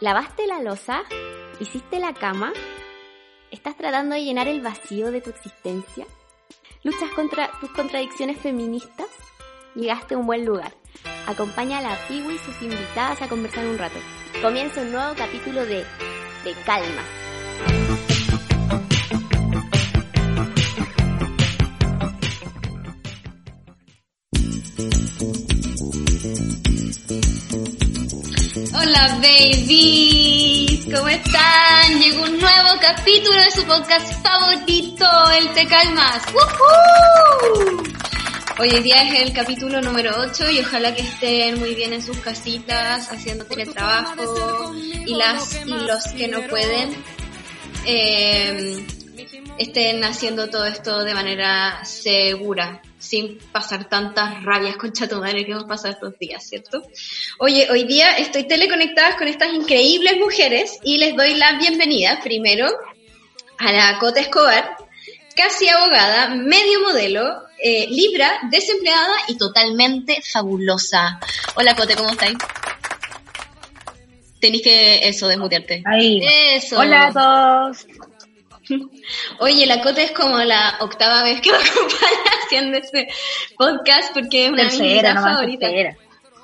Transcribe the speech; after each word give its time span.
¿Lavaste 0.00 0.46
la 0.46 0.60
losa? 0.60 1.02
¿Hiciste 1.60 1.98
la 1.98 2.12
cama? 2.12 2.52
¿Estás 3.50 3.74
tratando 3.76 4.14
de 4.14 4.22
llenar 4.22 4.48
el 4.48 4.60
vacío 4.60 5.10
de 5.10 5.22
tu 5.22 5.30
existencia? 5.30 6.04
¿Luchas 6.82 7.10
contra 7.12 7.50
tus 7.60 7.70
contradicciones 7.70 8.38
feministas? 8.38 9.08
Llegaste 9.74 10.14
a 10.14 10.18
un 10.18 10.26
buen 10.26 10.44
lugar. 10.44 10.74
Acompaña 11.26 11.78
a 11.78 11.82
la 11.82 11.96
Piwi 12.06 12.34
y 12.34 12.38
sus 12.38 12.60
invitadas 12.60 13.22
a 13.22 13.28
conversar 13.28 13.66
un 13.66 13.78
rato. 13.78 13.98
Comienza 14.42 14.82
un 14.82 14.92
nuevo 14.92 15.14
capítulo 15.16 15.64
de 15.64 15.86
De 16.44 16.54
Calmas. 16.66 17.23
Hola 29.04 29.16
babies, 29.16 30.86
¿cómo 30.86 31.08
están? 31.08 32.00
Llegó 32.00 32.22
un 32.22 32.40
nuevo 32.40 32.68
capítulo 32.80 33.36
de 33.36 33.50
su 33.50 33.62
podcast 33.66 34.10
favorito, 34.22 35.06
el 35.38 35.52
Te 35.52 35.66
Calmas. 35.66 36.22
¡Woohoo! 36.32 37.82
Hoy 38.60 38.70
en 38.70 38.82
día 38.82 39.02
es 39.02 39.20
el 39.20 39.34
capítulo 39.34 39.82
número 39.82 40.10
8 40.20 40.50
y 40.52 40.60
ojalá 40.60 40.94
que 40.94 41.02
estén 41.02 41.58
muy 41.60 41.74
bien 41.74 41.92
en 41.92 42.00
sus 42.00 42.16
casitas 42.20 43.12
haciendo 43.12 43.44
teletrabajo 43.44 44.72
y 44.74 45.14
las 45.14 45.54
y 45.66 45.74
los 45.74 46.06
que 46.16 46.26
no 46.26 46.40
pueden 46.46 46.96
eh, 47.84 48.86
estén 49.58 50.02
haciendo 50.02 50.48
todo 50.48 50.64
esto 50.64 51.04
de 51.04 51.12
manera 51.12 51.84
segura, 51.84 52.80
sin 53.04 53.38
pasar 53.52 53.88
tantas 53.88 54.42
rabias 54.42 54.76
con 54.80 54.92
chato 54.92 55.20
madre 55.20 55.44
que 55.44 55.52
hemos 55.52 55.64
pasado 55.64 55.94
estos 55.94 56.18
días, 56.18 56.46
¿cierto? 56.46 56.82
Oye, 57.38 57.68
hoy 57.70 57.84
día 57.84 58.16
estoy 58.16 58.44
teleconectada 58.44 59.16
con 59.16 59.28
estas 59.28 59.52
increíbles 59.52 60.16
mujeres 60.18 60.78
y 60.82 60.96
les 60.98 61.14
doy 61.14 61.34
la 61.34 61.58
bienvenida 61.58 62.20
primero 62.22 62.66
a 63.58 63.72
la 63.72 63.98
Cota 63.98 64.20
Escobar, 64.20 64.76
casi 65.36 65.68
abogada, 65.68 66.34
medio 66.34 66.80
modelo, 66.80 67.42
eh, 67.58 67.86
Libra, 67.88 68.40
desempleada 68.50 69.14
y 69.28 69.36
totalmente 69.36 70.20
fabulosa. 70.22 71.20
Hola 71.54 71.76
Cote, 71.76 71.94
¿cómo 71.94 72.10
estáis? 72.10 72.36
Tenéis 74.40 74.62
que 74.62 75.08
eso, 75.08 75.26
desmutearte. 75.26 75.82
Ahí. 75.86 76.20
Eso. 76.54 76.78
Hola 76.78 77.06
a 77.06 77.12
todos. 77.12 77.86
Oye, 79.40 79.66
la 79.66 79.80
Cote 79.82 80.04
es 80.04 80.12
como 80.12 80.38
la 80.38 80.76
octava 80.80 81.22
vez 81.22 81.40
que 81.40 81.50
me 81.52 81.58
acompaña 81.70 82.30
haciendo 82.44 82.76
este 82.78 83.08
podcast 83.56 84.12
porque 84.14 84.46
es 84.46 84.50
una 84.52 84.62
de 84.64 84.68
mis 84.68 84.78
Tercera, 84.78 84.90
invitadas 84.90 85.14
nomás 85.16 85.32
favoritas. 85.34 85.70
tercera. 85.70 85.96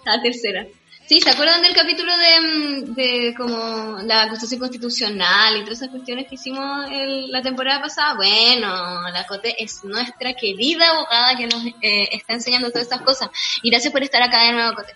La 0.04 0.22
tercera. 0.22 0.66
Sí, 1.06 1.20
¿se 1.20 1.30
acuerdan 1.30 1.60
del 1.62 1.74
capítulo 1.74 2.12
de, 2.16 2.40
mm, 2.40 2.94
de 2.94 3.34
como 3.36 3.98
la 4.04 4.22
acusación 4.22 4.60
constitucional 4.60 5.56
y 5.56 5.60
todas 5.64 5.78
esas 5.78 5.88
cuestiones 5.88 6.28
que 6.28 6.36
hicimos 6.36 6.86
el- 6.90 7.32
la 7.32 7.42
temporada 7.42 7.80
pasada? 7.82 8.14
Bueno, 8.14 8.68
la 9.10 9.26
Cote 9.26 9.60
es 9.62 9.82
nuestra 9.82 10.34
querida 10.34 10.88
abogada 10.88 11.36
que 11.36 11.48
nos 11.48 11.64
eh, 11.82 12.08
está 12.12 12.34
enseñando 12.34 12.68
todas 12.70 12.82
estas 12.84 13.00
cosas. 13.02 13.28
Y 13.62 13.70
gracias 13.70 13.92
por 13.92 14.02
estar 14.04 14.22
acá 14.22 14.44
de 14.44 14.52
nuevo, 14.52 14.74
Cote. 14.76 14.92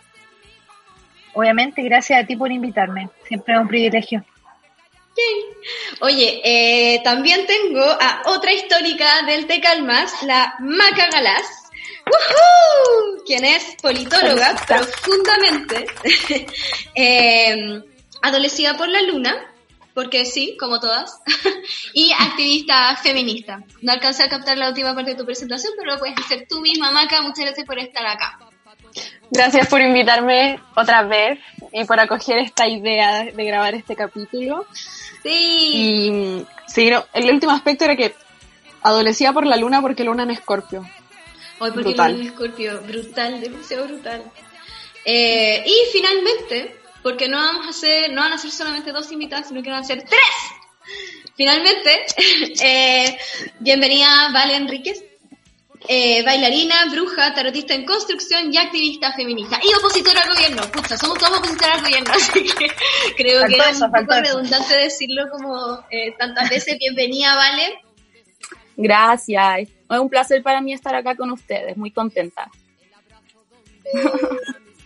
Obviamente, 1.33 1.83
gracias 1.83 2.23
a 2.23 2.27
ti 2.27 2.37
por 2.37 2.53
invitarme. 2.53 3.09
Siempre 3.27 3.55
es 3.55 3.61
un 3.61 3.67
privilegio. 3.69 4.25
Oye, 6.01 6.41
eh, 6.45 7.01
también 7.03 7.47
tengo 7.47 7.83
a 7.83 8.23
otra 8.27 8.53
histórica 8.53 9.23
del 9.27 9.47
Te 9.47 9.61
Calmas, 9.61 10.23
la 10.23 10.55
Maca 10.61 11.09
Galás. 11.11 11.71
¡Woohoo! 12.07 13.25
Quien 13.25 13.45
es 13.45 13.77
politóloga 13.81 14.55
profundamente, 14.67 15.87
eh, 16.95 17.81
adolecida 18.21 18.77
por 18.77 18.89
la 18.89 19.01
luna, 19.03 19.51
porque 19.95 20.27
sí, 20.27 20.57
como 20.59 20.81
todas, 20.81 21.19
y 21.95 22.13
activista 22.13 22.97
feminista. 22.97 23.63
No 23.81 23.93
alcancé 23.93 24.25
a 24.25 24.29
captar 24.29 24.59
la 24.59 24.69
última 24.69 24.95
parte 24.95 25.13
de 25.13 25.17
tu 25.17 25.25
presentación, 25.25 25.73
pero 25.79 25.93
lo 25.93 25.99
puedes 25.99 26.19
hacer 26.19 26.47
tú 26.49 26.61
misma, 26.61 26.91
Maca. 26.91 27.23
Muchas 27.23 27.47
gracias 27.47 27.67
por 27.67 27.79
estar 27.79 28.07
acá. 28.07 28.39
Gracias 29.31 29.67
por 29.69 29.81
invitarme 29.81 30.61
otra 30.77 31.03
vez 31.05 31.39
y 31.73 31.85
por 31.85 31.99
acoger 31.99 32.39
esta 32.39 32.69
idea 32.69 33.25
de 33.25 33.45
grabar 33.45 33.75
este 33.75 33.97
capítulo. 33.97 34.67
Sí. 35.25 35.31
Y 35.31 36.47
sí, 36.69 36.91
no, 36.91 37.05
el 37.13 37.31
último 37.31 37.53
aspecto 37.53 37.85
era 37.85 37.97
que 37.97 38.15
adolecía 38.83 39.33
por 39.33 39.47
la 39.47 39.57
luna 39.57 39.81
porque 39.81 40.05
luna 40.05 40.23
en 40.23 40.31
escorpio. 40.31 40.89
Hoy 41.59 41.71
porque 41.71 41.89
Brutal. 41.89 42.15
el 42.15 42.27
escorpio, 42.27 42.81
brutal, 42.83 43.41
demasiado 43.41 43.87
brutal. 43.87 44.23
Eh, 45.05 45.65
y 45.67 45.93
finalmente, 45.93 46.77
porque 47.03 47.29
no 47.29 47.39
vamos 47.39 47.67
a 47.67 47.71
hacer, 47.71 48.13
no 48.13 48.21
van 48.21 48.35
a 48.35 48.39
ser 48.39 48.51
solamente 48.51 48.93
dos 48.93 49.11
invitadas, 49.11 49.49
sino 49.49 49.63
que 49.63 49.71
van 49.71 49.81
a 49.81 49.85
ser 49.85 50.03
tres. 50.05 51.35
Finalmente, 51.37 52.05
eh, 52.63 53.19
bienvenida 53.61 54.31
Vale 54.33 54.57
Enríquez, 54.57 55.03
eh, 55.89 56.23
bailarina, 56.25 56.87
bruja, 56.91 57.35
tarotista 57.35 57.75
en 57.75 57.85
construcción 57.85 58.53
y 58.53 58.57
activista 58.57 59.13
feminista. 59.13 59.61
Y 59.63 59.75
opositora 59.75 60.23
al 60.23 60.35
gobierno. 60.35 60.63
Pucha, 60.73 60.97
somos 60.97 61.19
todos 61.19 61.39
opositoras 61.39 61.79
al 61.79 61.83
gobierno, 61.83 62.13
así 62.15 62.45
que 62.45 62.69
creo 63.17 63.47
que 63.47 63.57
es 63.57 63.81
un 63.81 63.91
poco 63.91 64.15
redundante 64.15 64.77
decirlo 64.77 65.25
como 65.31 65.85
eh, 65.91 66.13
tantas 66.19 66.49
veces. 66.49 66.79
Bienvenida, 66.79 67.37
Vale. 67.37 67.81
Gracias. 68.77 69.69
Es 69.91 69.99
un 69.99 70.09
placer 70.09 70.43
para 70.43 70.61
mí 70.61 70.73
estar 70.73 70.95
acá 70.95 71.15
con 71.15 71.31
ustedes, 71.31 71.77
muy 71.77 71.91
contenta. 71.91 72.51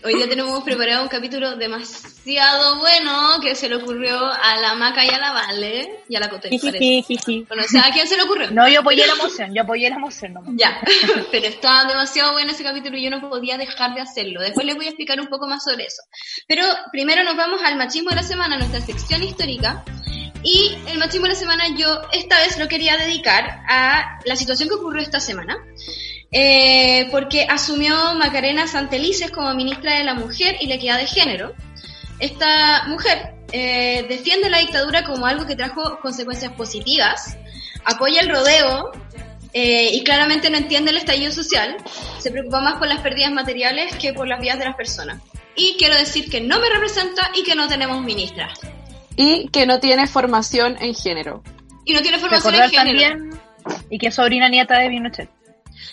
Hoy 0.05 0.15
día 0.15 0.29
tenemos 0.29 0.63
preparado 0.63 1.03
un 1.03 1.09
capítulo 1.09 1.57
demasiado 1.57 2.79
bueno 2.79 3.41
que 3.43 3.57
se 3.57 3.69
le 3.69 3.75
ocurrió 3.75 4.17
a 4.27 4.57
la 4.59 4.75
Maca 4.75 5.05
y 5.05 5.09
a 5.09 5.19
la 5.19 5.33
Vale 5.33 6.05
y 6.09 6.15
a 6.15 6.21
la 6.21 6.31
Cote. 6.31 6.51
parece. 6.51 6.79
Jiji, 6.79 7.03
jiji. 7.03 7.45
Bueno, 7.49 7.65
o 7.65 7.69
sea, 7.69 7.87
¿a 7.87 7.91
quién 7.91 8.07
se 8.07 8.17
le 8.17 8.23
ocurrió? 8.23 8.49
No, 8.53 8.69
yo 8.69 8.81
apoyé 8.81 9.05
la 9.09 9.15
emoción, 9.15 9.53
yo 9.53 9.63
apoyé 9.63 9.91
la 9.91 9.97
emoción 9.97 10.35
nomás. 10.35 10.53
Ya, 10.55 10.81
pero 11.33 11.47
estaba 11.49 11.85
demasiado 11.85 12.33
bueno 12.33 12.53
ese 12.53 12.63
capítulo 12.63 12.97
y 12.97 13.03
yo 13.03 13.11
no 13.11 13.29
podía 13.29 13.59
dejar 13.59 13.95
de 13.95 14.01
hacerlo. 14.01 14.41
Después 14.41 14.65
les 14.65 14.77
voy 14.77 14.87
a 14.87 14.91
explicar 14.91 15.21
un 15.21 15.27
poco 15.27 15.49
más 15.49 15.65
sobre 15.65 15.87
eso. 15.87 16.03
Pero 16.47 16.63
primero 16.93 17.25
nos 17.25 17.37
vamos 17.37 17.61
al 17.65 17.77
machismo 17.77 18.11
de 18.11 18.17
la 18.17 18.23
semana, 18.23 18.57
nuestra 18.57 18.81
sección 18.81 19.25
histórica. 19.25 19.85
Y 20.45 20.77
el 20.87 20.99
machismo 20.99 21.27
de 21.27 21.33
la 21.33 21.39
semana 21.39 21.77
yo 21.77 22.03
esta 22.13 22.39
vez 22.39 22.57
lo 22.57 22.69
quería 22.69 22.97
dedicar 22.97 23.63
a 23.69 24.21
la 24.25 24.37
situación 24.37 24.69
que 24.69 24.77
ocurrió 24.77 25.03
esta 25.03 25.19
semana. 25.19 25.59
Eh, 26.31 27.09
porque 27.11 27.47
asumió 27.49 28.15
Macarena 28.15 28.67
Santelices 28.67 29.31
como 29.31 29.55
ministra 29.55 29.97
de 29.97 30.05
la 30.05 30.15
Mujer 30.15 30.57
y 30.61 30.67
la 30.67 30.75
Equidad 30.75 30.99
de 30.99 31.07
Género. 31.07 31.55
Esta 32.19 32.85
mujer 32.87 33.35
eh, 33.53 34.05
defiende 34.09 34.51
la 34.51 34.59
dictadura 34.59 35.05
como 35.05 35.27
algo 35.27 35.47
que 35.47 35.57
trajo 35.57 35.99
consecuencias 36.01 36.53
positivas, 36.53 37.39
apoya 37.85 38.21
el 38.21 38.29
rodeo 38.29 38.91
eh, 39.55 39.91
y 39.93 40.05
claramente 40.05 40.51
no 40.51 40.59
entiende 40.59 40.91
el 40.91 40.99
estallido 40.99 41.33
social, 41.33 41.77
se 42.19 42.31
preocupa 42.31 42.61
más 42.61 42.75
por 42.75 42.89
las 42.89 43.01
pérdidas 43.01 43.33
materiales 43.33 43.97
que 43.97 44.13
por 44.13 44.29
las 44.29 44.41
vidas 44.41 44.59
de 44.59 44.67
las 44.67 44.77
personas. 44.77 45.23
Y 45.57 45.77
quiero 45.79 45.97
decir 45.97 46.29
que 46.31 46.41
no 46.41 46.61
me 46.61 46.69
representa 46.69 47.31
y 47.35 47.43
que 47.43 47.55
no 47.55 47.69
tenemos 47.69 48.03
ministra. 48.03 48.51
Y 49.17 49.49
que 49.49 49.67
no 49.67 49.81
tiene 49.81 50.07
formación 50.07 50.77
en 50.81 50.95
género. 50.95 51.43
Y 51.85 51.95
no 51.95 52.03
tiene 52.03 52.19
formación 52.19 52.55
en 52.55 52.61
Recordar 52.61 52.85
género. 52.85 53.17
también 53.17 53.41
y 53.91 53.99
que 53.99 54.09
es 54.09 54.15
sobrina 54.15 54.49
nieta 54.49 54.79
de 54.79 54.89
Pinochet. 54.89 55.38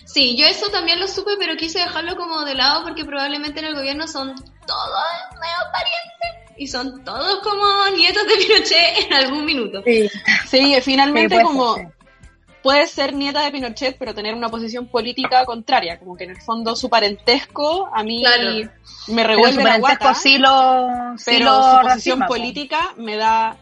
Sí, 0.05 0.35
yo 0.37 0.45
eso 0.45 0.69
también 0.69 0.99
lo 0.99 1.07
supe, 1.07 1.31
pero 1.39 1.55
quise 1.57 1.79
dejarlo 1.79 2.15
como 2.15 2.43
de 2.45 2.55
lado 2.55 2.83
porque 2.83 3.05
probablemente 3.05 3.59
en 3.59 3.65
el 3.65 3.75
gobierno 3.75 4.07
son 4.07 4.35
todos 4.35 5.03
medio 5.33 5.71
parientes 5.71 6.53
y 6.57 6.67
son 6.67 7.03
todos 7.03 7.39
como 7.41 7.65
nietos 7.95 8.23
de 8.27 8.35
Pinochet 8.37 9.05
en 9.05 9.13
algún 9.13 9.45
minuto. 9.45 9.81
Sí, 9.85 10.09
Sí, 10.47 10.75
finalmente 10.81 11.35
puede 11.35 11.43
como 11.43 11.75
ser, 11.75 11.87
puede 12.63 12.87
ser 12.87 13.13
nieta 13.13 13.43
de 13.43 13.51
Pinochet, 13.51 13.97
pero 13.99 14.13
tener 14.15 14.33
una 14.33 14.49
posición 14.49 14.87
política 14.87 15.45
contraria, 15.45 15.99
como 15.99 16.15
que 16.15 16.23
en 16.23 16.31
el 16.31 16.41
fondo 16.41 16.75
su 16.75 16.89
parentesco 16.89 17.89
a 17.93 18.03
mí 18.03 18.21
Claro. 18.21 18.51
me 19.07 19.23
Pero 19.23 19.27
revuelve 19.27 19.61
su 19.61 19.67
la 19.67 19.77
guata, 19.79 20.13
sí 20.15 20.37
lo, 20.37 20.87
sí 21.17 21.25
pero 21.27 21.45
lo 21.45 21.63
su 21.63 21.87
posición 21.87 22.19
política 22.27 22.79
me 22.97 23.17
da 23.17 23.57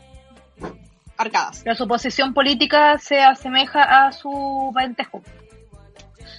arcadas. 1.18 1.62
Pero 1.64 1.76
su 1.76 1.88
posición 1.88 2.34
política 2.34 2.98
se 3.00 3.20
asemeja 3.22 4.06
a 4.06 4.12
su 4.12 4.72
parentesco. 4.74 5.22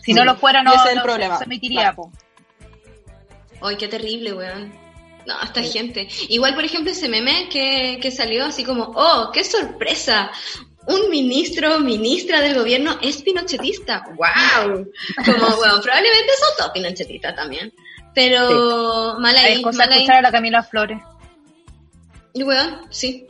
Si 0.04 0.12
Sí, 0.12 0.14
no 0.14 0.24
lo 0.24 0.36
fuera, 0.36 0.62
no, 0.62 0.72
ese 0.74 0.84
es 0.84 0.90
el 0.90 0.96
no 0.98 1.02
problema, 1.02 1.38
se 1.38 1.44
emitiría. 1.44 1.80
claro. 1.80 1.96
po. 1.96 2.12
Ay, 3.62 3.76
qué 3.76 3.88
terrible, 3.88 4.32
weón. 4.34 4.72
No, 5.26 5.40
esta 5.42 5.62
gente. 5.62 6.06
Igual, 6.28 6.54
por 6.54 6.64
ejemplo, 6.64 6.92
ese 6.92 7.08
meme 7.08 7.48
que, 7.48 7.98
que 8.02 8.10
salió 8.10 8.44
así 8.44 8.62
como, 8.64 8.92
oh, 8.94 9.30
qué 9.32 9.42
sorpresa. 9.42 10.30
Un 10.86 11.08
ministro 11.08 11.76
o 11.76 11.80
ministra 11.80 12.42
del 12.42 12.54
gobierno 12.54 12.98
es 13.00 13.22
pinochetista. 13.22 14.04
¡Wow! 14.08 14.86
Como, 15.24 15.46
bueno, 15.56 15.80
probablemente 15.80 16.32
son 16.38 16.48
todos 16.58 16.72
pinochetistas 16.72 17.34
también. 17.34 17.72
Pero 18.14 19.16
mal 19.18 19.34
Hay 19.38 19.54
ahí, 19.54 19.62
cosas 19.62 19.78
mal 19.78 19.92
ahí. 19.92 20.00
escuchar 20.00 20.16
a 20.18 20.22
la 20.22 20.30
Camila 20.30 20.62
Flores. 20.62 20.98
Y 22.34 22.42
weón, 22.42 22.82
sí. 22.90 23.26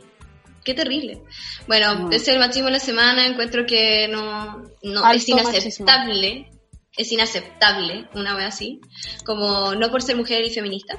Qué 0.65 0.73
terrible. 0.73 1.21
Bueno, 1.67 1.95
Mm. 1.95 2.11
ese 2.11 2.15
es 2.23 2.27
el 2.29 2.39
machismo 2.39 2.65
de 2.65 2.71
la 2.73 2.79
semana. 2.79 3.25
Encuentro 3.25 3.65
que 3.65 4.09
no, 4.09 4.63
no 4.83 5.05
Alto 5.05 5.15
es 5.15 5.29
inaceptable 5.29 6.49
es 6.97 7.11
inaceptable, 7.11 8.05
una 8.13 8.35
vez 8.35 8.45
así, 8.47 8.79
como 9.25 9.75
no 9.75 9.89
por 9.91 10.01
ser 10.01 10.15
mujer 10.15 10.43
y 10.45 10.49
feminista. 10.53 10.97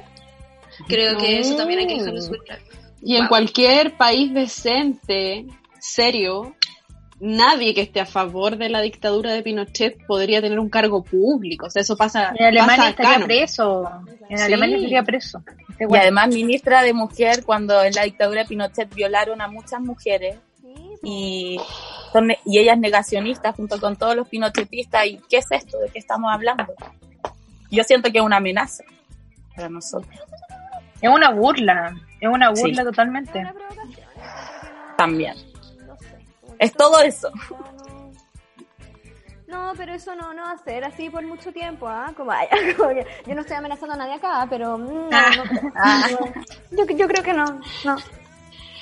Creo 0.88 1.16
que 1.19 1.38
eso 1.40 1.56
también 1.56 1.81
hay 1.81 1.87
que 1.87 1.98
dejarlo 1.98 2.20
súper 2.20 2.40
claro. 2.40 2.62
Y 3.02 3.16
en 3.16 3.28
cualquier 3.28 3.96
país 3.96 4.32
decente, 4.34 5.46
serio, 5.81 6.54
nadie 7.20 7.72
que 7.72 7.81
esté 7.82 8.00
a 8.00 8.06
favor 8.06 8.56
de 8.58 8.69
la 8.69 8.81
dictadura 8.82 9.32
de 9.32 9.43
Pinochet 9.43 10.04
podría 10.06 10.40
tener 10.43 10.58
un 10.58 10.69
cargo 10.69 11.02
público. 11.02 11.66
O 11.66 11.70
sea, 11.70 11.81
eso 11.82 11.96
pasa, 11.96 12.32
En 12.37 12.46
Alemania 12.46 12.76
pasa 12.76 12.88
estaría 12.90 13.10
acá, 13.12 13.19
¿no? 13.20 13.26
preso. 13.26 13.90
En 14.28 14.38
Sí. 14.38 14.44
Alemania 14.44 14.76
estaría 14.76 15.02
preso. 15.02 15.43
Este 15.70 15.87
Y 15.90 15.96
además 15.96 16.28
ministra 16.28 16.82
de 16.82 16.93
mujer 16.93 17.44
cuando 17.44 17.82
en 17.82 17.94
la 17.94 18.02
dictadura 18.02 18.43
de 18.43 18.48
Pinochet 18.48 18.94
violaron 18.94 19.40
a 19.40 19.48
muchas 19.48 19.81
mujeres 19.81 20.37
y 21.02 21.58
son 22.17 22.31
y 22.45 22.59
ella 22.59 22.73
es 22.73 22.79
negacionista 22.79 23.53
junto 23.53 23.81
con 23.81 23.97
todos 23.97 24.17
los 24.17 24.29
pinochetistas 24.29 25.07
y 25.07 25.21
qué 25.29 25.39
es 25.39 25.47
esto 25.51 25.79
de 25.79 25.89
qué 25.91 25.99
estamos 25.99 26.33
hablando 26.33 26.67
yo 27.71 27.83
siento 27.85 28.11
que 28.11 28.19
es 28.19 28.25
una 28.25 28.37
amenaza 28.37 28.85
para 29.55 29.69
nosotros 29.69 30.15
Es 31.01 31.11
una 31.11 31.31
burla. 31.31 31.95
Es 32.21 32.29
una 32.29 32.49
burla 32.51 32.83
Sí. 32.83 32.89
totalmente. 32.89 33.43
También 34.97 35.35
es 36.59 36.73
todo 36.73 37.03
eso 37.03 37.31
No, 39.47 39.73
pero 39.77 39.95
eso 39.95 40.15
no, 40.15 40.33
no 40.35 40.43
va 40.43 40.53
a 40.53 40.59
ser 40.59 40.85
así 40.85 41.09
por 41.11 41.25
mucho 41.25 41.53
tiempo, 41.53 41.87
¿ah? 41.89 42.13
Como, 42.17 42.33
ay, 42.33 42.49
como 42.77 42.91
que 42.91 43.07
yo 43.27 43.35
no 43.35 43.43
estoy 43.43 43.57
amenazando 43.57 43.95
a 43.95 43.99
nadie 43.99 44.15
acá, 44.15 44.47
pero 44.51 44.77
no, 44.77 45.09
no 45.09 45.45
creo. 45.45 45.73
Ah. 45.77 46.09
yo, 46.73 46.85
yo 46.97 47.09
creo 47.09 47.23
que 47.23 47.33
no, 47.33 47.45
no. 47.85 47.97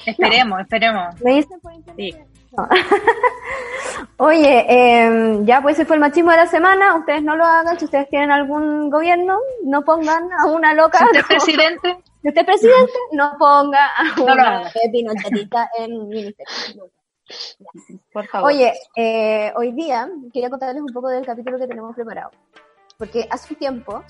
Esperemos, 0.07 0.61
esperemos. 0.61 1.21
Me 1.21 1.35
dicen 1.35 1.61
por 1.61 1.73
internet. 1.75 2.15
Sí. 2.15 2.34
No. 2.57 2.69
Oye, 4.19 4.67
eh, 4.69 5.41
ya 5.43 5.61
pues 5.61 5.77
ese 5.77 5.87
fue 5.87 5.97
el 5.97 6.01
machismo 6.01 6.31
de 6.31 6.37
la 6.37 6.47
semana. 6.47 6.95
Ustedes 6.97 7.23
no 7.23 7.37
lo 7.37 7.45
hagan. 7.45 7.79
Si 7.79 7.85
ustedes 7.85 8.09
tienen 8.09 8.31
algún 8.31 8.91
gobierno, 8.91 9.39
no 9.65 9.83
pongan 9.83 10.29
a 10.33 10.47
una 10.47 10.73
loca. 10.75 10.99
Si 10.99 11.05
usted 11.05 11.21
es 11.21 11.27
presidente, 11.29 11.97
Si 12.23 12.29
usted 12.29 12.41
es 12.41 12.47
presidente, 12.47 12.93
no 13.13 13.33
ponga 13.39 13.87
a 13.87 14.23
una 14.23 14.71
pinochetista 14.93 15.69
en 15.79 16.09
ministerio. 16.09 16.91
por 18.13 18.27
favor 18.27 18.51
Oye, 18.51 18.73
eh, 18.97 19.53
hoy 19.57 19.73
día 19.73 20.09
quería 20.33 20.51
contarles 20.51 20.83
un 20.83 20.93
poco 20.93 21.09
del 21.09 21.27
capítulo 21.27 21.59
que 21.59 21.67
tenemos 21.67 21.95
preparado. 21.95 22.31
Porque 22.97 23.27
hace 23.29 23.55
un 23.55 23.59
tiempo, 23.59 24.05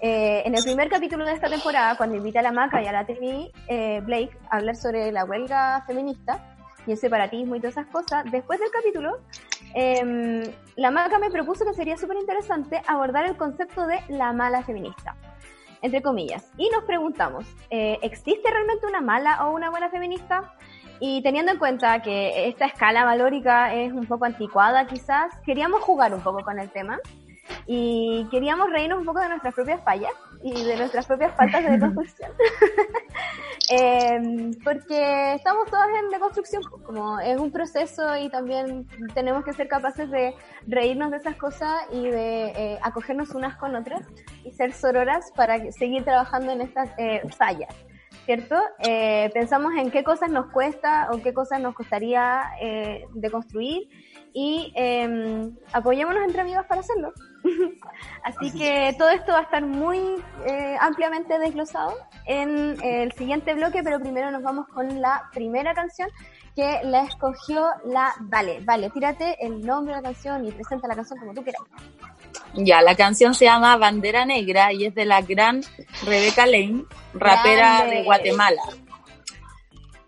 eh, 0.00 0.42
en 0.44 0.54
el 0.54 0.62
primer 0.62 0.88
capítulo 0.88 1.24
de 1.24 1.32
esta 1.32 1.48
temporada, 1.48 1.96
cuando 1.96 2.16
invita 2.16 2.38
a 2.38 2.42
la 2.42 2.52
Maca 2.52 2.80
y 2.80 2.86
a 2.86 2.92
la 2.92 3.04
TV, 3.04 3.50
eh, 3.66 4.00
Blake, 4.04 4.30
a 4.48 4.58
hablar 4.58 4.76
sobre 4.76 5.10
la 5.10 5.24
huelga 5.24 5.82
feminista 5.88 6.54
y 6.88 6.92
el 6.92 6.98
separatismo 6.98 7.54
y 7.54 7.60
todas 7.60 7.76
esas 7.76 7.86
cosas, 7.86 8.24
después 8.30 8.58
del 8.58 8.70
capítulo, 8.70 9.18
eh, 9.74 10.52
la 10.76 10.90
Maca 10.90 11.18
me 11.18 11.30
propuso 11.30 11.64
que 11.64 11.74
sería 11.74 11.96
súper 11.96 12.16
interesante 12.16 12.80
abordar 12.86 13.26
el 13.26 13.36
concepto 13.36 13.86
de 13.86 14.00
la 14.08 14.32
mala 14.32 14.62
feminista, 14.62 15.16
entre 15.82 16.02
comillas. 16.02 16.50
Y 16.56 16.68
nos 16.70 16.84
preguntamos, 16.84 17.46
eh, 17.70 17.98
¿existe 18.02 18.50
realmente 18.50 18.86
una 18.86 19.00
mala 19.00 19.46
o 19.46 19.54
una 19.54 19.70
buena 19.70 19.90
feminista? 19.90 20.54
Y 21.00 21.22
teniendo 21.22 21.52
en 21.52 21.58
cuenta 21.58 22.02
que 22.02 22.48
esta 22.48 22.66
escala 22.66 23.04
valórica 23.04 23.74
es 23.74 23.92
un 23.92 24.06
poco 24.06 24.24
anticuada 24.24 24.86
quizás, 24.86 25.32
queríamos 25.44 25.82
jugar 25.82 26.12
un 26.14 26.20
poco 26.20 26.42
con 26.42 26.58
el 26.58 26.70
tema 26.70 26.98
y 27.66 28.26
queríamos 28.30 28.70
reírnos 28.70 28.98
un 28.98 29.04
poco 29.04 29.20
de 29.20 29.28
nuestras 29.28 29.54
propias 29.54 29.82
fallas 29.84 30.12
y 30.42 30.64
de 30.64 30.76
nuestras 30.76 31.06
propias 31.06 31.34
faltas 31.34 31.64
de 31.64 31.70
deconstrucción. 31.70 32.32
Eh, 33.70 34.50
porque 34.64 35.34
estamos 35.34 35.68
todas 35.68 35.88
en 36.02 36.08
deconstrucción, 36.08 36.62
pues, 36.70 36.82
como 36.84 37.20
es 37.20 37.38
un 37.38 37.52
proceso 37.52 38.16
y 38.16 38.30
también 38.30 38.88
tenemos 39.12 39.44
que 39.44 39.52
ser 39.52 39.68
capaces 39.68 40.10
de 40.10 40.32
reírnos 40.66 41.10
de 41.10 41.18
esas 41.18 41.36
cosas 41.36 41.82
y 41.92 42.08
de 42.08 42.46
eh, 42.46 42.78
acogernos 42.80 43.34
unas 43.34 43.56
con 43.56 43.76
otras 43.76 44.06
y 44.42 44.52
ser 44.52 44.72
sororas 44.72 45.30
para 45.36 45.70
seguir 45.70 46.02
trabajando 46.02 46.50
en 46.52 46.62
estas 46.62 46.88
eh, 46.96 47.20
fallas. 47.36 47.74
¿cierto? 48.28 48.56
Eh, 48.80 49.30
pensamos 49.32 49.72
en 49.78 49.90
qué 49.90 50.04
cosas 50.04 50.30
nos 50.30 50.52
cuesta 50.52 51.08
o 51.10 51.22
qué 51.22 51.32
cosas 51.32 51.62
nos 51.62 51.74
costaría 51.74 52.42
eh, 52.60 53.06
deconstruir 53.14 53.88
y 54.34 54.70
eh, 54.76 55.50
apoyémonos 55.72 56.22
entre 56.26 56.42
amigas 56.42 56.66
para 56.66 56.82
hacerlo. 56.82 57.14
Así 58.24 58.52
que 58.52 58.94
todo 58.98 59.08
esto 59.10 59.32
va 59.32 59.40
a 59.40 59.42
estar 59.42 59.64
muy 59.64 59.98
eh, 60.46 60.76
ampliamente 60.80 61.38
desglosado 61.38 61.94
en 62.26 62.76
el 62.82 63.12
siguiente 63.12 63.54
bloque, 63.54 63.82
pero 63.82 64.00
primero 64.00 64.30
nos 64.30 64.42
vamos 64.42 64.66
con 64.68 65.00
la 65.00 65.28
primera 65.32 65.74
canción 65.74 66.08
que 66.54 66.80
la 66.84 67.04
escogió 67.04 67.66
la 67.84 68.14
Vale. 68.20 68.60
Vale, 68.62 68.90
tírate 68.90 69.36
el 69.40 69.64
nombre 69.64 69.94
de 69.94 70.02
la 70.02 70.08
canción 70.08 70.44
y 70.44 70.52
presenta 70.52 70.88
la 70.88 70.96
canción 70.96 71.18
como 71.18 71.32
tú 71.32 71.42
quieras. 71.42 71.62
Ya, 72.54 72.82
la 72.82 72.96
canción 72.96 73.34
se 73.34 73.44
llama 73.44 73.76
Bandera 73.76 74.24
Negra 74.24 74.72
y 74.72 74.86
es 74.86 74.94
de 74.94 75.04
la 75.04 75.22
gran 75.22 75.62
Rebeca 76.04 76.46
Lane, 76.46 76.84
rapera 77.14 77.78
Grande. 77.78 77.96
de 77.96 78.04
Guatemala. 78.04 78.62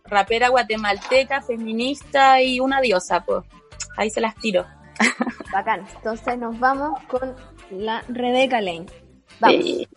Rapera 0.04 0.48
guatemalteca, 0.48 1.40
feminista 1.40 2.42
y 2.42 2.58
una 2.58 2.80
diosa, 2.80 3.20
pues. 3.24 3.44
Ahí 3.96 4.10
se 4.10 4.20
las 4.20 4.34
tiro. 4.34 4.66
Bacán. 5.52 5.86
Entonces 5.96 6.38
nos 6.38 6.58
vamos 6.58 7.00
con 7.04 7.34
la 7.70 8.02
Rebeca 8.08 8.60
Lane. 8.60 8.86
Vamos. 9.40 9.64
Sí. 9.64 9.88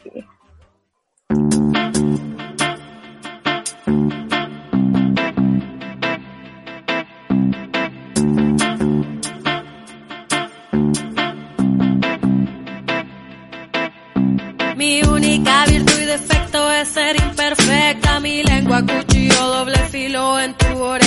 Mi 14.76 15.02
única 15.04 15.66
virtud 15.66 16.00
y 16.02 16.06
defecto 16.06 16.72
es 16.72 16.88
ser 16.90 17.16
imperfecta. 17.16 18.20
Mi 18.20 18.44
lengua 18.44 18.82
cuchillo 18.82 19.48
doble 19.48 19.78
filo 19.90 20.40
en 20.40 20.54
tu 20.56 20.82
oreja. 20.82 21.03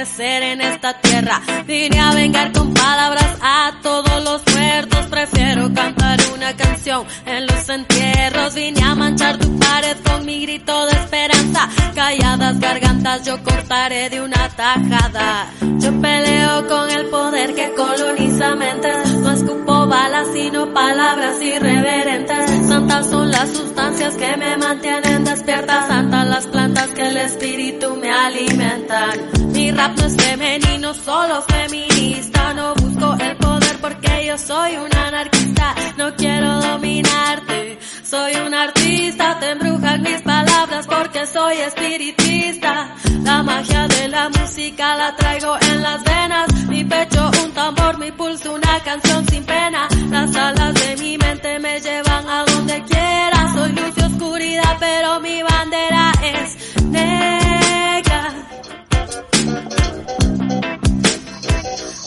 Aparecer 0.00 0.42
en 0.42 0.60
esta 0.62 0.98
tierra. 0.98 1.42
Vine 1.66 2.00
a 2.00 2.14
vengar 2.14 2.52
con 2.52 2.72
palabras 2.72 3.36
a 3.42 3.72
todos 3.82 4.24
los 4.24 4.42
muertos. 4.54 5.06
Prefiero 5.10 5.70
cantar 5.74 5.99
una 6.40 6.56
canción 6.56 7.04
en 7.26 7.46
los 7.46 7.68
entierros. 7.68 8.54
Vine 8.54 8.82
a 8.82 8.94
manchar 8.94 9.36
tu 9.36 9.58
pared 9.58 9.96
con 10.08 10.24
mi 10.24 10.40
grito 10.40 10.86
de 10.86 10.92
esperanza. 10.92 11.68
Calladas 11.94 12.58
gargantas 12.58 13.26
yo 13.26 13.42
cortaré 13.42 14.08
de 14.08 14.22
una 14.22 14.48
tajada. 14.48 15.50
Yo 15.60 16.00
peleo 16.00 16.66
con 16.66 16.90
el 16.90 17.06
poder 17.10 17.54
que 17.54 17.74
coloniza 17.74 18.56
mentes. 18.56 19.12
No 19.18 19.32
escupo 19.32 19.86
balas 19.86 20.28
sino 20.32 20.72
palabras 20.72 21.42
irreverentes. 21.42 22.66
Santas 22.68 23.10
son 23.10 23.30
las 23.30 23.50
sustancias 23.50 24.14
que 24.14 24.36
me 24.38 24.56
mantienen 24.56 25.24
despierta. 25.24 25.88
Santas 25.88 26.26
las 26.26 26.46
plantas 26.46 26.90
que 26.92 27.06
el 27.06 27.16
espíritu 27.18 27.96
me 27.96 28.10
alimentan. 28.10 29.52
Mi 29.52 29.70
rap 29.72 29.94
no 29.98 30.06
es 30.06 30.16
femenino, 30.16 30.94
solo 30.94 31.42
feminista. 31.42 32.54
No 32.54 32.74
busco 32.76 33.14
el 33.20 33.36
poder 33.36 33.49
porque 33.80 34.26
yo 34.26 34.38
soy 34.38 34.76
una 34.76 35.06
anarquista. 35.08 35.74
No 35.96 36.14
quiero 36.16 36.60
dominarte, 36.60 37.78
soy 38.02 38.34
un 38.46 38.54
artista. 38.54 39.38
Te 39.40 39.50
embrujan 39.50 40.02
mis 40.02 40.20
palabras 40.22 40.86
porque 40.86 41.26
soy 41.26 41.56
espiritista. 41.58 42.94
La 43.22 43.42
magia 43.42 43.88
de 43.88 44.08
la 44.08 44.28
música 44.28 44.96
la 44.96 45.16
traigo 45.16 45.56
en 45.60 45.82
las 45.82 46.04
venas. 46.04 46.52
Mi 46.68 46.84
pecho 46.84 47.30
un 47.44 47.52
tambor, 47.52 47.98
mi 47.98 48.10
pulso 48.12 48.54
una 48.54 48.80
canción 48.80 49.26
sin 49.28 49.44
pena. 49.44 49.88
Las 50.10 50.34
alas 50.34 50.74
de 50.74 50.96
mi 50.96 51.18
mente 51.18 51.58
me 51.58 51.80
llevan 51.80 52.28
a 52.28 52.44
donde 52.44 52.82
quiera. 52.84 53.52
Soy 53.54 53.72
luz 53.72 53.92
y 53.96 54.00
oscuridad, 54.02 54.76
pero 54.78 55.20
mi 55.20 55.42
bandera 55.42 56.12
es 56.22 56.82
negra. 56.84 58.34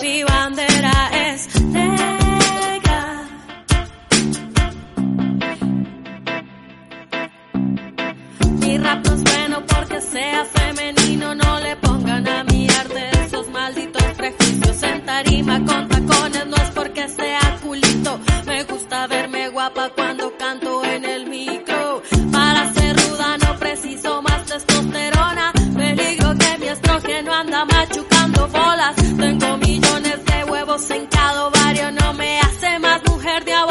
Mi 0.02 0.24
bandera 0.24 0.73
En 14.84 15.06
tarima 15.06 15.64
con 15.66 15.88
tacones 15.88 16.46
no 16.48 16.56
es 16.58 16.72
porque 16.72 17.08
sea 17.08 17.58
culito, 17.62 18.20
me 18.46 18.64
gusta 18.64 19.08
verme 19.08 19.50
guapa 19.50 19.90
cuando 19.96 20.36
canto 20.38 20.84
en 20.84 21.06
el 21.06 21.28
micro. 21.28 22.02
Para 22.32 22.74
ser 22.74 22.96
ruda 22.96 23.38
no 23.38 23.60
preciso 23.60 24.22
más 24.22 24.46
testosterona, 24.46 25.54
peligro 25.76 26.36
que 26.38 26.58
mi 26.60 26.68
estrógeno 26.68 27.34
anda 27.34 27.66
machucando 27.66 28.48
bolas. 28.48 28.96
Tengo 28.96 29.58
millones 29.58 30.26
de 30.26 30.44
huevos 30.52 30.90
en 30.92 31.06
cada 31.08 31.48
ovario, 31.48 31.92
no 31.92 32.14
me 32.14 32.40
hace 32.40 32.80
más 32.80 33.02
mujer, 33.10 33.46
de 33.46 33.54
a 33.54 33.66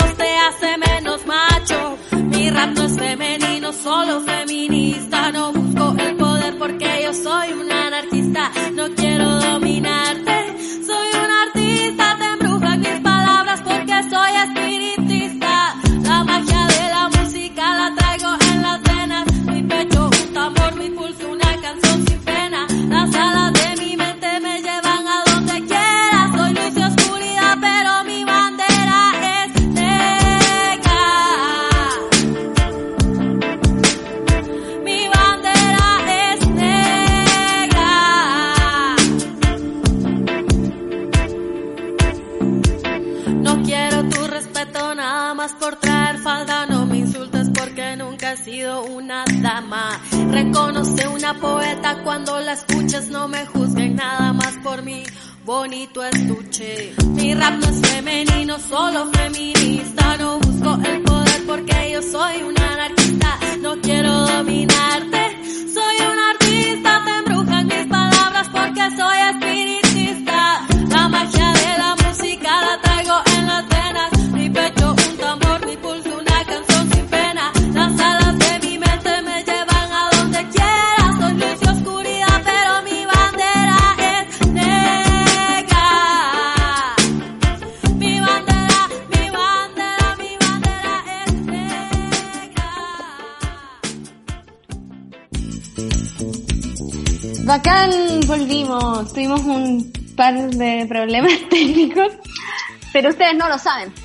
pero 102.93 103.09
ustedes 103.11 103.35
no 103.37 103.49
lo 103.49 103.59
saben. 103.59 103.93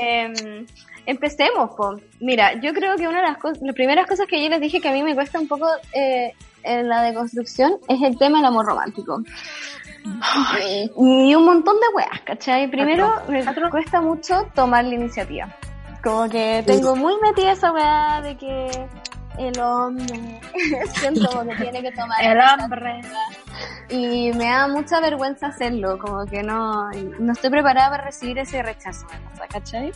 Em, 0.00 0.66
empecemos, 1.06 1.70
po. 1.76 1.94
Mira, 2.20 2.54
yo 2.60 2.72
creo 2.72 2.96
que 2.96 3.06
una 3.08 3.20
de 3.20 3.28
las, 3.28 3.38
cos- 3.38 3.58
las 3.60 3.74
primeras 3.74 4.06
cosas 4.06 4.26
que 4.26 4.42
yo 4.42 4.48
les 4.48 4.60
dije 4.60 4.80
que 4.80 4.88
a 4.88 4.92
mí 4.92 5.02
me 5.02 5.14
cuesta 5.14 5.38
un 5.38 5.48
poco 5.48 5.66
eh, 5.92 6.32
en 6.62 6.88
la 6.88 7.02
deconstrucción 7.02 7.76
es 7.88 8.00
el 8.02 8.16
tema 8.18 8.38
del 8.38 8.46
amor 8.46 8.66
romántico. 8.66 9.22
Y, 10.66 10.90
y 11.28 11.34
un 11.34 11.44
montón 11.44 11.76
de 11.76 11.88
weas, 11.94 12.20
¿cachai? 12.24 12.68
Primero, 12.70 13.12
me 13.28 13.44
cuesta 13.70 14.00
mucho 14.00 14.46
tomar 14.54 14.84
la 14.84 14.94
iniciativa. 14.94 15.54
Como 16.02 16.28
que 16.30 16.62
tengo 16.66 16.96
muy 16.96 17.14
metida 17.20 17.52
esa 17.52 17.70
wea 17.72 18.22
de 18.22 18.36
que 18.38 18.70
el 19.38 19.58
hombre 19.60 20.40
siento 20.94 21.28
como 21.30 21.50
que 21.50 21.56
tiene 21.56 21.82
que 21.82 21.92
tomar 21.92 22.18
El 22.24 22.36
esa 22.38 22.54
hambre. 22.54 23.00
y 23.88 24.32
me 24.32 24.46
da 24.46 24.68
mucha 24.68 25.00
vergüenza 25.00 25.48
hacerlo, 25.48 25.98
como 25.98 26.26
que 26.26 26.42
no, 26.42 26.90
no 26.90 27.32
estoy 27.32 27.50
preparada 27.50 27.90
para 27.90 28.04
recibir 28.04 28.38
ese 28.38 28.62
rechazo, 28.62 29.06
¿cachai? 29.50 29.92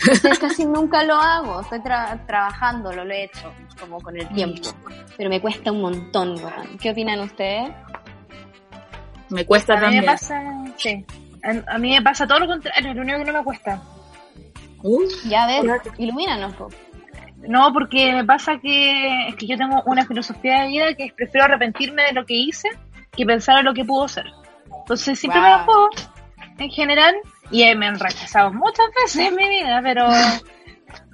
Entonces 0.00 0.38
casi 0.38 0.64
nunca 0.64 1.02
lo 1.04 1.14
hago, 1.14 1.60
estoy 1.60 1.78
tra- 1.80 2.24
trabajando, 2.26 2.92
lo, 2.92 3.02
he 3.10 3.24
hecho, 3.24 3.52
como 3.78 4.00
con 4.00 4.16
el 4.16 4.26
tiempo, 4.28 4.70
pero 5.16 5.28
me 5.30 5.40
cuesta 5.40 5.70
un 5.70 5.80
montón. 5.82 6.34
¿Qué 6.80 6.90
opinan 6.90 7.20
ustedes? 7.20 7.70
Me 9.28 9.44
cuesta 9.46 9.74
A 9.74 9.76
mí 9.76 9.82
también. 9.82 10.04
me 10.04 10.10
pasa, 10.10 10.42
sí. 10.76 11.04
A, 11.44 11.74
a 11.74 11.78
mí 11.78 11.92
me 11.92 12.02
pasa 12.02 12.26
todo 12.26 12.40
lo 12.40 12.46
contrario, 12.46 12.94
lo 12.94 13.02
único 13.02 13.18
que 13.18 13.24
no 13.24 13.32
me 13.38 13.44
cuesta. 13.44 13.80
Uh, 14.82 15.02
Ya 15.28 15.46
ves, 15.46 15.64
ilumínanos, 15.98 16.54
po. 16.54 16.68
No, 17.48 17.72
porque 17.72 18.12
me 18.12 18.24
pasa 18.24 18.58
que 18.58 19.28
es 19.28 19.34
que 19.36 19.46
yo 19.46 19.56
tengo 19.56 19.82
una 19.86 20.06
filosofía 20.06 20.62
de 20.62 20.68
vida 20.68 20.94
que 20.94 21.04
es 21.06 21.12
prefiero 21.12 21.44
arrepentirme 21.46 22.02
de 22.04 22.12
lo 22.12 22.24
que 22.24 22.34
hice 22.34 22.68
que 23.16 23.26
pensar 23.26 23.58
en 23.58 23.64
lo 23.64 23.74
que 23.74 23.84
pudo 23.84 24.06
ser. 24.08 24.26
Entonces 24.80 25.18
siempre 25.18 25.40
Wow. 25.40 25.48
me 25.50 25.56
la 25.56 25.64
juego 25.64 25.90
en 26.58 26.70
general 26.70 27.14
y 27.50 27.62
eh, 27.62 27.74
me 27.74 27.86
han 27.86 27.98
rechazado 27.98 28.52
muchas 28.52 28.86
veces 29.04 29.28
en 29.28 29.36
mi 29.36 29.48
vida, 29.48 29.80
pero, 29.82 30.06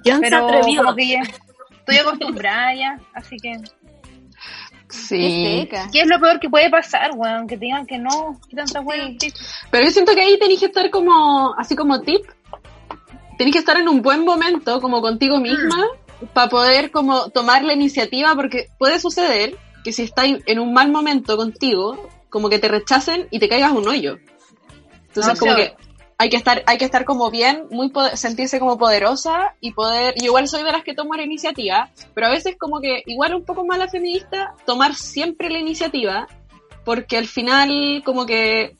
¿Quién 0.03 0.15
se 0.15 0.21
pero 0.21 0.45
atrevió? 0.45 0.83
como 0.83 0.95
que 0.95 1.07
ya 1.07 1.21
estoy 1.79 1.97
acostumbrada 1.97 2.73
ya, 2.75 2.99
así 3.13 3.37
que 3.37 3.57
Sí. 4.89 5.69
¿qué 5.91 6.01
es 6.01 6.07
lo 6.07 6.19
peor 6.19 6.39
que 6.39 6.49
puede 6.49 6.69
pasar, 6.69 7.11
weón? 7.13 7.45
Que 7.47 7.57
te 7.57 7.65
digan 7.65 7.85
que 7.85 7.99
no, 7.99 8.39
que 8.49 8.55
tanta 8.55 8.81
weón. 8.81 9.17
Pero 9.69 9.85
yo 9.85 9.91
siento 9.91 10.15
que 10.15 10.21
ahí 10.21 10.39
tenéis 10.39 10.59
que 10.61 10.65
estar 10.65 10.89
como, 10.89 11.53
así 11.59 11.75
como 11.75 12.01
tip, 12.01 12.21
tenéis 13.37 13.53
que 13.55 13.59
estar 13.59 13.77
en 13.77 13.87
un 13.87 14.01
buen 14.01 14.25
momento, 14.25 14.81
como 14.81 14.99
contigo 15.01 15.37
misma, 15.37 15.85
para 16.33 16.49
poder 16.49 16.91
como 16.91 17.29
tomar 17.29 17.63
la 17.63 17.73
iniciativa, 17.73 18.35
porque 18.35 18.67
puede 18.77 18.99
suceder 18.99 19.55
que 19.83 19.93
si 19.93 20.03
estás 20.03 20.27
en 20.45 20.59
un 20.59 20.73
mal 20.73 20.91
momento 20.91 21.37
contigo, 21.37 22.09
como 22.29 22.49
que 22.49 22.59
te 22.59 22.67
rechacen 22.67 23.27
y 23.31 23.39
te 23.39 23.47
caigas 23.49 23.71
un 23.71 23.87
hoyo. 23.87 24.17
Entonces 25.07 25.33
No, 25.33 25.39
como 25.39 25.55
que 25.55 25.73
hay 26.17 26.29
que 26.29 26.35
estar, 26.35 26.63
hay 26.65 26.77
que 26.77 26.83
estar 26.85 27.05
como 27.05 27.31
bien, 27.31 27.63
muy 27.71 27.89
poder- 27.89 28.17
sentirse 28.17 28.59
como 28.59 28.77
poderosa 28.77 29.55
y 29.61 29.71
poder, 29.71 30.13
y 30.17 30.25
igual 30.25 30.47
soy 30.49 30.63
de 30.63 30.71
las 30.73 30.83
que 30.83 30.93
tomo 30.93 31.13
la 31.15 31.23
iniciativa, 31.23 31.89
pero 32.13 32.27
a 32.27 32.31
veces 32.31 32.57
como 32.59 32.81
que 32.81 33.03
igual 33.05 33.33
un 33.35 33.45
poco 33.45 33.65
más 33.65 33.79
la 33.79 33.87
feminista, 33.87 34.53
tomar 34.65 34.95
siempre 34.95 35.49
la 35.49 35.59
iniciativa, 35.59 36.27
porque 36.83 37.17
al 37.17 37.27
final 37.27 38.01
como 38.05 38.25
que 38.25 38.75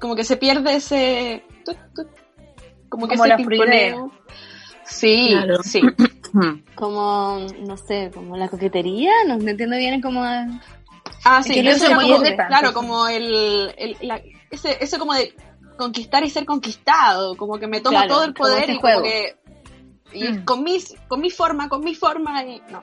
como 0.00 0.16
que 0.16 0.24
se 0.24 0.36
pierde 0.36 0.74
ese 0.76 1.44
como 2.88 3.06
que 3.06 3.14
Como 3.16 3.24
ese 3.24 3.28
la. 3.28 3.36
Sí, 4.84 5.28
Claro. 5.30 5.62
sí. 5.62 5.80
Como, 6.74 7.46
no 7.66 7.76
sé, 7.76 8.10
como 8.14 8.36
la 8.36 8.48
coquetería, 8.48 9.12
no, 9.26 9.36
no 9.36 9.50
entiendo 9.50 9.76
bien 9.76 10.00
cómo... 10.00 10.22
Ah, 11.24 11.42
sí, 11.42 11.52
que 11.54 11.62
yo 11.62 11.70
eso 11.70 11.80
soy 11.80 11.86
era 11.88 11.96
muy 11.96 12.10
como- 12.12 12.46
claro, 12.48 12.72
como 12.72 13.08
el, 13.08 13.74
el 13.76 13.96
la- 14.02 14.20
ese, 14.50 14.76
ese 14.82 14.98
como 14.98 15.12
de 15.14 15.34
conquistar 15.76 16.24
y 16.24 16.30
ser 16.30 16.44
conquistado, 16.46 17.36
como 17.36 17.58
que 17.58 17.66
me 17.66 17.80
tomo 17.80 17.96
Claro, 17.98 18.14
todo 18.14 18.24
el 18.24 18.34
poder 18.34 18.70
y 18.70 18.76
juego. 18.78 19.00
como 19.00 19.10
que 19.12 19.36
y 20.12 20.24
Mm. 20.28 20.44
con 20.44 20.64
mis 20.64 20.94
con 21.08 21.20
mi 21.20 21.30
forma, 21.30 21.68
con 21.68 21.82
mi 21.84 21.94
forma 21.94 22.42
y 22.44 22.60
no. 22.70 22.82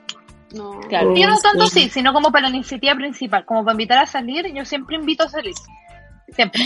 No. 0.54 0.80
Claro. 0.88 1.14
Yo 1.14 1.28
no 1.28 1.36
tanto 1.40 1.66
Sí. 1.66 1.82
sí, 1.84 1.88
sino 1.90 2.12
como 2.14 2.32
para 2.32 2.48
la 2.48 2.54
iniciativa 2.56 2.94
principal, 2.94 3.44
como 3.44 3.62
para 3.64 3.74
invitar 3.74 3.98
a 3.98 4.06
salir, 4.06 4.46
yo 4.54 4.64
siempre 4.64 4.96
invito 4.96 5.24
a 5.24 5.28
salir. 5.28 5.54
Siempre. 6.30 6.62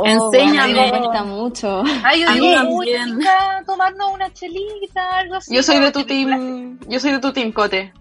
Oh, 0.00 0.06
Enséñame. 0.06 0.74
bueno, 0.74 0.92
me 0.92 0.98
cuesta 1.00 1.24
mucho. 1.24 1.82
Ay, 2.04 2.20
yo 2.22 2.32
digo, 2.32 2.84
chica, 2.84 3.62
tomarnos 3.66 4.12
una 4.14 4.32
chelita, 4.32 5.18
algo 5.18 5.34
así. 5.36 5.54
Yo 5.54 5.62
soy 5.62 5.76
de 5.76 5.86
¿no? 5.86 5.92
tu 5.92 6.04
team, 6.04 6.78
yo 6.88 7.00
soy 7.00 7.12
de 7.12 7.18
tu 7.18 7.32
team 7.32 7.52
Cote. 7.52 7.92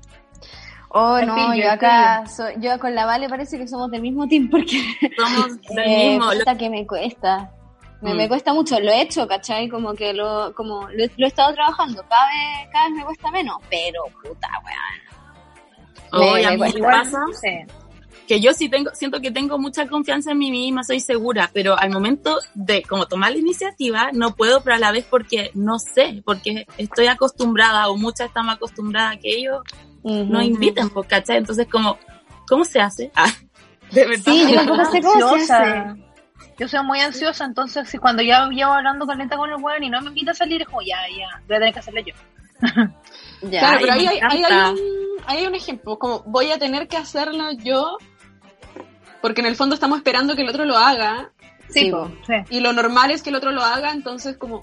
Oh, 0.90 1.20
no, 1.22 1.36
pillo, 1.36 1.64
yo 1.66 1.72
acá, 1.72 2.26
soy- 2.28 2.54
yo 2.60 2.80
con 2.80 2.96
la 2.96 3.06
Vale 3.06 3.28
parece 3.28 3.58
que 3.58 3.68
somos 3.68 3.92
del 3.92 4.02
mismo 4.02 4.28
team 4.28 4.50
porque 4.50 4.78
Somos 5.18 5.62
del 5.70 5.80
eh, 5.80 6.10
mismo. 6.12 6.32
Lo- 6.34 6.58
que 6.58 6.70
me 6.70 6.86
cuesta. 6.88 7.52
Me, 8.02 8.14
Mm. 8.14 8.18
me 8.18 8.28
cuesta 8.28 8.54
mucho, 8.54 8.80
lo 8.80 8.92
he 8.92 9.02
hecho, 9.02 9.28
¿cachai? 9.28 9.68
Como 9.68 9.94
que 9.96 10.14
lo, 10.14 10.54
como 10.56 10.88
lo, 10.90 11.04
he- 11.04 11.12
lo 11.18 11.26
he 11.26 11.30
estado 11.30 11.52
trabajando, 11.56 12.04
cada 12.08 12.28
vez, 12.28 12.70
cada 12.72 12.86
vez 12.90 12.98
me 12.98 13.04
cuesta 13.06 13.32
menos, 13.32 13.58
pero 13.72 14.04
puta, 14.24 14.48
weón. 16.12 16.24
Oye, 16.32 16.48
me 16.52 16.58
cuesta. 16.58 16.74
me 16.78 16.80
Igual, 16.80 17.02
pasa 17.04 17.20
sí. 17.42 17.50
Que 18.28 18.42
yo 18.42 18.54
sí 18.54 18.68
tengo, 18.70 18.92
siento 18.94 19.22
que 19.22 19.32
tengo 19.32 19.58
mucha 19.58 19.88
confianza 19.88 20.32
en 20.32 20.38
mí 20.38 20.52
misma, 20.52 20.84
soy 20.84 21.00
segura, 21.00 21.50
pero 21.54 21.80
al 21.80 21.90
momento 21.90 22.38
de 22.54 22.84
como 22.84 23.08
tomar 23.08 23.32
la 23.32 23.38
iniciativa, 23.38 24.10
no 24.14 24.36
puedo, 24.36 24.62
pero 24.62 24.76
a 24.76 24.80
la 24.80 24.92
vez 24.92 25.06
porque 25.10 25.52
no 25.54 25.80
sé, 25.80 26.22
porque 26.26 26.68
estoy 26.78 27.08
acostumbrada 27.08 27.88
o 27.88 27.96
muchas 27.98 28.28
estamos 28.28 28.56
acostumbradas 28.56 29.16
a 29.16 29.20
que 29.20 29.30
ellos 29.38 29.62
nos 30.04 30.44
inviten, 30.44 30.90
pues, 30.90 31.08
¿cachai? 31.08 31.38
Entonces 31.38 31.68
como, 31.72 31.98
¿cómo 32.48 32.66
se 32.66 32.80
hace? 32.80 33.12
Ah, 33.90 33.94
de 33.94 34.06
verdad. 34.06 34.24
Sí, 34.26 34.46
yo 34.50 34.56
tampoco 34.56 34.92
sé 34.92 35.02
cómo 35.02 35.14
se 35.14 35.34
Ansiosa. 35.34 35.62
hace. 35.62 36.04
Yo 36.60 36.68
soy 36.68 36.84
muy 36.84 37.00
ansiosa, 37.00 37.46
entonces 37.46 37.88
si 37.88 37.98
cuando 37.98 38.22
ya 38.22 38.48
llevo 38.50 38.74
hablando 38.74 39.06
calenta 39.06 39.38
con 39.38 39.50
el 39.50 39.64
weón 39.64 39.84
y 39.84 39.90
no 39.90 40.02
me 40.02 40.10
invita 40.10 40.32
a 40.32 40.34
salir, 40.34 40.62
es 40.62 40.68
como 40.68 40.82
ya, 40.82 40.98
ya, 41.18 41.42
voy 41.48 41.56
a 41.56 41.60
tener 41.60 41.74
que 41.74 41.80
hacerle 41.80 42.04
yo. 42.04 42.14
Ya. 43.44 43.60
Claro, 43.60 43.78
pero 43.82 43.94
ahí 43.94 44.08
hay, 44.08 44.20
ahí 44.20 44.44
hay 44.44 44.72
un, 44.72 44.78
ahí 45.28 45.38
hay 45.38 45.46
un 45.46 45.54
ejemplo, 45.54 46.00
como 46.00 46.24
voy 46.26 46.52
a 46.52 46.58
tener 46.58 46.88
que 46.88 46.98
hacerlo 46.98 47.52
yo, 47.52 48.00
porque 49.22 49.42
en 49.42 49.48
el 49.48 49.56
fondo 49.56 49.76
estamos 49.76 49.98
esperando 49.98 50.36
que 50.36 50.42
el 50.44 50.50
otro 50.50 50.66
lo 50.66 50.78
haga, 50.78 51.32
Sí, 51.70 51.92
sí. 52.26 52.34
y 52.50 52.60
lo 52.62 52.72
normal 52.74 53.12
es 53.12 53.22
que 53.22 53.30
el 53.30 53.36
otro 53.36 53.52
lo 53.52 53.62
haga, 53.62 53.92
entonces 53.92 54.38
como 54.38 54.62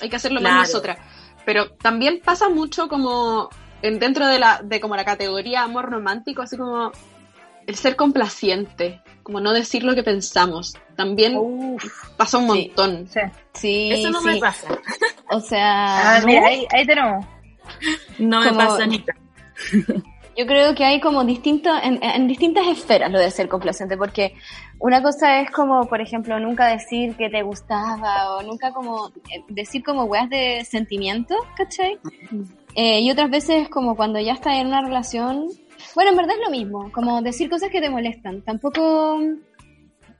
hay 0.00 0.08
que 0.08 0.16
hacerlo 0.16 0.40
Claro. 0.40 0.56
más 0.56 0.68
nosotras. 0.68 0.98
Pero 1.44 1.70
también 1.72 2.20
pasa 2.24 2.48
mucho 2.48 2.88
como 2.88 3.48
en, 3.82 3.98
dentro 3.98 4.26
de 4.26 4.38
la 4.38 4.60
de 4.62 4.78
como 4.80 4.94
la 4.96 5.04
categoría 5.04 5.62
amor 5.62 5.90
romántico, 5.90 6.42
así 6.42 6.56
como 6.56 6.92
el 7.66 7.74
ser 7.76 7.96
complaciente, 7.96 9.00
como 9.22 9.40
no 9.40 9.52
decir 9.52 9.82
lo 9.84 9.94
que 9.94 10.02
pensamos. 10.02 10.76
También 10.96 11.36
Uf, 11.36 11.82
pasa 12.16 12.38
un 12.38 12.46
montón. 12.46 13.08
sí. 13.08 13.20
Sí, 13.54 13.90
Eso 13.92 14.10
no 14.10 14.20
sí. 14.20 14.26
me 14.28 14.36
pasa. 14.38 14.68
O 15.30 15.40
sea, 15.40 16.16
Ah, 16.16 16.20
mira, 16.24 16.46
ahí, 16.46 16.66
ahí 16.72 16.86
tenemos. 16.86 17.24
No 18.18 18.40
me 18.40 18.48
Como- 18.48 18.58
pasa, 18.60 18.84
Anita. 18.84 19.14
Yo 20.36 20.46
creo 20.46 20.74
que 20.74 20.84
hay 20.84 21.00
como 21.00 21.24
distintos, 21.24 21.72
en, 21.82 22.02
en 22.02 22.26
distintas 22.28 22.66
esferas 22.68 23.10
lo 23.10 23.18
de 23.18 23.30
ser 23.30 23.48
complaciente, 23.48 23.96
porque 23.96 24.34
una 24.78 25.02
cosa 25.02 25.40
es 25.40 25.50
como, 25.50 25.86
por 25.86 26.00
ejemplo, 26.00 26.38
nunca 26.38 26.66
decir 26.68 27.16
que 27.16 27.28
te 27.28 27.42
gustaba 27.42 28.36
o 28.36 28.42
nunca 28.42 28.72
como 28.72 29.08
eh, 29.08 29.44
decir 29.48 29.82
como 29.82 30.04
weas 30.04 30.30
de 30.30 30.64
sentimientos, 30.64 31.36
¿cachai? 31.56 31.98
Eh, 32.74 33.00
y 33.00 33.10
otras 33.10 33.28
veces 33.30 33.62
es 33.62 33.68
como 33.68 33.96
cuando 33.96 34.20
ya 34.20 34.32
estás 34.34 34.54
en 34.54 34.68
una 34.68 34.80
relación, 34.80 35.48
bueno, 35.94 36.12
en 36.12 36.16
verdad 36.16 36.36
es 36.36 36.44
lo 36.44 36.50
mismo, 36.50 36.92
como 36.92 37.20
decir 37.22 37.50
cosas 37.50 37.70
que 37.70 37.80
te 37.80 37.90
molestan, 37.90 38.42
tampoco... 38.42 39.18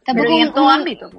Tampoco 0.05 0.29
Pero 0.29 0.39
y 0.39 0.41
en 0.41 0.53
todo 0.53 0.65
un- 0.65 0.71
ámbito. 0.73 1.11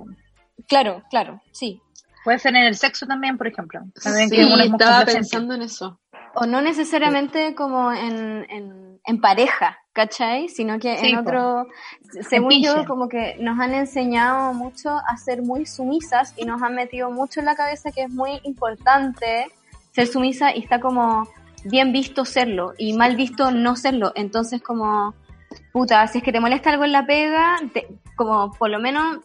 Claro, 0.67 1.03
claro, 1.10 1.41
sí. 1.51 1.79
Puede 2.24 2.39
ser 2.39 2.55
en 2.55 2.63
el 2.65 2.75
sexo 2.75 3.07
también, 3.07 3.38
por 3.38 3.48
ejemplo. 3.48 3.79
También 4.03 4.29
Sí, 4.29 4.36
que 4.36 4.63
estaba 4.65 5.05
pensando 5.05 5.55
en 5.55 5.62
eso. 5.62 6.00
O 6.36 6.46
no 6.46 6.62
necesariamente 6.62 7.54
como 7.56 7.92
en, 7.92 8.46
en, 8.50 9.00
en 9.06 9.22
pareja, 9.22 9.78
¿cachai? 9.94 10.48
Sino 10.50 10.80
que 10.80 10.98
Sí, 10.98 11.08
en 11.10 11.18
otro, 11.18 11.68
según 12.30 12.52
yo, 12.62 12.86
como 12.86 13.10
que 13.10 13.36
nos 13.40 13.60
han 13.60 13.74
enseñado 13.74 14.54
mucho 14.54 14.90
a 15.08 15.18
ser 15.18 15.42
muy 15.42 15.66
sumisas 15.66 16.34
y 16.38 16.46
nos 16.46 16.62
han 16.62 16.76
metido 16.76 17.12
mucho 17.12 17.40
en 17.40 17.46
la 17.48 17.56
cabeza 17.56 17.92
que 17.92 18.04
es 18.04 18.10
muy 18.10 18.40
importante 18.44 19.48
ser 19.92 20.08
sumisa 20.08 20.56
y 20.56 20.60
está 20.60 20.80
como 20.80 21.28
bien 21.66 21.92
visto 21.92 22.24
serlo 22.26 22.74
y 22.78 22.94
mal 22.94 23.16
visto 23.16 23.52
no 23.52 23.76
serlo. 23.76 24.14
Entonces 24.16 24.62
como, 24.62 25.14
puta, 25.74 26.08
si 26.08 26.20
es 26.20 26.24
que 26.24 26.32
te 26.32 26.40
molesta 26.40 26.70
algo 26.70 26.86
en 26.86 26.92
la 26.94 27.06
pega, 27.06 27.58
te- 27.74 27.88
como 28.16 28.52
por 28.54 28.70
lo 28.70 28.80
menos 28.80 29.18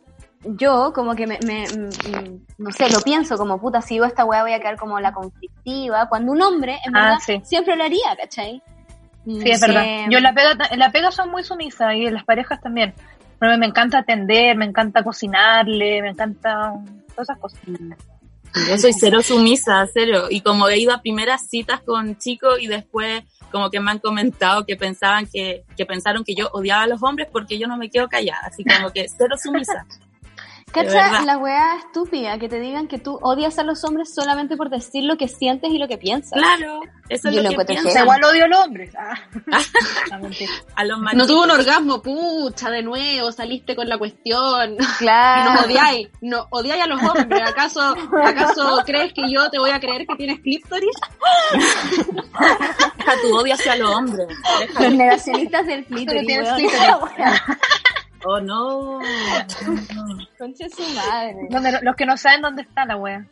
yo 0.56 0.92
como 0.94 1.14
que 1.14 1.26
me, 1.26 1.38
me- 1.46 1.66
mm, 1.66 2.46
no 2.58 2.70
sé, 2.72 2.90
lo 2.90 3.00
pienso 3.00 3.36
como 3.36 3.60
puta, 3.60 3.82
si 3.82 3.94
digo 3.94 4.04
esta 4.04 4.24
weá 4.24 4.42
voy 4.42 4.52
a 4.52 4.60
quedar 4.60 4.76
como 4.76 5.00
la 5.00 5.12
conflictiva, 5.12 6.08
cuando 6.08 6.32
un 6.32 6.42
hombre 6.42 6.78
en 6.84 6.96
Ah, 6.96 7.00
verdad 7.02 7.18
sí. 7.24 7.40
siempre 7.44 7.76
lo 7.76 7.84
haría, 7.84 8.16
¿cachai? 8.20 8.62
Sí, 9.24 9.40
es 9.50 9.60
Sí. 9.60 9.66
verdad. 9.66 9.84
Yo 10.08 10.18
en 10.18 10.22
la 10.24 10.32
pega, 10.32 10.52
en 10.70 10.78
la 10.78 10.90
pega 10.92 11.10
son 11.10 11.30
muy 11.30 11.42
sumisas 11.42 11.94
y 11.94 12.06
en 12.06 12.14
las 12.14 12.24
parejas 12.24 12.60
también. 12.60 12.94
Pero 13.38 13.58
me 13.58 13.66
encanta 13.66 13.98
atender, 13.98 14.56
me 14.56 14.64
encanta 14.64 15.02
cocinarle, 15.02 16.00
me 16.00 16.10
encanta 16.10 16.72
todas 17.14 17.28
esas 17.30 17.38
cosas. 17.38 17.60
Yo 18.68 18.78
soy 18.78 18.92
cero 18.94 19.20
sumisa, 19.22 19.84
cero. 19.92 20.28
Y 20.30 20.40
como 20.40 20.68
he 20.68 20.78
ido 20.78 20.94
a 20.94 21.02
primeras 21.02 21.46
citas 21.48 21.80
con 21.82 22.16
chicos 22.16 22.58
y 22.60 22.66
después 22.68 23.24
como 23.52 23.68
que 23.70 23.80
me 23.80 23.90
han 23.90 23.98
comentado 23.98 24.64
que 24.64 24.76
pensaban 24.76 25.26
que, 25.30 25.64
que 25.76 25.84
pensaron 25.84 26.24
que 26.24 26.34
yo 26.34 26.48
odiaba 26.52 26.84
a 26.84 26.86
los 26.86 27.02
hombres 27.02 27.28
porque 27.30 27.58
yo 27.58 27.66
no 27.68 27.76
me 27.76 27.90
quedo 27.90 28.08
callada. 28.08 28.40
Así 28.46 28.64
como 28.64 28.90
que 28.90 29.06
cero 29.08 29.36
sumisa. 29.42 29.84
¿Cacha 30.72 31.22
la 31.24 31.38
weá 31.38 31.76
estúpida 31.78 32.38
que 32.38 32.48
te 32.50 32.60
digan 32.60 32.86
que 32.86 32.98
tú 32.98 33.18
odias 33.22 33.58
a 33.58 33.62
los 33.62 33.82
hombres 33.84 34.12
solamente 34.14 34.56
por 34.58 34.68
decir 34.68 35.04
lo 35.04 35.16
que 35.16 35.26
sientes 35.28 35.70
y 35.70 35.78
lo 35.78 35.88
que 35.88 35.96
piensas? 35.96 36.32
Claro, 36.32 36.80
eso 37.08 37.28
es 37.28 37.34
Yo 37.34 37.40
lo 37.40 37.42
lo 37.44 37.48
que 37.48 37.52
encuentro 37.54 37.74
pienso. 37.74 37.88
O 37.88 37.92
sea, 37.92 38.02
igual 38.02 38.24
odio 38.24 38.44
a 38.44 38.48
los 38.48 38.58
hombres. 38.58 38.92
Ah. 38.98 39.14
No, 40.10 40.18
mentira. 40.22 40.52
A 40.74 40.84
los 40.84 40.98
No 41.14 41.26
tuvo 41.26 41.44
un 41.44 41.50
orgasmo, 41.50 42.02
pucha, 42.02 42.68
de 42.70 42.82
nuevo, 42.82 43.32
saliste 43.32 43.74
con 43.74 43.88
la 43.88 43.96
cuestión. 43.96 44.76
Y 44.96 44.98
Claro. 44.98 45.52
nos 45.52 45.64
odiáis, 45.66 46.08
no, 46.20 46.46
odiáis 46.50 46.82
a 46.82 46.86
los 46.88 47.02
hombres. 47.02 47.42
¿Acaso, 47.48 47.94
¿Acaso 48.24 48.82
crees 48.86 49.12
que 49.14 49.22
yo 49.30 49.48
te 49.50 49.58
voy 49.58 49.70
a 49.70 49.80
creer 49.80 50.06
que 50.06 50.16
tienes 50.16 50.40
clítoris? 50.40 50.94
Deja 51.52 53.12
tu 53.22 53.34
odio 53.36 53.54
hacia 53.54 53.76
los 53.76 53.94
hombres. 53.94 54.26
Los 54.78 54.92
negacionistas 54.92 55.66
del 55.66 55.84
clítoris, 55.86 56.26
tienes 56.26 56.52
clítoris. 56.52 56.80
Oh, 58.28 58.40
no. 58.40 58.98
Concha 60.38 60.66
su 60.68 60.82
madre. 60.94 61.36
Donde- 61.50 61.80
los 61.82 61.96
que 61.96 62.06
no 62.06 62.16
saben 62.16 62.42
dónde 62.42 62.62
está 62.62 62.84
la 62.84 62.96
wea. 62.96 63.26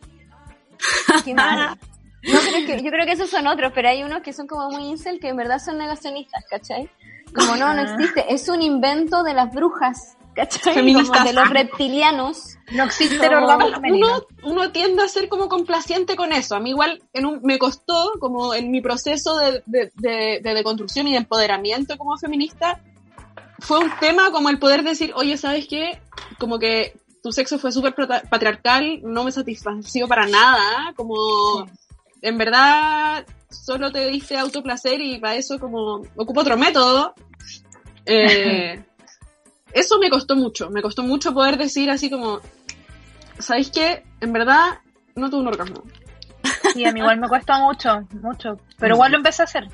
Qué 1.24 1.34
mal. 1.34 1.76
No, 2.22 2.38
pero 2.42 2.56
es 2.56 2.66
que, 2.66 2.82
yo 2.82 2.90
creo 2.90 3.04
que 3.06 3.12
esos 3.12 3.28
son 3.30 3.46
otros, 3.46 3.72
pero 3.74 3.88
hay 3.88 4.02
unos 4.02 4.22
que 4.22 4.32
son 4.32 4.46
como 4.46 4.70
muy 4.70 4.84
incel 4.86 5.20
que 5.20 5.28
en 5.28 5.36
verdad 5.36 5.58
son 5.58 5.76
negacionistas, 5.78 6.44
¿cachai? 6.48 6.88
Como 7.34 7.56
no, 7.56 7.74
no 7.74 7.82
existe, 7.82 8.32
es 8.32 8.48
un 8.48 8.62
invento 8.62 9.22
de 9.24 9.34
las 9.34 9.52
brujas, 9.52 10.16
¿cachai? 10.34 10.72
Feministas. 10.74 11.18
Como 11.18 11.24
de 11.28 11.32
los 11.34 11.50
reptilianos. 11.50 12.56
No 12.72 12.84
existe 12.84 13.26
el 13.26 13.34
orgasmo 13.34 13.66
uno, 13.90 14.22
uno 14.44 14.70
tiende 14.72 15.02
a 15.02 15.08
ser 15.08 15.28
como 15.28 15.48
complaciente 15.50 16.16
con 16.16 16.32
eso. 16.32 16.54
A 16.56 16.60
mí 16.60 16.70
igual 16.70 17.02
en 17.12 17.26
un- 17.26 17.40
me 17.42 17.58
costó, 17.58 18.12
como 18.20 18.54
en 18.54 18.70
mi 18.70 18.80
proceso 18.80 19.36
de, 19.38 19.62
de, 19.66 19.92
de, 19.96 20.40
de 20.42 20.54
deconstrucción 20.54 21.06
y 21.08 21.12
de 21.12 21.18
empoderamiento 21.18 21.98
como 21.98 22.16
feminista, 22.16 22.80
fue 23.64 23.78
un 23.78 23.90
tema 23.98 24.30
como 24.30 24.50
el 24.50 24.58
poder 24.58 24.82
decir, 24.82 25.12
oye, 25.16 25.38
¿sabes 25.38 25.66
qué? 25.66 25.98
Como 26.38 26.58
que 26.58 26.94
tu 27.22 27.32
sexo 27.32 27.58
fue 27.58 27.72
súper 27.72 27.94
patriarcal, 27.94 29.00
no 29.02 29.24
me 29.24 29.32
satisfació 29.32 30.06
para 30.06 30.26
nada, 30.26 30.92
como 30.94 31.66
en 32.20 32.36
verdad 32.36 33.26
solo 33.48 33.90
te 33.90 34.06
diste 34.08 34.36
autoplacer 34.36 35.00
y 35.00 35.18
para 35.18 35.36
eso 35.36 35.58
como 35.58 36.02
ocupo 36.14 36.40
otro 36.40 36.58
método. 36.58 37.14
Eh, 38.04 38.84
eso 39.72 39.98
me 39.98 40.10
costó 40.10 40.36
mucho, 40.36 40.68
me 40.68 40.82
costó 40.82 41.02
mucho 41.02 41.32
poder 41.32 41.56
decir 41.56 41.90
así 41.90 42.10
como, 42.10 42.40
¿sabéis 43.38 43.70
qué? 43.70 44.04
En 44.20 44.34
verdad 44.34 44.80
no 45.16 45.30
tuve 45.30 45.40
un 45.40 45.48
orgasmo. 45.48 45.84
Sí, 46.74 46.84
a 46.84 46.92
mí 46.92 47.00
igual 47.00 47.18
me 47.18 47.28
cuesta 47.28 47.58
mucho, 47.60 48.06
mucho. 48.20 48.58
Pero 48.78 48.96
igual 48.96 49.12
lo 49.12 49.16
empecé 49.16 49.40
a 49.40 49.44
hacer. 49.44 49.68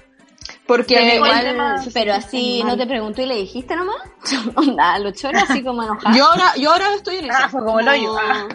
Porque 0.71 0.95
Pero 0.95 1.15
Igual, 1.17 1.41
tema- 1.43 1.85
pero 1.93 2.15
así 2.15 2.63
no 2.65 2.77
te 2.77 2.87
preguntó 2.87 3.21
y 3.23 3.27
le 3.27 3.35
dijiste 3.35 3.75
nomás. 3.75 3.97
Onda, 4.55 5.01
lo 5.01 5.11
choro 5.11 5.37
así 5.41 5.65
como 5.65 5.83
enojado. 5.83 6.17
yo 6.17 6.25
ahora, 6.27 6.53
yo 6.57 6.71
ahora 6.71 6.95
estoy 6.95 7.17
en 7.17 7.25
eso. 7.25 7.35
Ah, 7.37 7.49
fue 7.49 7.65
como 7.65 7.81
el 7.81 7.89
hoyo. 7.89 8.17
Ah. 8.17 8.47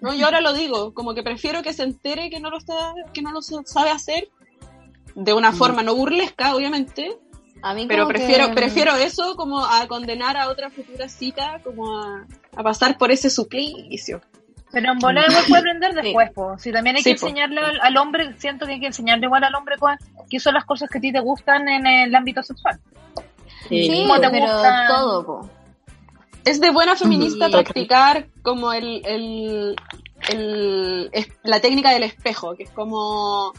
No, 0.00 0.12
yo 0.12 0.24
ahora 0.24 0.40
lo 0.40 0.52
digo, 0.52 0.92
como 0.92 1.14
que 1.14 1.22
prefiero 1.22 1.62
que 1.62 1.72
se 1.72 1.84
entere 1.84 2.30
que 2.30 2.40
no 2.40 2.50
lo 2.50 2.58
está, 2.58 2.94
que 3.14 3.22
no 3.22 3.30
lo 3.30 3.42
sabe 3.42 3.90
hacer 3.90 4.28
de 5.14 5.32
una 5.32 5.52
forma 5.52 5.84
no 5.84 5.94
burlesca, 5.94 6.52
obviamente, 6.56 7.16
A 7.62 7.74
mí 7.74 7.86
pero 7.86 8.08
prefiero, 8.08 8.48
que- 8.48 8.54
prefiero 8.54 8.96
eso 8.96 9.36
como 9.36 9.64
a 9.64 9.86
condenar 9.86 10.36
a 10.36 10.48
otra 10.48 10.70
futura 10.70 11.08
cita, 11.08 11.60
como 11.62 11.96
a, 11.96 12.26
a 12.56 12.62
pasar 12.64 12.98
por 12.98 13.12
ese 13.12 13.30
suplicio. 13.30 14.20
Pero 14.72 14.92
en 14.92 14.98
volar 15.00 15.24
igual 15.28 15.44
puede 15.48 15.60
aprender 15.60 15.94
después, 15.94 16.30
po. 16.32 16.56
Si 16.58 16.70
también 16.70 16.94
hay 16.96 17.02
Sí, 17.02 17.10
que 17.10 17.12
enseñarle 17.26 17.60
al, 17.60 17.80
al 17.80 17.96
hombre, 17.96 18.34
siento 18.38 18.66
que 18.66 18.72
hay 18.74 18.80
que 18.80 18.86
enseñarle 18.86 19.26
igual 19.26 19.42
al 19.44 19.54
hombre 19.54 19.76
cuál- 19.78 19.98
qué 20.28 20.38
son 20.38 20.54
las 20.54 20.64
cosas 20.64 20.88
que 20.88 20.98
a 20.98 21.00
ti 21.00 21.12
te 21.12 21.18
gustan 21.20 21.68
en 21.68 21.86
el 21.86 22.14
ámbito 22.14 22.42
sexual. 22.42 22.78
Sí, 23.68 24.04
¿Cómo 24.06 24.20
te 24.20 24.30
pero 24.30 24.42
gusta? 24.46 24.86
todo, 24.88 25.26
po. 25.26 25.50
Es 26.44 26.60
de 26.60 26.70
buena 26.70 26.96
feminista 26.96 27.46
Sí. 27.46 27.52
practicar 27.52 28.26
como 28.42 28.72
el, 28.72 29.02
el, 29.04 29.76
el- 30.30 31.10
la 31.42 31.60
técnica 31.60 31.90
del 31.90 32.04
espejo, 32.04 32.54
que 32.56 32.62
es 32.64 32.70
como 32.70 33.52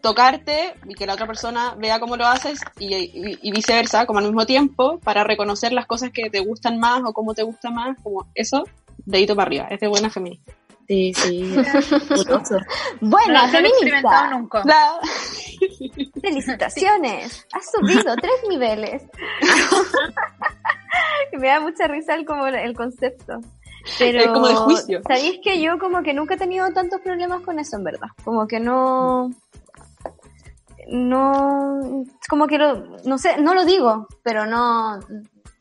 tocarte 0.00 0.74
y 0.88 0.94
que 0.94 1.06
la 1.06 1.14
otra 1.14 1.26
persona 1.26 1.74
vea 1.78 2.00
cómo 2.00 2.16
lo 2.16 2.26
haces 2.26 2.60
y, 2.78 2.92
y- 2.94 3.38
y 3.40 3.52
viceversa, 3.52 4.04
como 4.06 4.18
al 4.18 4.24
mismo 4.24 4.46
tiempo, 4.46 4.98
para 4.98 5.22
reconocer 5.22 5.72
las 5.72 5.86
cosas 5.86 6.10
que 6.10 6.28
te 6.28 6.40
gustan 6.40 6.80
más 6.80 7.02
o 7.04 7.12
cómo 7.12 7.34
te 7.34 7.42
gusta 7.44 7.70
más, 7.70 7.96
como 8.02 8.26
eso, 8.34 8.64
dedito 8.98 9.34
para 9.36 9.46
arriba, 9.46 9.66
es 9.70 9.80
de 9.80 9.88
buena 9.88 10.10
feminista. 10.10 10.52
Sí, 10.88 11.14
sí. 11.14 11.54
Buena, 13.00 13.46
no 13.46 13.52
feminista. 13.52 14.30
nunca. 14.30 14.62
La- 14.64 14.98
Felicitaciones. 16.20 17.46
Has 17.52 17.70
subido 17.70 18.14
tres 18.16 18.34
niveles. 18.48 19.02
Me 21.32 21.48
da 21.48 21.60
mucha 21.60 21.86
risa 21.86 22.14
el, 22.14 22.26
como 22.26 22.46
el 22.46 22.74
concepto. 22.76 23.40
Pero, 23.98 24.18
Es 24.20 24.26
como 24.28 24.48
de 24.48 24.54
juicio. 24.54 25.00
¿sabéis 25.08 25.40
que 25.42 25.60
yo 25.60 25.78
como 25.78 26.02
que 26.02 26.14
nunca 26.14 26.34
he 26.34 26.38
tenido 26.38 26.70
tantos 26.72 27.00
problemas 27.00 27.40
con 27.42 27.58
eso, 27.58 27.76
en 27.76 27.84
verdad? 27.84 28.08
Como 28.24 28.46
que 28.46 28.60
no... 28.60 29.30
No... 30.88 32.04
Como 32.28 32.46
que 32.46 32.58
lo... 32.58 32.98
No 33.04 33.18
sé, 33.18 33.40
no 33.40 33.54
lo 33.54 33.64
digo, 33.64 34.06
pero 34.22 34.46
no... 34.46 35.00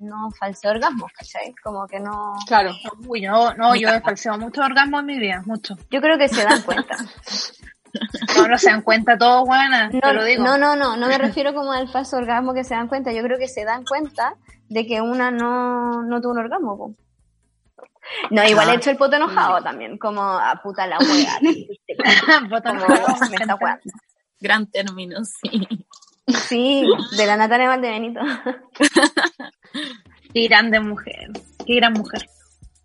No 0.02 0.32
falsé 0.32 0.68
orgasmos, 0.68 1.12
¿cachai? 1.16 1.54
Como 1.64 1.86
que 1.86 2.00
no... 2.00 2.34
Claro. 2.48 2.72
Uy, 3.08 3.22
no, 3.22 3.54
no, 3.54 3.76
yo 3.76 3.88
he 3.90 4.02
falseado 4.02 4.40
muchos 4.40 4.66
orgasmos 4.66 5.02
en 5.02 5.06
mi 5.06 5.20
vida, 5.20 5.44
mucho. 5.46 5.76
Yo 5.92 6.02
creo 6.02 6.18
que 6.18 6.28
se 6.28 6.44
dan 6.44 6.64
cuenta. 6.64 6.98
No, 8.36 8.48
no 8.48 8.58
se 8.58 8.72
dan 8.72 8.82
cuenta 8.82 9.18
todos, 9.18 9.46
buena, 9.46 9.90
No, 9.90 10.00
te 10.00 10.14
lo 10.14 10.24
digo. 10.24 10.44
no, 10.44 10.58
no, 10.58 10.76
no, 10.76 10.98
no 10.98 11.08
me 11.08 11.18
refiero 11.18 11.54
como 11.54 11.72
al 11.72 11.88
falso 11.88 12.18
orgasmo 12.18 12.54
que 12.54 12.64
se 12.64 12.74
dan 12.74 12.88
cuenta. 12.88 13.12
Yo 13.12 13.22
creo 13.22 13.38
que 13.38 13.48
se 13.48 13.64
dan 13.64 13.86
cuenta 13.86 14.36
de 14.70 14.88
que 14.88 15.02
una 15.02 15.30
no, 15.30 16.02
no 16.02 16.20
tuvo 16.22 16.32
un 16.32 16.40
orgasmo. 16.40 16.78
po. 16.78 16.96
No, 18.32 18.44
igual 18.44 18.70
he 18.70 18.76
hecho 18.76 18.90
el 18.90 18.98
poto 18.98 19.18
enojado 19.18 19.62
también, 19.62 19.98
como 19.98 20.22
a 20.24 20.60
puta 20.64 20.88
la 20.88 20.98
wea. 20.98 21.38
como 22.64 23.30
me 23.30 23.36
está 23.36 23.56
weando. 23.56 23.84
Gran 24.40 24.66
término, 24.66 25.24
sí. 25.24 25.68
Sí, 26.28 26.86
de 27.18 27.26
la 27.26 27.36
Natalia 27.36 27.68
Valdebenito. 27.68 28.22
Qué 30.34 30.48
grande 30.48 30.80
mujer, 30.80 31.30
qué 31.66 31.76
gran 31.76 31.94
mujer. 31.94 32.28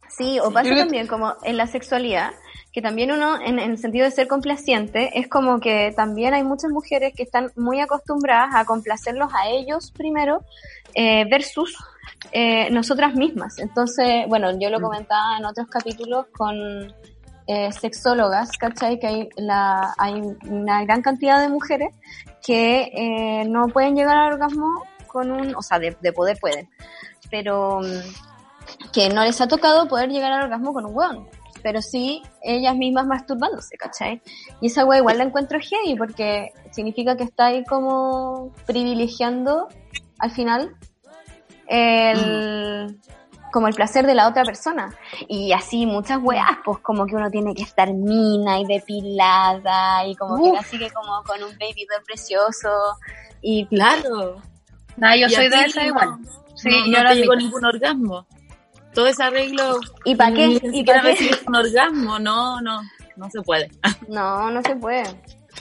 Sí, 0.09 0.39
o 0.41 0.51
pasa 0.51 0.75
también 0.75 1.07
como 1.07 1.35
en 1.43 1.57
la 1.57 1.67
sexualidad, 1.67 2.31
que 2.73 2.81
también 2.81 3.13
uno, 3.13 3.41
en, 3.41 3.59
en 3.59 3.73
el 3.73 3.79
sentido 3.79 4.05
de 4.05 4.11
ser 4.11 4.29
complaciente, 4.29 5.19
es 5.19 5.29
como 5.29 5.61
que 5.61 5.93
también 5.95 6.33
hay 6.33 6.43
muchas 6.43 6.71
mujeres 6.71 7.13
que 7.15 7.23
están 7.23 7.53
muy 7.57 7.81
acostumbradas 7.81 8.55
a 8.55 8.65
complacerlos 8.65 9.31
a 9.35 9.49
ellos 9.49 9.93
primero, 9.93 10.43
eh, 10.95 11.27
versus 11.31 11.77
eh, 12.33 12.71
nosotras 12.71 13.15
mismas. 13.15 13.59
Entonces, 13.59 14.27
bueno, 14.29 14.59
yo 14.59 14.71
lo 14.71 14.81
comentaba 14.81 15.39
en 15.39 15.45
otros 15.45 15.69
capítulos 15.69 16.27
con 16.33 16.95
eh, 17.47 17.71
sexólogas, 17.73 18.57
¿cachai? 18.59 18.99
Que 18.99 19.07
hay, 19.07 19.29
la, 19.37 19.95
hay 19.99 20.23
una 20.49 20.85
gran 20.85 21.03
cantidad 21.03 21.41
de 21.41 21.49
mujeres 21.49 21.95
que 22.45 22.91
eh, 22.95 23.45
no 23.47 23.69
pueden 23.69 23.95
llegar 23.95 24.17
al 24.17 24.33
orgasmo 24.35 24.83
con 25.07 25.31
un, 25.31 25.55
o 25.55 25.63
sea, 25.63 25.79
de, 25.79 25.97
de 26.01 26.13
poder 26.13 26.39
pueden, 26.41 26.69
pero 27.31 27.81
mm, 27.81 28.91
que 28.93 29.09
no 29.09 29.23
les 29.25 29.41
ha 29.41 29.49
tocado 29.49 29.89
poder 29.89 30.11
llegar 30.11 30.33
al 30.33 30.45
orgasmo 30.45 30.73
con 30.73 30.85
un 30.87 30.95
hueón, 30.97 31.29
pero 31.63 31.81
sí 31.83 32.23
ellas 32.43 32.77
mismas 32.77 33.07
masturbándose, 33.07 33.77
¿cachai? 33.77 34.21
Y 34.61 34.69
esa 34.69 34.85
wea 34.85 34.99
igual 34.99 35.19
la 35.19 35.25
encuentro 35.25 35.59
heavy 35.61 35.97
porque 35.97 36.53
significa 36.71 37.17
que 37.17 37.25
está 37.25 37.47
ahí 37.47 37.65
como 37.65 38.53
privilegiando 38.67 39.69
al 40.19 40.31
final 40.31 40.77
el, 41.69 42.99
como 43.53 43.69
el 43.69 43.75
placer 43.75 44.07
de 44.07 44.15
la 44.15 44.29
otra 44.29 44.45
persona. 44.45 44.95
Y 45.29 45.53
así 45.53 45.87
muchas 45.87 46.19
weas, 46.23 46.47
pues 46.65 46.79
como 46.79 47.07
que 47.07 47.17
uno 47.17 47.31
tiene 47.31 47.55
que 47.55 47.63
estar 47.63 47.93
mina 47.93 48.61
y 48.61 48.67
depilada 48.67 50.07
y 50.07 50.15
como 50.17 50.53
que 50.53 50.59
así 50.59 50.79
que 50.79 50.91
como 50.91 51.23
con 51.25 51.43
un 51.43 51.51
baby 51.59 51.87
precioso. 52.07 52.69
Y 53.43 53.67
Claro. 53.67 54.37
Nada, 54.97 55.17
yo 55.17 55.27
Y 55.27 55.31
soy 55.31 55.49
de 55.49 55.61
esa 55.65 55.83
no- 55.83 55.87
igual. 55.89 56.09
Sí, 56.57 56.69
no, 56.71 56.87
yo 56.87 56.93
no 56.99 57.03
lo 57.05 57.09
te 57.11 57.15
llegó 57.17 57.33
admito. 57.33 57.37
ningún 57.47 57.65
orgasmo. 57.65 58.27
Todo 58.95 59.07
ese 59.07 59.23
arreglo. 59.23 59.79
¿Y 60.05 60.15
pa' 60.15 60.33
qué? 60.33 60.47
Ni 60.49 60.55
¿Y 60.57 60.61
siquiera 60.79 61.03
pa' 61.03 61.15
qué? 61.15 61.31
un 61.47 61.55
orgasmo. 61.57 62.19
No, 62.19 62.61
no. 62.61 62.81
No 63.17 63.31
se 63.31 63.41
puede. 63.43 63.71
No, 64.09 64.51
no 64.51 64.63
se 64.63 64.77
puede. 64.77 65.05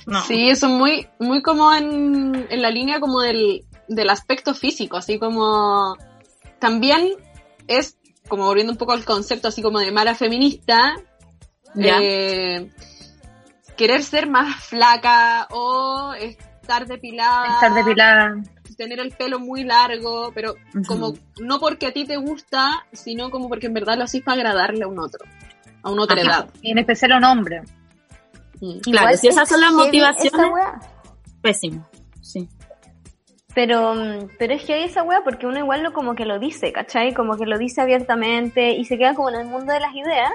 No. 0.07 0.21
Sí, 0.23 0.49
eso 0.49 0.67
es 0.67 0.71
muy, 0.73 1.07
muy 1.19 1.41
como 1.41 1.73
en, 1.73 2.47
en 2.49 2.61
la 2.61 2.69
línea 2.69 2.99
como 2.99 3.21
del, 3.21 3.65
del 3.87 4.09
aspecto 4.09 4.53
físico, 4.53 4.97
así 4.97 5.17
como 5.19 5.95
también 6.59 7.11
es 7.67 7.97
como 8.27 8.45
volviendo 8.45 8.73
un 8.73 8.77
poco 8.77 8.91
al 8.91 9.05
concepto 9.05 9.47
así 9.47 9.61
como 9.61 9.79
de 9.79 9.91
mala 9.91 10.13
feminista, 10.15 10.95
Ya. 11.75 11.97
eh, 12.01 12.69
querer 13.77 14.03
ser 14.03 14.27
más 14.29 14.55
flaca 14.65 15.47
o 15.51 16.13
estar 16.13 16.85
depilada, 16.87 17.53
Estar 17.55 17.73
depilada. 17.73 18.35
Tener 18.75 18.99
el 18.99 19.11
pelo 19.11 19.39
muy 19.39 19.63
largo, 19.63 20.31
pero 20.33 20.55
como 20.87 21.13
no 21.39 21.59
porque 21.59 21.87
a 21.87 21.93
ti 21.93 22.05
te 22.05 22.17
gusta, 22.17 22.85
sino 22.91 23.29
como 23.31 23.49
porque 23.49 23.67
en 23.67 23.73
verdad 23.73 23.97
lo 23.97 24.03
haces 24.03 24.21
para 24.21 24.37
agradarle 24.37 24.83
a 24.83 24.87
un 24.87 24.99
otro, 24.99 25.25
a 25.83 25.91
una 25.91 26.03
otra 26.03 26.21
Ajá. 26.21 26.29
edad. 26.29 26.49
Y 26.61 26.71
en 26.71 26.77
especial 26.79 27.13
a 27.13 27.17
un 27.17 27.23
hombre. 27.23 27.61
Mm. 28.61 28.79
Claro, 28.79 29.07
Igual 29.07 29.17
si 29.17 29.27
esas 29.27 29.43
es 29.43 29.49
son 29.49 29.61
las 29.61 29.71
motivaciones, 29.71 30.41
pésimo. 31.41 31.87
Sí. 32.21 32.47
Pero, 33.53 33.95
mm, 33.95 34.29
pero 34.37 34.53
es 34.53 34.63
que 34.65 34.73
hay 34.73 34.83
esa 34.83 35.03
wea 35.03 35.23
porque 35.23 35.47
uno 35.47 35.59
igual 35.59 35.81
lo 35.81 35.93
como 35.93 36.13
que 36.13 36.25
lo 36.25 36.39
dice, 36.39 36.73
¿cachai? 36.73 37.13
Como 37.13 37.37
que 37.37 37.45
lo 37.45 37.57
dice 37.57 37.81
abiertamente 37.81 38.71
y 38.71 38.85
se 38.85 38.97
queda 38.97 39.15
como 39.15 39.29
en 39.29 39.35
el 39.35 39.47
mundo 39.47 39.71
de 39.71 39.79
las 39.79 39.95
ideas. 39.95 40.31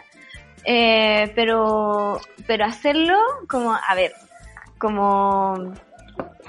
Eh, 0.64 1.32
pero, 1.34 2.20
pero 2.46 2.64
hacerlo 2.64 3.18
como, 3.48 3.74
a 3.74 3.94
ver, 3.94 4.12
como, 4.78 5.72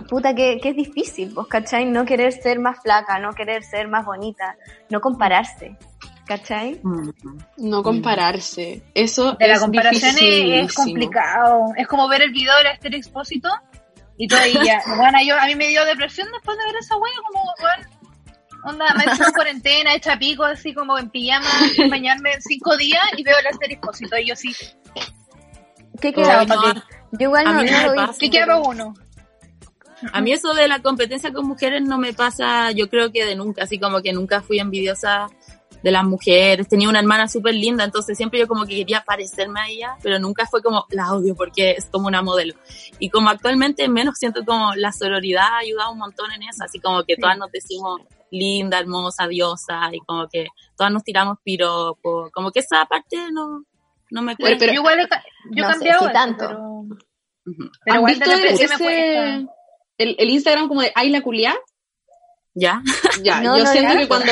puta, 0.07 0.33
que, 0.35 0.59
que 0.61 0.69
es 0.69 0.75
difícil, 0.75 1.33
vos, 1.33 1.47
¿cachai? 1.47 1.85
No 1.85 2.05
querer 2.05 2.31
ser 2.33 2.59
más 2.59 2.81
flaca, 2.81 3.19
no 3.19 3.33
querer 3.33 3.63
ser 3.63 3.87
más 3.87 4.05
bonita, 4.05 4.55
no 4.89 5.01
compararse, 5.01 5.77
¿cachai? 6.25 6.79
Mm. 6.83 7.09
No 7.57 7.83
compararse. 7.83 8.83
Eso 8.93 9.33
De 9.33 9.47
la 9.47 9.55
es 9.55 9.59
comparación 9.59 10.15
es, 10.19 10.73
complicado. 10.73 11.65
Es 11.77 11.87
como 11.87 12.07
ver 12.07 12.21
el 12.21 12.31
video 12.31 12.55
de 12.57 12.63
la 12.63 12.71
Esther 12.71 12.95
Expósito 12.95 13.49
y 14.17 14.27
ya. 14.27 14.81
Bueno, 14.97 15.17
yo, 15.25 15.39
a 15.39 15.45
mí 15.45 15.55
me 15.55 15.67
dio 15.67 15.83
depresión 15.85 16.27
después 16.31 16.57
de 16.57 16.65
ver 16.65 16.75
esa 16.79 16.95
wea, 16.97 17.13
como, 17.27 17.43
weón, 17.59 18.01
onda, 18.63 18.85
me 18.95 19.03
he 19.03 19.13
hecho 19.13 19.25
en 19.25 19.33
cuarentena, 19.33 19.95
hecha 19.95 20.17
pico, 20.17 20.43
así 20.43 20.73
como 20.73 20.97
en 20.97 21.09
pijama, 21.09 21.49
sin 21.75 21.89
bañarme 21.89 22.39
cinco 22.41 22.77
días 22.77 23.03
y 23.17 23.23
veo 23.23 23.35
la 23.41 23.49
Esther 23.49 23.71
Expósito 23.71 24.17
y 24.17 24.27
yo 24.27 24.35
sí, 24.35 24.55
¿Qué 25.99 26.13
queda? 26.13 26.45
no, 26.45 26.73
Yo 26.73 26.81
igual 27.19 27.45
no, 27.45 27.63
no. 27.63 28.13
¿qué 28.19 28.29
quiero 28.29 28.61
uno? 28.63 28.93
A 30.13 30.21
mí 30.21 30.31
eso 30.31 30.53
de 30.53 30.67
la 30.67 30.79
competencia 30.81 31.31
con 31.33 31.47
mujeres 31.47 31.81
no 31.83 31.97
me 31.97 32.13
pasa, 32.13 32.71
yo 32.71 32.89
creo 32.89 33.11
que 33.11 33.25
de 33.25 33.35
nunca, 33.35 33.63
así 33.63 33.79
como 33.79 34.01
que 34.01 34.13
nunca 34.13 34.41
fui 34.41 34.59
envidiosa 34.59 35.27
de 35.83 35.91
las 35.91 36.03
mujeres. 36.03 36.67
Tenía 36.67 36.89
una 36.89 36.99
hermana 36.99 37.27
súper 37.27 37.55
linda, 37.55 37.83
entonces 37.83 38.15
siempre 38.15 38.39
yo 38.39 38.47
como 38.47 38.65
que 38.65 38.75
quería 38.75 39.01
parecerme 39.03 39.59
a 39.61 39.67
ella, 39.67 39.95
pero 40.03 40.19
nunca 40.19 40.45
fue 40.45 40.61
como 40.61 40.85
la 40.91 41.11
odio 41.13 41.35
porque 41.35 41.71
es 41.71 41.85
como 41.85 42.07
una 42.07 42.21
modelo. 42.21 42.53
Y 42.99 43.09
como 43.09 43.29
actualmente 43.29 43.87
menos 43.89 44.15
siento 44.19 44.45
como 44.45 44.73
la 44.75 44.91
sororidad 44.91 45.47
ha 45.53 45.57
ayudado 45.59 45.91
un 45.91 45.97
montón 45.99 46.31
en 46.31 46.43
eso, 46.43 46.63
así 46.63 46.79
como 46.79 47.03
que 47.03 47.15
todas 47.17 47.37
nos 47.37 47.51
decimos 47.51 48.01
linda, 48.29 48.79
hermosa, 48.79 49.27
diosa, 49.27 49.89
y 49.91 49.99
como 50.01 50.27
que 50.29 50.47
todas 50.77 50.93
nos 50.93 51.03
tiramos 51.03 51.37
piropos, 51.43 52.31
como 52.31 52.51
que 52.51 52.59
esa 52.59 52.85
parte 52.85 53.17
no, 53.31 53.65
no 54.11 54.21
me 54.21 54.35
Pero- 54.35 54.45
cuesta. 54.49 54.59
pero- 54.59 54.73
yo 54.73 54.79
igual 54.81 54.99
he, 54.99 55.55
yo 55.55 55.63
no 55.63 55.67
sé 55.69 55.73
cambiado 55.73 55.99
si 55.99 56.05
eso, 56.05 56.13
tanto. 56.13 56.47
pero, 56.47 56.59
Ujú. 56.59 57.71
pero 57.83 57.95
¿Han 57.95 57.97
igual 57.97 58.19
de 58.19 58.25
repente 58.25 58.67
me 58.67 58.75
ese- 58.75 58.83
cuesta. 58.83 59.53
El, 60.01 60.15
el 60.19 60.29
Instagram 60.29 60.67
como 60.67 60.81
de 60.81 60.91
Ayla 60.95 61.21
Culiá? 61.21 61.55
¿Ya? 62.53 62.81
Ya, 63.23 63.41
No, 63.41 63.57
yo 63.57 63.63
no, 63.63 63.71
siento 63.71 63.93
ya. 63.93 63.99
que 63.99 64.07
cuando... 64.07 64.31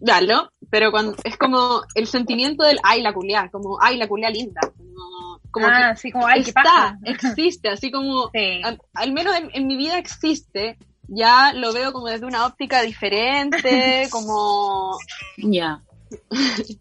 Dalo, 0.00 0.50
pero 0.70 0.90
cuando 0.90 1.16
es 1.24 1.36
como 1.38 1.82
el 1.94 2.06
sentimiento 2.06 2.64
del 2.64 2.78
ay 2.82 3.00
la 3.00 3.12
culiá, 3.14 3.48
como 3.50 3.78
ay 3.80 3.96
la 3.96 4.08
culiá 4.08 4.28
linda, 4.28 4.60
como, 4.76 5.40
como 5.52 5.66
ah, 5.68 5.92
que 5.94 6.00
sí, 6.00 6.10
como, 6.10 6.26
ay, 6.26 6.42
qué 6.42 6.48
está, 6.50 6.62
paja. 6.62 6.98
existe, 7.04 7.68
así 7.68 7.90
como 7.90 8.28
Sí. 8.34 8.60
al, 8.64 8.80
al 8.94 9.12
menos 9.12 9.36
en, 9.36 9.50
en 9.54 9.66
mi 9.66 9.76
vida 9.76 9.96
existe, 9.98 10.76
ya 11.08 11.52
lo 11.54 11.72
veo 11.72 11.92
como 11.92 12.08
desde 12.08 12.26
una 12.26 12.44
óptica 12.44 12.82
diferente, 12.82 14.08
como 14.10 14.98
Ya. 15.38 15.82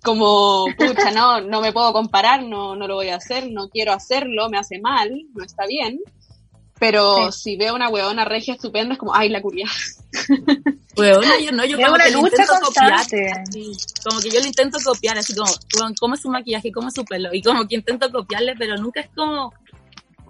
como 0.04 0.65
pucha, 0.78 1.12
no, 1.12 1.39
no 1.41 1.62
me 1.62 1.71
puedo 1.71 1.93
comparar, 1.93 2.43
no, 2.43 2.76
no 2.76 2.88
lo 2.88 2.95
voy 2.95 3.10
a 3.10 3.17
hacer, 3.17 3.49
no 3.52 3.69
quiero 3.69 3.93
hacerlo, 3.93 4.49
me 4.49 4.58
hace 4.58 4.80
mal, 4.80 5.12
no 5.34 5.43
está 5.45 5.65
bien. 5.67 5.99
Pero 6.83 7.31
si 7.31 7.55
veo 7.55 7.73
una 7.75 7.87
huevona 7.87 8.25
regia 8.25 8.55
estupenda, 8.55 8.91
es 8.93 8.99
como, 8.99 9.15
ay, 9.15 9.29
la 9.29 9.41
culia. 9.41 9.69
Huevona, 10.97 11.39
yo 11.39 11.53
no, 11.53 11.63
yo 11.63 11.77
como 11.77 11.93
que 11.95 12.11
lo 12.11 12.21
lucha 12.21 12.41
intento 12.41 12.53
copiar. 12.61 12.99
como 14.03 14.19
que 14.19 14.29
yo 14.29 14.39
lo 14.41 14.45
intento 14.45 14.77
copiar, 14.83 15.17
así 15.17 15.33
como, 15.33 15.49
weón, 15.79 15.93
¿cómo 15.97 16.15
es 16.15 16.21
su 16.21 16.29
maquillaje? 16.29 16.73
¿Cómo 16.73 16.89
es 16.89 16.93
su 16.93 17.05
pelo? 17.05 17.29
Y 17.33 17.41
como 17.41 17.65
que 17.65 17.75
intento 17.75 18.11
copiarle, 18.11 18.55
pero 18.57 18.75
nunca 18.75 18.99
es 18.99 19.09
como, 19.15 19.53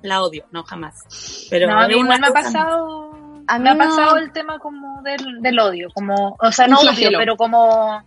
la 0.04 0.22
odio, 0.22 0.46
no, 0.52 0.64
jamás. 0.64 1.48
Pero 1.50 1.68
no, 1.68 1.82
a 1.82 1.88
mí 1.88 1.96
igual 1.96 2.22
me 2.22 2.28
ha 2.28 2.32
pasado, 2.32 3.12
A 3.48 3.58
mí 3.58 3.64
me 3.64 3.72
ha 3.72 3.78
pasado 3.78 4.18
el 4.18 4.32
tema 4.32 4.60
como 4.60 5.02
del, 5.02 5.42
del 5.42 5.60
odio, 5.60 5.90
como, 5.92 6.38
o 6.40 6.52
sea, 6.52 6.68
no 6.68 6.78
odio, 6.82 7.18
pero 7.18 7.36
como, 7.36 8.04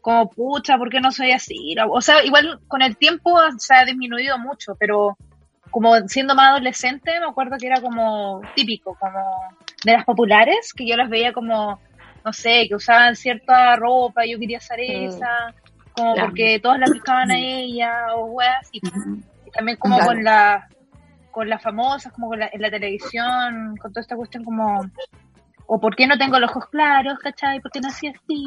como 0.00 0.30
pucha, 0.30 0.76
¿por 0.78 0.90
qué 0.90 1.00
no 1.00 1.12
soy 1.12 1.30
así? 1.30 1.76
O 1.90 2.00
sea, 2.00 2.24
igual 2.24 2.58
con 2.66 2.82
el 2.82 2.96
tiempo 2.96 3.38
se 3.56 3.72
ha 3.72 3.84
disminuido 3.84 4.36
mucho, 4.36 4.74
pero 4.80 5.16
como 5.74 5.96
siendo 6.06 6.36
más 6.36 6.50
adolescente, 6.50 7.18
me 7.18 7.26
acuerdo 7.26 7.56
que 7.58 7.66
era 7.66 7.80
como 7.80 8.40
típico, 8.54 8.96
como 9.00 9.18
de 9.84 9.92
las 9.92 10.04
populares, 10.04 10.72
que 10.72 10.86
yo 10.86 10.96
las 10.96 11.10
veía 11.10 11.32
como, 11.32 11.80
no 12.24 12.32
sé, 12.32 12.66
que 12.68 12.76
usaban 12.76 13.16
cierta 13.16 13.74
ropa, 13.74 14.24
yo 14.24 14.38
quería 14.38 14.58
usar 14.58 14.78
esa, 14.78 15.52
como 15.90 16.14
Claro. 16.14 16.28
porque 16.28 16.60
todas 16.60 16.78
la 16.78 16.86
buscaban 16.86 17.28
a 17.32 17.38
ella, 17.40 18.14
o 18.14 18.26
weas, 18.26 18.68
y 18.70 18.80
también 19.50 19.76
como 19.78 19.96
Claro. 19.96 20.12
con 20.12 20.22
la 20.22 20.68
con 21.32 21.48
las 21.48 21.60
famosas, 21.60 22.12
como 22.12 22.28
con 22.28 22.38
la, 22.38 22.48
en 22.52 22.62
la 22.62 22.70
televisión, 22.70 23.76
con 23.78 23.92
toda 23.92 24.02
esta 24.02 24.14
cuestión 24.14 24.44
como 24.44 24.80
o 25.66 25.80
por 25.80 25.96
qué 25.96 26.06
no 26.06 26.16
tengo 26.16 26.38
los 26.38 26.50
ojos 26.50 26.68
claros, 26.68 27.18
¿cachai? 27.18 27.58
¿Por 27.58 27.72
qué 27.72 27.80
nací 27.80 28.06
así? 28.06 28.44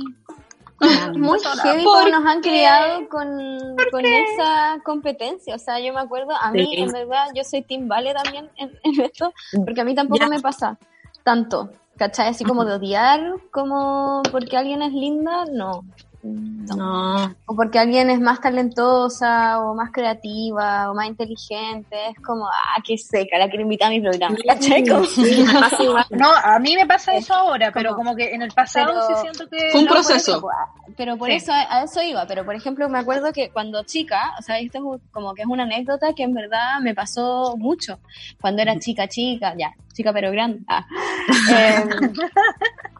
Muy 1.15 1.39
heavy 1.63 1.83
¿Por 1.83 2.03
como 2.03 2.09
nos 2.09 2.25
han 2.25 2.41
criado 2.41 3.09
con, 3.09 3.75
con 3.91 4.05
esa 4.05 4.79
competencia. 4.83 5.55
O 5.55 5.59
sea, 5.59 5.79
yo 5.79 5.93
me 5.93 5.99
acuerdo, 5.99 6.33
a 6.39 6.51
mí 6.51 6.65
Sí. 6.71 6.81
en 6.81 6.91
verdad 6.91 7.27
yo 7.33 7.43
soy 7.43 7.61
Team 7.63 7.87
Vale 7.87 8.13
también 8.13 8.49
en, 8.57 8.77
en 8.83 9.01
esto, 9.01 9.33
porque 9.65 9.81
a 9.81 9.83
mí 9.83 9.95
tampoco 9.95 10.19
Ya. 10.21 10.29
me 10.29 10.39
pasa 10.39 10.77
tanto, 11.23 11.71
¿cachai? 11.97 12.29
Así 12.29 12.43
como 12.43 12.63
de 12.63 12.73
odiar, 12.75 13.33
como 13.51 14.21
porque 14.31 14.55
alguien 14.57 14.81
es 14.81 14.93
linda, 14.93 15.45
no. 15.51 15.83
No. 16.23 16.75
No, 16.75 17.35
O 17.45 17.55
porque 17.55 17.79
alguien 17.79 18.09
es 18.09 18.19
más 18.19 18.41
talentosa, 18.41 19.59
o 19.61 19.73
más 19.75 19.91
creativa, 19.91 20.91
o 20.91 20.93
más 20.95 21.07
inteligente, 21.07 21.95
es 22.09 22.19
como, 22.21 22.47
ah, 22.47 22.81
qué 22.83 22.97
seca, 22.97 23.37
la 23.37 23.47
quiero 23.47 23.63
invitar 23.63 23.87
a 23.87 23.91
mi 23.91 24.01
programa, 24.01 24.35
¿cachai? 24.45 24.85
Como- 24.85 25.05
sí, 25.05 25.45
me 25.45 25.53
pasa 25.59 25.83
igual. 25.83 26.05
No, 26.09 26.29
a 26.33 26.59
mí 26.59 26.75
me 26.75 26.85
pasa 26.85 27.13
eso 27.15 27.33
ahora, 27.33 27.71
pero 27.71 27.91
como- 27.91 28.07
como 28.09 28.15
que 28.17 28.33
en 28.33 28.41
el 28.41 28.51
pasado 28.51 28.87
pero- 28.93 29.07
sí 29.07 29.13
siento 29.21 29.47
que 29.49 29.69
Fue 29.71 29.79
un 29.81 29.85
no, 29.85 29.93
por 29.93 29.97
proceso. 30.03 30.37
eso, 30.37 30.47
Pero 30.95 31.17
por 31.17 31.29
Sí. 31.29 31.35
eso, 31.35 31.51
a 31.53 31.83
eso 31.83 32.01
iba. 32.01 32.25
Pero 32.25 32.43
por 32.45 32.55
ejemplo, 32.55 32.89
me 32.89 32.97
acuerdo 32.99 33.31
que 33.33 33.49
cuando 33.51 33.83
chica, 33.83 34.33
o 34.39 34.41
sea, 34.41 34.57
esto 34.59 34.79
es 34.95 35.01
como 35.11 35.33
que 35.35 35.41
es 35.43 35.47
una 35.47 35.63
anécdota 35.63 36.13
que 36.15 36.23
en 36.23 36.33
verdad 36.33 36.79
me 36.81 36.95
pasó 36.95 37.55
mucho. 37.57 37.99
Cuando 38.41 38.61
era 38.61 38.73
chica, 38.79 39.07
chica, 39.07 39.53
ya, 39.57 39.71
chica 39.93 40.11
pero 40.13 40.31
grande. 40.31 40.59
ah. 40.67 40.85
Eh, 41.53 41.85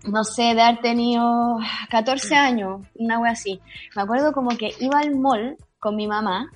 no 0.08 0.24
sé, 0.24 0.56
de 0.56 0.62
haber 0.62 0.82
tenido 0.82 1.58
14 1.90 2.36
años, 2.36 2.82
una 2.96 3.20
wea 3.20 3.32
así. 3.32 3.60
Me 3.96 4.02
acuerdo 4.02 4.34
como 4.34 4.50
que 4.58 4.72
iba 4.80 5.00
al 5.00 5.16
mall 5.16 5.58
con 5.80 5.96
mi 5.96 6.08
mamá 6.08 6.50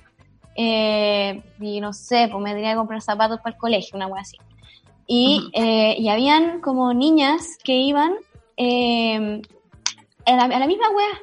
eh, 0.56 1.42
y 1.60 1.80
no 1.80 1.92
sé, 1.92 2.28
pues 2.30 2.42
me 2.42 2.54
tenía 2.54 2.70
que 2.70 2.76
comprar 2.76 3.00
zapatos 3.00 3.38
para 3.38 3.54
el 3.54 3.60
colegio, 3.60 3.96
una 3.96 4.06
wea 4.06 4.22
así. 4.22 4.36
Y, 5.06 5.50
eh, 5.52 5.96
y 5.98 6.08
habían 6.08 6.60
como 6.60 6.94
niñas 6.94 7.58
que 7.62 7.74
iban 7.74 8.14
eh, 8.56 9.42
a, 10.26 10.32
la, 10.32 10.44
a 10.44 10.58
la 10.58 10.66
misma 10.66 10.90
wea. 10.90 11.20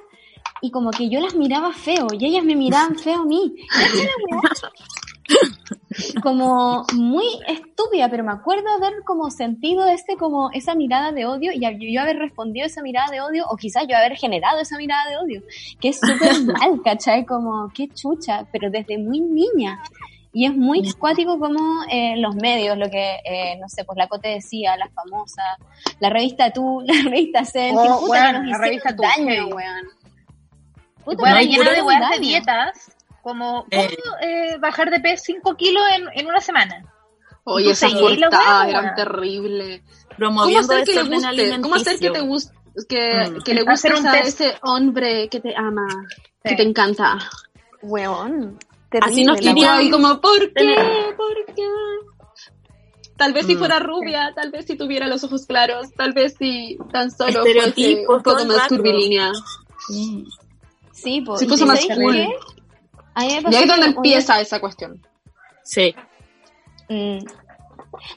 Y 0.62 0.72
como 0.72 0.92
que 0.92 1.10
yo 1.10 1.22
las 1.22 1.36
miraba 1.36 1.72
feo 1.72 2.08
y 2.12 2.26
ellas 2.26 2.44
me 2.44 2.56
miraban 2.56 2.98
feo 2.98 3.22
a 3.22 3.26
mí. 3.26 3.56
Como 6.21 6.86
muy 6.93 7.25
estúpida, 7.47 8.10
pero 8.10 8.23
me 8.23 8.32
acuerdo 8.32 8.69
haber 8.69 9.04
como 9.04 9.32
sentido 9.32 9.88
este, 9.88 10.17
como 10.17 10.52
esa 10.52 10.75
mirada 10.75 11.12
de 11.12 11.25
odio 11.25 11.52
y 11.52 11.62
yo, 11.91 12.02
haber 12.02 12.17
respondido 12.17 12.67
esa 12.67 12.84
mirada 12.84 13.10
de 13.12 13.21
odio 13.21 13.45
o 13.49 13.56
quizás 13.58 13.86
yo 13.89 13.97
haber 13.97 14.15
generado 14.15 14.60
esa 14.60 14.78
mirada 14.78 15.10
de 15.10 15.17
odio, 15.17 15.41
que 15.80 15.89
es 15.89 15.99
súper 15.99 16.43
mal, 16.45 16.82
¿cachai? 16.84 17.25
Como, 17.25 17.71
qué 17.73 17.88
chucha, 17.88 18.45
pero 18.52 18.69
desde 18.69 18.97
muy 18.97 19.19
niña. 19.19 19.82
Y 20.32 20.45
es 20.45 20.56
muy 20.56 20.93
cuático 20.93 21.39
como 21.39 21.84
eh, 21.89 22.15
los 22.17 22.36
medios, 22.36 22.78
lo 22.78 22.88
que, 22.89 23.15
eh, 23.25 23.58
no 23.60 23.67
sé, 23.67 23.84
pues 23.84 23.97
la 23.97 24.08
Cote 24.08 24.30
decía, 24.30 24.78
las 24.78 24.93
famosas, 24.93 25.58
la 25.99 26.12
revista 26.12 26.52
Tú, 26.52 26.82
la 26.86 27.10
revista 27.10 27.45
Zen, 27.45 27.75
Oh, 27.75 27.82
que 27.82 27.89
puta 27.89 28.12
weón, 28.12 28.36
que 28.36 28.41
nos 28.41 28.52
la 28.52 28.58
revista 28.60 28.95
Tú, 28.95 29.02
daño, 29.02 29.47
weón. 29.47 29.88
Puta, 31.04 31.21
Bueno, 31.21 31.36
no, 31.36 31.41
llena 31.41 31.71
de 31.71 31.82
weas 31.82 32.12
de 32.12 32.19
dietas, 32.19 32.95
como 33.21 33.65
Eh. 33.71 33.88
¿cómo 34.03 34.15
eh, 34.21 34.58
bajar 34.60 34.89
de 34.91 34.99
peso 34.99 35.23
5 35.27 35.55
kilos 35.55 35.84
en, 35.95 36.08
en 36.19 36.27
una 36.27 36.41
semana? 36.41 36.84
Oye, 37.43 37.71
esas 37.71 37.93
portadas 37.93 38.67
eran 38.69 38.95
terribles. 38.95 39.82
¿Cómo 40.17 40.49
hacer 40.60 40.84
que 40.86 40.93
le 40.93 41.03
guste? 41.10 41.62
¿Cómo 41.62 41.75
hacer 41.75 41.99
que 41.99 42.10
te 42.12 42.19
guste? 42.21 42.53
Que, 42.88 43.29
Mm. 43.32 43.41
que 43.43 43.53
le 43.53 43.63
guste 43.63 43.89
a 43.89 44.12
test. 44.12 44.41
ese 44.41 44.58
hombre 44.62 45.27
que 45.29 45.39
te 45.39 45.55
ama, 45.55 45.88
que 46.43 46.55
te 46.55 46.63
encanta. 46.63 47.17
Weón. 47.82 48.58
Así 49.01 49.23
nos 49.23 49.41
la 49.43 49.82
Y 49.82 49.89
como, 49.89 50.19
¿por 50.21 50.39
qué? 50.53 51.13
¿Por 51.17 51.45
qué? 51.55 51.67
Tal 53.17 53.34
vez 53.34 53.47
si 53.47 53.55
Mm. 53.55 53.60
fuera 53.60 53.79
rubia, 53.79 54.32
tal 54.36 54.51
vez 54.51 54.65
si 54.65 54.77
tuviera 54.77 55.08
los 55.08 55.23
ojos 55.25 55.45
claros, 55.45 55.91
tal 55.97 56.13
vez 56.13 56.36
si 56.39 56.77
tan 56.91 57.12
solo 57.12 57.41
fuese 57.41 58.05
un 58.08 58.21
poco 58.23 58.45
más 58.45 58.58
rato. 58.58 58.77
curvilínea. 58.77 59.32
Mm. 59.89 60.23
Sí, 60.93 61.21
pues. 61.21 61.39
Si 61.41 61.47
fuese 61.47 61.65
más 61.65 61.86
cool. 61.95 62.27
A 63.19 63.25
mí 63.25 63.39
me 63.43 63.51
Y 63.51 63.55
ahí 63.55 63.63
es 63.63 63.67
donde 63.67 63.88
empieza 63.88 64.39
esa 64.39 64.60
cuestión. 64.60 65.01
Sí. 65.63 65.93
Mm. 66.88 67.19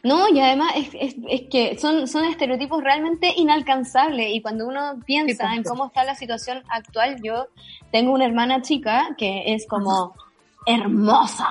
No, 0.03 0.29
y 0.29 0.41
además 0.41 0.73
es, 0.77 0.89
es, 0.95 1.15
es 1.29 1.43
que 1.51 1.79
son, 1.79 2.07
son 2.07 2.25
estereotipos 2.25 2.83
realmente 2.83 3.33
inalcanzables 3.37 4.29
y 4.33 4.41
cuando 4.41 4.67
uno 4.67 5.01
piensa 5.07 5.49
Sí, 5.49 5.57
en 5.57 5.63
pues. 5.63 5.71
cómo 5.71 5.87
está 5.87 6.05
la 6.05 6.15
situación 6.15 6.63
actual, 6.69 7.17
yo 7.23 7.47
tengo 7.91 8.13
una 8.13 8.27
hermana 8.27 8.63
chica 8.63 9.09
que 9.17 9.55
es 9.55 9.67
como 9.67 10.15
hermosa, 10.67 11.49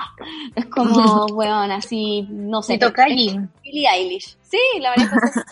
es 0.54 0.66
como, 0.66 1.26
weón, 1.34 1.70
así, 1.70 2.26
no 2.30 2.62
sé, 2.62 2.74
Se 2.74 2.78
toca 2.78 3.04
allí. 3.04 3.38
Billie 3.62 3.88
Eilish. 3.88 4.36
Sí, 4.42 4.58
la 4.80 4.90
verdad 4.90 5.06
es 5.06 5.32
que 5.32 5.40
es, 5.40 5.46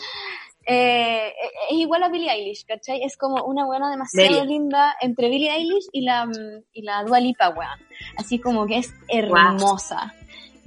eh, 0.66 1.33
es 1.70 1.77
igual 1.77 2.03
a 2.03 2.09
Billie 2.09 2.31
Eilish, 2.31 2.66
¿cachai? 2.66 3.03
Es 3.03 3.16
como 3.16 3.44
una 3.44 3.64
buena 3.64 3.90
demasiado 3.90 4.44
linda 4.44 4.94
entre 5.01 5.29
Billie 5.29 5.55
Eilish 5.55 5.87
y 5.92 6.03
la, 6.03 6.29
y 6.73 6.83
la 6.83 7.05
Dua 7.05 7.20
Lipa, 7.20 7.51
weón. 7.51 7.79
Así 8.16 8.38
como 8.38 8.66
que 8.66 8.79
es 8.79 8.92
hermosa. 9.09 10.14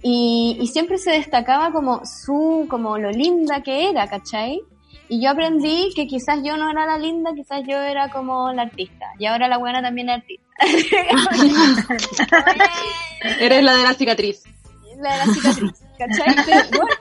Y, 0.02 0.58
y 0.60 0.68
siempre 0.68 0.98
se 0.98 1.12
destacaba 1.12 1.72
como 1.72 2.02
su, 2.06 2.68
como 2.70 2.98
lo 2.98 3.12
linda 3.12 3.62
que 3.62 3.90
era, 3.90 4.08
¿cachai? 4.08 4.62
Y 5.10 5.22
yo 5.22 5.30
aprendí 5.30 5.92
que 5.96 6.08
quizás 6.08 6.40
yo 6.44 6.58
no 6.58 6.72
era 6.72 6.86
la 6.86 6.98
linda, 6.98 7.32
quizás 7.36 7.62
yo 7.68 7.80
era 7.80 8.10
como 8.10 8.52
la 8.52 8.64
artista. 8.64 9.06
Y 9.20 9.26
ahora 9.26 9.48
la 9.48 9.58
buena 9.58 9.82
también 9.82 10.10
es 10.10 10.16
artista. 10.16 10.44
Eres 13.40 13.64
la 13.64 13.76
de 13.76 13.84
la 13.84 13.94
cicatriz. 13.94 14.44
la 14.98 15.14
de 15.14 15.18
la 15.18 15.34
cicatriz, 15.34 15.84
¿cachai? 16.08 16.36
Pero, 16.46 16.70
bueno, 16.80 16.92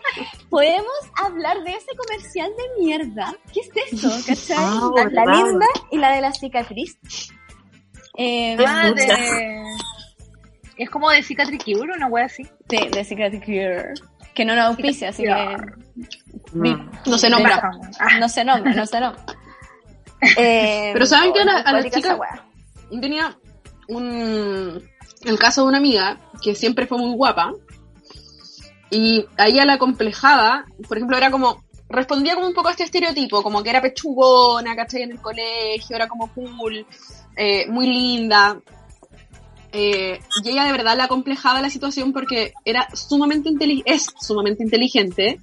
podemos 0.50 0.92
hablar 1.24 1.62
de 1.62 1.72
ese 1.72 1.90
comercial 1.96 2.50
de 2.56 2.82
mierda. 2.84 3.34
¿Qué 3.52 3.60
es 3.60 3.92
eso, 3.92 4.10
cachai? 4.26 4.56
Ah, 4.58 4.90
la, 5.10 5.24
linda 5.26 5.66
y 5.90 5.98
la 5.98 6.12
de 6.14 6.20
la 6.20 6.32
cicatriz. 6.32 6.96
Eh, 8.16 8.56
Ah, 8.66 8.90
de... 8.90 9.62
Es 10.76 10.90
como 10.90 11.10
de 11.10 11.22
Cicatric 11.22 11.64
Cure, 11.64 11.92
una 11.94 12.06
wea 12.08 12.24
así. 12.26 12.42
de, 12.68 12.88
de 12.90 13.04
Cicatriz 13.04 13.40
Cure. 13.44 13.92
Que 14.34 14.44
no 14.44 14.54
nos 14.56 14.66
auspicia, 14.66 15.10
así 15.10 15.22
que 15.24 15.56
Mm. 16.54 16.90
No 17.06 17.16
se 17.18 17.30
nombra. 17.30 17.62
Ah, 17.98 18.18
no 18.18 18.28
se 18.28 18.44
nombra, 18.44 18.72
no 18.74 18.84
se 18.86 19.00
nombra. 19.00 19.24
Eh, 20.36 20.90
Pero 20.92 21.04
¿saben 21.06 21.32
qué? 21.32 21.40
A 21.40 21.44
la- 21.44 21.58
a 21.60 21.72
las 21.72 21.84
chicas- 21.90 22.16
tenía 23.00 23.36
un 23.88 24.82
el 25.24 25.38
caso 25.38 25.62
de 25.62 25.68
una 25.68 25.78
amiga 25.78 26.18
que 26.42 26.54
siempre 26.54 26.86
fue 26.86 26.98
muy 26.98 27.14
guapa 27.16 27.52
y 28.92 29.26
a 29.38 29.48
ella 29.48 29.64
la 29.64 29.78
complejaba, 29.78 30.66
por 30.86 30.96
ejemplo, 30.98 31.16
era 31.16 31.30
como 31.30 31.64
respondía 31.88 32.34
como 32.34 32.46
un 32.46 32.54
poco 32.54 32.68
a 32.68 32.70
este 32.72 32.84
estereotipo, 32.84 33.42
como 33.42 33.62
que 33.62 33.70
era 33.70 33.82
pechugona, 33.82 34.74
¿cachai? 34.76 35.02
En 35.02 35.12
el 35.12 35.20
colegio, 35.20 35.96
era 35.96 36.06
como 36.08 36.32
cool, 36.32 36.86
eh, 37.36 37.66
muy 37.68 37.86
linda. 37.86 38.60
Eh, 39.72 40.20
y 40.44 40.48
ella 40.50 40.64
de 40.64 40.72
verdad 40.72 40.96
la 40.98 41.08
complejaba 41.08 41.62
la 41.62 41.70
situación 41.70 42.12
porque 42.12 42.52
era 42.64 42.86
sumamente 42.94 43.48
inteli- 43.48 43.82
es 43.86 44.06
sumamente 44.20 44.62
inteligente 44.62 45.40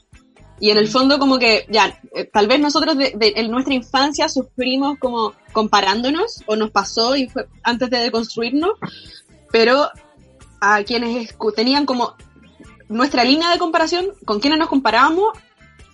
y 0.59 0.69
en 0.69 0.77
el 0.77 0.87
fondo 0.87 1.17
como 1.17 1.39
que 1.39 1.65
ya 1.69 1.99
eh, 2.15 2.25
tal 2.25 2.47
vez 2.47 2.59
nosotros 2.59 2.95
de, 2.95 3.13
de- 3.15 3.33
en 3.37 3.49
nuestra 3.49 3.73
infancia 3.73 4.29
sufrimos 4.29 4.99
como 4.99 5.33
comparándonos 5.51 6.43
o 6.45 6.55
nos 6.55 6.69
pasó 6.69 7.15
y 7.15 7.27
fue 7.27 7.47
antes 7.63 7.89
de 7.89 7.97
deconstruirnos 7.97 8.73
pero 9.51 9.89
a 10.61 10.83
quienes 10.83 11.35
tenían 11.55 11.87
como 11.87 12.13
nuestra 12.89 13.23
línea 13.23 13.51
de 13.51 13.59
comparación 13.59 14.07
con 14.25 14.39
quienes 14.39 14.59
nos 14.59 14.67
comparábamos 14.67 15.37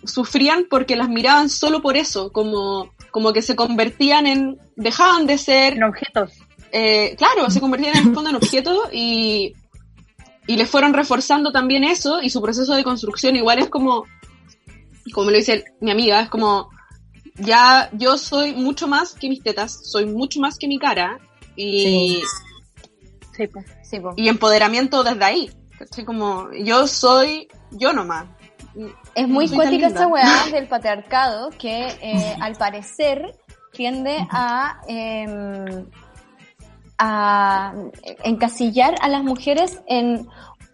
sufrían 0.06 0.68
porque 0.70 0.96
las 0.96 1.10
miraban 1.10 1.50
solo 1.50 1.82
por 1.82 1.98
eso 1.98 2.32
como 2.32 2.94
como 3.12 3.34
que 3.34 3.42
se 3.42 3.56
convertían 3.56 4.28
en 4.28 4.58
dejaban 4.76 5.26
de 5.26 5.38
ser 5.38 5.74
en 5.74 5.84
objetos. 5.84 6.34
eh, 6.72 7.16
claro, 7.18 7.50
se 7.50 7.62
convertían 7.62 7.98
en 7.98 8.08
el 8.08 8.14
fondo 8.14 8.30
en 8.30 8.36
objetos 8.36 8.80
y, 8.92 9.54
y 10.48 10.56
le 10.58 10.66
fueron 10.66 10.94
reforzando 10.94 11.52
también 11.52 11.84
eso 11.84 12.22
y 12.22 12.30
su 12.30 12.42
proceso 12.42 12.76
de 12.76 12.84
construcción 12.84 13.36
igual 13.36 13.60
es 13.60 13.70
como, 13.70 14.06
como 15.14 15.32
lo 15.32 15.38
dice 15.38 15.64
mi 15.80 15.92
amiga, 15.92 16.22
es 16.22 16.30
como, 16.30 16.70
ya 17.36 17.90
yo 17.94 18.18
soy 18.18 18.54
mucho 18.54 18.88
más 18.88 19.14
que 19.14 19.30
mis 19.30 19.42
tetas, 19.42 19.80
soy 19.90 20.06
mucho 20.06 20.40
más 20.40 20.58
que 20.58 20.68
mi 20.68 20.78
cara 20.78 21.20
y, 21.56 22.22
Sí, 23.36 23.48
pues. 23.48 23.66
Sí, 23.84 24.00
po. 24.00 24.14
y 24.16 24.30
empoderamiento 24.30 25.04
desde 25.04 25.24
ahí. 25.24 25.52
¿Cachai? 25.86 26.06
Como 26.06 26.52
yo 26.52 26.88
soy 26.88 27.48
yo 27.72 27.94
nomás. 27.94 28.26
Es 29.16 29.28
muy 29.28 29.48
cuática 29.50 29.88
esta 29.88 30.08
weá 30.08 30.46
del 30.52 30.68
patriarcado 30.68 31.50
que 31.52 31.88
eh, 32.02 32.36
al 32.42 32.56
parecer 32.56 33.36
tiende 33.72 34.18
a, 34.30 34.82
eh, 34.88 35.86
a 36.98 37.74
encasillar 38.24 38.96
a 39.02 39.10
las 39.10 39.24
mujeres 39.24 39.82
en 39.88 40.28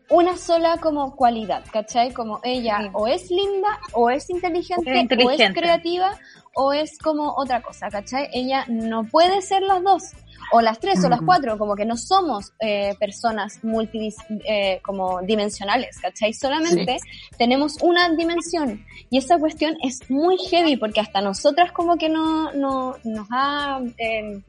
una 0.10 0.36
sola 0.36 0.78
como 0.78 1.16
cualidad, 1.16 1.64
¿cachai? 1.72 2.12
Como 2.12 2.40
ella 2.44 2.80
Sí. 2.82 2.90
o 2.94 3.08
es 3.08 3.30
linda, 3.32 3.80
o 3.94 4.10
es 4.10 4.30
inteligente, 4.30 5.06
o 5.26 5.32
es 5.32 5.54
creativa, 5.54 6.20
o 6.54 6.74
es 6.74 6.98
como 6.98 7.34
otra 7.36 7.62
cosa, 7.62 7.90
¿cachai? 7.90 8.30
Ella 8.34 8.66
no 8.68 9.06
puede 9.06 9.42
ser 9.42 9.62
las 9.62 9.82
dos, 9.82 10.04
o 10.52 10.62
las 10.62 10.80
tres, 10.80 11.04
o 11.06 11.10
las 11.10 11.22
cuatro, 11.22 11.58
como 11.58 11.76
que 11.76 11.86
no 11.86 11.96
somos 11.98 12.54
eh, 12.60 12.96
personas 13.00 13.64
multidis, 13.64 14.16
eh, 14.48 14.80
como 14.84 15.22
dimensionales, 15.22 15.98
¿cachai? 16.00 16.34
Solamente 16.34 16.98
tenemos 17.38 17.78
una 17.82 18.10
dimensión. 18.10 18.86
Y 19.10 19.18
esa 19.18 19.38
cuestión 19.40 19.78
es 19.82 20.10
muy 20.10 20.38
heavy 20.38 20.78
porque 20.78 21.00
hasta 21.00 21.22
nosotras 21.22 21.72
como 21.72 21.98
que 21.98 22.10
no, 22.10 22.52
no 22.54 22.96
nos 23.04 23.28
ha, 23.32 23.80
eh, 23.98 24.42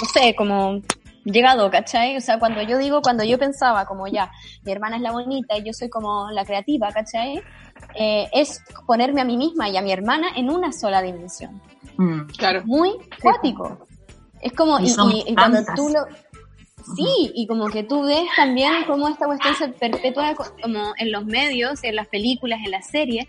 no 0.00 0.06
sé, 0.12 0.34
como 0.34 0.80
llegado, 1.24 1.70
¿cachai? 1.70 2.16
O 2.16 2.20
sea, 2.20 2.38
cuando 2.38 2.62
yo 2.62 2.78
digo, 2.78 3.02
cuando 3.02 3.24
yo 3.24 3.38
pensaba 3.38 3.86
como 3.86 4.06
ya, 4.06 4.30
mi 4.64 4.72
hermana 4.72 4.96
es 4.96 5.02
la 5.02 5.12
bonita 5.12 5.56
y 5.56 5.64
yo 5.64 5.72
soy 5.72 5.88
como 5.88 6.30
la 6.30 6.44
creativa, 6.44 6.92
¿cachai? 6.92 7.42
Eh, 7.94 8.28
es 8.32 8.62
ponerme 8.86 9.20
a 9.20 9.24
mí 9.24 9.36
misma 9.36 9.68
y 9.68 9.76
a 9.76 9.82
mi 9.82 9.92
hermana 9.92 10.28
en 10.36 10.50
una 10.50 10.72
sola 10.72 11.02
dimensión. 11.02 11.60
Mm. 11.96 12.26
Claro. 12.36 12.62
Muy 12.64 12.90
cuático. 13.22 13.83
Es 14.44 14.52
como, 14.52 14.78
Y 14.78 14.84
y, 15.26 15.34
cuando 15.34 15.58
tú 15.74 15.88
lo... 15.88 16.00
Sí, 16.96 17.32
y 17.34 17.46
como 17.46 17.68
que 17.68 17.82
tú 17.82 18.02
ves 18.04 18.24
también 18.36 18.70
cómo 18.86 19.08
esta 19.08 19.24
cuestión 19.24 19.54
se 19.56 19.68
perpetúa 19.68 20.34
co- 20.34 20.44
como 20.62 20.92
en 20.98 21.12
los 21.12 21.24
medios, 21.24 21.82
en 21.82 21.96
las 21.96 22.06
películas, 22.08 22.60
en 22.62 22.72
las 22.72 22.86
series, 22.88 23.26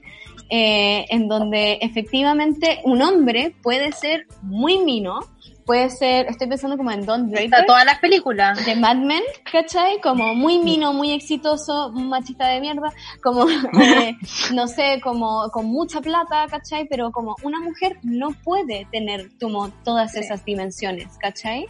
eh, 0.49 1.05
en 1.09 1.29
donde 1.29 1.79
efectivamente 1.81 2.81
un 2.83 3.01
hombre 3.01 3.55
puede 3.63 3.93
ser 3.93 4.27
muy 4.41 4.79
mino, 4.79 5.21
puede 5.65 5.89
ser, 5.89 6.27
estoy 6.27 6.47
pensando 6.47 6.77
como 6.77 6.91
en 6.91 7.05
Don 7.05 7.27
Draper, 7.29 7.45
Está 7.45 7.65
todas 7.65 7.85
las 7.85 7.99
películas. 7.99 8.63
de 8.65 8.75
Mad 8.75 8.97
Men, 8.97 9.23
¿cachai? 9.51 9.99
Como 10.01 10.35
muy 10.35 10.59
mino, 10.59 10.93
muy 10.93 11.11
exitoso, 11.11 11.87
un 11.87 12.09
machista 12.09 12.47
de 12.47 12.61
mierda, 12.61 12.91
como, 13.23 13.45
eh, 13.81 14.15
no 14.53 14.67
sé, 14.67 14.99
como 15.03 15.49
con 15.51 15.65
mucha 15.65 16.01
plata, 16.01 16.45
¿cachai? 16.49 16.87
Pero 16.87 17.11
como 17.11 17.35
una 17.43 17.59
mujer 17.59 17.97
no 18.03 18.29
puede 18.43 18.87
tener 18.91 19.29
como 19.41 19.69
todas 19.83 20.11
Sí. 20.11 20.19
esas 20.19 20.45
dimensiones, 20.45 21.17
¿cachai? 21.19 21.67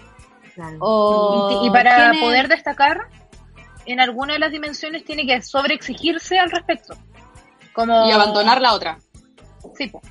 Claro. 0.53 0.77
O 0.81 1.62
Y 1.65 1.69
para 1.69 2.12
tiene- 2.12 2.25
poder 2.25 2.47
destacar 2.47 3.08
en 3.86 3.99
alguna 3.99 4.34
de 4.34 4.39
las 4.39 4.51
dimensiones 4.51 5.03
tiene 5.05 5.25
que 5.25 5.41
sobreexigirse 5.41 6.38
al 6.39 6.49
respecto. 6.51 6.95
Como... 7.73 8.08
Y 8.08 8.12
abandonar 8.12 8.62
la 8.62 8.73
otra. 8.73 8.97
Sí, 9.77 9.88
po. 9.88 10.01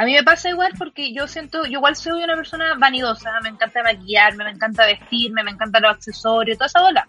A 0.00 0.04
mí 0.04 0.12
me 0.14 0.22
pasa 0.22 0.48
igual 0.48 0.72
porque 0.78 1.12
yo 1.12 1.26
siento, 1.26 1.64
yo 1.64 1.78
igual 1.78 1.96
soy 1.96 2.22
una 2.22 2.36
persona 2.36 2.74
vanidosa, 2.78 3.32
me 3.42 3.48
encanta 3.48 3.82
maquillarme, 3.82 4.44
me 4.44 4.50
encanta 4.52 4.86
vestirme, 4.86 5.42
me 5.42 5.50
encantan 5.50 5.82
los 5.82 5.90
accesorios, 5.92 6.56
toda 6.56 6.66
esa 6.68 6.80
bola. 6.80 7.08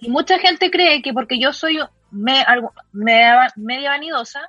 Y 0.00 0.10
mucha 0.10 0.36
gente 0.40 0.68
cree 0.68 1.00
que 1.00 1.12
porque 1.12 1.38
yo 1.38 1.52
soy 1.52 1.78
me- 2.10 2.42
algo- 2.42 2.72
media, 2.92 3.52
media 3.54 3.90
vanidosa, 3.90 4.40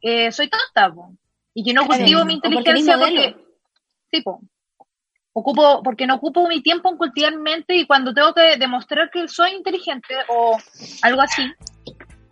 eh, 0.00 0.30
soy 0.30 0.48
tonta, 0.48 0.94
po. 0.94 1.12
Y 1.54 1.64
que 1.64 1.74
no 1.74 1.82
cultivo 1.98 2.24
mi 2.24 2.34
inteligencia 2.34 2.96
porque, 2.98 3.36
sí, 4.12 4.20
po. 4.22 4.40
Ocupo, 5.32 5.82
porque 5.82 6.06
no 6.06 6.14
ocupo 6.16 6.46
mi 6.48 6.62
tiempo 6.62 6.88
en 6.88 6.96
cultivar 6.96 7.34
mi 7.34 7.42
mente 7.42 7.74
y 7.74 7.86
cuando 7.86 8.14
tengo 8.14 8.32
que 8.32 8.56
demostrar 8.58 9.10
que 9.10 9.26
soy 9.26 9.52
inteligente 9.54 10.14
o 10.28 10.56
algo 11.02 11.20
así, 11.22 11.52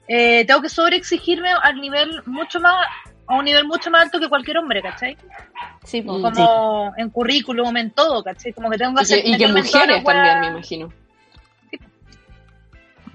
eh, 0.07 0.45
tengo 0.47 0.63
que 0.63 0.69
sobreexigirme 0.69 1.51
al 1.63 1.81
nivel 1.81 2.23
mucho 2.27 2.61
más 2.61 2.87
a 3.29 3.37
un 3.37 3.45
nivel 3.45 3.67
mucho 3.67 3.91
más 3.91 4.03
alto 4.03 4.19
que 4.19 4.29
cualquier 4.29 4.59
hombre, 4.59 4.83
¿cachai? 4.83 5.17
Sí. 5.85 6.03
Mm, 6.03 6.23
Como 6.23 6.93
en 6.97 7.11
currículum, 7.11 7.77
en 7.77 7.91
todo, 7.93 8.25
¿cachai? 8.25 8.53
Como 8.53 8.71
que 8.71 8.79
tengo 8.79 8.95
que 8.95 9.03
Y 9.03 9.07
que, 9.07 9.15
hacer... 9.15 9.27
y 9.27 9.37
que 9.37 9.45
en 9.45 9.51
todas 9.51 9.65
mujeres 9.75 10.05
también, 10.05 10.41
me 10.41 10.47
imagino. 10.49 10.93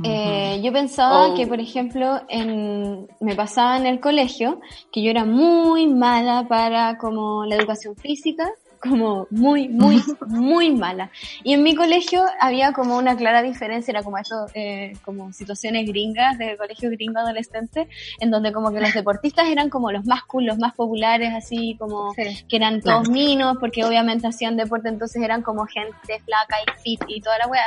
Eh, 0.03 0.59
yo 0.63 0.73
pensaba 0.73 1.27
Oh. 1.29 1.35
que, 1.35 1.47
por 1.47 1.59
ejemplo, 1.59 2.21
en, 2.27 3.07
me 3.21 3.35
pasaba 3.35 3.77
en 3.77 3.85
el 3.85 3.99
colegio 3.99 4.59
que 4.91 5.01
yo 5.03 5.11
era 5.11 5.23
muy 5.23 5.87
mala 5.87 6.45
para 6.47 6.97
como 6.97 7.45
la 7.45 7.55
educación 7.55 7.95
física, 7.95 8.49
como 8.87 9.27
muy, 9.31 9.69
muy, 9.69 10.01
muy 10.27 10.71
mala. 10.71 11.09
Y 11.43 11.53
en 11.53 11.63
mi 11.63 11.75
colegio 11.75 12.23
había 12.39 12.73
como 12.73 12.97
una 12.97 13.15
clara 13.15 13.41
diferencia, 13.41 13.91
era 13.91 14.03
como 14.03 14.17
esto, 14.17 14.47
eh, 14.53 14.93
como 15.03 15.31
situaciones 15.33 15.87
gringas, 15.87 16.37
de 16.37 16.57
colegio 16.57 16.89
gringo 16.91 17.19
adolescente, 17.19 17.87
en 18.19 18.31
donde 18.31 18.51
como 18.51 18.71
que 18.71 18.81
los 18.81 18.93
deportistas 18.93 19.47
eran 19.47 19.69
como 19.69 19.91
los 19.91 20.05
más 20.05 20.23
cool, 20.23 20.45
los 20.45 20.57
más 20.57 20.73
populares, 20.73 21.33
así 21.33 21.75
como 21.79 22.13
Sí. 22.13 22.45
que 22.47 22.55
eran 22.57 22.81
todos 22.81 23.09
minos, 23.09 23.57
porque 23.59 23.83
obviamente 23.85 24.27
hacían 24.27 24.57
deporte, 24.57 24.89
entonces 24.89 25.21
eran 25.21 25.41
como 25.41 25.65
gente 25.65 26.19
flaca 26.25 26.55
y 26.65 26.81
fit 26.81 27.01
y 27.07 27.21
toda 27.21 27.37
la 27.39 27.47
weá. 27.47 27.65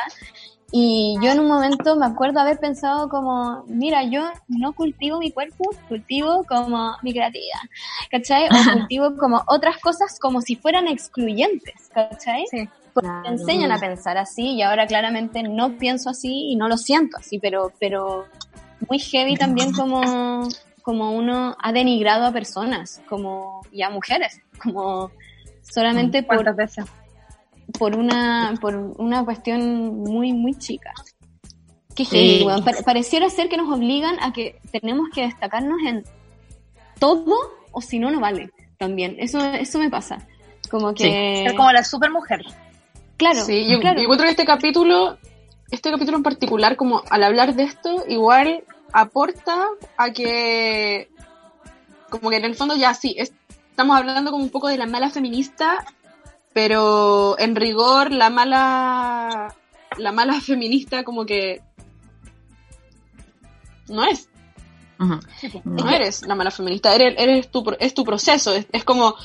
Y 0.72 1.16
yo 1.22 1.31
en 1.31 1.40
un 1.40 1.46
momento 1.46 1.96
me 1.96 2.07
acuerdo 2.07 2.40
haber 2.40 2.59
pensado 2.59 3.09
como, 3.09 3.64
mira, 3.68 4.02
yo 4.05 4.29
no 4.48 4.72
cultivo 4.72 5.18
mi 5.18 5.31
cuerpo, 5.31 5.64
cultivo 5.88 6.44
como 6.44 6.96
mi 7.02 7.12
creatividad, 7.12 7.61
¿cachai? 8.11 8.46
O 8.46 8.48
cultivo 8.72 9.16
como 9.16 9.42
otras 9.46 9.79
cosas 9.79 10.18
como 10.18 10.40
si 10.40 10.57
fueran 10.57 10.88
excluyentes, 10.88 11.88
¿cachai? 11.94 12.44
Sí. 12.50 12.68
Porque 12.92 13.11
te 13.24 13.29
enseñan 13.29 13.72
a 13.72 13.79
pensar 13.79 14.16
así 14.16 14.55
y 14.55 14.62
ahora 14.62 14.87
claramente 14.87 15.42
no 15.42 15.76
pienso 15.76 16.11
así 16.11 16.50
y 16.50 16.57
no 16.57 16.66
lo 16.66 16.79
siento 16.79 17.18
así, 17.18 17.38
pero, 17.38 17.72
pero 17.79 18.24
muy 18.88 18.98
heavy 18.98 19.37
también 19.37 19.72
como, 19.72 20.48
como 20.83 21.12
uno 21.12 21.57
ha 21.61 21.72
denigrado 21.72 22.26
a 22.26 22.33
personas, 22.33 23.02
como, 23.09 23.61
y 23.70 23.83
a 23.83 23.90
mujeres, 23.90 24.40
como 24.62 25.11
solamente 25.62 26.22
por, 26.22 26.37
¿Cuántas 26.37 26.57
veces? 26.57 26.85
Por 27.79 27.96
una 27.96 28.55
por 28.61 28.74
una 28.76 29.24
cuestión 29.24 29.98
muy 29.98 30.33
muy 30.33 30.55
chica. 30.55 30.92
Qué 31.94 32.05
Sí. 32.05 32.46
Pa- 32.64 32.83
pareciera 32.85 33.29
ser 33.31 33.48
que 33.48 33.57
nos 33.57 33.72
obligan 33.72 34.16
a 34.20 34.33
que 34.33 34.61
tenemos 34.70 35.09
que 35.14 35.22
destacarnos 35.22 35.79
en 35.87 36.05
todo 36.98 37.35
o 37.72 37.81
si 37.81 37.98
no 37.98 38.11
no 38.11 38.20
vale 38.20 38.50
también. 38.79 39.16
Eso 39.18 39.40
eso 39.40 39.79
me 39.79 39.90
pasa. 39.90 40.26
Como 40.70 40.94
que 40.94 41.44
Ser 41.46 41.57
como 41.57 41.72
la 41.72 41.85
supermujer. 41.85 42.44
claro, 43.16 43.44
Sí, 43.44 43.66
yo, 43.70 43.81
claro. 43.81 43.96
yo 43.98 44.02
encuentro 44.05 44.24
que 44.26 44.31
este 44.33 44.44
capítulo, 44.44 45.16
este 45.70 45.90
capítulo 45.90 46.16
en 46.18 46.22
particular, 46.22 46.76
como 46.76 47.02
al 47.09 47.22
hablar 47.22 47.55
de 47.55 47.62
esto, 47.64 48.05
igual 48.09 48.64
aporta 48.92 49.68
a 49.96 50.11
que, 50.11 51.09
como 52.11 52.31
que 52.31 52.37
en 52.37 52.44
el 52.44 52.55
fondo 52.57 52.76
ya 52.76 52.94
sí, 52.94 53.14
es- 53.18 53.33
estamos 53.70 53.96
hablando 53.96 54.31
como 54.31 54.42
un 54.42 54.50
poco 54.50 54.68
de 54.68 54.76
la 54.79 54.87
mala 54.87 55.09
feminista, 55.11 55.85
pero 56.56 57.38
en 57.38 57.54
rigor 57.54 58.10
la 58.10 58.30
mala, 58.30 59.54
la 59.98 60.10
mala 60.10 60.40
feminista 60.40 61.04
como 61.04 61.26
que 61.26 61.60
no 63.88 64.02
es, 64.04 64.30
no. 64.98 65.90
eres 65.90 66.26
la 66.26 66.34
mala 66.34 66.50
feminista, 66.50 66.94
eres, 66.94 67.14
eres 67.18 67.50
tu, 67.50 67.62
es 67.78 67.92
tu 67.92 68.04
proceso, 68.04 68.54
es, 68.54 68.66
es 68.72 68.84
como, 68.84 69.16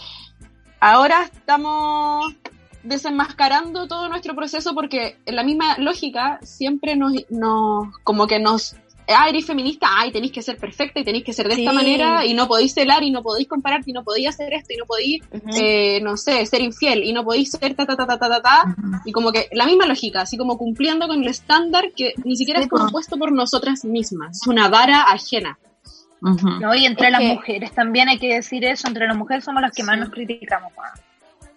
ahora 0.82 1.24
estamos 1.24 2.34
desenmascarando 2.84 3.88
todo 3.88 4.10
nuestro 4.10 4.36
proceso 4.36 4.76
porque 4.76 5.18
en 5.26 5.38
la 5.38 5.44
misma 5.44 5.78
lógica 5.78 6.38
siempre 6.44 6.98
nos, 6.98 7.14
nos 7.30 7.98
como 8.00 8.28
que 8.28 8.40
nos, 8.40 8.76
ah, 9.14 9.28
eres 9.30 9.46
feminista, 9.46 9.88
ay, 9.90 10.12
tenéis 10.12 10.32
que 10.32 10.42
ser 10.42 10.58
perfecta 10.58 11.00
y 11.00 11.04
tenéis 11.04 11.24
que 11.24 11.34
ser 11.34 11.48
de 11.48 11.56
esta 11.56 11.72
manera 11.74 12.26
y 12.26 12.34
no 12.34 12.48
podéis 12.48 12.74
celar 12.74 13.04
y 13.04 13.12
no 13.12 13.22
podéis 13.24 13.48
comparar 13.48 13.82
y 13.86 13.94
no 13.94 14.04
podéis 14.04 14.30
hacer 14.30 14.54
esto 14.54 14.74
y 14.74 14.78
no 14.78 14.86
podéis, 14.86 15.24
eh, 15.62 16.00
no 16.02 16.18
sé, 16.18 16.46
ser 16.46 16.62
infiel 16.62 17.04
y 17.04 17.14
no 17.14 17.24
podéis 17.24 17.52
ser 17.52 17.74
ta 17.76 17.86
ta 17.86 17.96
ta 17.96 18.06
ta 18.08 18.18
ta 18.18 18.30
ta, 18.30 18.42
ta, 18.42 18.76
y 19.06 19.12
como 19.12 19.32
que 19.32 19.48
la 19.52 19.66
misma 19.66 19.86
lógica, 19.86 20.22
así 20.22 20.38
como 20.38 20.58
cumpliendo 20.58 21.08
con 21.08 21.22
el 21.22 21.28
estándar 21.28 21.92
que 21.96 22.14
ni 22.24 22.36
siquiera 22.36 22.60
Sí, 22.60 22.66
es 22.66 22.70
po. 22.70 22.78
propuesto 22.78 23.18
por 23.18 23.32
nosotras 23.32 23.84
mismas, 23.86 24.42
es 24.42 24.48
una 24.48 24.68
vara 24.70 25.04
ajena. 25.04 25.58
¿no? 26.22 26.76
Y 26.76 26.86
entre 26.86 27.08
Es 27.08 27.12
las 27.14 27.22
que- 27.22 27.34
mujeres 27.34 27.72
también 27.74 28.08
hay 28.08 28.20
que 28.20 28.36
decir 28.36 28.64
eso, 28.66 28.88
entre 28.88 29.08
las 29.08 29.18
mujeres 29.18 29.44
somos 29.44 29.62
las 29.62 29.72
que 29.74 29.84
más 29.84 29.98
nos 29.98 30.10
criticamos. 30.10 30.72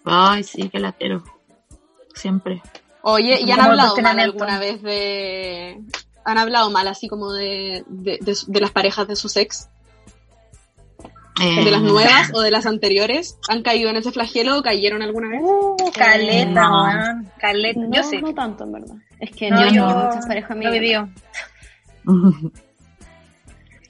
Ay, 0.03 0.43
sí, 0.43 0.69
qué 0.69 0.79
latero. 0.79 1.23
Siempre. 2.15 2.61
Oye, 3.03 3.39
¿y 3.41 3.51
han 3.51 3.57
Como 3.59 3.69
hablado 3.71 3.95
mal 3.97 4.19
alguna 4.19 4.57
vez 4.57 4.81
de... 4.81 5.79
Han 6.25 6.37
hablado 6.37 6.69
mal 6.71 6.87
así 6.87 7.07
como 7.07 7.31
de, 7.31 7.83
de, 7.87 8.17
de- 8.21 8.37
de 8.47 8.59
las 8.59 8.71
parejas 8.71 9.07
de 9.07 9.15
sus 9.15 9.37
ex? 9.37 9.69
Eh, 11.41 11.63
¿De 11.65 11.69
las 11.71 11.81
nuevas 11.81 12.31
o 12.33 12.39
de 12.41 12.49
las 12.49 12.65
anteriores? 12.65 13.37
¿Han 13.49 13.61
caído 13.61 13.89
en 13.89 13.97
ese 13.97 14.11
flagelo 14.11 14.57
o 14.59 14.63
cayeron 14.63 15.01
alguna 15.01 15.27
vez? 15.29 15.41
Uh, 15.43 15.75
caleta, 15.93 16.61
no. 16.69 16.83
weón, 16.85 17.31
caleta. 17.37 17.79
No, 17.81 17.91
yo 17.93 18.03
sí. 18.03 18.21
no 18.21 18.33
tanto 18.33 18.63
en 18.63 18.71
verdad. 18.71 18.95
Es 19.19 19.31
que 19.31 19.49
No, 19.49 19.57
no, 19.57 19.67
yo 19.67 19.73
yo 19.73 19.85
no. 19.87 20.05
muchas 20.05 20.25
parejas 20.27 20.49
Lo 20.51 20.55
mías. 20.57 20.71
vivió. 20.71 21.09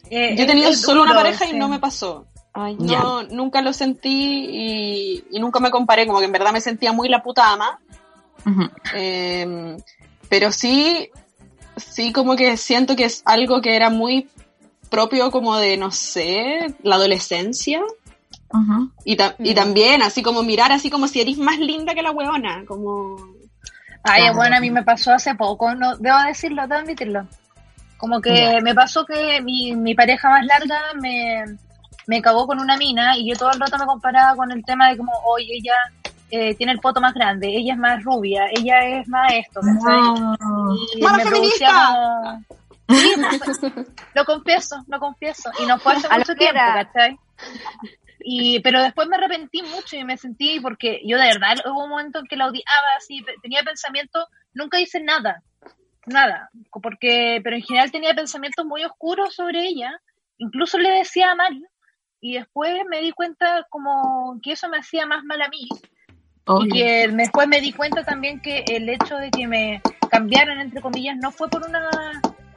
Eh, 0.09 0.35
Yo 0.37 0.43
he 0.43 0.47
tenido 0.47 0.71
solo 0.73 1.01
una 1.01 1.15
pareja 1.15 1.45
sí. 1.45 1.51
y 1.55 1.57
no 1.57 1.67
me 1.67 1.79
pasó. 1.79 2.27
Ay. 2.53 2.75
No, 2.79 3.23
nunca 3.23 3.61
lo 3.61 3.73
sentí 3.73 4.45
y, 4.49 5.23
y 5.31 5.39
nunca 5.39 5.59
me 5.59 5.71
comparé, 5.71 6.05
como 6.05 6.19
que 6.19 6.25
en 6.25 6.31
verdad 6.31 6.53
me 6.53 6.61
sentía 6.61 6.91
muy 6.93 7.09
la 7.09 7.23
puta 7.23 7.51
ama. 7.51 7.79
Eh, 8.93 9.75
pero 10.29 10.51
sí, 10.51 11.09
sí 11.77 12.11
como 12.11 12.35
que 12.35 12.57
siento 12.57 12.95
que 12.95 13.05
es 13.05 13.21
algo 13.25 13.61
que 13.61 13.75
era 13.75 13.89
muy 13.89 14.29
propio 14.89 15.31
como 15.31 15.57
de, 15.57 15.77
no 15.77 15.91
sé, 15.91 16.73
la 16.83 16.95
adolescencia. 16.95 17.81
Y, 19.03 19.17
ta- 19.17 19.35
y 19.39 19.51
Mm. 19.51 19.55
también, 19.55 20.01
así 20.01 20.21
como 20.23 20.41
mirar, 20.43 20.71
así 20.71 20.89
como 20.89 21.07
si 21.09 21.19
eres 21.19 21.37
más 21.37 21.59
linda 21.59 21.93
que 21.93 22.01
la 22.01 22.11
huevona, 22.11 22.63
como... 22.65 23.17
Ay, 24.03 24.21
Claro. 24.21 24.35
bueno, 24.37 24.55
a 24.57 24.59
mí 24.61 24.69
me 24.71 24.83
pasó 24.83 25.11
hace 25.11 25.35
poco, 25.35 25.73
no, 25.75 25.97
debo 25.97 26.17
decirlo, 26.27 26.61
debo 26.67 26.75
admitirlo. 26.81 27.27
Como 27.97 28.21
que 28.21 28.59
me 28.61 28.73
pasó 28.75 29.05
que 29.05 29.41
mi, 29.41 29.75
mi 29.75 29.95
pareja 29.95 30.29
más 30.29 30.45
larga 30.45 30.79
me, 31.01 31.43
me 32.07 32.21
cagó 32.21 32.45
con 32.47 32.59
una 32.59 32.77
mina 32.77 33.17
y 33.17 33.27
yo 33.29 33.35
todo 33.35 33.51
el 33.51 33.59
rato 33.59 33.77
me 33.79 33.85
comparaba 33.85 34.35
con 34.35 34.51
el 34.51 34.63
tema 34.63 34.89
de 34.89 34.97
como, 34.97 35.11
oye, 35.25 35.57
ella 35.57 35.73
eh, 36.31 36.55
tiene 36.55 36.73
el 36.73 36.79
poto 36.79 37.01
más 37.01 37.13
grande, 37.13 37.47
ella 37.47 37.73
es 37.73 37.79
más 37.79 38.03
rubia, 38.03 38.47
ella 38.51 38.83
es 38.99 39.07
más 39.07 39.31
esto, 39.33 39.61
¿cachai? 39.61 40.01
No. 40.01 40.75
Y 40.95 41.01
¡Mala 41.01 41.17
me 41.17 41.23
feminista! 41.23 42.39
Sí, 42.87 43.13
pues, 43.43 43.59
lo 44.13 44.25
confieso, 44.25 44.83
lo 44.87 44.99
confieso. 44.99 45.49
Y 45.59 45.65
no 45.65 45.79
fue 45.79 45.93
hace 45.93 46.07
A 46.09 46.17
mucho 46.17 46.35
tiempo. 46.35 46.59
¿cachai? 46.59 47.17
Y, 48.19 48.59
pero 48.61 48.81
después 48.81 49.07
me 49.07 49.17
arrepentí 49.17 49.61
mucho 49.61 49.95
y 49.95 50.03
me 50.03 50.17
sentí, 50.17 50.59
porque 50.59 51.01
yo 51.05 51.17
de 51.17 51.27
verdad 51.27 51.57
hubo 51.65 51.83
un 51.83 51.89
momento 51.91 52.19
en 52.19 52.25
que 52.25 52.35
la 52.35 52.47
odiaba, 52.47 52.87
así, 52.97 53.23
tenía 53.41 53.61
pensamientos, 53.63 54.25
nunca 54.53 54.79
hice 54.79 54.99
nada, 54.99 55.43
nada, 56.07 56.49
porque, 56.81 57.39
pero 57.43 57.55
en 57.55 57.61
general 57.61 57.91
tenía 57.91 58.15
pensamientos 58.15 58.65
muy 58.65 58.83
oscuros 58.83 59.35
sobre 59.35 59.67
ella, 59.67 59.91
incluso 60.37 60.79
le 60.79 60.89
decía 60.89 61.35
mal, 61.35 61.69
y 62.19 62.33
después 62.33 62.73
me 62.89 63.01
di 63.01 63.11
cuenta 63.11 63.67
como 63.69 64.39
que 64.41 64.53
eso 64.53 64.69
me 64.69 64.79
hacía 64.79 65.05
más 65.05 65.23
mal 65.23 65.41
a 65.43 65.49
mí, 65.49 65.67
y 66.47 66.69
que 66.69 67.07
después 67.07 67.47
me 67.47 67.59
di 67.59 67.73
cuenta 67.73 68.03
también 68.03 68.39
que 68.39 68.63
el 68.67 68.87
hecho 68.89 69.15
de 69.17 69.31
que 69.31 69.47
me 69.47 69.81
cambiaran 70.09 70.59
entre 70.59 70.81
comillas 70.81 71.17
no 71.17 71.31
fue 71.31 71.49
por 71.49 71.65
una 71.67 71.89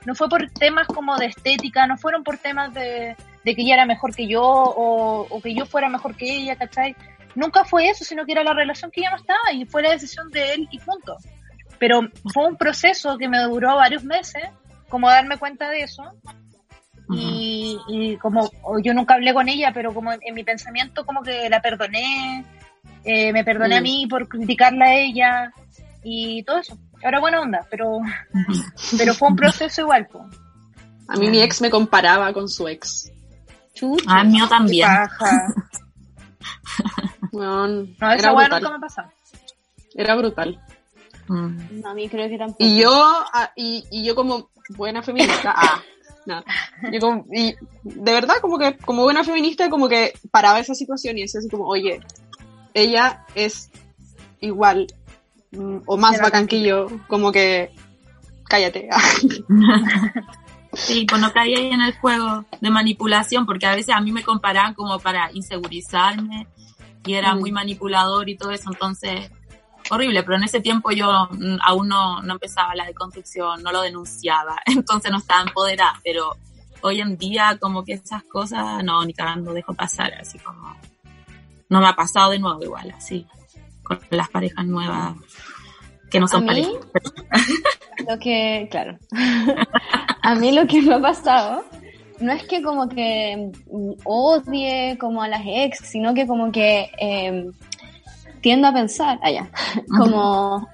no 0.04 0.14
fue 0.14 0.28
por 0.28 0.48
temas 0.50 0.86
como 0.86 1.16
de 1.16 1.26
estética 1.26 1.86
no 1.86 1.96
fueron 1.96 2.22
por 2.22 2.38
temas 2.38 2.72
de, 2.74 3.16
de 3.44 3.54
que 3.54 3.62
ella 3.62 3.74
era 3.74 3.86
mejor 3.86 4.14
que 4.14 4.26
yo 4.26 4.42
o, 4.42 5.26
o 5.28 5.40
que 5.40 5.54
yo 5.54 5.64
fuera 5.64 5.88
mejor 5.88 6.16
que 6.16 6.30
ella 6.30 6.56
¿cachai? 6.56 6.94
nunca 7.34 7.64
fue 7.64 7.88
eso 7.88 8.04
sino 8.04 8.26
que 8.26 8.32
era 8.32 8.44
la 8.44 8.52
relación 8.52 8.90
que 8.90 9.02
ya 9.02 9.10
no 9.10 9.16
estaba 9.16 9.52
y 9.52 9.64
fue 9.64 9.82
la 9.82 9.90
decisión 9.90 10.30
de 10.30 10.54
él 10.54 10.68
y 10.70 10.78
punto. 10.78 11.16
Pero 11.78 12.00
fue 12.32 12.46
un 12.46 12.56
proceso 12.56 13.16
que 13.18 13.28
me 13.28 13.40
duró 13.42 13.76
varios 13.76 14.02
meses 14.04 14.42
como 14.88 15.08
darme 15.08 15.36
cuenta 15.36 15.68
de 15.70 15.82
eso. 15.82 16.02
Y, 17.10 17.78
y 17.88 18.16
como 18.18 18.50
yo 18.82 18.92
nunca 18.92 19.14
hablé 19.14 19.32
con 19.32 19.48
ella, 19.48 19.70
pero 19.72 19.94
como 19.94 20.12
en, 20.12 20.20
en 20.22 20.34
mi 20.34 20.44
pensamiento 20.44 21.06
como 21.06 21.22
que 21.22 21.48
la 21.48 21.62
perdoné, 21.62 22.44
eh, 23.04 23.32
me 23.32 23.44
perdoné 23.44 23.76
a 23.76 23.80
Mm. 23.80 23.84
mí 23.84 24.06
por 24.08 24.28
criticarla 24.28 24.86
a 24.86 24.94
ella 24.94 25.52
y 26.02 26.42
todo 26.44 26.58
eso. 26.58 26.76
Ahora 27.04 27.20
buena 27.20 27.40
onda, 27.40 27.66
pero, 27.70 28.00
pero 28.96 29.14
fue 29.14 29.28
un 29.28 29.36
proceso 29.36 29.82
igual. 29.82 30.06
po. 30.08 30.26
A 31.08 31.16
mí 31.16 31.28
mi 31.30 31.40
ex 31.40 31.60
me 31.60 31.70
comparaba 31.70 32.32
con 32.32 32.48
su 32.48 32.66
ex. 32.68 33.10
chucha. 33.74 34.04
Ah, 34.08 34.24
mío 34.24 34.44
Qué 34.44 34.50
también. 34.50 34.88
No, 37.32 37.66
esa 37.66 38.14
era 38.14 38.32
weá 38.32 38.46
brutal. 38.48 38.62
nunca 38.62 38.72
me 38.74 38.80
pasa. 38.80 39.10
Era 39.94 40.14
brutal. 40.16 40.60
Mm. 41.28 41.80
No, 41.82 41.90
a 41.90 41.94
mí 41.94 42.08
creo 42.08 42.28
que 42.28 42.38
tampoco. 42.38 42.64
Y 42.64 42.80
yo, 42.80 42.90
ah, 42.92 43.50
y, 43.56 43.84
y 43.90 44.04
yo 44.04 44.14
como 44.14 44.50
buena 44.70 45.02
feminista, 45.02 45.52
ah, 45.54 45.80
no. 46.26 46.42
Yo 46.92 47.00
como- 47.00 47.24
y 47.32 47.54
de 47.82 48.12
verdad, 48.12 48.36
como 48.40 48.58
que, 48.58 48.76
como 48.78 49.02
buena 49.02 49.24
feminista, 49.24 49.68
como 49.68 49.88
que 49.88 50.14
paraba 50.30 50.58
esa 50.58 50.74
situación 50.74 51.18
y 51.18 51.22
decía 51.22 51.38
así 51.40 51.48
como, 51.48 51.66
oye, 51.66 52.00
ella 52.74 53.24
es 53.34 53.70
igual 54.40 54.86
mm, 55.52 55.78
o 55.86 55.96
más 55.96 56.20
bacán 56.20 56.46
que 56.46 56.62
yo, 56.62 56.88
como 57.06 57.32
que, 57.32 57.70
cállate. 58.44 58.88
Sí, 60.74 61.06
pues 61.08 61.20
no 61.20 61.32
caí 61.32 61.54
ahí 61.54 61.72
en 61.72 61.80
el 61.80 61.96
juego 61.96 62.44
de 62.60 62.70
manipulación, 62.70 63.46
porque 63.46 63.66
a 63.66 63.74
veces 63.74 63.94
a 63.94 64.00
mí 64.00 64.12
me 64.12 64.22
comparaban 64.22 64.74
como 64.74 64.98
para 64.98 65.30
insegurizarme 65.32 66.46
y 67.06 67.14
era 67.14 67.34
Mm. 67.34 67.40
muy 67.40 67.52
manipulador 67.52 68.28
y 68.28 68.36
todo 68.36 68.50
eso, 68.50 68.70
entonces 68.70 69.30
horrible, 69.90 70.22
pero 70.22 70.36
en 70.36 70.44
ese 70.44 70.60
tiempo 70.60 70.90
yo 70.90 71.28
mm, 71.30 71.56
aún 71.64 71.88
no, 71.88 72.20
no 72.20 72.34
empezaba 72.34 72.74
la 72.74 72.84
deconstrucción, 72.84 73.62
no 73.62 73.72
lo 73.72 73.80
denunciaba, 73.80 74.56
entonces 74.66 75.10
no 75.10 75.18
estaba 75.18 75.42
empoderada, 75.42 75.98
pero 76.04 76.36
hoy 76.82 77.00
en 77.00 77.16
día 77.16 77.56
como 77.58 77.82
que 77.82 77.94
esas 77.94 78.22
cosas 78.24 78.84
no, 78.84 79.02
ni 79.04 79.14
cagando 79.14 79.54
dejo 79.54 79.72
pasar, 79.72 80.12
así 80.20 80.38
como 80.38 80.76
no 81.68 81.80
me 81.80 81.86
ha 81.86 81.94
pasado 81.94 82.30
de 82.30 82.38
nuevo 82.38 82.62
igual, 82.62 82.90
así, 82.96 83.26
con 83.82 84.00
las 84.10 84.28
parejas 84.28 84.66
nuevas 84.66 85.16
que 86.10 86.20
no 86.20 86.26
¿A 86.26 86.28
son 86.28 86.44
mí? 86.44 86.48
parejas. 86.48 86.86
Lo 88.08 88.18
que, 88.18 88.68
claro. 88.70 88.98
a 90.22 90.34
mí 90.36 90.52
lo 90.52 90.66
que 90.66 90.80
me 90.80 90.94
ha 90.94 91.00
pasado 91.00 91.64
no 92.20 92.32
es 92.32 92.44
que 92.44 92.62
como 92.62 92.88
que 92.88 93.50
odie 94.04 94.96
como 94.98 95.22
a 95.22 95.28
las 95.28 95.42
ex, 95.44 95.78
sino 95.80 96.14
que 96.14 96.26
como 96.26 96.50
que 96.52 96.90
eh, 96.98 97.50
tiendo 98.40 98.68
a 98.68 98.72
pensar, 98.72 99.18
allá, 99.22 99.50
como 99.96 100.68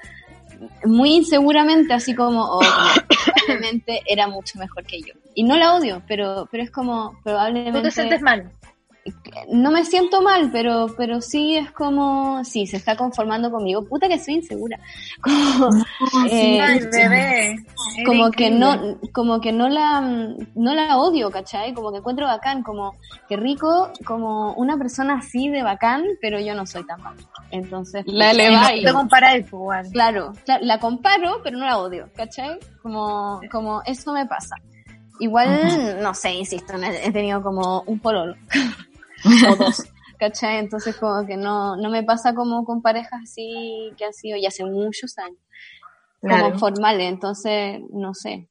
muy 0.84 1.16
inseguramente, 1.16 1.92
así 1.95 2.14
como, 2.14 2.42
oh, 2.45 2.61
probablemente 3.36 4.03
era 4.07 4.28
mucho 4.28 4.59
mejor 4.59 4.84
que 4.84 5.01
yo. 5.01 5.14
Y 5.34 5.45
no 5.45 5.57
la 5.57 5.74
odio, 5.74 6.03
pero, 6.07 6.47
pero 6.51 6.62
es 6.62 6.70
como 6.70 7.18
probablemente... 7.22 7.78
Tú 7.78 7.84
te 7.84 7.90
sientes 7.90 8.22
mal. 8.22 8.53
No 9.48 9.70
me 9.70 9.84
siento 9.84 10.22
mal, 10.22 10.50
pero, 10.50 10.86
pero 10.96 11.20
sí 11.20 11.57
es 11.57 11.70
como, 11.72 12.42
sí, 12.44 12.66
se 12.66 12.78
está 12.78 12.96
conformando 12.96 13.50
conmigo. 13.50 13.84
Puta 13.84 14.09
que 14.09 14.18
soy 14.18 14.34
insegura. 14.34 14.78
Como, 15.22 15.68
eh, 16.30 16.88
bebé. 16.90 17.57
Como 18.07 18.30
que 18.30 18.50
no, 18.50 18.98
como 19.12 19.40
que 19.40 19.52
no 19.52 19.68
la, 19.68 20.00
no 20.00 20.74
la 20.74 20.98
odio, 20.98 21.30
¿cachai? 21.30 21.74
Como 21.74 21.92
que 21.92 21.98
encuentro 21.98 22.26
bacán, 22.26 22.62
como 22.62 22.96
que 23.28 23.36
rico, 23.36 23.90
como 24.05 24.52
una 24.55 24.76
persona 24.76 25.18
así 25.18 25.48
de 25.48 25.62
bacán, 25.62 26.05
pero 26.20 26.40
yo 26.40 26.55
no 26.55 26.66
soy 26.66 26.84
tan 26.84 27.02
bacán. 27.02 27.24
Entonces, 27.50 28.05
La 28.07 28.26
pues, 28.26 28.38
eleváis. 28.38 28.84
Te 28.84 28.92
pues, 28.92 29.46
igual. 29.52 29.86
Claro, 29.92 30.32
la 30.61 30.78
comparo, 30.78 31.40
pero 31.42 31.59
no 31.59 31.66
la 31.66 31.78
odio, 31.78 32.09
¿cachai? 32.16 32.59
Como, 32.82 33.40
como 33.50 33.82
eso 33.86 34.12
me 34.12 34.26
pasa. 34.26 34.57
Igual, 35.20 36.02
no 36.02 36.14
sé, 36.14 36.32
insisto, 36.32 36.76
no 36.76 36.86
he 36.86 37.07
he 37.07 37.12
tenido 37.12 37.42
como 37.42 37.82
un 37.86 37.98
pololo. 37.98 38.34
o 39.25 39.57
dos. 39.57 39.85
¿Cachai? 40.18 40.59
Entonces 40.59 40.97
como 40.97 41.27
que 41.27 41.37
no, 41.37 41.77
no 41.77 41.91
me 41.91 42.03
pasa 42.03 42.35
como 42.35 42.64
con 42.64 42.83
parejas 42.83 43.20
así 43.22 43.93
que 43.97 44.05
han 44.05 44.12
sido 44.12 44.39
ya 44.39 44.49
hace 44.49 44.64
muchos 44.64 45.18
años. 45.18 45.39
Como 46.20 46.59
formales, 46.59 47.12
entonces, 47.12 47.81
no 47.91 48.14
sé. 48.14 48.49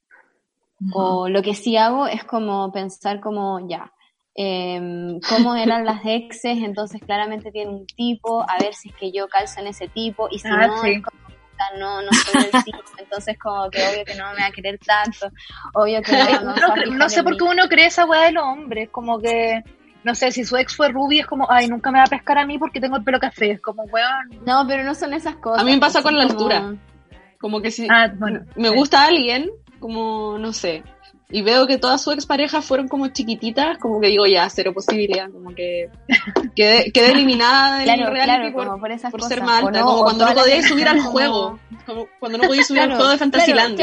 O 0.92 1.30
lo 1.30 1.42
que 1.42 1.56
sí 1.56 1.78
hago 1.78 2.08
es 2.08 2.24
como 2.24 2.72
pensar 2.72 3.22
como, 3.22 3.68
ya, 3.68 3.92
em, 4.36 5.20
cómo 5.22 5.56
eran 5.56 5.86
las 5.86 6.02
exes, 6.04 6.58
entonces 6.58 7.02
claramente 7.02 7.52
tiene 7.52 7.72
un 7.72 7.86
tipo, 7.86 8.42
a 8.42 8.58
ver 8.60 8.74
si 8.74 8.90
es 8.90 8.96
que 8.96 9.12
yo 9.12 9.28
calzo 9.28 9.62
en 9.62 9.68
ese 9.68 9.88
tipo, 9.88 10.28
y 10.30 10.40
si 10.40 10.48
Ah, 10.50 10.68
no, 10.68 10.82
sí. 10.82 11.02
como, 11.02 11.18
no, 11.80 12.02
no 12.02 12.12
soy 12.12 12.50
el 12.52 12.64
tipo, 12.64 12.80
entonces 12.98 13.38
como 13.40 13.70
que 13.70 13.82
obvio 13.88 14.06
que 14.06 14.16
no 14.16 14.32
me 14.34 14.42
va 14.42 14.48
a 14.48 14.52
querer 14.52 14.78
tanto, 14.80 15.28
obvio 15.74 16.02
que 16.02 16.12
no, 16.44 16.54
no, 16.54 16.54
fijar 16.54 16.88
no 16.90 17.10
sé 17.10 17.24
por 17.24 17.38
qué 17.38 17.44
uno 17.44 17.68
cree 17.70 17.86
esa 17.86 18.06
weá 18.06 18.26
de 18.26 18.34
los 18.34 18.44
hombres, 18.44 18.90
como 18.90 19.20
que, 19.20 19.64
no 20.04 20.16
sé, 20.16 20.32
si 20.32 20.44
su 20.46 20.58
ex 20.58 20.76
fue 20.76 20.90
rubia, 20.90 21.22
es 21.22 21.28
como, 21.28 21.50
ay, 21.50 21.68
nunca 21.68 21.92
me 21.92 22.00
va 22.00 22.06
a 22.06 22.08
pescar 22.08 22.38
a 22.38 22.46
mí 22.46 22.58
porque 22.58 22.80
tengo 22.82 22.98
el 22.98 23.04
pelo 23.04 23.20
café, 23.20 23.52
es 23.52 23.62
como, 23.62 23.84
weón. 23.84 24.42
No, 24.46 24.66
pero 24.68 24.84
no 24.84 24.94
son 24.96 25.14
esas 25.14 25.36
cosas. 25.38 25.62
A 25.62 25.66
mí 25.66 25.72
me 25.72 25.80
pasa 25.80 26.02
con 26.02 26.16
la 26.18 26.28
como- 26.28 26.32
altura. 26.40 26.76
Como 27.40 27.62
que 27.62 27.72
si 27.72 27.88
Ah, 27.90 28.12
bueno. 28.18 28.42
me 28.56 28.70
sí. 28.70 28.76
gusta 28.76 29.04
alguien, 29.06 29.50
como, 29.80 30.38
no 30.38 30.54
sé, 30.54 30.84
y 31.30 31.42
veo 31.42 31.66
que 31.68 31.78
todas 31.78 32.02
sus 32.02 32.14
exparejas 32.14 32.64
fueron 32.64 32.88
como 32.88 33.08
chiquititas, 33.08 33.78
como 33.80 34.00
que 34.00 34.08
digo, 34.08 34.26
ya, 34.28 34.48
cero 34.50 34.72
posibilidad, 34.74 35.30
como 35.32 35.54
que 35.56 35.90
quedé, 36.56 36.92
quedé 36.92 37.12
eliminada 37.12 37.78
del 37.80 37.86
Claro, 37.86 38.12
reality 38.14 38.38
claro, 38.40 38.54
por, 38.54 38.68
como 38.68 38.80
por 38.80 38.92
esas 38.92 39.12
por 39.12 39.20
cosas. 39.22 39.36
ser 39.36 39.44
más 39.44 39.64
o 39.64 39.68
alta, 39.68 39.80
no, 39.80 39.86
como 39.88 40.04
cuando 40.04 40.26
no 40.26 40.30
gente 40.30 40.68
subir 40.70 40.88
al 40.88 40.98
como- 40.98 41.12
juego, 41.12 41.60
como 41.86 42.08
cuando 42.20 42.38
no 42.38 42.44
podías 42.48 42.68
subir 42.68 42.82
al 42.82 42.96
juego 42.96 43.10
de 43.10 43.18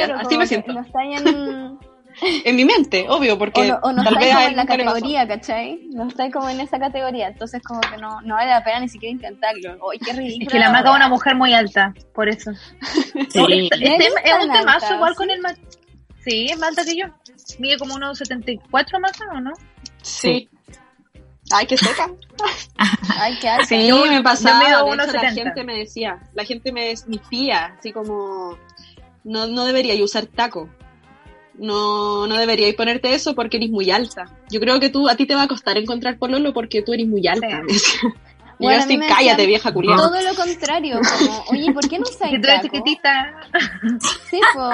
claro, 0.07 0.17
así 0.21 0.39
me 0.39 0.47
siento. 0.47 0.73
No 0.73 0.81
está 0.81 1.01
ahí 1.01 1.15
en, 2.45 2.57
mi 2.57 2.65
mente, 2.65 3.07
obvio, 3.09 3.39
porque 3.39 3.61
o 3.63 3.65
no, 3.65 3.79
o 3.83 3.93
no 3.93 4.05
tal 4.05 4.17
vez 4.17 4.35
como 4.35 4.47
en 4.47 4.57
la 4.57 4.67
categoría, 4.67 5.27
¿cachai? 5.29 5.81
No 5.93 6.09
está 6.09 6.31
como 6.31 6.49
en 6.49 6.61
esa 6.61 6.79
categoría, 6.79 7.29
entonces 7.29 7.63
como 7.63 7.81
que 7.81 7.97
no, 7.97 8.21
no 8.23 8.35
vale 8.35 8.51
la 8.51 8.63
pena 8.65 8.81
ni 8.81 8.89
siquiera 8.89 9.13
intentarlo. 9.13 9.79
¡Ay, 9.91 9.99
qué 9.99 10.13
ridículo! 10.13 10.47
Es 10.47 10.53
que 10.53 10.59
la 10.59 10.71
maca 10.71 10.91
es 10.91 10.97
una 10.97 11.09
mujer 11.09 11.35
muy 11.37 11.55
alta, 11.55 11.95
por 12.15 12.29
eso. 12.29 12.53
Sí. 13.31 13.39
No, 13.41 13.49
este, 13.49 13.77
¿Eres 13.77 14.01
este 14.07 14.31
es 14.31 14.45
un 14.45 14.53
temazo 14.53 14.85
alta, 14.87 14.95
igual 14.95 15.13
sí? 15.13 15.17
con 15.17 15.31
el 15.31 15.41
ma- 15.41 15.55
Sí, 16.25 16.47
es 16.51 16.59
más 16.59 16.69
alta 16.71 16.85
que 16.85 16.97
yo. 16.97 17.07
Mide 17.59 17.79
como 17.79 17.95
unos 17.95 18.19
74 18.19 19.01
más 19.01 19.13
o 19.35 19.41
no? 19.41 19.53
Sí. 20.03 20.49
Ay, 21.53 21.67
qué 21.67 21.77
seca. 21.77 22.09
Ay, 23.19 23.39
qué 23.41 23.49
alta. 23.49 23.65
Sí, 23.67 23.87
Yo- 23.87 24.05
me 24.07 24.23
pasaba. 24.23 24.61
yo 24.61 24.67
mido 24.67 24.85
de 24.85 25.05
hecho, 25.05 25.13
la 25.17 25.23
1,70. 25.31 25.35
gente 25.35 25.65
me 25.65 25.79
decía, 25.79 26.19
la 26.35 26.45
gente 26.45 26.73
me 26.73 26.89
desmifía, 26.89 27.75
así 27.79 27.93
como, 27.93 28.57
no, 29.25 29.47
no 29.47 29.65
debería 29.65 30.03
usar 30.05 30.27
taco. 30.27 30.69
No, 31.61 32.27
no 32.27 32.37
deberíais 32.37 32.75
ponerte 32.75 33.15
eso 33.15 33.35
porque 33.35 33.59
eres 33.59 33.71
muy 33.71 33.91
alta. 33.91 34.25
Yo 34.51 34.59
creo 34.61 34.81
que 34.81 34.89
tú, 34.89 35.09
a 35.09 35.15
ti 35.15 35.27
te 35.27 35.35
va 35.35 35.43
a 35.43 35.49
costar 35.49 35.77
encontrar 35.77 36.19
pololo 36.19 36.53
porque 36.55 36.81
tú 36.83 36.93
eres 36.95 37.07
muy 37.07 37.27
alta. 37.29 37.63
Sí. 37.69 37.99
Y 38.59 38.65
Bueno, 38.65 38.79
yo 38.81 38.85
así, 38.85 38.99
cállate, 39.09 39.47
vieja 39.47 39.73
culiada. 39.73 39.97
Todo 40.03 40.21
lo 40.21 40.35
contrario, 40.35 41.01
como, 41.19 41.45
oye, 41.51 41.73
¿por 41.73 41.89
qué 41.89 41.99
no 41.99 42.05
usáis 42.11 42.43
tacos? 42.43 42.63
chiquitita. 42.65 43.35
Sí, 44.29 44.39
po. 44.53 44.69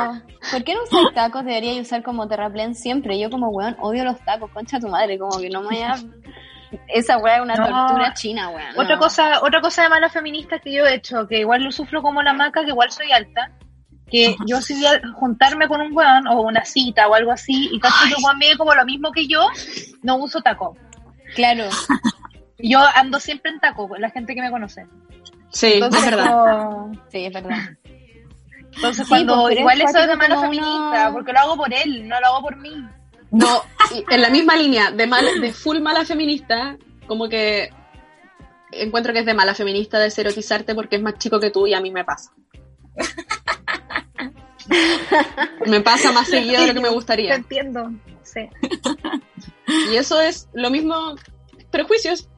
¿Por 0.50 0.64
qué 0.64 0.74
no 0.74 0.82
usáis 0.82 1.14
tacos? 1.14 1.44
Debería 1.44 1.80
usar 1.80 2.02
como 2.02 2.26
terraplén 2.26 2.74
siempre. 2.74 3.16
Yo 3.16 3.30
como, 3.30 3.48
weón, 3.50 3.76
odio 3.78 4.02
los 4.02 4.18
tacos, 4.24 4.50
concha 4.50 4.80
tu 4.80 4.88
madre, 4.88 5.16
como 5.20 5.38
que 5.38 5.48
no 5.50 5.60
me 5.60 5.68
vaya... 5.68 5.94
Esa 6.88 7.18
weá 7.18 7.36
es 7.36 7.42
una 7.42 7.54
No. 7.54 7.64
tortura 7.64 8.12
china, 8.14 8.48
weón. 8.48 8.70
Otra 8.76 8.96
no. 8.96 9.00
cosa, 9.02 9.40
otra 9.42 9.60
cosa 9.60 9.84
de 9.84 9.88
malas 9.88 10.12
feministas 10.12 10.60
que 10.60 10.72
yo 10.72 10.84
he 10.84 10.94
hecho, 10.96 11.28
que 11.28 11.38
igual 11.38 11.62
lo 11.62 11.70
sufro 11.70 12.02
como 12.02 12.22
la 12.24 12.32
maca, 12.32 12.64
que 12.64 12.70
igual 12.70 12.90
soy 12.90 13.12
alta, 13.12 13.52
que 14.10 14.36
yo 14.46 14.60
si 14.60 14.74
voy 14.74 14.86
a 14.86 15.00
juntarme 15.14 15.66
con 15.68 15.80
un 15.80 15.92
weón 15.96 16.26
o 16.28 16.40
una 16.42 16.64
cita 16.64 17.08
o 17.08 17.14
algo 17.14 17.32
así, 17.32 17.68
y 17.72 17.80
cacho 17.80 17.94
que 18.08 18.14
el 18.16 18.24
weón 18.24 18.38
mide 18.38 18.56
como 18.56 18.74
lo 18.74 18.84
mismo 18.84 19.10
que 19.12 19.26
yo, 19.26 19.46
no 20.02 20.16
uso 20.16 20.40
taco. 20.40 20.76
Claro, 21.34 21.64
Yo 22.58 22.80
ando 22.94 23.20
siempre 23.20 23.50
en 23.50 23.60
taco, 23.60 23.86
la 23.98 24.08
gente 24.10 24.34
que 24.34 24.40
me 24.40 24.50
conoce. 24.50 24.86
Sí, 25.50 25.74
Entonces, 25.74 26.02
es 26.04 26.10
verdad. 26.10 26.30
como- 26.32 26.92
sí, 27.12 27.24
es 27.26 27.32
verdad. 27.34 27.58
entonces 28.74 29.04
Sí, 29.04 29.08
cuando 29.10 29.50
igual 29.50 29.80
es 29.82 29.90
eso 29.90 29.98
es 29.98 30.06
de 30.08 30.16
como 30.28 30.40
feminista, 30.40 31.02
uno- 31.04 31.12
porque 31.12 31.32
lo 31.34 31.38
hago 31.40 31.56
por 31.56 31.74
él, 31.74 32.08
no 32.08 32.18
lo 32.18 32.26
hago 32.26 32.40
por 32.42 32.56
mí. 32.56 32.72
No, 33.30 33.62
en 34.08 34.22
la 34.22 34.30
misma 34.30 34.56
línea, 34.56 34.90
de, 34.90 35.06
mal, 35.06 35.26
de 35.40 35.52
full 35.52 35.80
mala 35.80 36.04
feminista, 36.06 36.76
como 37.06 37.28
que 37.28 37.70
encuentro 38.72 39.12
que 39.12 39.18
es 39.20 39.26
de 39.26 39.34
mala 39.34 39.54
feminista 39.54 39.98
deserotizarte 39.98 40.74
porque 40.74 40.96
es 40.96 41.02
más 41.02 41.18
chico 41.18 41.38
que 41.40 41.50
tú 41.50 41.66
y 41.66 41.74
a 41.74 41.80
mí 41.80 41.90
me 41.90 42.04
pasa. 42.04 42.30
me 45.66 45.80
pasa 45.80 46.12
más 46.12 46.28
seguido 46.28 46.60
de 46.60 46.68
lo 46.68 46.74
que 46.74 46.80
me 46.80 46.88
Te 46.88 46.94
gustaría. 46.94 47.34
entiendo. 47.34 47.90
Sí. 48.22 48.48
Y 49.92 49.96
eso 49.96 50.20
es 50.20 50.48
lo 50.52 50.70
mismo, 50.70 51.16
prejuicios. 51.72 52.28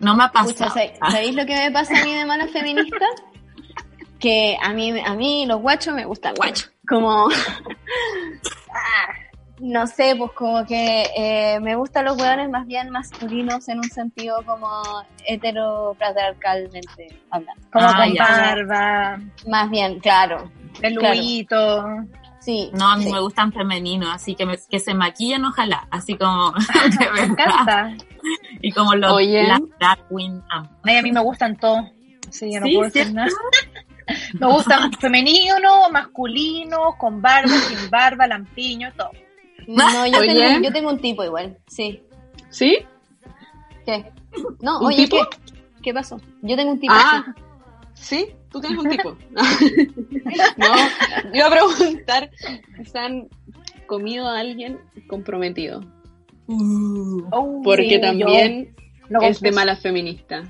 No 0.00 0.16
me 0.16 0.24
ha 0.24 0.32
pasado. 0.32 0.70
¿sabéis 0.70 0.92
sabéis 0.98 1.34
lo 1.36 1.46
que 1.46 1.54
me 1.54 1.70
pasa 1.70 1.96
a 2.00 2.04
mí 2.04 2.14
de 2.14 2.24
mala 2.26 2.48
feminista? 2.48 2.96
Que 4.18 4.56
a 4.60 4.70
mí, 4.72 4.98
a 4.98 5.14
mí 5.14 5.46
los 5.46 5.60
guachos 5.60 5.94
me 5.94 6.04
gustan 6.04 6.34
guachos. 6.34 6.72
Como... 6.88 7.28
Ah, 7.28 9.14
no 9.60 9.86
sé, 9.86 10.16
pues 10.18 10.32
como 10.32 10.66
que 10.66 11.04
eh, 11.16 11.60
me 11.60 11.76
gustan 11.76 12.04
los 12.06 12.16
hueones 12.20 12.50
más 12.50 12.66
bien 12.66 12.90
masculinos 12.90 13.68
en 13.68 13.78
un 13.78 13.88
sentido 13.90 14.42
como 14.44 14.68
heteropatriarcalmente 15.24 17.16
hablando. 17.30 17.62
Como 17.72 17.86
Ah, 17.86 17.94
con 18.04 18.12
ya. 18.12 18.24
barba, 18.26 19.20
Más 19.46 19.70
bien, 19.70 20.00
claro. 20.00 20.50
Peluito. 20.80 21.84
Sí. 22.40 22.70
No, 22.72 22.88
a 22.88 22.96
mí 22.96 23.04
sí. 23.04 23.12
me 23.12 23.20
gustan 23.20 23.52
femeninos, 23.52 24.08
así 24.14 24.34
que, 24.34 24.46
me- 24.46 24.58
que 24.70 24.78
se 24.78 24.94
maquillen, 24.94 25.44
ojalá. 25.44 25.86
Así 25.90 26.16
como, 26.16 26.52
de 26.98 27.10
Me 27.14 27.20
encanta. 27.22 27.94
Y 28.62 28.72
como 28.72 28.94
los 28.94 29.12
Oye. 29.12 29.46
las 29.46 29.60
queen. 30.08 30.42
amo. 30.50 30.70
Ay, 30.84 30.96
a 30.96 31.02
mí 31.02 31.12
me 31.12 31.20
gustan 31.20 31.56
todos. 31.56 31.84
Sí, 32.30 32.52
yo 32.52 32.60
no 32.60 32.66
Sí, 32.66 32.74
puedo 32.74 32.90
decir 32.90 33.12
nada. 33.14 33.28
Me 34.40 34.46
gustan 34.46 34.92
femeninos, 35.00 35.60
masculinos, 35.92 36.94
con 36.98 37.20
barba, 37.20 37.48
sin 37.50 37.90
barba, 37.90 38.26
lampiño, 38.26 38.92
todo. 38.96 39.10
No, 39.66 40.06
yo 40.06 40.18
Oye. 40.20 40.26
tengo, 40.34 40.64
yo 40.64 40.72
tengo 40.72 40.90
un 40.90 40.98
tipo 41.00 41.24
igual, 41.24 41.58
sí. 41.66 42.02
¿Sí? 42.50 42.78
¿Qué? 43.84 44.10
No, 44.62 44.78
¿Un 44.80 44.86
oye, 44.86 45.04
tipo? 45.04 45.18
¿qué? 45.30 45.62
¿Qué 45.82 45.94
pasó? 45.94 46.20
Yo 46.42 46.56
tengo 46.56 46.72
un 46.72 46.80
tipo. 46.80 46.92
Ah. 46.96 47.24
¿Sí? 48.00 48.34
Tú 48.50 48.60
tienes 48.60 48.78
un 48.78 48.88
tipo. 48.90 49.16
no, 50.56 50.74
yo 51.24 51.30
iba 51.34 51.46
a 51.46 51.50
preguntar 51.50 52.30
si 52.84 52.98
han 52.98 53.28
comido 53.86 54.28
a 54.28 54.38
alguien 54.40 54.78
comprometido. 55.08 55.80
Oh, 56.46 57.60
Porque 57.62 57.96
sí, 57.96 58.00
también 58.00 58.74
yo 59.10 59.18
es 59.20 59.40
de 59.40 59.52
mala 59.52 59.76
feminista. 59.76 60.42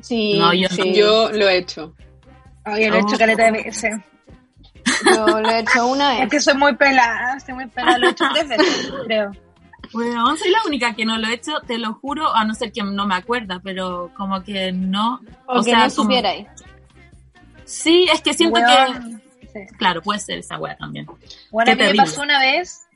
Sí, 0.00 0.38
No, 0.38 0.52
yo 0.52 0.68
no. 0.68 0.74
sí. 0.76 0.92
Yo 0.94 1.30
lo 1.32 1.48
he 1.48 1.58
hecho. 1.58 1.94
Ay, 2.64 2.84
yo 2.84 2.90
lo 2.90 2.96
he 2.96 3.00
hecho 3.00 3.14
Oh. 3.14 3.18
caleta 3.18 3.44
de 3.44 3.50
veces. 3.52 3.94
Yo 5.16 5.26
lo 5.40 5.48
he 5.50 5.58
hecho 5.60 5.84
una 5.88 6.14
Es 6.14 6.20
vez. 6.20 6.30
que 6.30 6.40
soy 6.40 6.54
muy 6.56 6.76
pelada, 6.76 7.40
soy 7.40 7.54
muy 7.54 7.66
pelada, 7.66 7.98
lo 7.98 8.06
he 8.06 8.10
hecho 8.12 8.24
tres 8.32 8.48
veces, 8.48 8.92
creo. 9.04 9.32
Bueno, 9.92 10.36
soy 10.36 10.50
la 10.52 10.58
única 10.64 10.94
que 10.94 11.04
no 11.04 11.18
lo 11.18 11.26
he 11.26 11.34
hecho, 11.34 11.54
te 11.66 11.76
lo 11.78 11.94
juro, 11.94 12.32
a 12.32 12.44
no 12.44 12.54
ser 12.54 12.70
que 12.70 12.84
no 12.84 13.04
me 13.04 13.16
acuerda, 13.16 13.60
pero 13.64 14.12
como 14.16 14.44
que 14.44 14.70
no. 14.70 15.20
O, 15.46 15.60
que 15.64 15.72
no 15.72 15.78
como- 15.78 15.90
supierais. 15.90 16.46
Sí, 17.66 18.08
es 18.12 18.22
que 18.22 18.32
siento 18.32 18.58
que. 18.60 18.64
Weón, 18.64 19.22
sí. 19.52 19.60
Claro, 19.76 20.00
puede 20.00 20.20
ser 20.20 20.38
esa 20.38 20.58
wea 20.58 20.76
también. 20.76 21.06
Bueno, 21.50 21.70
a 21.72 21.76
Qué 21.76 21.82
mí 21.84 21.90
me 21.90 21.96
pasó 21.96 22.22
una 22.22 22.40
vez 22.40 22.86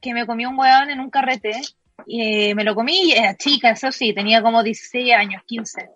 que 0.00 0.12
me 0.14 0.26
comí 0.26 0.44
un 0.46 0.58
hueón 0.58 0.90
en 0.90 1.00
un 1.00 1.10
carrete 1.10 1.60
y 2.06 2.50
eh, 2.50 2.54
me 2.54 2.64
lo 2.64 2.74
comí 2.74 3.10
y 3.10 3.12
era 3.12 3.36
chica, 3.36 3.70
eso 3.70 3.92
sí, 3.92 4.12
tenía 4.14 4.42
como 4.42 4.62
16 4.62 5.14
años, 5.14 5.42
15. 5.46 5.88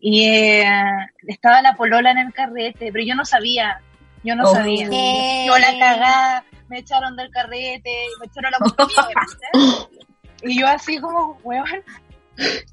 Y 0.00 0.24
eh, 0.24 0.64
estaba 1.26 1.60
la 1.62 1.74
polola 1.74 2.10
en 2.10 2.18
el 2.18 2.32
carrete, 2.32 2.90
pero 2.92 3.04
yo 3.04 3.14
no 3.14 3.24
sabía, 3.24 3.80
yo 4.24 4.34
no 4.36 4.44
Oh. 4.44 4.54
sabía. 4.54 4.88
Yo 5.46 5.58
la 5.58 5.78
cagá, 5.78 6.44
me 6.68 6.78
echaron 6.78 7.16
del 7.16 7.30
carrete, 7.30 8.06
me 8.20 8.26
echaron 8.26 8.50
la 8.52 8.58
mía, 8.60 8.74
obviamente. 8.78 9.98
Y 10.44 10.58
yo 10.58 10.66
así 10.66 10.98
como, 10.98 11.38
hueón, 11.44 11.64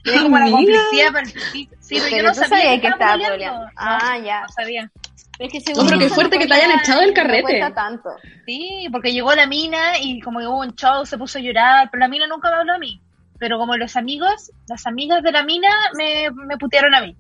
Tenía 0.04 0.22
como 0.24 0.38
la 0.40 0.50
complicidad 0.50 1.08
para 1.12 1.20
el 1.22 1.28
sí, 1.28 1.70
sí, 1.80 1.98
pero, 2.10 2.18
yo 2.18 2.24
no 2.24 2.34
sabía 2.34 2.48
sabías 2.58 2.82
que 2.82 2.88
estaba. 2.88 3.18
No, 3.18 3.70
Ah, 3.76 4.18
ya. 4.24 4.42
No 4.42 4.48
sabía. 4.50 4.92
Pero 5.38 5.48
es 5.48 5.52
que 5.54 5.60
No, 5.60 5.66
según 5.76 5.88
pero 5.88 6.00
qué 6.00 6.10
fuerte 6.10 6.38
que 6.40 6.48
te 6.48 6.54
hayan 6.54 6.80
echado 6.80 7.00
del 7.02 7.10
No 7.10 7.16
carrete. 7.16 7.72
tanto. 7.74 8.10
Sí, 8.46 8.88
porque 8.92 9.12
llegó 9.14 9.34
la 9.36 9.48
mina 9.48 9.98
y 10.02 10.20
como 10.22 10.40
que 10.40 10.48
hubo 10.48 10.60
un 10.62 10.76
show, 10.76 11.06
se 11.06 11.18
puso 11.18 11.40
a 11.40 11.42
llorar, 11.42 11.90
pero 11.92 12.00
la 12.02 12.08
mina 12.08 12.28
nunca 12.28 12.50
me 12.50 12.56
habló 12.58 12.74
a 12.74 12.78
mí. 12.80 13.02
Pero 13.38 13.58
como 13.58 13.78
los 13.78 13.96
amigos, 13.96 14.52
las 14.68 14.86
amigas 14.86 15.24
de 15.24 15.32
la 15.32 15.44
mina 15.44 15.70
me, 15.98 16.30
me 16.32 16.58
putearon 16.58 16.94
a 16.94 17.02
mí. 17.02 17.16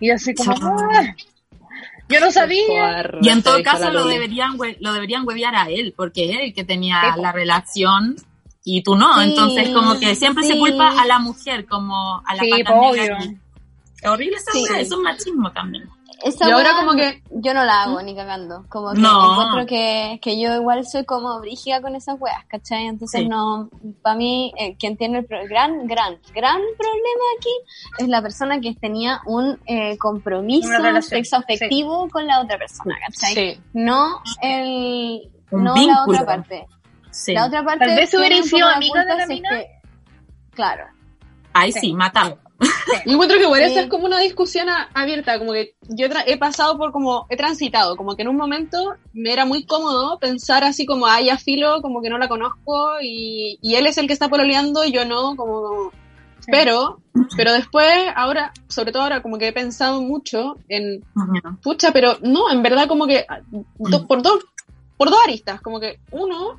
Y 0.00 0.08
yo 0.08 0.14
así 0.14 0.34
como, 0.34 0.52
"Ah". 0.52 1.14
yo 2.08 2.20
no 2.20 2.30
sabía. 2.30 3.10
Y 3.20 3.28
en 3.28 3.42
todo 3.42 3.62
caso 3.62 3.90
lo 3.90 4.06
deberían, 4.06 4.56
lo 4.80 4.92
deberían 4.94 5.26
huevear 5.26 5.54
a 5.54 5.68
él, 5.68 5.92
porque 5.96 6.30
es 6.30 6.38
el 6.40 6.54
que 6.54 6.64
tenía 6.64 7.02
la 7.18 7.32
relación 7.32 8.16
y 8.64 8.82
tú 8.82 8.94
no. 8.96 9.14
Sí, 9.18 9.30
Entonces 9.30 9.70
como 9.70 9.98
que 9.98 10.14
siempre 10.14 10.44
se 10.44 10.58
culpa 10.58 11.00
a 11.00 11.06
la 11.06 11.18
mujer, 11.18 11.66
como 11.66 12.22
a 12.26 12.34
la 12.34 12.42
Sí, 12.42 12.50
negra 12.50 12.74
obvio. 12.74 13.16
Es 13.16 14.08
horrible 14.08 14.36
esa 14.36 14.52
Sí. 14.52 14.64
es 14.78 14.90
machismo 14.96 15.50
también. 15.52 15.88
Esa 16.24 16.48
Y 16.48 16.52
ahora 16.52 16.76
como 16.76 16.92
que- 16.94 17.20
Yo 17.32 17.52
no 17.52 17.64
la 17.64 17.82
hago 17.82 18.00
ni 18.00 18.14
cagando. 18.14 18.64
Como 18.68 18.92
que 18.92 19.00
No. 19.00 19.32
encuentro 19.32 19.66
que, 19.66 20.20
que 20.22 20.40
yo 20.40 20.54
igual 20.54 20.86
soy 20.86 21.04
como 21.04 21.40
brígida 21.40 21.80
con 21.82 21.96
esas 21.96 22.16
weas, 22.20 22.44
¿cachai? 22.46 22.86
Entonces 22.86 23.22
Sí. 23.22 23.28
no, 23.28 23.68
para 24.02 24.14
mí, 24.14 24.52
eh, 24.56 24.76
quien 24.78 24.96
tiene 24.96 25.18
el 25.20 25.24
pro- 25.24 25.42
gran, 25.48 25.84
gran, 25.88 26.18
gran 26.32 26.60
problema 26.78 27.24
aquí 27.38 27.50
es 27.98 28.06
la 28.08 28.22
persona 28.22 28.60
que 28.60 28.72
tenía 28.74 29.20
un 29.26 29.58
eh, 29.66 29.98
compromiso 29.98 30.68
sexo 31.02 31.36
afectivo 31.38 32.08
con 32.08 32.24
la 32.28 32.40
otra 32.40 32.56
persona, 32.56 32.96
¿cachai? 33.04 33.34
Sí. 33.34 33.60
No 33.72 34.20
el, 34.42 35.28
Un 35.50 35.64
no 35.64 35.74
la 35.74 36.04
otra 36.06 36.24
parte. 36.24 36.66
Sí. 37.12 37.34
La 37.34 37.46
otra 37.46 37.62
parte 37.64 37.86
Tal 37.86 37.94
vez 37.96 38.10
poco 38.10 38.24
sido 38.42 38.66
amiga 38.68 39.04
de 39.04 39.06
la 39.06 39.16
si 39.16 39.22
es 39.22 39.28
mina. 39.28 39.48
que- 39.50 39.66
claro. 40.54 40.84
Ahí 41.52 41.70
sí, 41.70 41.92
matado. 41.92 42.38
Yo 43.06 43.12
encuentro 43.12 43.36
que 43.38 43.44
igual 43.44 43.60
Sí. 43.64 43.70
esa 43.72 43.80
es 43.82 43.86
como 43.88 44.06
una 44.06 44.18
discusión 44.18 44.68
a- 44.68 44.88
abierta, 44.94 45.38
como 45.38 45.52
que 45.52 45.74
yo 45.88 46.06
he 46.26 46.36
pasado 46.38 46.78
por 46.78 46.90
como, 46.92 47.26
he 47.28 47.36
transitado, 47.36 47.96
como 47.96 48.16
que 48.16 48.22
en 48.22 48.28
un 48.28 48.36
momento 48.36 48.94
me 49.12 49.32
era 49.32 49.44
muy 49.44 49.64
cómodo 49.66 50.18
pensar 50.18 50.64
así 50.64 50.86
como, 50.86 51.06
ay, 51.06 51.26
ya 51.26 51.36
filo, 51.38 51.82
como 51.82 52.00
que 52.00 52.08
no 52.08 52.18
la 52.18 52.28
conozco 52.28 52.94
y, 53.02 53.58
y 53.60 53.74
él 53.74 53.86
es 53.86 53.98
el 53.98 54.06
que 54.06 54.12
está 54.14 54.28
pololeando 54.28 54.84
y 54.84 54.92
yo 54.92 55.04
no, 55.04 55.36
como... 55.36 55.92
Pero, 56.46 57.00
pero 57.36 57.52
después, 57.52 57.88
ahora, 58.16 58.52
sobre 58.68 58.90
todo 58.90 59.04
ahora, 59.04 59.22
como 59.22 59.38
que 59.38 59.46
he 59.46 59.52
pensado 59.52 60.02
mucho 60.02 60.56
en, 60.68 61.04
pucha, 61.62 61.92
pero 61.92 62.16
no, 62.22 62.50
en 62.50 62.64
verdad 62.64 62.88
como 62.88 63.06
que, 63.06 63.24
do- 63.78 64.06
por 64.08 64.22
dos, 64.22 64.44
por 64.96 65.08
dos 65.10 65.20
aristas, 65.24 65.60
como 65.60 65.78
que 65.78 66.00
uno, 66.10 66.58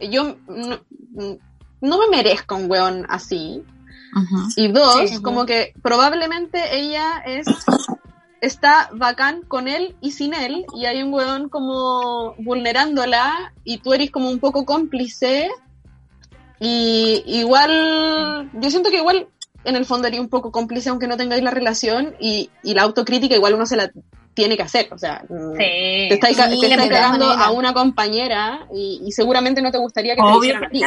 yo 0.00 0.36
no, 0.48 0.78
no 1.80 1.98
me 1.98 2.08
merezco 2.10 2.56
un 2.56 2.70
weón 2.70 3.06
así, 3.08 3.62
y 4.56 4.68
dos, 4.68 5.10
Sí. 5.10 5.22
como 5.22 5.44
que 5.46 5.74
probablemente 5.82 6.76
ella 6.76 7.18
es 7.26 7.46
está 8.40 8.88
bacán 8.94 9.42
con 9.42 9.66
él 9.68 9.96
y 10.00 10.12
sin 10.12 10.32
él, 10.32 10.64
y 10.76 10.86
hay 10.86 11.02
un 11.02 11.12
weón 11.12 11.48
como 11.48 12.34
vulnerándola, 12.38 13.52
y 13.64 13.78
tú 13.78 13.92
eres 13.92 14.10
como 14.10 14.30
un 14.30 14.38
poco 14.38 14.64
cómplice, 14.64 15.50
y 16.60 17.22
igual, 17.26 18.50
yo 18.54 18.70
siento 18.70 18.90
que 18.90 18.98
igual 18.98 19.28
en 19.64 19.76
el 19.76 19.84
fondo 19.84 20.06
eres 20.08 20.20
un 20.20 20.28
poco 20.28 20.52
cómplice 20.52 20.88
aunque 20.88 21.08
no 21.08 21.16
tengáis 21.16 21.42
la 21.42 21.50
relación, 21.50 22.14
y, 22.20 22.50
y 22.62 22.74
la 22.74 22.82
autocrítica 22.82 23.34
igual 23.34 23.54
uno 23.54 23.66
se 23.66 23.76
la 23.76 23.90
tiene 24.38 24.56
que 24.56 24.62
hacer, 24.62 24.88
o 24.92 24.96
sea, 24.98 25.24
mm, 25.28 25.56
te 25.58 26.14
estáis, 26.14 26.36
ca- 26.36 26.48
Sí, 26.48 26.60
te 26.60 26.88
cagando 26.88 27.28
a 27.28 27.50
una 27.50 27.72
compañera, 27.74 28.68
y, 28.72 29.02
y 29.04 29.10
seguramente 29.10 29.60
no 29.60 29.72
te 29.72 29.78
gustaría 29.78 30.14
que 30.14 30.22
te 30.22 30.28
Obvio 30.28 30.38
hicieran 30.38 30.64
a 30.64 30.68
ti. 30.70 30.78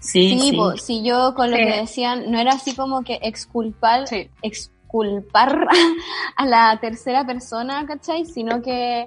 Sí, 0.00 0.28
Sí, 0.28 0.40
sí. 0.50 0.56
po, 0.56 0.76
si 0.76 1.02
yo 1.02 1.32
con 1.34 1.50
lo 1.50 1.56
Sí. 1.56 1.62
que 1.64 1.76
decían, 1.80 2.30
no 2.30 2.38
era 2.38 2.52
así 2.52 2.76
como 2.76 3.02
que 3.02 3.18
exculpar, 3.22 4.06
Sí. 4.06 4.28
exculpar 4.42 5.66
a 6.36 6.44
la 6.44 6.78
tercera 6.78 7.24
persona, 7.24 7.86
¿cachai? 7.86 8.26
Sino 8.26 8.60
que 8.60 9.06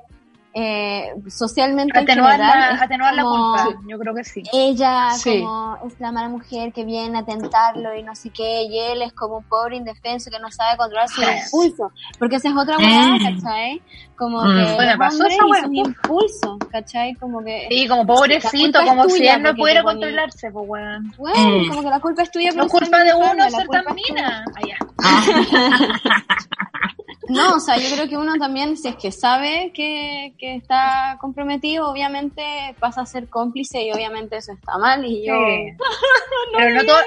eh, 0.59 1.13
socialmente 1.29 1.99
en 1.99 2.03
Atenuar, 2.03 2.31
general 2.31 2.59
la, 2.69 2.75
es 2.75 2.81
atenuar 2.81 3.13
la 3.13 3.23
culpa, 3.23 3.69
yo 3.87 3.99
creo 3.99 4.15
que 4.15 4.23
sí. 4.23 4.41
Ella 4.51 5.11
Sí. 5.11 5.43
como 5.43 5.77
es 5.85 5.99
la 5.99 6.11
mala 6.11 6.29
mujer 6.29 6.73
que 6.73 6.83
viene 6.83 7.19
a 7.19 7.23
tentarlo 7.25 7.93
y 7.95 8.01
no 8.01 8.15
sé 8.15 8.31
qué, 8.31 8.63
y 8.63 8.79
él 8.79 9.03
es 9.03 9.13
como 9.13 9.37
un 9.37 9.43
pobre 9.43 9.75
indefenso 9.75 10.31
que 10.31 10.39
no 10.39 10.49
sabe 10.51 10.75
controlar 10.77 11.09
su 11.09 11.21
impulso, 11.21 11.91
porque 12.17 12.37
esa 12.37 12.49
es 12.49 12.55
otra 12.57 12.75
weá, 12.79 13.07
Mm. 13.11 13.35
¿cachai? 13.41 13.81
Como 14.17 14.41
Mm. 14.41 14.55
que 14.65 14.73
Bueno, 14.73 14.97
pasó 14.97 15.25
esa 15.27 15.45
weá, 15.45 15.65
impulsos, 15.71 16.57
¿cachai? 16.71 17.13
Como 17.15 17.43
que, 17.43 17.67
Sí, 17.69 17.87
como 17.87 18.07
pobrecito, 18.07 18.79
como 18.83 19.03
si 19.09 19.27
él 19.27 19.43
no 19.43 19.53
pudiera 19.53 19.83
controlarse, 19.83 20.49
pues 20.49 20.65
weón. 20.67 21.13
bueno, 21.19 21.59
Mm. 21.59 21.69
como 21.69 21.83
que 21.83 21.89
la 21.89 21.99
culpa 21.99 22.23
es 22.23 22.31
tuya 22.31 22.49
No 22.55 22.67
culpa 22.67 23.03
de 23.03 23.13
uno 23.13 23.33
la 23.35 23.49
ser 23.51 23.67
culpa 23.67 23.83
tan 23.83 23.95
mina. 23.95 24.43
Allá. 24.55 24.77
No, 27.29 27.55
o 27.55 27.59
sea, 27.59 27.77
yo 27.77 27.93
creo 27.93 28.07
que 28.07 28.17
uno 28.17 28.35
también, 28.37 28.77
si 28.77 28.87
es 28.87 28.95
que 28.95 29.11
sabe 29.11 29.71
que, 29.73 30.33
que 30.39 30.55
está 30.55 31.17
comprometido, 31.19 31.89
obviamente 31.89 32.41
pasa 32.79 33.01
a 33.01 33.05
ser 33.05 33.27
cómplice 33.29 33.81
y 33.83 33.91
obviamente 33.91 34.37
eso 34.37 34.53
está 34.53 34.77
mal 34.77 35.05
y 35.05 35.25
yo... 35.25 35.33
Pero 36.57 36.75
no 36.75 36.85
todo. 36.85 36.97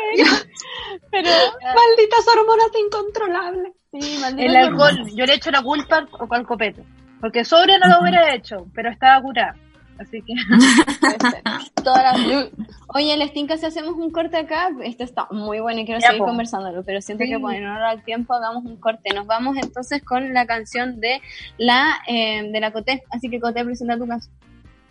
Pero 1.11 1.31
malditas 1.63 2.27
hormonas 2.37 2.69
incontrolables. 2.87 3.73
Sí, 3.93 4.19
maldito 4.21 4.49
El 4.51 4.57
alcohol, 4.57 5.11
yo 5.15 5.27
le 5.27 5.35
echo 5.35 5.51
la 5.51 5.63
culpa 5.63 5.97
al, 5.99 6.09
al 6.31 6.47
copete. 6.47 6.85
Porque 7.21 7.45
sobre 7.45 7.79
no 7.79 7.89
lo 7.89 8.01
hubiera 8.01 8.35
hecho, 8.35 8.67
pero 8.75 8.91
estaba 8.91 9.21
curada. 9.21 9.55
Así 9.99 10.23
que. 10.23 10.33
Todas 11.85 12.19
las- 12.19 12.49
Oye, 12.93 13.17
les 13.17 13.33
tinca 13.33 13.57
si 13.57 13.67
hacemos 13.67 13.95
un 13.95 14.11
corte 14.11 14.37
acá. 14.37 14.71
Esto 14.83 15.05
está 15.05 15.27
muy 15.31 15.61
bueno 15.61 15.81
y 15.81 15.85
quiero 15.85 16.01
Ya, 16.01 16.09
seguir 16.09 16.21
po. 16.21 16.27
conversándolo, 16.27 16.83
pero 16.85 17.01
siento 17.01 17.25
Sí. 17.25 17.31
que 17.31 17.39
por 17.39 17.55
honor 17.55 17.83
al 17.83 18.03
tiempo 18.05 18.35
hagamos 18.35 18.65
un 18.65 18.77
corte. 18.79 19.15
Nos 19.15 19.27
vamos 19.27 19.57
entonces 19.57 20.03
con 20.03 20.35
la 20.35 20.45
canción 20.47 20.99
de 21.01 21.21
la 21.57 21.99
eh, 22.09 22.51
de 22.51 22.61
la 22.61 22.73
Coté. 22.73 23.03
Así 23.11 23.29
que 23.31 23.39
Coté, 23.41 23.65
presenta 23.65 23.97
tu 23.97 24.07
canción. 24.09 24.35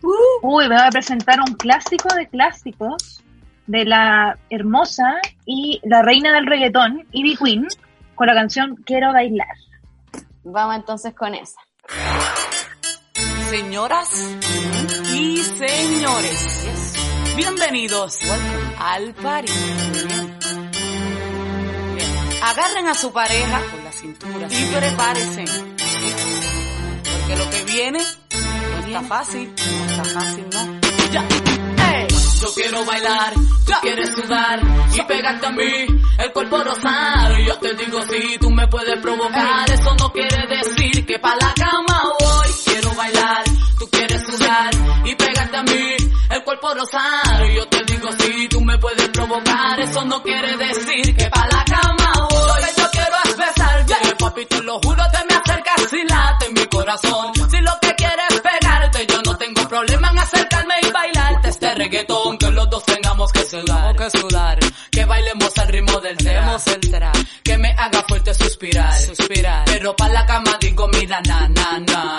Uy, 0.02 0.70
me 0.70 0.76
voy 0.76 0.86
a 0.86 0.90
presentar 0.90 1.40
un 1.42 1.56
clásico 1.56 2.14
de 2.16 2.28
clásicos 2.28 3.22
de 3.68 3.84
la 3.86 4.38
hermosa 4.50 5.20
y 5.46 5.82
la 5.84 6.02
reina 6.02 6.34
del 6.34 6.46
reggaetón, 6.48 7.06
Ivy 7.12 7.36
Queen, 7.36 7.68
con 8.16 8.28
la 8.28 8.34
canción 8.34 8.76
Quiero 8.86 9.12
bailar. 9.12 9.48
Vamos 10.46 10.78
entonces 10.78 11.14
con 11.14 11.36
esa. 11.36 11.60
Señoras 13.50 14.38
y 15.14 15.38
señores, 15.38 16.94
bienvenidos 17.36 18.20
al 18.78 19.14
party. 19.14 19.52
Bien. 21.96 22.40
Agarren 22.44 22.88
a 22.88 22.94
su 22.94 23.12
pareja 23.12 23.62
por 23.72 23.84
la 23.84 23.92
cintura 23.92 24.48
y 24.50 24.66
prepárense. 24.66 25.46
Porque 27.04 27.36
lo 27.38 27.50
que 27.50 27.64
viene 27.64 28.00
no 28.00 28.88
está 28.88 29.02
fácil, 29.04 29.54
no 29.56 29.86
está 29.86 30.04
fácil, 30.06 30.46
no. 30.52 30.80
Ya. 31.12 31.26
Ey. 31.94 32.08
Yo 32.42 32.54
quiero 32.54 32.86
bailar, 32.86 33.34
tú 33.34 33.74
quieres 33.82 34.14
sudar 34.14 34.62
y 34.96 35.02
pegarte 35.02 35.46
a 35.46 35.52
mí, 35.52 35.86
el 36.20 36.32
cuerpo 36.32 36.64
rosar. 36.64 37.38
Y 37.38 37.46
yo 37.46 37.58
te 37.58 37.74
digo 37.74 38.02
si 38.04 38.38
tú 38.38 38.50
me 38.50 38.66
puedes 38.68 38.98
provocar, 39.02 39.70
eso 39.70 39.94
no 40.00 40.10
quiere 40.14 40.48
decir 40.48 41.06
que 41.06 41.20
pa' 41.20 41.36
la 41.36 41.54
cama 41.54 42.02
voy. 42.18 42.48
Quiero 42.64 42.96
bailar, 42.96 43.44
tú 43.78 43.90
quieres 43.90 44.24
sudar 44.26 44.70
y 45.04 45.16
pegarte 45.16 45.58
a 45.58 45.64
mí, 45.64 45.96
el 46.30 46.44
cuerpo 46.44 46.74
rosar. 46.74 47.46
Y 47.46 47.56
yo 47.56 47.68
te 47.68 47.84
digo 47.86 48.10
si 48.20 48.48
tú 48.50 48.62
me 48.62 48.78
puedes 48.78 49.10
provocar, 49.10 49.80
eso 49.80 50.04
no 50.06 50.22
quiere 50.22 50.56
decir 50.58 51.16
que 51.16 51.30
pa' 51.30 51.48
la 51.48 51.64
cama 51.66 52.14
voy. 52.30 52.48
Lo 52.48 52.56
que 52.56 52.82
yo 52.82 52.90
quiero 52.92 53.16
es 53.26 53.38
besarte, 53.38 54.16
papi, 54.20 54.46
te 54.46 54.62
lo 54.62 54.80
juro, 54.80 55.04
te 55.12 55.26
me 55.26 55.40
acercas 55.40 55.94
y 55.94 56.08
late 56.08 56.50
mi 56.52 56.66
corazón. 56.68 57.34
Si 57.50 57.58
lo 57.62 57.72
que 57.82 57.96
quieres 57.96 58.26
es 58.32 58.42
pegarte, 58.42 59.08
yo 59.08 59.22
no 59.24 59.38
tengo 59.38 59.68
problema 59.68 60.12
en 60.12 60.20
acercarme 60.20 60.74
y 60.84 60.92
bailarte 60.92 61.50
este 61.50 61.76
reggaetón, 61.76 62.38
que 62.38 62.52
los 62.52 62.70
dos 62.70 62.84
tengamos 62.86 63.32
que 63.32 63.44
sudar, 63.44 63.96
que 63.96 64.10
sudar, 64.10 64.60
que 64.92 65.06
bailemos 65.06 65.58
al 65.58 65.68
ritmo 65.68 66.00
del 66.00 66.18
tema, 66.18 66.58
que 67.44 67.58
me 67.58 67.72
haga 67.72 68.04
fuerte 68.08 68.34
suspirar, 68.34 69.00
suspirar, 69.00 69.66
Pero 69.66 69.96
pa' 69.96 70.10
la 70.10 70.26
cama 70.26 70.58
digo, 70.60 70.88
mira, 70.90 71.20
na, 71.22 71.48
na, 71.48 71.80
na. 71.80 72.19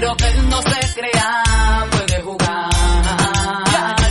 Pero 0.00 0.16
que 0.16 0.28
él 0.28 0.48
no 0.48 0.62
se 0.62 0.94
crea, 0.94 1.86
puede 1.90 2.22
jugar. 2.22 2.70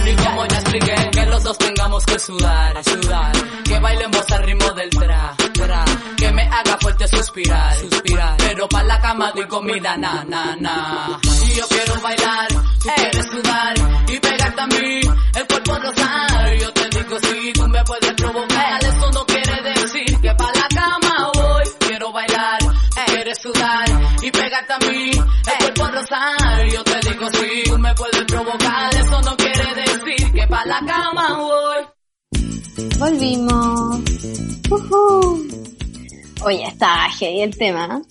Y 0.05 0.15
como 0.17 0.45
ya 0.45 0.59
expliqué, 0.59 0.95
que 1.13 1.25
los 1.27 1.43
dos 1.43 1.57
tengamos 1.57 2.05
que 2.05 2.19
sudar, 2.19 2.83
sudar. 2.83 3.31
Que 3.63 3.79
bailemos 3.79 4.31
al 4.33 4.43
ritmo 4.43 4.69
del 4.73 4.89
tra, 4.89 5.33
tra. 5.53 5.85
Que 6.17 6.31
me 6.33 6.43
haga 6.43 6.77
fuerte 6.81 7.07
suspirar, 7.07 7.73
suspirar. 7.77 8.35
Pero 8.37 8.67
pa' 8.67 8.83
la 8.83 8.99
cama 8.99 9.31
digo, 9.33 9.61
mira, 9.61 9.95
na, 9.95 10.25
na, 10.25 10.57
na. 10.57 11.19
Y 11.23 11.55
yo 11.55 11.65
quiero 11.69 12.01
bailar, 12.01 12.47
tú 12.83 12.89
quieres 12.93 13.26
Volvimos. 32.99 33.99
Ujú. 34.71 35.47
Oye, 36.43 36.63
está 36.65 37.09
heavy 37.11 37.41
el 37.41 37.55
tema. 37.55 38.01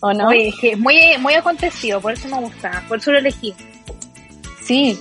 ¿O 0.00 0.12
no? 0.12 0.28
Oye, 0.28 0.48
es 0.48 0.54
que 0.58 0.76
muy, 0.76 0.96
muy 1.20 1.34
acontecido, 1.34 2.00
por 2.00 2.12
eso 2.12 2.28
me 2.28 2.40
gusta, 2.40 2.82
por 2.88 2.98
eso 2.98 3.12
lo 3.12 3.18
elegí. 3.18 3.54
Sí. 4.62 4.98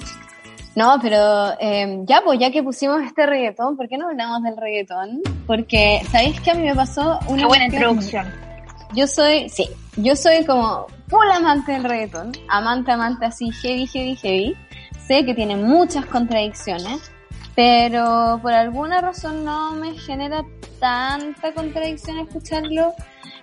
No, 0.76 1.00
pero 1.02 1.54
eh, 1.60 2.02
ya, 2.04 2.22
pues 2.26 2.40
ya 2.40 2.52
que 2.52 2.62
pusimos 2.62 3.02
este 3.04 3.26
reggaetón, 3.26 3.78
¿por 3.78 3.88
qué 3.88 3.98
no 3.98 4.10
hablamos 4.10 4.44
del 4.44 4.58
reggaetón? 4.58 5.22
Porque, 5.48 6.02
¿sabéis 6.12 6.40
que 6.42 6.52
a 6.52 6.56
mí 6.56 6.64
me 6.64 6.76
pasó 6.76 7.20
una 7.28 7.44
Qué 7.44 7.48
buena 7.48 7.66
introducción. 7.66 8.26
Yo 8.94 9.08
soy, 9.08 9.48
sí, 9.48 9.70
yo 9.96 10.16
soy 10.16 10.46
como 10.46 10.88
full 11.08 11.28
amante 11.34 11.72
del 11.72 11.86
reggaetón, 11.86 12.34
amante, 12.50 12.92
amante 12.92 13.26
así, 13.26 13.52
heavy, 13.52 13.88
heavy, 13.88 14.16
heavy. 14.16 14.58
Sé 15.08 15.26
que 15.26 15.34
tiene 15.34 15.56
muchas 15.56 16.06
contradicciones, 16.08 17.12
pero 17.56 18.40
por 18.42 18.54
alguna 18.54 19.02
razón 19.02 19.46
no 19.46 19.72
me 19.72 19.98
genera 19.98 20.44
tanta 20.80 21.54
contradicción 21.54 22.20
escucharlo. 22.20 22.94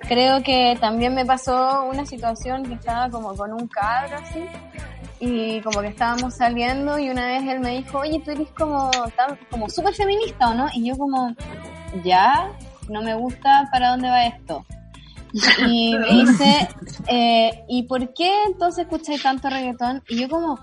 Creo 0.08 0.42
que 0.42 0.76
también 0.80 1.14
me 1.14 1.24
pasó 1.24 1.84
una 1.84 2.04
situación 2.04 2.64
que 2.64 2.74
estaba 2.74 3.08
como 3.08 3.34
con 3.34 3.52
un 3.52 3.68
cabro 3.68 4.16
así, 4.16 4.44
y 5.24 5.60
como 5.60 5.80
que 5.80 5.86
estábamos 5.86 6.34
saliendo 6.34 6.98
y 6.98 7.08
una 7.08 7.28
vez 7.28 7.44
él 7.44 7.60
me 7.60 7.76
dijo, 7.76 7.98
oye, 7.98 8.20
tú 8.24 8.32
eres 8.32 8.50
como, 8.58 8.90
tan, 9.16 9.38
como 9.52 9.70
súper 9.70 9.94
feminista, 9.94 10.48
¿o 10.48 10.54
no? 10.54 10.66
Y 10.74 10.88
yo 10.88 10.98
como, 10.98 11.32
ya, 12.02 12.50
no 12.88 13.02
me 13.02 13.14
gusta 13.14 13.68
para 13.70 13.90
dónde 13.90 14.08
va 14.08 14.26
esto. 14.26 14.66
Y 15.64 15.94
me 15.96 16.08
dice, 16.24 16.68
eh, 17.06 17.64
¿y 17.68 17.84
por 17.84 18.12
qué 18.14 18.32
entonces 18.46 18.84
escucháis 18.84 19.22
tanto 19.22 19.48
reggaetón? 19.48 20.02
Y 20.08 20.20
yo 20.20 20.28
como, 20.28 20.58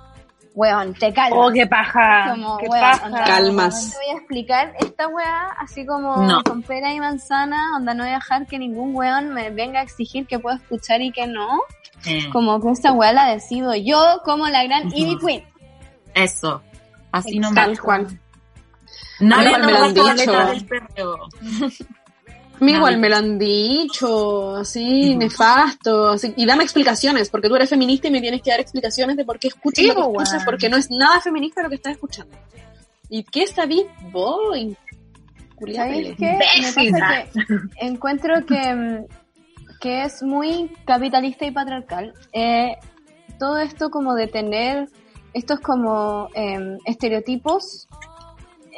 weón, 0.59 0.93
te 0.93 1.13
calmas. 1.13 1.39
Oh, 1.41 1.51
qué 1.53 1.65
paja, 1.67 2.31
Como, 2.31 2.57
qué 2.57 2.67
weón, 2.67 2.81
paja. 2.81 3.05
onda, 3.05 3.23
Calmas. 3.23 3.85
No 3.85 3.91
te 3.91 3.97
voy 4.05 4.13
a 4.15 4.17
explicar 4.17 4.73
esta 4.79 5.07
weá 5.07 5.47
así 5.59 5.85
como 5.85 6.17
No. 6.17 6.43
con 6.43 6.61
pera 6.63 6.93
y 6.93 6.99
manzana, 6.99 7.75
onda 7.77 7.93
no 7.93 8.03
voy 8.03 8.11
a 8.11 8.15
dejar 8.15 8.45
que 8.47 8.59
ningún 8.59 8.95
weón 8.95 9.29
me 9.33 9.49
venga 9.51 9.79
a 9.79 9.83
exigir 9.83 10.27
que 10.27 10.37
puedo 10.39 10.57
escuchar 10.57 11.01
y 11.01 11.11
que 11.11 11.27
no. 11.27 11.61
Eh, 12.05 12.29
Como 12.31 12.61
que 12.61 12.71
esta 12.71 12.91
weá 12.91 13.11
la 13.13 13.25
decido 13.27 13.73
yo 13.75 14.21
como 14.25 14.47
la 14.47 14.63
gran 14.63 14.87
Ujú. 14.87 14.97
Ivy 14.97 15.17
Queen. 15.19 15.43
eso. 16.13 16.61
Así 17.11 17.39
no 17.39 17.53
Tal 17.53 17.79
cual. 17.79 18.07
Nadie 19.19 19.47
Igual 19.49 19.61
nos 19.61 19.71
me 19.71 19.77
lo 19.77 19.85
han 19.85 19.93
dicho. 20.57 21.77
mí 22.59 22.73
igual 22.73 22.97
me 22.97 23.09
lo 23.09 23.17
han 23.17 23.37
dicho, 23.37 24.55
así, 24.55 25.15
nefasto, 25.15 26.09
así, 26.09 26.33
y 26.35 26.45
dame 26.45 26.63
explicaciones, 26.63 27.29
porque 27.29 27.49
tú 27.49 27.55
eres 27.55 27.69
feminista 27.69 28.07
y 28.07 28.11
me 28.11 28.21
tienes 28.21 28.41
que 28.41 28.51
dar 28.51 28.59
explicaciones 28.59 29.17
de 29.17 29.25
por 29.25 29.39
qué 29.39 29.49
escuchas 29.49 29.83
Sí, 29.83 29.87
lo 29.87 29.95
que 29.95 30.13
pues, 30.13 30.27
escuchas, 30.29 30.45
porque 30.45 30.69
no 30.69 30.77
es 30.77 30.89
nada 30.89 31.21
feminista 31.21 31.61
lo 31.61 31.69
que 31.69 31.75
estás 31.75 31.93
escuchando. 31.93 32.37
¿Y 33.09 33.23
qué 33.23 33.47
sabís 33.47 33.85
vos? 34.11 34.39
¿Sabéis 35.73 36.15
qué? 36.17 36.39
Me 36.61 36.73
pasa 36.73 36.81
que 36.81 37.85
encuentro 37.85 38.45
que, 38.45 38.73
mm, 38.73 39.05
que 39.81 40.03
es 40.03 40.21
muy 40.23 40.71
capitalista 40.85 41.45
y 41.45 41.51
patriarcal. 41.51 42.13
Eh, 42.33 42.75
todo 43.39 43.57
esto 43.57 43.89
como 43.89 44.15
de 44.15 44.27
tener 44.27 44.87
estos 45.33 45.59
como 45.59 46.29
em, 46.33 46.77
estereotipos 46.85 47.87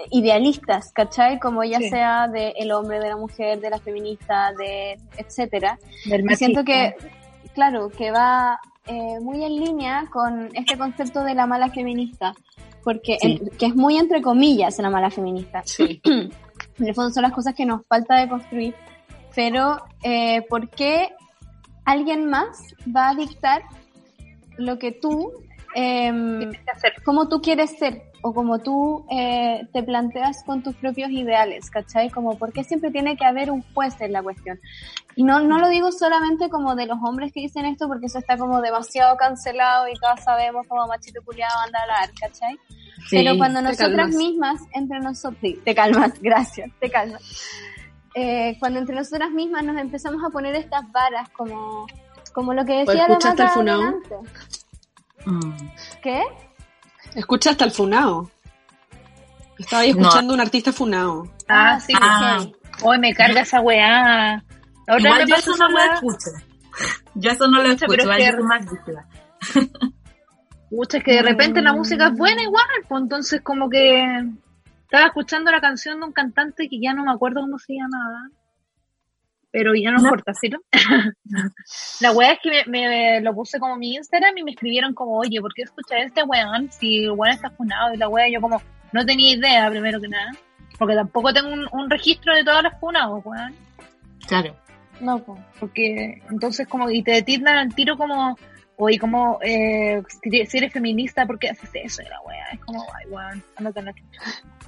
idealistas, 0.10 0.92
¿cachai? 0.94 1.40
Como 1.40 1.64
ya 1.64 1.78
Sí. 1.80 1.90
sea 1.90 2.28
de 2.28 2.54
el 2.58 2.72
hombre, 2.72 3.00
de 3.00 3.10
la 3.10 3.18
mujer, 3.18 3.60
de 3.60 3.70
la 3.70 3.80
feminista, 3.80 4.52
de 4.58 4.98
etcétera. 5.18 5.78
Del 6.06 6.30
Y 6.30 6.36
siento 6.36 6.64
que, 6.64 6.96
claro, 7.54 7.90
que 7.90 8.12
va 8.12 8.60
eh, 8.88 9.20
muy 9.22 9.44
en 9.46 9.56
línea 9.58 10.06
con 10.12 10.50
este 10.56 10.76
concepto 10.78 11.24
de 11.24 11.36
la 11.36 11.46
mala 11.46 11.70
feminista, 11.70 12.34
porque 12.84 13.18
Sí. 13.22 13.40
en- 13.42 13.50
que 13.58 13.68
es 13.68 13.76
muy 13.76 13.98
entre 13.98 14.22
comillas 14.24 14.80
la 14.80 14.90
mala 14.90 15.10
feminista. 15.12 15.62
Sí. 15.66 16.02
En 16.80 16.88
el 16.88 16.96
fondo 16.96 17.12
son 17.12 17.24
las 17.24 17.32
cosas 17.34 17.54
que 17.54 17.66
nos 17.66 17.86
falta 17.86 18.16
de 18.16 18.28
construir, 18.28 18.74
pero 19.36 19.78
eh, 20.04 20.42
¿por 20.50 20.70
qué 20.70 21.10
alguien 21.86 22.26
más 22.28 22.74
va 22.96 23.10
a 23.10 23.16
dictar 23.16 23.62
lo 24.58 24.80
que 24.80 24.92
tú, 24.92 25.32
hacer. 25.76 26.94
cómo 27.04 27.28
tú 27.30 27.42
quieres 27.42 27.78
ser 27.78 28.04
o 28.22 28.34
como 28.34 28.60
tú 28.60 29.06
eh, 29.10 29.68
te 29.74 29.84
planteas 29.84 30.44
con 30.44 30.62
tus 30.62 30.76
propios 30.76 31.10
ideales, 31.10 31.70
¿cachai? 31.70 32.10
Como 32.10 32.38
por 32.38 32.54
qué 32.54 32.64
siempre 32.64 32.92
tiene 32.92 33.18
que 33.18 33.26
haber 33.26 33.52
un 33.52 33.64
juez 33.74 34.00
en 34.02 34.14
la 34.14 34.22
cuestión. 34.22 34.60
Y 35.16 35.24
no, 35.24 35.40
no 35.40 35.60
lo 35.60 35.70
digo 35.70 35.92
solamente 35.92 36.50
como 36.50 36.76
de 36.76 36.86
los 36.86 36.98
hombres 37.04 37.32
que 37.34 37.42
dicen 37.42 37.66
esto 37.66 37.88
porque 37.88 38.06
eso 38.06 38.20
está 38.20 38.38
como 38.38 38.62
demasiado 38.62 39.18
cancelado 39.18 39.88
y 39.88 39.94
todas 39.94 40.24
sabemos 40.24 40.68
como 40.68 40.88
machito 40.88 41.22
culiado 41.24 41.60
anda 41.66 41.80
a 41.80 41.82
hablar, 41.82 42.12
¿cachai? 42.20 42.56
Sí. 43.08 43.18
Pero 43.18 43.38
cuando 43.38 43.62
nosotras 43.62 43.92
calmas. 43.96 44.16
mismas, 44.16 44.62
entre 44.74 45.00
nosotros, 45.00 45.40
sí, 45.42 45.60
te 45.64 45.74
calmas, 45.74 46.14
gracias, 46.22 46.72
te 46.80 46.90
calmas. 46.90 47.22
Eh, 48.14 48.58
cuando 48.60 48.80
entre 48.80 48.96
nosotras 48.96 49.32
mismas 49.32 49.64
nos 49.64 49.78
empezamos 49.78 50.24
a 50.24 50.30
poner 50.30 50.54
estas 50.56 50.90
varas 50.92 51.30
como, 51.30 51.88
como 52.34 52.54
lo 52.54 52.66
que 52.66 52.74
¿O 52.74 52.86
decía 52.86 53.08
la 53.08 53.16
el 53.16 53.66
delante. 53.66 54.16
Mm. 55.26 55.52
¿Qué? 56.02 56.24
Escucha 57.16 57.52
hasta 57.52 57.66
el 57.66 57.72
funao. 57.72 58.30
Estaba 59.60 59.84
ahí 59.84 59.94
No. 59.94 60.02
escuchando 60.02 60.34
un 60.34 60.40
artista 60.40 60.72
funao. 60.74 61.32
Ah, 61.48 61.80
sí. 61.80 61.94
Ah. 62.00 62.44
Hoy 62.84 62.98
me 63.00 63.14
carga 63.14 63.42
esa 63.42 63.62
weá. 63.62 64.44
La 64.88 64.96
otra 64.96 65.10
Igual 65.10 65.28
yo 65.28 65.36
eso 65.36 65.56
no 65.58 65.70
lo 65.70 65.80
escucho. 65.94 66.30
Yo 67.16 67.32
eso 67.32 67.48
no 67.48 67.62
lo 67.62 67.70
escucho, 67.72 67.86
pero 67.88 68.12
es 68.14 68.32
que- 68.36 68.42
más. 68.42 68.66
Pucha, 70.70 70.98
es 71.00 71.04
que 71.04 71.14
de 71.16 71.22
repente 71.22 71.62
la 71.62 71.74
música 71.74 72.08
es 72.08 72.18
buena 72.18 72.42
igual, 72.44 72.66
pues 72.88 73.02
entonces 73.04 73.42
como 73.42 73.70
que 73.70 74.24
estaba 74.84 75.08
escuchando 75.08 75.52
la 75.52 75.60
canción 75.60 76.00
de 76.00 76.06
un 76.06 76.14
cantante 76.14 76.70
que 76.70 76.80
ya 76.82 76.94
no 76.94 77.04
me 77.04 77.12
acuerdo 77.12 77.42
cómo 77.42 77.60
se 77.60 77.74
llamaba, 77.74 78.30
pero 79.52 79.74
ya 79.76 79.92
no, 79.92 80.02
importa, 80.02 80.34
¿sí? 80.34 80.50
no? 80.50 80.60
la 82.02 82.12
wea 82.14 82.34
es 82.34 82.40
que 82.42 82.64
me, 82.68 82.88
me 82.88 83.22
lo 83.22 83.34
puse 83.34 83.60
como 83.60 83.76
mi 83.76 83.96
Instagram 83.96 84.38
y 84.38 84.44
me 84.44 84.52
escribieron 84.52 84.94
como, 84.94 85.18
oye, 85.18 85.42
¿por 85.42 85.54
qué 85.54 85.64
escuchas 85.64 86.00
este 86.06 86.24
weón 86.24 86.72
si 86.72 87.04
el 87.04 87.12
weón 87.12 87.34
está 87.34 87.50
funado? 87.50 87.94
Y 87.94 87.98
la 87.98 88.08
wea, 88.08 88.30
yo 88.30 88.40
como, 88.40 88.62
no 88.92 89.06
tenía 89.06 89.36
idea, 89.36 89.70
primero 89.70 90.00
que 90.00 90.08
nada, 90.08 90.32
porque 90.80 90.96
tampoco 90.96 91.34
tengo 91.34 91.50
un, 91.50 91.68
un 91.72 91.90
registro 91.90 92.34
de 92.34 92.44
todas 92.44 92.64
las 92.64 92.80
funados, 92.80 93.22
weón. 93.26 93.54
Claro. 94.28 94.56
No, 95.02 95.20
po, 95.20 95.38
porque 95.60 96.22
entonces 96.30 96.68
como, 96.68 96.90
y 96.90 97.02
te 97.04 97.22
tildan 97.24 97.58
al 97.58 97.76
tiro 97.76 97.98
como, 97.98 98.38
oye, 98.86 98.98
como, 98.98 99.40
eh, 99.44 100.02
si 100.48 100.58
eres 100.58 100.74
feminista, 100.74 101.26
¿por 101.26 101.38
qué 101.38 101.50
haces 101.50 101.70
eso? 101.74 102.02
Y 102.02 102.06
la 102.06 102.20
wea, 102.22 102.46
es 102.52 102.60
como, 102.62 102.82
ay, 102.82 103.10
weón, 103.10 103.44
ándate 103.56 103.80
en 103.80 103.86
la 103.86 103.94
chucha. 103.94 104.22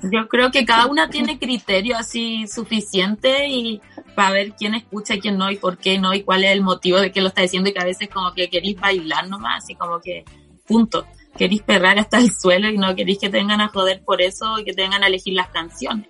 Yo 0.03 0.27
creo 0.27 0.51
que 0.51 0.65
cada 0.65 0.85
una 0.85 1.09
tiene 1.09 1.39
criterio 1.39 1.97
así 1.97 2.45
suficiente 2.47 3.47
y 3.47 3.81
para 4.15 4.31
ver 4.31 4.51
quién 4.53 4.75
escucha 4.75 5.15
y 5.15 5.21
quién 5.21 5.37
no 5.37 5.49
y 5.49 5.55
por 5.55 5.77
qué 5.77 5.97
no 5.97 6.13
y 6.13 6.21
cuál 6.21 6.43
es 6.43 6.51
el 6.51 6.61
motivo 6.61 6.99
de 6.99 7.11
que 7.11 7.21
lo 7.21 7.29
está 7.29 7.41
diciendo 7.41 7.69
y 7.69 7.73
que 7.73 7.79
a 7.79 7.85
veces 7.85 8.09
como 8.09 8.33
que 8.33 8.49
queréis 8.49 8.79
bailar 8.79 9.27
nomás 9.29 9.69
y 9.69 9.75
como 9.75 9.99
que 9.99 10.23
punto. 10.67 11.05
Queréis 11.35 11.63
perrar 11.63 11.97
hasta 11.97 12.19
el 12.19 12.31
suelo 12.31 12.69
y 12.69 12.77
no 12.77 12.95
queréis 12.95 13.17
que 13.17 13.29
te 13.29 13.37
vengan 13.37 13.61
a 13.61 13.69
joder 13.69 14.03
por 14.03 14.21
eso 14.21 14.59
y 14.59 14.63
que 14.63 14.73
te 14.73 14.83
vengan 14.83 15.03
a 15.03 15.07
elegir 15.07 15.33
las 15.33 15.47
canciones. 15.47 16.07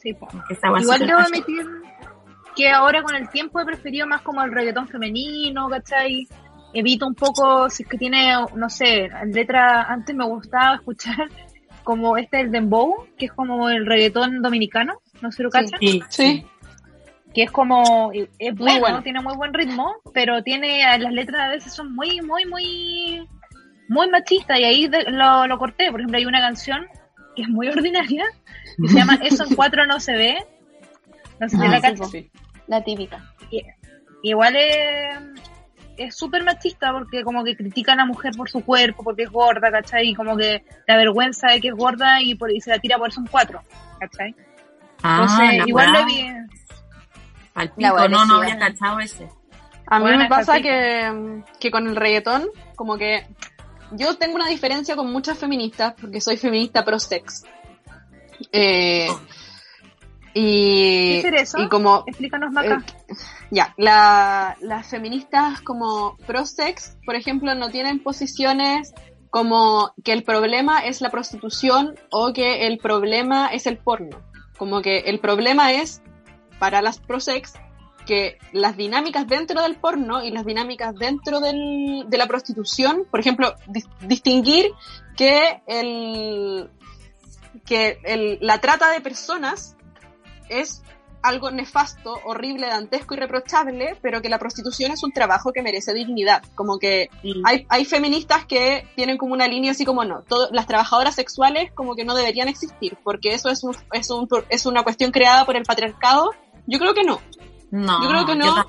Sí, 0.00 0.16
a 0.62 0.80
Igual 0.80 1.06
debo 1.06 1.18
admitir 1.18 1.66
que 2.54 2.70
ahora 2.70 3.02
con 3.02 3.16
el 3.16 3.28
tiempo 3.28 3.60
he 3.60 3.64
preferido 3.64 4.06
más 4.06 4.22
como 4.22 4.42
el 4.42 4.52
reggaetón 4.52 4.86
femenino, 4.88 5.68
¿cachai? 5.68 6.28
Evito 6.78 7.06
un 7.06 7.14
poco, 7.14 7.68
si 7.70 7.82
es 7.84 7.88
que 7.88 7.96
tiene, 7.98 8.34
no 8.54 8.68
sé, 8.68 9.08
letra, 9.32 9.82
antes 9.84 10.14
me 10.14 10.24
gustaba 10.24 10.74
escuchar 10.76 11.28
como 11.84 12.16
este 12.16 12.40
el 12.40 12.50
dembow, 12.50 13.06
que 13.16 13.26
es 13.26 13.32
como 13.32 13.68
el 13.70 13.86
reggaetón 13.86 14.42
dominicano, 14.42 15.00
no 15.22 15.30
sé 15.32 15.42
lo 15.42 15.50
cachan, 15.50 15.78
Sí, 15.80 16.02
Sí. 16.08 16.44
que 17.32 17.44
es 17.44 17.50
como, 17.50 18.10
es 18.12 18.28
Muy 18.38 18.54
bueno, 18.58 18.80
bueno. 18.80 19.02
tiene 19.02 19.20
muy 19.20 19.36
buen 19.36 19.54
ritmo, 19.54 19.94
pero 20.12 20.42
tiene, 20.42 20.80
las 20.98 21.12
letras 21.12 21.40
a 21.42 21.48
veces 21.50 21.72
son 21.72 21.94
muy, 21.94 22.20
muy, 22.22 22.44
muy, 22.46 23.26
muy 23.88 24.08
machistas 24.10 24.58
y 24.58 24.64
ahí 24.64 24.88
de- 24.88 25.04
lo, 25.12 25.46
lo 25.46 25.58
corté, 25.58 25.90
por 25.90 26.00
ejemplo 26.00 26.18
hay 26.18 26.26
una 26.26 26.40
canción 26.40 26.86
que 27.36 27.42
es 27.42 27.48
muy 27.48 27.68
ordinaria, 27.76 28.24
que 28.82 28.88
se 28.88 28.94
llama 28.98 29.14
Eso 29.22 29.44
en 29.44 29.54
cuatro 29.54 29.86
no 29.86 30.00
se 30.00 30.16
ve, 30.16 30.36
no 31.40 31.48
sé 31.48 31.56
si 31.56 31.62
Ah, 31.62 31.68
la 31.68 31.76
sí, 31.76 31.82
cachan. 31.82 32.08
Sí. 32.10 32.30
La 32.66 32.82
típica. 32.82 33.32
Igual 34.22 34.56
es 34.56 35.18
es 35.96 36.16
súper 36.16 36.44
machista 36.44 36.92
porque 36.92 37.22
como 37.22 37.44
que 37.44 37.56
critica 37.56 37.92
a 37.92 37.96
la 37.96 38.06
mujer 38.06 38.32
por 38.36 38.48
su 38.50 38.64
cuerpo, 38.64 39.02
porque 39.02 39.24
es 39.24 39.30
gorda, 39.30 39.70
¿cachai? 39.70 40.08
Y 40.10 40.14
como 40.14 40.36
que 40.36 40.64
la 40.86 40.96
vergüenza 40.96 41.48
de 41.48 41.60
que 41.60 41.68
es 41.68 41.74
gorda 41.74 42.20
y, 42.22 42.34
por, 42.34 42.50
y 42.50 42.60
se 42.60 42.70
la 42.70 42.78
tira 42.78 42.98
por 42.98 43.08
eso 43.08 43.20
un 43.20 43.26
cuatro, 43.26 43.62
¿cachai? 43.98 44.34
Ah, 45.02 45.20
Entonces, 45.22 45.58
la 45.58 45.68
igual 45.68 45.92
lo 45.92 46.06
vi. 46.06 46.32
La 47.54 47.74
pico. 47.74 48.08
no, 48.08 48.26
no 48.26 48.36
había 48.36 48.58
cachado 48.58 49.00
ese. 49.00 49.28
A 49.86 49.98
mí 49.98 50.02
Bueno, 50.04 50.18
me 50.18 50.28
pasa 50.28 50.60
que, 50.60 51.42
que 51.60 51.70
con 51.70 51.86
el 51.86 51.96
reggaetón, 51.96 52.48
como 52.74 52.98
que 52.98 53.26
yo 53.92 54.16
tengo 54.16 54.34
una 54.34 54.48
diferencia 54.48 54.96
con 54.96 55.12
muchas 55.12 55.38
feministas, 55.38 55.94
porque 56.00 56.20
soy 56.20 56.36
feminista 56.36 56.84
pro 56.84 56.98
sex. 56.98 57.44
Eh, 58.52 59.08
y, 60.38 61.22
¿Qué 61.22 61.28
es 61.28 61.42
eso? 61.54 61.58
y 61.62 61.68
como 61.68 62.04
Explícanos, 62.06 62.52
Maca. 62.52 62.84
Eh, 63.08 63.14
ya, 63.50 63.72
la- 63.78 64.56
las 64.60 64.86
feministas 64.88 65.62
como 65.62 66.16
pro 66.26 66.44
sex, 66.44 66.98
por 67.06 67.14
ejemplo, 67.14 67.54
no 67.54 67.70
tienen 67.70 68.00
posiciones 68.02 68.92
como 69.30 69.92
que 70.04 70.12
el 70.12 70.22
problema 70.24 70.80
es 70.80 71.00
la 71.00 71.08
prostitución 71.10 71.94
o 72.10 72.32
que 72.34 72.66
el 72.66 72.78
problema 72.78 73.48
es 73.48 73.66
el 73.66 73.78
porno. 73.78 74.20
Como 74.58 74.82
que 74.82 74.98
el 75.00 75.20
problema 75.20 75.72
es, 75.72 76.02
para 76.58 76.82
las 76.82 76.98
pro 77.00 77.18
sex, 77.20 77.54
que 78.06 78.38
las 78.52 78.76
dinámicas 78.76 79.26
dentro 79.26 79.62
del 79.62 79.76
porno 79.76 80.22
y 80.22 80.30
las 80.30 80.44
dinámicas 80.46 80.94
dentro 80.94 81.40
del- 81.40 82.04
de 82.08 82.18
la 82.18 82.26
prostitución, 82.26 83.04
por 83.10 83.20
ejemplo, 83.20 83.54
dis- 83.68 83.88
distinguir 84.06 84.70
que 85.16 85.62
el 85.66 86.70
que 87.64 87.98
el- 88.04 88.38
la 88.42 88.58
trata 88.60 88.90
de 88.90 89.00
personas 89.00 89.75
es 90.48 90.82
algo 91.22 91.50
nefasto, 91.50 92.20
horrible, 92.24 92.68
dantesco 92.68 93.14
y 93.14 93.16
reprochable, 93.16 93.96
pero 94.00 94.22
que 94.22 94.28
la 94.28 94.38
prostitución 94.38 94.92
es 94.92 95.02
un 95.02 95.10
trabajo 95.12 95.52
que 95.52 95.60
merece 95.60 95.92
dignidad. 95.92 96.42
Como 96.54 96.78
que 96.78 97.08
Sí. 97.22 97.34
hay, 97.44 97.66
hay 97.68 97.84
feministas 97.84 98.46
que 98.46 98.86
tienen 98.94 99.16
como 99.18 99.32
una 99.34 99.48
línea 99.48 99.72
así 99.72 99.84
como 99.84 100.04
no, 100.04 100.22
todo- 100.28 100.48
las 100.52 100.66
trabajadoras 100.68 101.16
sexuales 101.16 101.72
como 101.72 101.96
que 101.96 102.04
no 102.04 102.14
deberían 102.14 102.46
existir, 102.48 102.96
porque 103.02 103.32
eso 103.34 103.48
es, 103.48 103.64
un, 103.64 103.74
es, 103.92 104.08
un, 104.10 104.28
es 104.50 104.66
una 104.66 104.84
cuestión 104.84 105.10
creada 105.10 105.44
por 105.44 105.56
el 105.56 105.64
patriarcado. 105.64 106.30
Yo 106.66 106.78
creo 106.78 106.94
que 106.94 107.02
no, 107.02 107.20
No, 107.72 108.02
Yo 108.04 108.08
creo 108.08 108.26
que 108.26 108.36
no. 108.36 108.66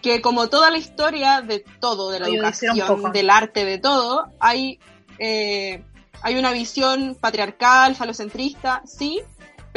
que 0.00 0.22
como 0.22 0.48
toda 0.48 0.70
la 0.70 0.78
historia 0.78 1.42
de 1.42 1.62
todo, 1.80 2.10
de 2.10 2.20
la 2.20 2.28
Yo 2.28 2.34
educación, 2.36 3.12
del 3.12 3.28
arte, 3.28 3.66
de 3.66 3.76
todo, 3.78 4.24
hay, 4.40 4.78
eh, 5.18 5.84
hay 6.22 6.36
una 6.36 6.52
visión 6.52 7.16
patriarcal, 7.20 7.94
falocentrista, 7.96 8.80
sí, 8.86 9.20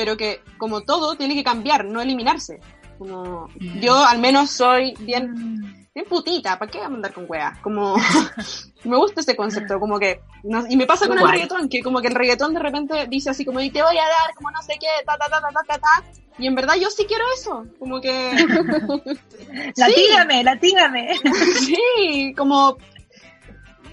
pero 0.02 0.18
que 0.18 0.42
como 0.58 0.82
todo 0.82 1.14
tiene 1.16 1.36
que 1.36 1.44
cambiar, 1.44 1.86
no 1.86 2.02
eliminarse. 2.02 2.60
Como, 2.98 3.48
yo 3.80 4.04
al 4.04 4.18
menos 4.18 4.50
soy 4.50 4.96
bien, 5.00 5.88
bien 5.94 6.06
putita, 6.10 6.58
¿para 6.58 6.72
qué 6.72 6.82
andar 6.82 7.14
con 7.14 7.26
weas? 7.30 7.56
Como, 7.60 7.96
me 8.84 8.98
gusta 8.98 9.22
ese 9.22 9.36
concepto, 9.36 9.80
como 9.80 10.00
que, 10.00 10.22
no- 10.44 10.66
y 10.68 10.76
me 10.76 10.88
pasa 10.88 11.08
con 11.08 11.20
el 11.20 11.24
reggaetón, 11.34 11.70
que 11.70 11.84
como 11.84 12.02
que 12.02 12.08
el 12.08 12.16
reggaetón 12.16 12.56
de 12.56 12.62
repente 12.62 13.06
dice 13.08 13.30
así 13.30 13.46
como, 13.46 13.60
y 13.60 13.70
te 13.70 13.84
voy 13.84 13.96
a 13.96 14.02
dar, 14.08 14.34
como 14.36 14.50
no 14.50 14.60
sé 14.64 14.74
qué, 14.80 14.88
ta, 15.06 15.16
ta, 15.20 15.28
ta, 15.30 15.40
ta, 15.40 15.50
ta, 15.54 15.64
ta, 15.68 15.78
ta, 15.80 16.04
y 16.40 16.48
en 16.48 16.56
verdad 16.56 16.74
yo 16.82 16.90
sí 16.90 17.06
quiero 17.08 17.24
eso, 17.38 17.68
como 17.78 18.02
que, 18.02 18.12
Latígame, 19.78 20.44
latígame. 20.44 21.10
sí, 21.60 22.34
como, 22.36 22.78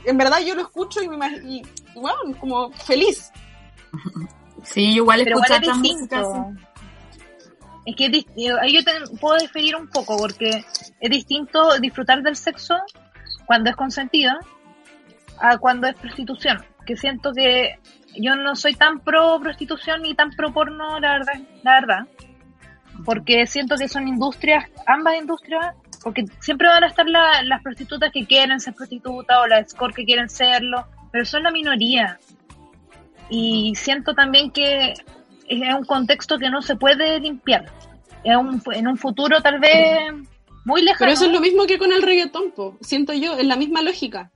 en 0.06 0.16
verdad 0.16 0.38
yo 0.40 0.54
lo 0.54 0.62
escucho 0.62 1.02
y 1.02 1.08
me 1.08 1.16
imag- 1.18 1.42
y, 1.44 1.62
bueno, 1.94 2.16
como 2.40 2.72
feliz. 2.72 3.30
Sí, 4.72 4.92
igual 4.94 5.20
Pero 5.24 5.36
igual 5.38 5.50
escuchar 5.50 5.62
es 5.62 5.68
esta 5.68 5.82
distinto. 5.82 6.52
Es 7.86 7.96
que 7.96 8.04
es 8.06 8.58
ahí 8.60 8.74
yo 8.74 8.84
te 8.84 8.92
puedo 9.18 9.38
diferir 9.38 9.74
un 9.76 9.88
poco 9.88 10.16
porque 10.18 10.64
es 11.00 11.10
distinto 11.10 11.78
disfrutar 11.80 12.22
del 12.22 12.36
sexo 12.36 12.76
cuando 13.46 13.70
es 13.70 13.76
consentido 13.76 14.32
a 15.40 15.56
cuando 15.58 15.86
es 15.86 15.94
prostitución. 15.94 16.62
Que 16.84 16.96
siento 16.96 17.32
que 17.32 17.78
yo 18.16 18.36
no 18.36 18.54
soy 18.56 18.74
tan 18.74 19.00
pro 19.00 19.40
prostitución 19.40 20.02
ni 20.02 20.14
tan 20.14 20.30
pro 20.32 20.52
porno, 20.52 21.00
la 21.00 21.12
verdad, 21.12 21.34
la 21.62 21.72
verdad. 21.80 22.06
Porque 23.04 23.46
siento 23.46 23.76
que 23.76 23.88
son 23.88 24.06
industrias, 24.08 24.64
ambas 24.86 25.16
industrias, 25.16 25.74
porque 26.02 26.24
siempre 26.40 26.68
van 26.68 26.84
a 26.84 26.88
estar 26.88 27.06
la- 27.08 27.42
las 27.44 27.62
prostitutas 27.62 28.10
que 28.12 28.26
quieren 28.26 28.60
ser 28.60 28.74
prostitutas 28.74 29.38
o 29.38 29.46
las 29.46 29.66
escort 29.66 29.94
que 29.94 30.04
quieren 30.04 30.28
serlo, 30.28 30.86
pero 31.12 31.24
son 31.24 31.42
la 31.44 31.50
minoría. 31.50 32.18
Y 33.30 33.74
siento 33.76 34.14
también 34.14 34.50
que 34.50 34.94
es 35.48 35.74
un 35.74 35.84
contexto 35.84 36.38
que 36.38 36.50
no 36.50 36.62
se 36.62 36.76
puede 36.76 37.20
limpiar. 37.20 37.66
Es 38.24 38.36
un- 38.36 38.62
en 38.72 38.88
un 38.88 38.96
futuro 38.96 39.40
tal 39.40 39.58
vez 39.60 40.12
muy 40.64 40.82
lejano. 40.82 40.98
Pero 41.00 41.12
eso 41.12 41.26
es 41.26 41.32
lo 41.32 41.40
mismo 41.40 41.66
que 41.66 41.78
con 41.78 41.92
el 41.92 42.02
reggaetón, 42.02 42.52
po. 42.52 42.76
siento 42.80 43.12
yo, 43.12 43.36
es 43.38 43.44
la 43.46 43.56
misma 43.56 43.82
lógica. 43.82 44.30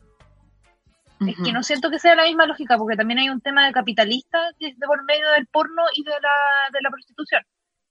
Es 1.26 1.36
que 1.44 1.52
no 1.52 1.62
siento 1.62 1.88
que 1.88 2.00
sea 2.00 2.16
la 2.16 2.24
misma 2.24 2.46
lógica, 2.46 2.76
porque 2.76 2.96
también 2.96 3.20
hay 3.20 3.28
un 3.28 3.40
tema 3.40 3.64
de 3.66 3.72
capitalista 3.72 4.38
que 4.58 4.68
es 4.68 4.78
de 4.78 4.86
por 4.88 5.04
medio 5.04 5.30
del 5.36 5.46
porno 5.46 5.82
y 5.94 6.02
de 6.02 6.10
la, 6.10 6.70
de 6.72 6.78
la 6.82 6.90
prostitución. 6.90 7.42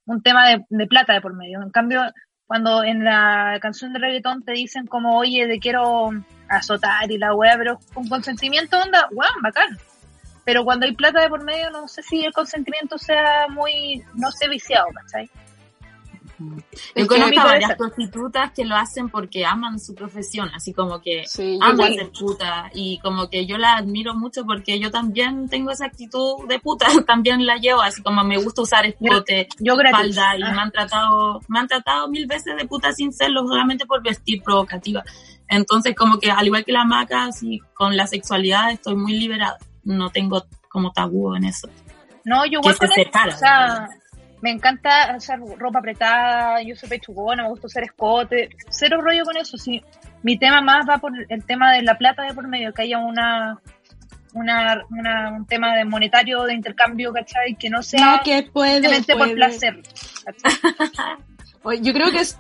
Un 0.06 0.22
tema 0.22 0.50
de, 0.50 0.66
de 0.68 0.88
plata 0.88 1.14
de 1.14 1.22
por 1.22 1.34
medio. 1.34 1.62
En 1.62 1.70
cambio, 1.70 2.02
cuando 2.46 2.84
en 2.84 3.06
la 3.06 3.58
canción 3.62 3.94
de 3.94 4.00
reggaetón 4.00 4.44
te 4.44 4.52
dicen 4.52 4.86
como, 4.86 5.18
oye, 5.18 5.48
te 5.48 5.60
quiero 5.60 6.10
azotar 6.50 7.10
y 7.10 7.18
la 7.18 7.34
wea, 7.34 7.56
pero 7.58 7.80
con 7.94 8.10
consentimiento, 8.10 8.78
onda, 8.78 9.08
weón, 9.12 9.42
bacán. 9.42 9.78
Pero 10.44 10.64
cuando 10.64 10.86
hay 10.86 10.94
plata 10.96 11.22
de 11.22 11.30
por 11.30 11.44
medio, 11.44 11.70
no 11.70 11.88
sé 11.88 12.02
si 12.02 12.24
el 12.26 12.34
consentimiento 12.34 12.98
sea 12.98 13.48
muy, 13.50 14.04
no 14.16 14.32
sé, 14.32 14.48
viciado, 14.50 14.88
¿cachai? 14.94 15.30
Yo 16.96 17.08
conozco 17.08 17.36
varias 17.36 17.76
prostitutas 17.76 18.52
que 18.52 18.66
lo 18.66 18.76
hacen 18.76 19.10
porque 19.10 19.46
aman 19.46 19.80
su 19.80 19.94
profesión, 19.94 20.50
así 20.56 20.74
como 20.74 21.02
que 21.02 21.24
Sí, 21.28 21.60
aman 21.62 21.94
ser 21.94 22.12
puta 22.12 22.72
y 22.74 23.00
como 23.00 23.30
que 23.30 23.46
yo 23.46 23.58
la 23.58 23.76
admiro 23.78 24.16
mucho 24.16 24.44
porque 24.46 24.80
yo 24.80 24.90
también 24.90 25.48
tengo 25.50 25.72
esa 25.72 25.86
actitud 25.86 26.48
de 26.48 26.60
puta, 26.60 26.88
también 27.08 27.46
la 27.46 27.58
llevo, 27.58 27.82
así 27.82 28.02
como 28.02 28.24
me 28.24 28.38
gusta 28.38 28.64
usar 28.64 28.86
escote, 28.86 29.48
Yo 29.60 29.76
falda 29.92 30.36
y 30.38 30.42
Ah. 30.44 30.52
me 30.52 30.62
han 30.62 30.72
tratado, 30.72 31.42
me 31.48 31.60
han 31.60 31.68
tratado 31.68 32.08
mil 32.08 32.26
veces 32.26 32.56
de 32.58 32.66
puta 32.66 32.92
sin 32.92 33.14
serlo 33.14 33.46
solamente 33.46 33.86
por 33.86 34.02
vestir 34.02 34.42
provocativa. 34.42 35.04
Entonces 35.48 35.94
como 35.96 36.18
que 36.20 36.32
al 36.32 36.48
igual 36.48 36.66
que 36.66 36.72
la 36.72 36.86
maca, 36.86 37.26
así 37.26 37.60
con 37.74 37.96
la 37.96 38.08
sexualidad 38.08 38.72
estoy 38.72 38.96
muy 38.96 39.14
liberada, 39.14 39.58
no 39.84 40.10
tengo 40.10 40.46
como 40.70 40.92
tabú 40.92 41.36
en 41.36 41.46
eso. 41.46 41.70
No, 42.26 42.46
yo 42.46 42.60
igual 42.60 42.78
que 42.78 42.88
se 42.88 42.94
con 42.94 43.00
eso, 43.02 43.04
separa, 43.04 43.36
O 43.36 43.38
sea, 43.38 43.60
¿verdad? 43.60 43.90
me 44.42 44.52
encanta 44.52 45.16
usar 45.18 45.40
ropa 45.58 45.80
apretada, 45.80 46.62
yo 46.64 46.76
soy 46.76 46.90
pechugona, 46.90 47.44
me 47.44 47.50
gusta 47.50 47.68
usar 47.68 47.84
escote, 47.84 48.50
cero 48.70 49.00
rollo 49.02 49.24
con 49.24 49.38
eso. 49.38 49.58
Sí. 49.58 49.82
Mi 50.24 50.38
tema 50.38 50.62
más 50.62 50.88
va 50.88 50.98
por 51.00 51.12
el 51.30 51.44
tema 51.46 51.74
de 51.74 51.82
la 51.82 51.98
plata 51.98 52.24
de 52.24 52.34
por 52.34 52.48
medio, 52.48 52.74
que 52.74 52.84
haya 52.84 53.00
una 53.00 53.60
una, 54.34 54.82
una- 54.92 55.30
un 55.32 55.46
tema 55.46 55.76
de 55.76 55.84
monetario 55.84 56.44
de 56.44 56.54
intercambio, 56.54 57.12
¿cachai? 57.12 57.56
Que 57.56 57.70
no 57.70 57.84
sea 57.84 58.00
No, 58.18 58.22
que 58.24 58.44
puede, 58.44 58.74
simplemente 58.76 59.12
por 59.14 59.20
puede. 59.24 59.36
placer. 59.36 59.82
Yo 61.82 61.94
creo 61.94 62.10
que 62.12 62.20
es- 62.20 62.38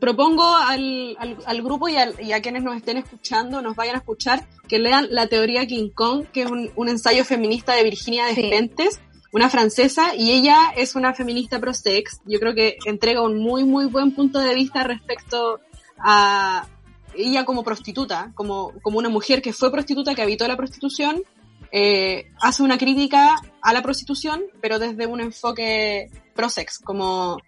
propongo 0.00 0.44
al, 0.56 1.16
al, 1.18 1.36
al 1.44 1.62
grupo 1.62 1.88
y, 1.88 1.96
al- 1.96 2.14
y 2.22 2.32
a 2.32 2.40
quienes 2.40 2.62
nos 2.62 2.76
estén 2.76 2.96
escuchando, 2.96 3.60
nos 3.60 3.76
vayan 3.76 3.96
a 3.96 3.98
escuchar, 3.98 4.46
que 4.68 4.78
lean 4.78 5.08
la 5.10 5.26
teoría 5.26 5.66
King 5.66 5.90
Kong, 5.94 6.24
que 6.32 6.42
es 6.42 6.50
un, 6.50 6.70
un 6.76 6.88
ensayo 6.88 7.24
feminista 7.24 7.74
de 7.74 7.84
Virginia 7.84 8.26
Despentes, 8.26 9.00
una 9.32 9.48
francesa, 9.50 10.14
y 10.14 10.30
ella 10.32 10.72
es 10.76 10.94
una 10.94 11.14
feminista 11.14 11.58
pro 11.58 11.72
sex. 11.74 12.20
Yo 12.26 12.38
creo 12.40 12.54
que 12.54 12.76
entrega 12.86 13.22
un 13.22 13.38
muy, 13.38 13.64
muy 13.64 13.86
buen 13.86 14.12
punto 14.14 14.38
de 14.38 14.54
vista 14.54 14.84
respecto 14.84 15.58
a 15.98 16.66
ella 17.14 17.44
como 17.44 17.62
prostituta, 17.62 18.32
como, 18.34 18.72
como 18.82 18.98
una 18.98 19.08
mujer 19.10 19.42
que 19.42 19.52
fue 19.52 19.70
prostituta, 19.70 20.14
que 20.14 20.22
habitó 20.22 20.46
la 20.48 20.56
prostitución, 20.56 21.22
eh, 21.70 22.26
hace 22.40 22.62
una 22.62 22.76
crítica 22.78 23.36
a 23.62 23.72
la 23.72 23.82
prostitución, 23.82 24.42
pero 24.60 24.78
desde 24.78 25.06
un 25.06 25.20
enfoque 25.20 26.10
pro 26.34 26.48
sex, 26.50 26.78
como 26.78 27.38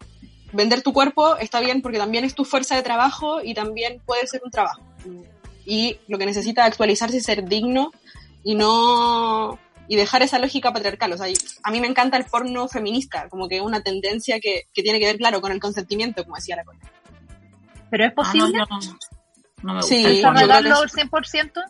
vender 0.55 0.83
tu 0.83 0.93
cuerpo 0.93 1.37
está 1.37 1.61
bien 1.61 1.83
porque 1.83 1.99
también 1.99 2.25
es 2.25 2.35
tu 2.35 2.45
fuerza 2.45 2.77
de 2.77 2.83
trabajo 2.83 3.43
y 3.43 3.55
también 3.55 4.01
puede 4.07 4.27
ser 4.27 4.41
un 4.45 4.51
trabajo. 4.51 4.81
Y 5.67 5.99
lo 6.09 6.19
que 6.19 6.27
necesita 6.27 6.63
es 6.63 6.69
actualizarse 6.69 7.17
y 7.17 7.21
ser 7.21 7.45
digno 7.49 7.91
y 8.43 8.55
no 8.55 9.59
y 9.87 9.97
dejar 9.97 10.23
esa 10.23 10.39
lógica 10.39 10.73
patriarcal. 10.73 11.13
O 11.13 11.19
sea, 11.19 11.27
a 11.63 11.71
mí 11.71 11.81
me 11.81 11.87
encanta 11.87 12.17
el 12.17 12.25
porno 12.25 12.69
feminista, 12.69 13.29
como 13.29 13.49
que 13.49 13.57
es 13.57 13.63
una 13.63 13.83
tendencia 13.83 14.41
que, 14.41 14.63
que 14.73 14.83
tiene 14.83 14.99
que 14.99 15.07
ver, 15.07 15.17
claro, 15.19 15.41
con 15.43 15.53
el 15.53 15.61
consentimiento, 15.61 16.25
como 16.25 16.37
decía 16.37 16.57
la 16.57 16.65
Connie. 16.65 16.81
Pero 17.91 18.05
es 18.07 18.11
Ah, 18.11 18.15
no, 18.17 18.23
posible. 18.25 18.59
yo 18.59 18.65
no, 18.71 18.99
no 19.63 19.75
me 19.75 19.83
Sí, 19.83 19.97
gusta 20.03 20.13
yo 20.13 20.33
creo 20.49 20.63
que 20.63 20.69
es- 20.69 20.93
100%. 20.95 21.61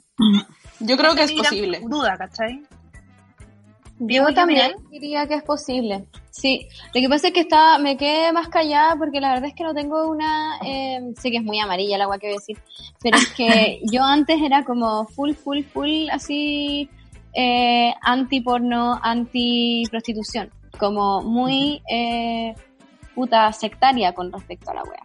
Yo 0.80 0.97
creo 0.97 1.14
que 1.14 1.22
es 1.22 1.32
posible. 1.32 1.80
Duda, 1.89 2.16
¿cachai? 2.16 2.62
Yo 4.01 4.28
yo 4.28 4.35
también 4.35 4.72
diría 4.91 5.26
que 5.26 5.35
es 5.35 5.43
posible. 5.43 6.05
Sí, 6.37 6.66
lo 6.93 7.01
que 7.01 7.09
pasa 7.09 7.28
es 7.28 7.32
que 7.32 7.41
estaba, 7.41 7.78
me 7.78 7.97
quedé 7.97 8.32
más 8.32 8.49
callada 8.49 8.97
porque 8.97 9.20
la 9.20 9.35
verdad 9.35 9.51
es 9.51 9.55
que 9.55 9.62
no 9.62 9.72
tengo 9.72 10.11
una, 10.11 10.59
eh, 10.66 11.01
sé 11.16 11.30
que 11.30 11.37
es 11.37 11.45
muy 11.45 11.61
amarilla 11.61 11.95
el 11.95 12.03
agua 12.03 12.18
que 12.18 12.26
voy 12.26 12.35
a 12.35 12.41
decir, 12.41 12.59
pero 13.01 13.18
es 13.18 13.32
que 13.35 13.80
yo 13.93 14.03
antes 14.03 14.43
era 14.43 14.64
como 14.64 15.07
full, 15.07 15.35
full, 15.35 15.62
full, 15.62 16.11
así, 16.11 16.91
eh, 17.35 17.95
anti 18.03 18.41
porno, 18.41 18.99
anti 19.01 19.85
prostitución, 19.89 20.51
como 20.76 21.22
muy, 21.22 21.80
eh, 21.89 22.53
puta 23.14 23.53
sectaria 23.53 24.12
con 24.12 24.32
respecto 24.32 24.72
a 24.72 24.74
la 24.74 24.82
wea. 24.82 25.05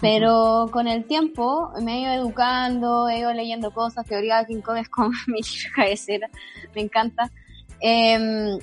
Pero 0.00 0.68
con 0.72 0.88
el 0.88 1.04
tiempo 1.04 1.70
me 1.80 1.98
he 1.98 2.00
ido 2.00 2.12
educando, 2.14 3.08
he 3.08 3.20
ido 3.20 3.32
leyendo 3.32 3.70
cosas, 3.70 4.04
teoría 4.06 4.38
de 4.38 4.46
King 4.46 4.60
Kong 4.60 4.78
es 4.78 4.88
como 4.88 5.10
mi 5.28 5.40
cabecera, 5.72 6.28
me 6.74 6.80
encanta. 6.80 7.30
Y 7.80 8.58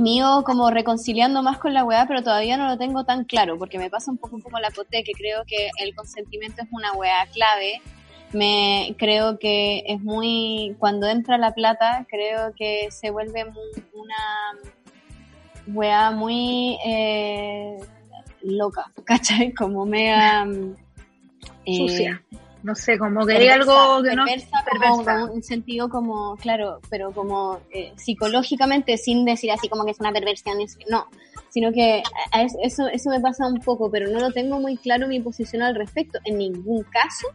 me 0.00 0.10
ido 0.10 0.44
como 0.44 0.70
reconciliando 0.70 1.42
más 1.42 1.58
con 1.58 1.74
la 1.74 1.84
weá, 1.84 2.06
pero 2.06 2.22
todavía 2.22 2.56
no 2.56 2.66
lo 2.68 2.78
tengo 2.78 3.04
tan 3.04 3.24
claro, 3.24 3.58
porque 3.58 3.78
me 3.78 3.90
pasa 3.90 4.10
un 4.10 4.18
poco 4.18 4.40
como 4.40 4.58
la 4.58 4.70
cote, 4.70 5.02
que 5.04 5.12
creo 5.12 5.44
que 5.46 5.68
el 5.80 5.94
consentimiento 5.94 6.62
es 6.62 6.68
una 6.70 6.92
weá 6.92 7.26
clave. 7.32 7.80
Me 8.32 8.94
creo 8.98 9.38
que 9.38 9.84
es 9.86 10.00
muy, 10.00 10.74
cuando 10.78 11.06
entra 11.06 11.38
la 11.38 11.52
plata, 11.54 12.06
creo 12.10 12.52
que 12.56 12.88
se 12.90 13.10
vuelve 13.10 13.44
mu- 13.44 13.60
una 13.94 14.14
weá 15.68 16.10
muy 16.10 16.78
eh, 16.84 17.78
loca, 18.42 18.90
¿cachai? 19.04 19.52
Como 19.54 19.86
mega 19.86 20.46
eh, 21.64 21.76
Sucia. 21.76 22.22
No 22.64 22.74
sé, 22.74 22.98
como 22.98 23.24
que 23.26 23.36
hay 23.36 23.48
algo 23.48 24.02
que 24.02 24.16
no. 24.16 24.24
perversa, 24.24 24.64
perversa. 24.64 25.20
como 25.20 25.34
un 25.34 25.42
sentido 25.42 25.88
como, 25.88 26.34
claro, 26.36 26.80
pero 26.90 27.12
como 27.12 27.60
eh, 27.70 27.92
psicológicamente, 27.96 28.96
sin 28.96 29.24
decir 29.24 29.52
así 29.52 29.68
como 29.68 29.84
que 29.84 29.90
es 29.92 30.00
una 30.00 30.10
perversión, 30.12 30.56
no, 30.90 31.06
sino 31.50 31.70
que 31.72 32.02
a- 32.32 32.38
a 32.38 32.42
eso- 32.42 32.88
eso, 32.90 33.10
me 33.10 33.20
pasa 33.20 33.46
un 33.46 33.60
poco, 33.60 33.90
pero 33.90 34.10
no 34.10 34.18
lo 34.18 34.32
tengo 34.32 34.58
muy 34.60 34.76
claro 34.78 35.06
mi 35.06 35.20
posición 35.20 35.62
al 35.62 35.74
respecto. 35.74 36.18
En 36.24 36.38
ningún 36.38 36.82
caso 36.84 37.28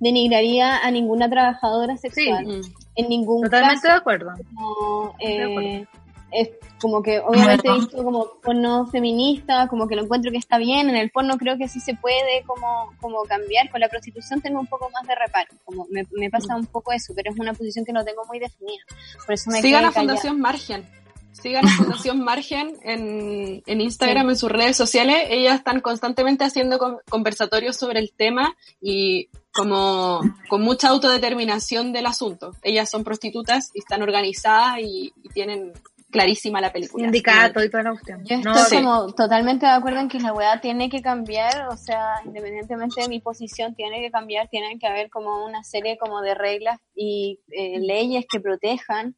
denigraría 0.00 0.78
a 0.78 0.90
ninguna 0.90 1.28
trabajadora 1.28 1.96
sexual. 1.96 2.46
En 2.94 3.08
ningún 3.08 3.42
Totalmente 3.42 3.82
caso 3.82 3.88
de 3.88 3.98
acuerdo. 3.98 4.30
como, 4.54 5.14
De 5.18 5.42
acuerdo. 5.42 5.88
Es 6.30 6.50
como 6.80 7.02
que 7.02 7.18
obviamente 7.20 7.68
Bueno. 7.68 7.80
visto 7.84 8.04
como 8.04 8.30
porno 8.42 8.86
feminista, 8.86 9.66
como 9.68 9.88
que 9.88 9.96
lo 9.96 10.02
encuentro 10.04 10.30
que 10.30 10.36
está 10.38 10.58
bien, 10.58 10.88
en 10.90 10.96
el 10.96 11.10
porno 11.10 11.36
creo 11.38 11.56
que 11.56 11.68
sí 11.68 11.80
se 11.80 11.94
puede 11.94 12.42
como, 12.46 12.92
como 13.00 13.22
cambiar, 13.24 13.70
con 13.70 13.80
la 13.80 13.88
prostitución 13.88 14.40
tengo 14.40 14.60
un 14.60 14.66
poco 14.66 14.90
más 14.90 15.06
de 15.06 15.14
reparo, 15.14 15.48
como 15.64 15.86
me, 15.90 16.06
me 16.12 16.30
pasa 16.30 16.54
un 16.56 16.66
poco 16.66 16.92
eso, 16.92 17.12
pero 17.16 17.32
es 17.32 17.38
una 17.38 17.54
posición 17.54 17.84
que 17.84 17.92
no 17.92 18.04
tengo 18.04 18.24
muy 18.26 18.38
definida, 18.38 18.82
por 19.24 19.34
eso 19.34 19.50
me 19.50 19.60
Sigan 19.62 19.80
quedé 19.80 19.88
a 19.88 19.92
Fundación 19.92 20.40
Margen. 20.40 20.86
Sigan 21.32 21.64
a 21.66 21.70
Fundación 21.70 22.24
Margen 22.24 22.76
en, 22.82 23.62
en 23.64 23.80
Instagram, 23.80 24.30
en 24.30 24.36
sus 24.36 24.50
redes 24.50 24.76
sociales. 24.76 25.18
Ellas 25.30 25.54
están 25.58 25.80
constantemente 25.80 26.42
haciendo 26.42 26.78
con- 26.80 26.98
conversatorios 27.08 27.76
sobre 27.76 28.00
el 28.00 28.10
tema 28.12 28.56
y 28.80 29.28
como 29.52 30.20
con 30.48 30.62
mucha 30.62 30.88
autodeterminación 30.88 31.92
del 31.92 32.06
asunto. 32.06 32.56
Ellas 32.62 32.90
son 32.90 33.04
prostitutas 33.04 33.70
y 33.72 33.78
están 33.78 34.02
organizadas 34.02 34.78
y, 34.80 35.12
y 35.22 35.28
tienen 35.28 35.72
clarísima 36.10 36.60
la 36.60 36.72
película. 36.72 37.04
Sindicato 37.04 37.62
y 37.62 37.70
toda 37.70 37.82
la 37.84 37.90
cuestión. 37.90 38.24
Yo 38.24 38.36
estoy 38.36 38.52
No, 38.52 38.58
sí. 38.64 38.76
como 38.76 39.12
totalmente 39.14 39.66
de 39.66 39.72
acuerdo 39.72 40.00
en 40.00 40.08
que 40.08 40.20
la 40.20 40.32
weá 40.32 40.60
tiene 40.60 40.88
que 40.88 41.02
cambiar, 41.02 41.68
o 41.68 41.76
sea, 41.76 42.14
independientemente 42.24 43.02
de 43.02 43.08
mi 43.08 43.20
posición, 43.20 43.74
tiene 43.74 44.00
que 44.00 44.10
cambiar, 44.10 44.48
tienen 44.48 44.78
que 44.78 44.86
haber 44.86 45.10
como 45.10 45.44
una 45.44 45.62
serie 45.64 45.98
como 45.98 46.20
de 46.20 46.34
reglas 46.34 46.78
y 46.94 47.40
eh, 47.50 47.78
leyes 47.80 48.24
que 48.30 48.40
protejan 48.40 49.16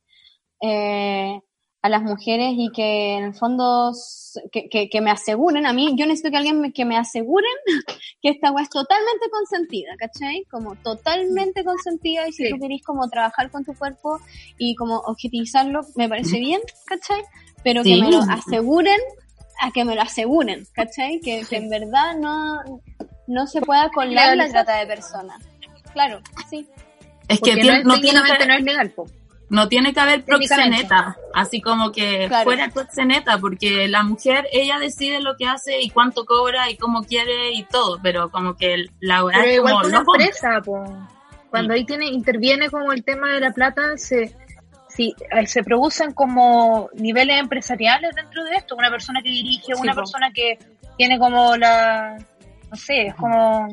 eh, 0.62 1.40
a 1.82 1.88
las 1.88 2.02
mujeres 2.02 2.52
y 2.56 2.70
que 2.72 3.14
en 3.16 3.24
el 3.24 3.34
fondo 3.34 3.92
que, 4.52 4.68
que, 4.68 4.88
que 4.90 5.00
me 5.00 5.10
aseguren 5.10 5.64
a 5.64 5.72
mí, 5.72 5.94
yo 5.96 6.04
necesito 6.06 6.30
que 6.30 6.36
alguien 6.36 6.60
me, 6.60 6.72
que 6.72 6.84
me 6.84 6.96
aseguren 6.98 7.50
que 8.22 8.28
esta 8.28 8.52
weá 8.52 8.62
es 8.64 8.68
totalmente 8.70 9.30
consentida, 9.30 9.92
¿cachai? 9.98 10.44
Como 10.50 10.74
totalmente 10.76 11.64
consentida 11.64 12.28
y 12.28 12.32
si 12.32 12.44
Sí. 12.44 12.50
tú 12.50 12.58
querís 12.60 12.82
como 12.84 13.08
trabajar 13.08 13.50
con 13.50 13.64
tu 13.64 13.74
cuerpo 13.74 14.20
y 14.58 14.74
como 14.74 14.96
objetivizarlo, 14.98 15.80
me 15.96 16.08
parece 16.08 16.38
bien, 16.38 16.60
¿cachai? 16.86 17.22
Pero 17.64 17.82
que 17.82 17.94
Sí. 17.94 18.00
me 18.02 18.10
lo 18.10 18.18
aseguren, 18.28 19.00
a 19.62 19.70
que 19.72 19.84
me 19.84 19.94
lo 19.94 20.02
aseguren, 20.02 20.66
¿cachai? 20.72 21.20
Que, 21.20 21.44
que 21.48 21.56
en 21.56 21.68
verdad 21.70 22.16
no, 22.18 22.58
no 23.26 23.46
se 23.46 23.60
pueda 23.62 23.88
colar 23.90 24.36
la 24.36 24.48
trata 24.48 24.76
de 24.78 24.86
personas. 24.86 25.42
Claro, 25.92 26.20
sí. 26.50 26.68
Es 27.28 27.40
que 27.40 27.52
Porque 27.52 27.54
tiene- 27.62 27.84
no, 27.84 27.94
no, 27.94 28.00
tiene 28.00 28.20
que, 28.38 28.46
no 28.46 28.54
es 28.54 28.62
legal, 28.64 28.90
po. 28.90 29.06
No 29.50 29.68
tiene 29.68 29.92
que 29.92 30.00
haber 30.00 30.24
proxeneta, 30.24 31.16
así 31.34 31.60
como 31.60 31.92
que 31.92 32.26
Claro. 32.28 32.44
fuera 32.44 32.68
proxeneta, 32.70 33.36
porque 33.38 33.88
la 33.88 34.02
mujer, 34.02 34.46
ella 34.52 34.78
decide 34.78 35.20
lo 35.20 35.36
que 35.36 35.46
hace 35.46 35.80
y 35.82 35.90
cuánto 35.90 36.24
cobra 36.24 36.70
y 36.70 36.76
cómo 36.76 37.02
quiere 37.02 37.52
y 37.52 37.64
todo, 37.64 37.98
pero 38.02 38.30
como 38.30 38.56
que 38.56 38.86
la 39.00 39.24
Pero 39.26 39.42
es 39.44 39.54
igual 39.56 39.74
como 39.74 39.86
una 39.88 39.98
loco. 39.98 40.14
empresa, 40.14 40.60
po. 40.64 40.84
Cuando 41.50 41.74
ahí 41.74 41.84
tiene, 41.84 42.06
interviene 42.06 42.70
como 42.70 42.92
el 42.92 43.02
tema 43.04 43.32
de 43.34 43.40
la 43.40 43.50
plata, 43.50 43.96
se, 43.96 44.32
si, 44.88 45.14
eh, 45.32 45.46
se 45.48 45.64
producen 45.64 46.12
como 46.12 46.88
niveles 46.94 47.40
empresariales 47.40 48.14
dentro 48.14 48.44
de 48.44 48.54
esto. 48.54 48.76
Una 48.76 48.88
persona 48.90 49.20
que 49.20 49.30
dirige, 49.30 49.66
Sí, 49.66 49.72
una 49.76 49.92
po. 49.92 49.98
persona 50.02 50.30
que 50.32 50.58
tiene 50.96 51.18
como 51.18 51.56
la, 51.56 52.16
no 52.70 52.76
sé, 52.76 53.08
es 53.08 53.14
como... 53.16 53.66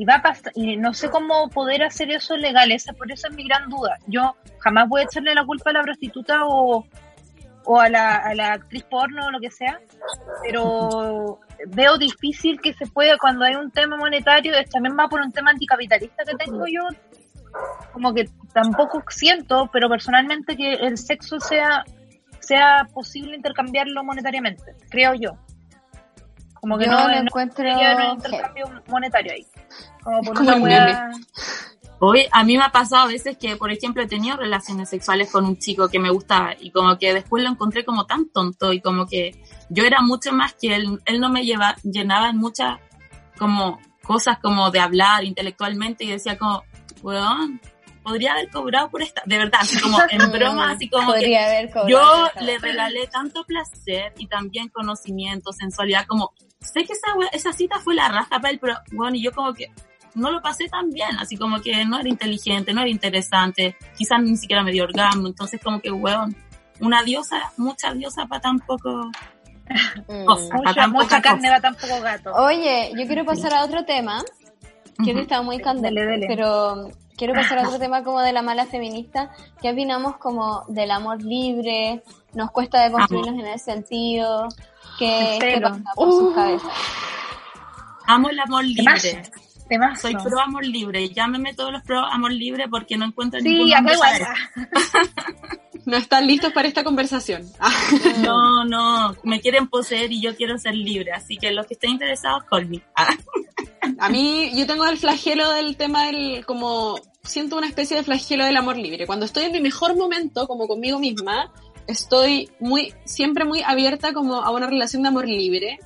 Y 0.00 0.06
va 0.06 0.14
a 0.14 0.22
pasar, 0.22 0.50
y 0.54 0.78
no 0.78 0.94
sé 0.94 1.10
cómo 1.10 1.50
poder 1.50 1.82
hacer 1.82 2.10
eso 2.10 2.34
legal, 2.34 2.72
esa, 2.72 2.94
por 2.94 3.12
eso 3.12 3.28
es 3.28 3.34
mi 3.34 3.46
gran 3.46 3.68
duda. 3.68 3.98
Yo 4.06 4.34
jamás 4.60 4.88
voy 4.88 5.02
a 5.02 5.04
echarle 5.04 5.34
la 5.34 5.44
culpa 5.44 5.68
a 5.68 5.74
la 5.74 5.82
prostituta 5.82 6.46
o, 6.46 6.86
o 7.66 7.80
a 7.80 7.90
la, 7.90 8.16
a 8.16 8.34
la 8.34 8.54
actriz 8.54 8.82
porno 8.84 9.26
o 9.26 9.30
lo 9.30 9.38
que 9.40 9.50
sea, 9.50 9.78
pero 10.42 11.38
veo 11.66 11.98
difícil 11.98 12.58
que 12.62 12.72
se 12.72 12.86
pueda 12.86 13.18
cuando 13.18 13.44
hay 13.44 13.56
un 13.56 13.70
tema 13.70 13.98
monetario, 13.98 14.54
también 14.72 14.96
va 14.98 15.06
por 15.06 15.20
un 15.20 15.32
tema 15.32 15.50
anticapitalista 15.50 16.24
que 16.24 16.34
tengo 16.46 16.64
yo, 16.66 16.80
como 17.92 18.14
que 18.14 18.26
tampoco 18.54 19.02
siento, 19.10 19.68
pero 19.70 19.90
personalmente 19.90 20.56
que 20.56 20.76
el 20.76 20.96
sexo 20.96 21.38
sea 21.40 21.84
sea 22.38 22.88
posible 22.94 23.36
intercambiarlo 23.36 24.02
monetariamente, 24.02 24.74
creo 24.88 25.12
yo. 25.12 25.32
Como 26.60 26.76
que 26.78 26.84
Yo 26.86 26.90
no, 26.92 27.08
no 27.08 27.14
encuentro 27.14 27.64
heavy. 27.64 28.04
intercambio 28.14 28.82
monetario 28.86 29.32
ahí. 29.32 29.46
Como 30.02 30.22
por 30.22 30.40
una 30.40 30.56
wea- 30.56 31.10
Hoy 32.02 32.26
a 32.32 32.44
mí 32.44 32.56
me 32.56 32.64
ha 32.64 32.72
pasado 32.72 33.02
a 33.04 33.08
veces 33.08 33.36
que, 33.36 33.56
por 33.56 33.70
ejemplo, 33.70 34.02
he 34.02 34.06
tenido 34.06 34.36
relaciones 34.38 34.88
sexuales 34.88 35.30
con 35.30 35.44
un 35.44 35.58
chico 35.58 35.90
que 35.90 35.98
me 35.98 36.08
gustaba 36.08 36.54
y 36.58 36.70
como 36.70 36.96
que 36.98 37.12
después 37.12 37.42
lo 37.42 37.50
encontré 37.50 37.84
como 37.84 38.06
tan 38.06 38.30
tonto 38.30 38.72
y 38.72 38.80
como 38.80 39.06
que 39.06 39.38
yo 39.68 39.84
era 39.84 40.00
mucho 40.00 40.32
más 40.32 40.54
que 40.54 40.74
él, 40.74 40.98
él 41.04 41.20
no 41.20 41.28
me 41.28 41.44
lleva, 41.44 41.76
llenaba 41.82 42.30
en 42.30 42.38
muchas 42.38 42.78
como 43.36 43.78
cosas 44.02 44.38
como 44.38 44.70
de 44.70 44.80
hablar 44.80 45.24
intelectualmente 45.24 46.04
y 46.04 46.08
decía 46.12 46.38
como, 46.38 46.62
weón, 47.02 47.60
podría 48.02 48.32
haber 48.32 48.48
cobrado 48.50 48.88
por 48.90 49.02
esta, 49.02 49.22
de 49.26 49.36
verdad, 49.36 49.60
así 49.62 49.78
como 49.78 49.98
en 50.08 50.18
broma, 50.32 50.70
así 50.70 50.88
como 50.88 51.12
que 51.12 51.36
haber 51.36 51.70
yo 51.86 52.28
le 52.40 52.58
regalé 52.58 53.08
tanto 53.08 53.44
placer 53.44 54.14
y 54.16 54.26
también 54.26 54.70
conocimiento, 54.70 55.52
sensualidad, 55.52 56.06
como, 56.06 56.32
sé 56.60 56.84
que 56.84 56.92
esa, 56.92 57.08
esa 57.32 57.52
cita 57.52 57.78
fue 57.80 57.94
la 57.94 58.08
raja 58.08 58.38
para 58.38 58.50
él, 58.50 58.58
pero 58.58 58.74
bueno, 58.92 59.16
y 59.16 59.22
yo 59.22 59.32
como 59.32 59.52
que, 59.54 59.70
no 60.14 60.30
lo 60.30 60.42
pasé 60.42 60.68
tan 60.68 60.90
bien, 60.90 61.16
así 61.18 61.36
como 61.36 61.60
que 61.60 61.84
no 61.84 61.98
era 61.98 62.08
inteligente, 62.08 62.72
no 62.72 62.80
era 62.80 62.90
interesante, 62.90 63.76
quizás 63.96 64.20
ni 64.22 64.36
siquiera 64.36 64.62
me 64.62 64.72
dio 64.72 64.84
orgasmo, 64.84 65.26
entonces 65.28 65.60
como 65.62 65.80
que, 65.80 65.90
weón, 65.90 66.36
una 66.80 67.02
diosa, 67.02 67.52
mucha 67.56 67.92
diosa 67.94 68.26
para 68.26 68.40
tan 68.40 68.58
poco 68.60 69.10
Mm. 70.08 70.24
cosa, 70.24 70.48
pa' 70.50 70.56
Mucha, 70.58 70.74
tan 70.74 70.90
mucha 70.90 71.22
carne 71.22 71.48
va 71.48 71.60
tan 71.60 71.74
poco 71.76 72.00
gato. 72.00 72.32
Oye, 72.34 72.90
yo 72.96 73.06
quiero 73.06 73.24
pasar 73.24 73.54
a 73.54 73.64
otro 73.64 73.84
tema, 73.84 74.24
que 75.04 75.12
Ujú. 75.12 75.20
está 75.20 75.42
muy 75.42 75.60
candente, 75.60 76.00
Dele, 76.00 76.10
dele. 76.10 76.26
pero 76.26 76.90
quiero 77.16 77.34
pasar 77.34 77.58
a 77.60 77.68
otro 77.68 77.78
tema 77.78 78.02
como 78.02 78.18
de 78.20 78.32
la 78.32 78.42
mala 78.42 78.66
feminista. 78.66 79.30
¿Qué 79.62 79.70
opinamos 79.70 80.16
como 80.16 80.64
del 80.66 80.90
amor 80.90 81.22
libre? 81.22 82.02
¿Nos 82.34 82.50
cuesta 82.50 82.82
deconstruirnos 82.82 83.38
en 83.38 83.46
ese 83.46 83.64
sentido? 83.64 84.48
¿Qué, 85.00 85.34
En 85.34 85.40
qué 85.40 85.50
serio. 85.52 85.68
pasa 85.68 85.82
por 85.96 86.08
sus 86.12 86.22
Uh. 86.22 86.34
cabezas? 86.34 86.72
Amo 88.06 88.28
el 88.30 88.38
amor 88.40 88.64
libre. 88.64 89.22
Temazo. 89.68 90.02
Soy 90.02 90.14
pro 90.16 90.40
amor 90.40 90.64
libre. 90.66 91.08
Llámeme 91.10 91.54
todos 91.54 91.72
los 91.72 91.82
pro 91.82 92.00
amor 92.04 92.32
libre 92.32 92.68
porque 92.68 92.96
no 92.96 93.04
encuentro 93.06 93.40
Sí, 93.40 93.48
ningún 93.48 93.74
acá 93.74 93.92
igual. 93.94 94.22
No 95.86 95.96
están 95.96 96.26
listos 96.26 96.52
para 96.52 96.68
esta 96.68 96.84
conversación. 96.84 97.42
No, 98.22 98.64
no, 98.64 99.16
me 99.24 99.40
quieren 99.40 99.66
poseer 99.68 100.12
y 100.12 100.20
yo 100.20 100.36
quiero 100.36 100.58
ser 100.58 100.74
libre. 100.74 101.12
Así 101.12 101.36
que 101.38 101.50
los 101.52 101.66
que 101.66 101.74
estén 101.74 101.90
interesados, 101.90 102.44
call 102.44 102.66
me. 102.68 102.82
Ah, 102.94 103.08
A 103.98 104.08
mí, 104.10 104.50
yo 104.54 104.66
tengo 104.66 104.84
el 104.86 104.98
flagelo 104.98 105.50
del 105.52 105.76
tema 105.76 106.06
del, 106.06 106.44
como, 106.46 106.96
siento 107.22 107.56
una 107.56 107.66
especie 107.66 107.96
de 107.96 108.02
flagelo 108.02 108.44
del 108.44 108.56
amor 108.58 108.76
libre. 108.76 109.06
Cuando 109.06 109.24
estoy 109.24 109.44
en 109.44 109.52
mi 109.52 109.60
mejor 109.60 109.96
momento, 109.96 110.46
como 110.46 110.68
conmigo 110.68 110.98
misma, 110.98 111.50
estoy 111.90 112.50
muy, 112.60 112.94
siempre 113.04 113.44
muy 113.44 113.62
abierta 113.62 114.12
como 114.12 114.36
a 114.36 114.50
una 114.50 114.66
relación 114.66 115.02
de 115.02 115.08
amor 115.08 115.28
libre. 115.28 115.78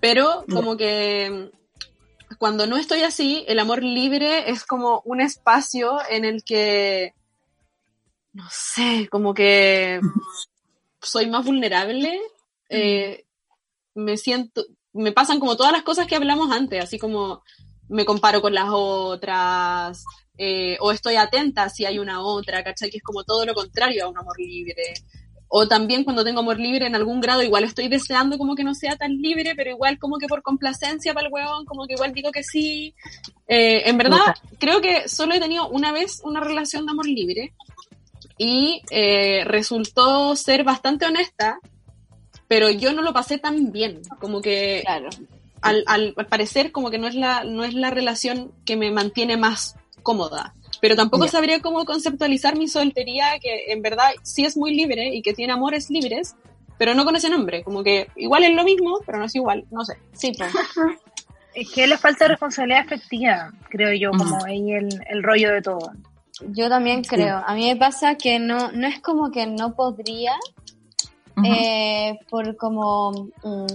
Pero 0.00 0.44
como 0.50 0.76
que 0.76 1.50
cuando 2.38 2.66
no 2.66 2.76
estoy 2.76 3.02
así, 3.02 3.44
el 3.48 3.58
amor 3.58 3.82
libre 3.82 4.50
es 4.50 4.64
como 4.64 5.00
un 5.06 5.20
espacio 5.20 5.98
en 6.10 6.24
el 6.24 6.44
que, 6.44 7.14
no 8.32 8.44
sé, 8.50 9.08
como 9.10 9.32
que 9.32 10.00
soy 11.00 11.30
más 11.30 11.44
vulnerable. 11.44 12.20
eh, 12.68 13.24
me 13.94 14.16
siento, 14.16 14.64
me 14.92 15.12
pasan 15.12 15.38
como 15.38 15.56
todas 15.56 15.72
las 15.72 15.82
cosas 15.82 16.06
que 16.06 16.16
hablamos 16.16 16.50
antes, 16.50 16.82
así 16.82 16.98
como 16.98 17.42
me 17.88 18.04
comparo 18.04 18.40
con 18.40 18.54
las 18.54 18.68
otras, 18.70 20.04
eh, 20.36 20.76
o 20.80 20.90
estoy 20.90 21.16
atenta 21.16 21.68
si 21.68 21.84
hay 21.84 21.98
una 21.98 22.22
otra, 22.22 22.64
¿cachai? 22.64 22.90
Que 22.90 22.98
es 22.98 23.02
como 23.02 23.24
todo 23.24 23.44
lo 23.44 23.54
contrario 23.54 24.04
a 24.04 24.08
un 24.08 24.18
amor 24.18 24.38
libre. 24.38 24.94
O 25.48 25.68
también 25.68 26.02
cuando 26.02 26.24
tengo 26.24 26.40
amor 26.40 26.58
libre 26.58 26.86
en 26.86 26.96
algún 26.96 27.20
grado, 27.20 27.42
igual 27.42 27.62
estoy 27.62 27.86
deseando 27.88 28.38
como 28.38 28.56
que 28.56 28.64
no 28.64 28.74
sea 28.74 28.96
tan 28.96 29.12
libre, 29.12 29.54
pero 29.54 29.70
igual 29.70 29.98
como 29.98 30.18
que 30.18 30.26
por 30.26 30.42
complacencia 30.42 31.14
para 31.14 31.28
el 31.28 31.32
huevón, 31.32 31.64
como 31.64 31.86
que 31.86 31.94
igual 31.94 32.12
digo 32.12 32.32
que 32.32 32.42
sí. 32.42 32.94
Eh, 33.46 33.88
en 33.88 33.96
verdad, 33.96 34.34
creo 34.58 34.80
que 34.80 35.08
solo 35.08 35.34
he 35.34 35.40
tenido 35.40 35.68
una 35.68 35.92
vez 35.92 36.20
una 36.24 36.40
relación 36.40 36.86
de 36.86 36.92
amor 36.92 37.06
libre 37.06 37.54
y 38.36 38.82
eh, 38.90 39.44
resultó 39.44 40.34
ser 40.34 40.64
bastante 40.64 41.06
honesta, 41.06 41.60
pero 42.48 42.70
yo 42.70 42.92
no 42.92 43.02
lo 43.02 43.12
pasé 43.12 43.38
tan 43.38 43.70
bien, 43.70 44.02
como 44.18 44.40
que 44.40 44.80
Claro. 44.84 45.10
Al, 45.64 45.82
al, 45.86 46.14
al 46.16 46.26
parecer 46.26 46.72
como 46.72 46.90
que 46.90 46.98
no 46.98 47.08
es 47.08 47.14
la 47.14 47.44
no 47.44 47.64
es 47.64 47.74
la 47.74 47.90
relación 47.90 48.52
que 48.64 48.76
me 48.76 48.90
mantiene 48.90 49.36
más 49.36 49.76
cómoda. 50.02 50.54
Pero 50.80 50.96
tampoco 50.96 51.26
sabría 51.28 51.60
cómo 51.60 51.84
conceptualizar 51.84 52.58
mi 52.58 52.68
soltería 52.68 53.38
que 53.40 53.72
en 53.72 53.80
verdad 53.80 54.10
sí 54.22 54.44
es 54.44 54.56
muy 54.56 54.74
libre 54.74 55.14
y 55.14 55.22
que 55.22 55.32
tiene 55.32 55.52
amores 55.52 55.90
libres 55.90 56.36
pero 56.76 56.94
no 56.94 57.04
con 57.04 57.16
ese 57.16 57.30
nombre. 57.30 57.62
Como 57.62 57.82
que 57.82 58.08
igual 58.16 58.44
es 58.44 58.54
lo 58.54 58.64
mismo 58.64 59.00
pero 59.06 59.18
no 59.18 59.24
es 59.24 59.34
igual 59.34 59.64
no 59.70 59.84
sé. 59.84 59.94
Sí, 60.12 60.32
pues. 60.36 60.52
Es 61.54 61.70
que 61.70 61.86
le 61.86 61.96
falta 61.96 62.26
responsabilidad 62.26 62.80
afectiva, 62.80 63.52
creo 63.68 63.94
yo, 63.94 64.10
como 64.10 64.44
ahí 64.44 64.72
el, 64.72 64.88
el 65.08 65.22
rollo 65.22 65.52
de 65.52 65.62
todo. 65.62 65.92
Yo 66.48 66.68
también 66.68 67.02
creo. 67.04 67.42
A 67.46 67.54
mí 67.54 67.68
me 67.68 67.76
pasa 67.76 68.16
que 68.16 68.40
no, 68.40 68.72
no 68.72 68.88
es 68.88 69.00
como 69.00 69.30
que 69.30 69.46
no 69.46 69.76
podría, 69.76 70.34
eh, 71.44 72.18
por 72.28 72.56
como, 72.56 73.30
mm, 73.44 73.66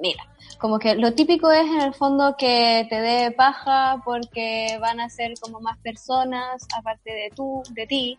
mira, 0.00 0.22
como 0.58 0.78
que 0.78 0.94
lo 0.94 1.12
típico 1.12 1.50
es 1.50 1.66
en 1.66 1.80
el 1.80 1.94
fondo 1.94 2.36
que 2.38 2.86
te 2.88 3.00
dé 3.00 3.30
paja 3.30 4.00
porque 4.04 4.78
van 4.80 5.00
a 5.00 5.08
ser 5.08 5.34
como 5.40 5.60
más 5.60 5.78
personas 5.78 6.66
aparte 6.76 7.12
de 7.12 7.30
tú, 7.34 7.62
de 7.70 7.86
ti, 7.86 8.18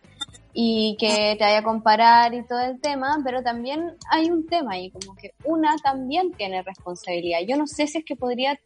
y 0.59 0.97
que 0.99 1.35
te 1.37 1.43
vaya 1.43 1.59
a 1.59 1.63
comparar 1.63 2.33
y 2.33 2.43
todo 2.43 2.59
el 2.61 2.81
tema, 2.81 3.19
pero 3.23 3.43
también 3.43 3.95
hay 4.09 4.31
un 4.31 4.47
tema 4.47 4.73
ahí, 4.73 4.89
como 4.89 5.15
que 5.15 5.33
una 5.43 5.75
también 5.77 6.31
tiene 6.31 6.63
responsabilidad. 6.63 7.41
Yo 7.47 7.57
no 7.57 7.67
sé 7.67 7.85
si 7.85 7.99
es 7.99 8.05
que 8.05 8.15
podría 8.15 8.59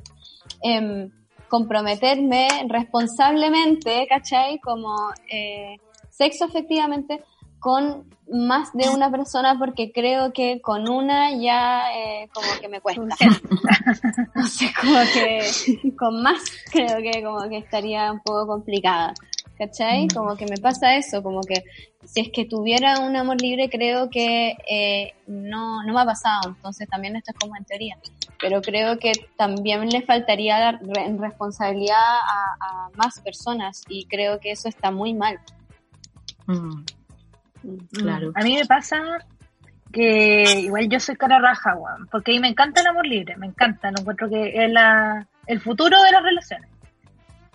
em, 0.61 1.11
comprometerme 1.49 2.47
responsablemente, 2.69 4.07
¿cachai? 4.07 4.59
Como 4.59 4.95
eh, 5.29 5.75
sexo 6.09 6.45
efectivamente 6.45 7.25
con 7.61 8.09
más 8.27 8.73
de 8.73 8.89
una 8.89 9.11
persona 9.11 9.57
porque 9.59 9.91
creo 9.91 10.33
que 10.33 10.61
con 10.61 10.89
una 10.89 11.31
ya 11.31 11.93
eh, 11.93 12.27
como 12.33 12.47
que 12.59 12.67
me 12.67 12.81
cuesta. 12.81 13.03
no 13.03 14.47
sé, 14.47 14.73
como 14.81 14.99
que 15.13 15.95
con 15.95 16.23
más 16.23 16.41
creo 16.71 16.97
que 16.97 17.23
como 17.23 17.47
que 17.47 17.57
estaría 17.57 18.11
un 18.11 18.19
poco 18.19 18.47
complicada. 18.47 19.13
¿Cachai? 19.57 20.07
Como 20.07 20.35
que 20.35 20.47
me 20.47 20.57
pasa 20.57 20.95
eso, 20.95 21.21
como 21.21 21.41
que 21.41 21.63
si 22.03 22.21
es 22.21 22.29
que 22.33 22.45
tuviera 22.45 22.99
un 22.99 23.15
amor 23.15 23.39
libre 23.39 23.69
creo 23.69 24.09
que 24.09 24.57
eh, 24.67 25.13
no, 25.27 25.83
no 25.83 25.93
me 25.93 26.01
ha 26.01 26.05
pasado, 26.05 26.49
entonces 26.49 26.89
también 26.89 27.15
esto 27.15 27.31
es 27.31 27.37
como 27.37 27.55
en 27.55 27.63
teoría, 27.65 27.95
pero 28.39 28.59
creo 28.63 28.97
que 28.97 29.11
también 29.37 29.87
le 29.89 30.01
faltaría 30.01 30.79
responsabilidad 31.19 31.95
a, 31.95 32.55
a 32.59 32.89
más 32.95 33.19
personas 33.19 33.83
y 33.87 34.05
creo 34.05 34.39
que 34.39 34.49
eso 34.49 34.67
está 34.67 34.89
muy 34.89 35.13
mal. 35.13 35.39
Mm, 36.47 36.83
Claro. 37.91 38.31
A 38.35 38.43
mí 38.43 38.55
me 38.55 38.65
pasa 38.65 39.01
que 39.91 40.61
igual 40.61 40.87
yo 40.89 40.99
soy 40.99 41.15
cara 41.15 41.39
raja, 41.39 41.75
weón, 41.75 42.07
porque 42.07 42.31
a 42.31 42.33
mí 42.35 42.39
me 42.39 42.47
encanta 42.47 42.81
el 42.81 42.87
amor 42.87 43.05
libre, 43.05 43.35
me 43.37 43.47
encanta, 43.47 43.91
lo 43.91 43.99
encuentro 43.99 44.29
que 44.29 44.63
es 44.63 44.71
la, 44.71 45.27
el 45.47 45.61
futuro 45.61 46.01
de 46.01 46.11
las 46.11 46.23
relaciones. 46.23 46.69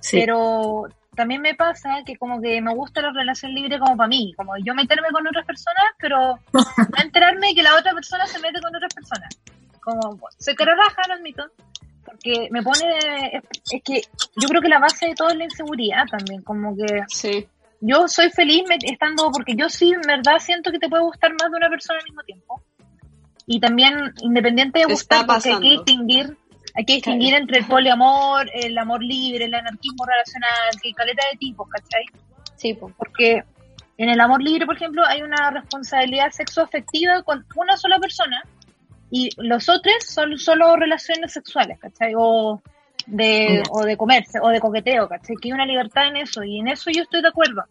Sí. 0.01 0.19
Pero 0.21 0.89
también 1.15 1.41
me 1.41 1.55
pasa 1.55 2.03
que 2.05 2.17
como 2.17 2.41
que 2.41 2.61
me 2.61 2.75
gusta 2.75 3.01
la 3.01 3.11
relación 3.11 3.55
libre 3.55 3.79
como 3.79 3.97
para 3.97 4.09
mí, 4.09 4.35
como 4.37 4.53
yo 4.59 4.75
meterme 4.75 5.09
con 5.11 5.27
otras 5.27 5.47
personas, 5.47 5.85
pero 5.99 6.39
no 6.53 7.03
enterarme 7.03 7.55
que 7.55 7.63
la 7.63 7.75
otra 7.75 7.93
persona 7.93 8.27
se 8.27 8.39
mete 8.41 8.61
con 8.61 8.75
otras 8.75 8.95
personas. 8.95 9.37
Como, 9.81 10.19
soy 10.39 10.55
cara 10.55 10.75
raja, 10.75 11.03
lo 11.09 11.15
admito, 11.15 11.45
porque 12.05 12.49
me 12.51 12.63
pone, 12.63 12.99
es, 13.33 13.43
es 13.73 13.83
que 13.83 14.03
yo 14.37 14.49
creo 14.49 14.61
que 14.61 14.69
la 14.69 14.81
base 14.81 15.07
de 15.07 15.15
todo 15.15 15.31
es 15.31 15.37
la 15.37 15.45
inseguridad 15.45 16.05
también, 16.11 16.43
como 16.43 16.77
que 16.77 17.03
sí 17.09 17.49
yo 17.81 18.09
soy 18.09 18.31
feliz 18.31 18.65
estando, 18.83 19.31
porque 19.31 19.55
yo 19.55 19.69
sí, 19.69 19.93
en 19.93 20.01
verdad, 20.03 20.39
siento 20.39 20.71
que 20.71 20.79
te 20.79 20.89
puede 20.89 21.03
gustar 21.03 21.33
más 21.33 21.51
de 21.51 21.57
una 21.57 21.69
persona 21.69 21.99
al 21.99 22.05
mismo 22.05 22.23
tiempo. 22.23 22.63
Y 23.47 23.61
también, 23.61 24.13
independiente 24.23 24.81
de 24.81 24.87
gustar, 24.87 25.27
porque 25.27 25.53
hay 25.53 25.61
que 25.61 25.71
distinguir, 25.71 26.37
hay 26.75 26.85
que 26.85 26.95
distinguir 26.95 27.35
entre 27.35 27.59
el 27.59 27.67
poliamor, 27.67 28.51
el 28.53 28.77
amor 28.77 29.03
libre, 29.03 29.45
el 29.45 29.55
anarquismo 29.55 30.05
relacional, 30.05 30.81
que 30.81 30.89
hay 30.89 30.95
caleta 30.95 31.23
de 31.31 31.39
tipos, 31.39 31.69
¿cachai? 31.69 32.05
Sí, 32.57 32.75
pues. 32.75 32.93
Porque 32.97 33.45
en 33.99 34.09
el 34.09 34.21
amor 34.21 34.43
libre, 34.43 34.67
por 34.67 34.77
ejemplo, 34.77 35.07
hay 35.07 35.23
una 35.23 35.51
responsabilidad 35.51 36.31
sexoafectiva 36.31 37.23
con 37.23 37.47
una 37.55 37.77
sola 37.77 37.99
persona 37.99 38.43
y 39.11 39.31
los 39.37 39.69
otros 39.69 39.95
son 40.05 40.37
solo 40.39 40.77
relaciones 40.77 41.33
sexuales, 41.33 41.79
¿cachai? 41.79 42.13
O 42.17 42.61
de, 43.07 43.63
o 43.71 43.83
de 43.85 43.97
comerse, 43.97 44.39
o 44.41 44.49
de 44.49 44.61
coqueteo, 44.61 45.09
¿cachai? 45.09 45.37
Que 45.37 45.49
hay 45.49 45.53
una 45.53 45.67
libertad 45.67 46.09
en 46.09 46.17
eso 46.17 46.43
y 46.43 46.59
en 46.61 46.69
eso 46.69 46.91
yo 46.91 47.03
estoy 47.03 47.23
de 47.23 47.29
acuerdo 47.29 47.63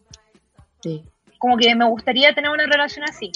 Sí. 0.82 1.04
como 1.38 1.56
que 1.56 1.74
me 1.74 1.84
gustaría 1.86 2.32
tener 2.34 2.50
una 2.50 2.64
relación 2.66 3.04
así. 3.08 3.30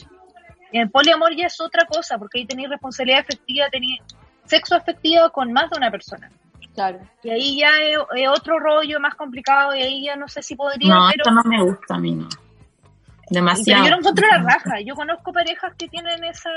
Y 0.73 0.79
el 0.79 0.91
poliamor 0.91 1.35
ya 1.37 1.47
es 1.47 1.61
otra 1.61 1.85
cosa, 1.85 2.17
porque 2.19 2.39
ahí 2.39 2.47
tenéis 2.47 2.69
responsabilidad 2.71 3.21
afectiva, 3.21 3.69
tenéis 3.71 4.01
sexo 4.45 4.77
afectiva 4.77 5.29
con 5.31 5.53
más 5.53 5.69
de 5.71 5.77
una 5.79 5.91
persona. 5.91 6.31
Claro. 6.75 7.01
Y 7.25 7.31
ahí 7.31 7.59
ya 7.59 7.71
es, 7.83 7.99
es 8.17 8.29
otro 8.29 8.59
rollo 8.61 9.01
más 9.01 9.15
complicado 9.17 9.75
y 9.75 9.83
ahí 9.83 10.05
ya 10.05 10.15
no 10.17 10.29
sé 10.29 10.43
si 10.43 10.55
podría, 10.55 10.95
No, 10.95 11.09
pero, 11.11 11.23
esto 11.25 11.31
no 11.33 11.43
me 11.45 11.63
gusta 11.63 11.95
a 11.97 11.99
mí, 11.99 12.13
no. 12.15 12.29
pero 12.31 12.41
Demasiado. 13.31 13.85
yo 13.85 13.91
lo 13.91 13.97
encuentro 13.99 14.27
la 14.29 14.39
raja. 14.43 14.81
Yo 14.85 14.95
conozco 14.95 15.33
parejas 15.33 15.75
que 15.77 15.89
tienen 15.89 16.23
esa, 16.25 16.51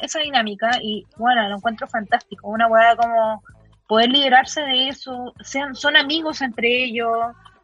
esa 0.00 0.20
dinámica 0.20 0.70
y 0.80 1.04
bueno, 1.16 1.48
lo 1.48 1.56
encuentro 1.56 1.86
fantástico. 1.88 2.48
Una 2.48 2.68
weá 2.68 2.94
como 2.96 3.42
poder 3.86 4.10
liberarse 4.10 4.60
de 4.62 4.88
eso, 4.88 5.32
sean, 5.40 5.74
son 5.74 5.96
amigos 5.96 6.42
entre 6.42 6.84
ellos, 6.84 7.08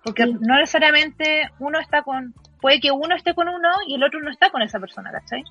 porque 0.04 0.26
no 0.26 0.56
necesariamente 0.56 1.50
uno 1.58 1.78
está 1.78 2.02
con, 2.02 2.34
puede 2.60 2.80
que 2.80 2.90
uno 2.90 3.14
esté 3.14 3.34
con 3.34 3.48
uno 3.48 3.68
y 3.86 3.94
el 3.94 4.04
otro 4.04 4.20
no 4.20 4.30
está 4.30 4.50
con 4.50 4.62
esa 4.62 4.78
persona, 4.78 5.10
¿cachai? 5.10 5.44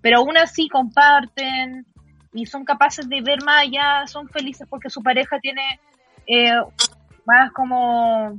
Pero 0.00 0.18
aún 0.18 0.36
así 0.36 0.68
comparten 0.68 1.86
y 2.32 2.46
son 2.46 2.64
capaces 2.64 3.08
de 3.08 3.20
ver 3.20 3.42
más 3.44 3.62
allá, 3.62 4.06
son 4.06 4.28
felices 4.28 4.66
porque 4.68 4.90
su 4.90 5.02
pareja 5.02 5.38
tiene 5.40 5.80
eh, 6.26 6.52
más 7.24 7.52
como 7.52 8.38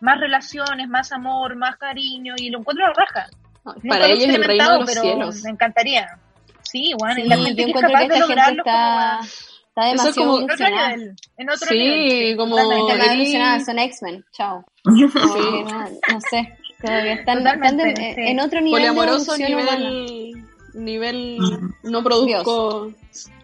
más 0.00 0.18
relaciones, 0.18 0.88
más 0.88 1.12
amor, 1.12 1.56
más 1.56 1.76
cariño 1.76 2.34
y 2.36 2.50
lo 2.50 2.60
encuentro 2.60 2.86
la 2.86 2.92
raja. 2.92 3.26
Nunca 3.64 3.88
para 3.88 4.06
ellos 4.06 4.34
el 4.34 4.44
reino 4.44 4.72
de 4.72 4.78
los 4.78 4.90
pero 4.90 5.00
cielos 5.02 5.42
Me 5.44 5.50
encantaría. 5.50 6.18
Sí, 6.62 6.92
bueno, 6.98 7.14
Sí, 7.14 7.22
y 7.22 7.28
la 7.28 7.36
gente 7.36 7.64
que 7.64 7.70
es 7.70 7.80
capaz 7.80 8.00
que 8.00 8.08
de 8.08 8.18
lograrlo 8.18 8.62
está, 8.64 9.18
como, 9.20 9.51
Está 9.74 9.90
Eso 9.90 10.08
es 10.10 10.14
demasiado 10.14 10.28
como- 10.28 10.38
En 10.38 10.44
otro 10.44 10.54
evolucionada. 10.66 10.96
nivel. 10.96 11.16
En 11.38 11.50
otro 11.50 11.68
Sí, 11.68 11.78
nivel. 11.78 12.36
como- 12.36 13.64
son 13.64 13.78
X-Men, 13.78 14.24
chao. 14.32 14.64
Que 14.84 14.90
no, 14.92 15.88
no 16.12 16.20
sé, 16.30 16.58
que 16.80 17.12
están, 17.12 17.46
están 17.46 17.76
de- 17.78 17.96
sí. 17.96 18.14
en 18.16 18.40
otro 18.40 18.60
nivel 18.60 18.82
de 18.82 18.88
Poliamoroso 18.88 19.32
humana. 19.34 19.48
nivel, 19.78 20.44
nivel 20.74 21.38
no 21.84 22.02
produzco. 22.02 22.92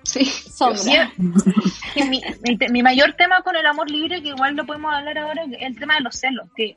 Sí. 0.03 0.25
Sombra. 0.25 1.13
que 1.95 2.05
mi, 2.05 2.21
mi, 2.43 2.59
mi 2.71 2.83
mayor 2.83 3.13
tema 3.19 3.43
con 3.43 3.57
el 3.57 3.65
amor 3.67 3.91
libre, 3.91 4.23
que 4.23 4.29
igual 4.29 4.55
lo 4.57 4.65
podemos 4.67 4.93
hablar 4.95 5.19
ahora, 5.19 5.45
es 5.45 5.51
el 5.61 5.79
tema 5.79 5.95
de 5.97 6.01
los 6.01 6.17
celos. 6.17 6.49
Que 6.57 6.77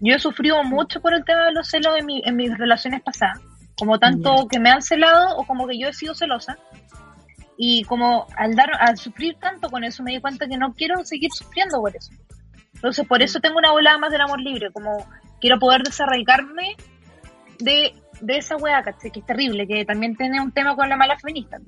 yo 0.00 0.14
he 0.14 0.18
sufrido 0.18 0.62
mucho 0.62 1.00
por 1.00 1.14
el 1.14 1.24
tema 1.24 1.46
de 1.46 1.52
los 1.52 1.68
celos 1.68 1.98
en, 1.98 2.06
mi, 2.06 2.22
en 2.24 2.36
mis 2.36 2.56
relaciones 2.56 3.02
pasadas. 3.02 3.40
Como 3.78 3.98
tanto 3.98 4.46
que 4.50 4.58
me 4.58 4.70
han 4.70 4.80
celado 4.82 5.36
o 5.36 5.44
como 5.46 5.66
que 5.66 5.78
yo 5.78 5.88
he 5.88 5.92
sido 5.94 6.14
celosa. 6.14 6.58
Y 7.58 7.84
como 7.84 8.26
al 8.36 8.54
dar, 8.54 8.70
al 8.80 8.96
sufrir 8.98 9.36
tanto 9.40 9.70
con 9.70 9.82
eso, 9.84 10.02
me 10.02 10.12
di 10.12 10.20
cuenta 10.20 10.46
que 10.46 10.56
no 10.58 10.74
quiero 10.74 11.04
seguir 11.04 11.30
sufriendo 11.32 11.80
por 11.80 11.94
eso. 11.96 12.10
Entonces, 12.74 13.06
por 13.06 13.22
eso 13.22 13.40
tengo 13.40 13.56
una 13.58 13.72
volada 13.72 13.96
más 13.98 14.10
del 14.12 14.20
amor 14.20 14.40
libre. 14.40 14.70
Como 14.72 15.06
quiero 15.40 15.58
poder 15.58 15.82
desarraigarme 15.82 16.76
de, 17.58 17.94
de 18.20 18.36
esa 18.36 18.56
weá. 18.56 18.82
Que 18.82 19.08
es 19.08 19.26
terrible, 19.26 19.66
que 19.66 19.84
también 19.84 20.14
tiene 20.16 20.40
un 20.40 20.52
tema 20.52 20.76
con 20.76 20.88
la 20.88 20.96
mala 20.96 21.18
feminista. 21.18 21.58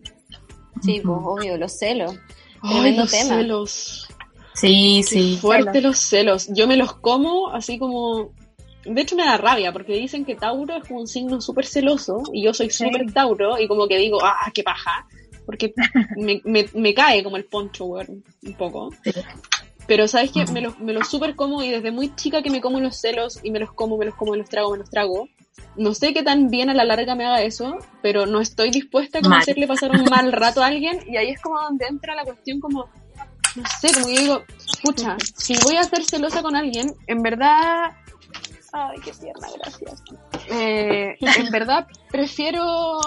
Sí, 0.82 1.00
pues 1.02 1.18
obvio, 1.22 1.56
los 1.56 1.78
celos. 1.78 2.14
Ay, 2.62 2.70
Tremendo 2.72 3.02
los 3.02 3.10
tema. 3.10 3.34
celos. 3.36 4.08
Sí, 4.54 4.96
Qué 4.98 5.02
sí. 5.08 5.38
fuerte 5.40 5.80
los 5.80 5.98
celos. 5.98 6.48
Yo 6.52 6.66
me 6.66 6.76
los 6.76 6.92
como 6.94 7.48
así 7.50 7.78
como... 7.78 8.32
De 8.84 9.00
hecho 9.02 9.16
me 9.16 9.24
da 9.24 9.36
rabia 9.36 9.72
porque 9.72 9.92
dicen 9.94 10.24
que 10.24 10.34
Tauro 10.34 10.76
es 10.76 10.86
como 10.88 11.00
un 11.00 11.06
signo 11.06 11.40
súper 11.40 11.66
celoso 11.66 12.22
y 12.32 12.44
yo 12.44 12.54
soy 12.54 12.70
Sí. 12.70 12.84
súper 12.84 13.12
Tauro 13.12 13.58
y 13.58 13.66
como 13.68 13.86
que 13.88 13.98
digo, 13.98 14.18
ah, 14.22 14.50
qué 14.54 14.62
paja. 14.62 15.06
Porque 15.48 15.72
me, 16.16 16.42
me, 16.44 16.68
me 16.74 16.92
cae 16.92 17.24
como 17.24 17.38
el 17.38 17.46
poncho, 17.46 17.86
weón, 17.86 18.22
un 18.42 18.52
poco. 18.52 18.90
Pero 19.86 20.06
sabes 20.06 20.30
que 20.30 20.44
me 20.52 20.60
los, 20.60 20.78
me 20.78 20.92
los 20.92 21.08
súper 21.08 21.34
como 21.34 21.62
y 21.62 21.70
desde 21.70 21.90
muy 21.90 22.14
chica 22.14 22.42
que 22.42 22.50
me 22.50 22.60
como 22.60 22.78
los 22.80 23.00
celos 23.00 23.40
y 23.42 23.50
me 23.50 23.58
los 23.58 23.72
como, 23.72 23.96
me 23.96 24.04
los 24.04 24.14
como, 24.14 24.32
me 24.32 24.36
los 24.36 24.50
trago, 24.50 24.70
me 24.72 24.76
los 24.76 24.90
trago. 24.90 25.26
No 25.76 25.94
sé 25.94 26.12
qué 26.12 26.22
tan 26.22 26.50
bien 26.50 26.68
a 26.68 26.74
la 26.74 26.84
larga 26.84 27.14
me 27.14 27.24
haga 27.24 27.40
eso, 27.40 27.78
pero 28.02 28.26
no 28.26 28.42
estoy 28.42 28.70
dispuesta 28.70 29.20
como 29.22 29.36
a 29.36 29.38
Mal. 29.38 29.42
hacerle 29.42 29.66
pasar 29.66 29.90
un 29.92 30.04
mal 30.04 30.30
rato 30.32 30.62
a 30.62 30.66
alguien 30.66 31.00
y 31.08 31.16
ahí 31.16 31.30
es 31.30 31.40
como 31.40 31.58
donde 31.58 31.86
entra 31.86 32.14
la 32.14 32.24
cuestión 32.24 32.60
como, 32.60 32.90
no 33.56 33.62
sé, 33.80 33.94
como 33.94 34.06
que 34.06 34.20
digo, 34.20 34.44
escucha, 34.74 35.16
si 35.34 35.56
voy 35.64 35.76
a 35.76 35.84
ser 35.84 36.04
celosa 36.04 36.42
con 36.42 36.54
alguien, 36.54 36.94
en 37.06 37.22
verdad, 37.22 37.92
ay, 38.74 38.98
qué 39.02 39.12
tierna, 39.12 39.48
gracias. 39.56 40.02
Eh, 40.50 41.16
en 41.20 41.50
verdad 41.50 41.86
prefiero, 42.10 43.00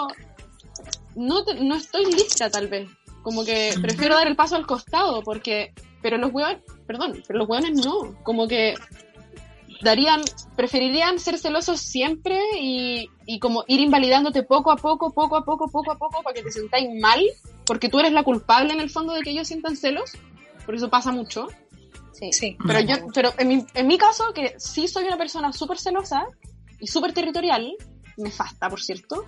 no, 1.16 1.44
te- 1.44 1.56
no 1.56 1.76
estoy 1.76 2.06
lista 2.06 2.50
tal 2.50 2.68
vez, 2.68 2.90
como 3.22 3.44
que 3.46 3.74
prefiero 3.82 4.16
dar 4.16 4.28
el 4.28 4.36
paso 4.36 4.56
al 4.56 4.66
costado, 4.66 5.22
porque, 5.24 5.74
pero 6.02 6.18
los 6.18 6.32
hueones, 6.34 6.62
perdón, 6.88 7.22
pero 7.28 7.40
los 7.40 7.48
hueones 7.50 7.86
no, 7.86 8.16
como 8.24 8.48
que 8.48 8.76
darían, 9.82 10.22
preferirían 10.56 11.18
ser 11.20 11.38
celosos 11.40 11.80
siempre 11.82 12.40
y, 12.60 13.10
y 13.26 13.40
como 13.40 13.64
ir 13.68 13.80
invalidándote 13.80 14.44
poco 14.44 14.72
a 14.72 14.76
poco, 14.76 15.12
poco 15.12 15.38
a 15.38 15.44
poco, 15.44 15.68
poco 15.72 15.92
a 15.92 15.98
poco, 15.98 16.22
para 16.22 16.34
que 16.36 16.44
te 16.44 16.52
sentáis 16.52 16.88
mal, 17.02 17.20
porque 17.66 17.90
tú 17.90 18.00
eres 18.00 18.12
la 18.12 18.24
culpable 18.24 18.74
en 18.74 18.80
el 18.80 18.90
fondo 18.90 19.14
de 19.14 19.22
que 19.22 19.32
ellos 19.32 19.48
sientan 19.48 19.76
celos, 19.76 20.12
por 20.66 20.76
eso 20.76 20.90
pasa 20.90 21.12
mucho. 21.12 21.48
Sí. 22.14 22.32
Sí. 22.32 22.58
Pero 22.68 22.80
yo, 22.82 22.96
pero 23.16 23.34
en 23.40 23.48
mi, 23.48 23.66
en 23.74 23.88
mi 23.88 23.98
caso, 23.98 24.32
que 24.34 24.54
sí 24.60 24.88
soy 24.88 25.06
una 25.06 25.18
persona 25.18 25.52
súper 25.52 25.80
celosa 25.80 26.26
y 26.80 26.86
súper 26.86 27.14
territorial, 27.14 27.74
nefasta, 28.18 28.70
por 28.70 28.82
cierto, 28.82 29.26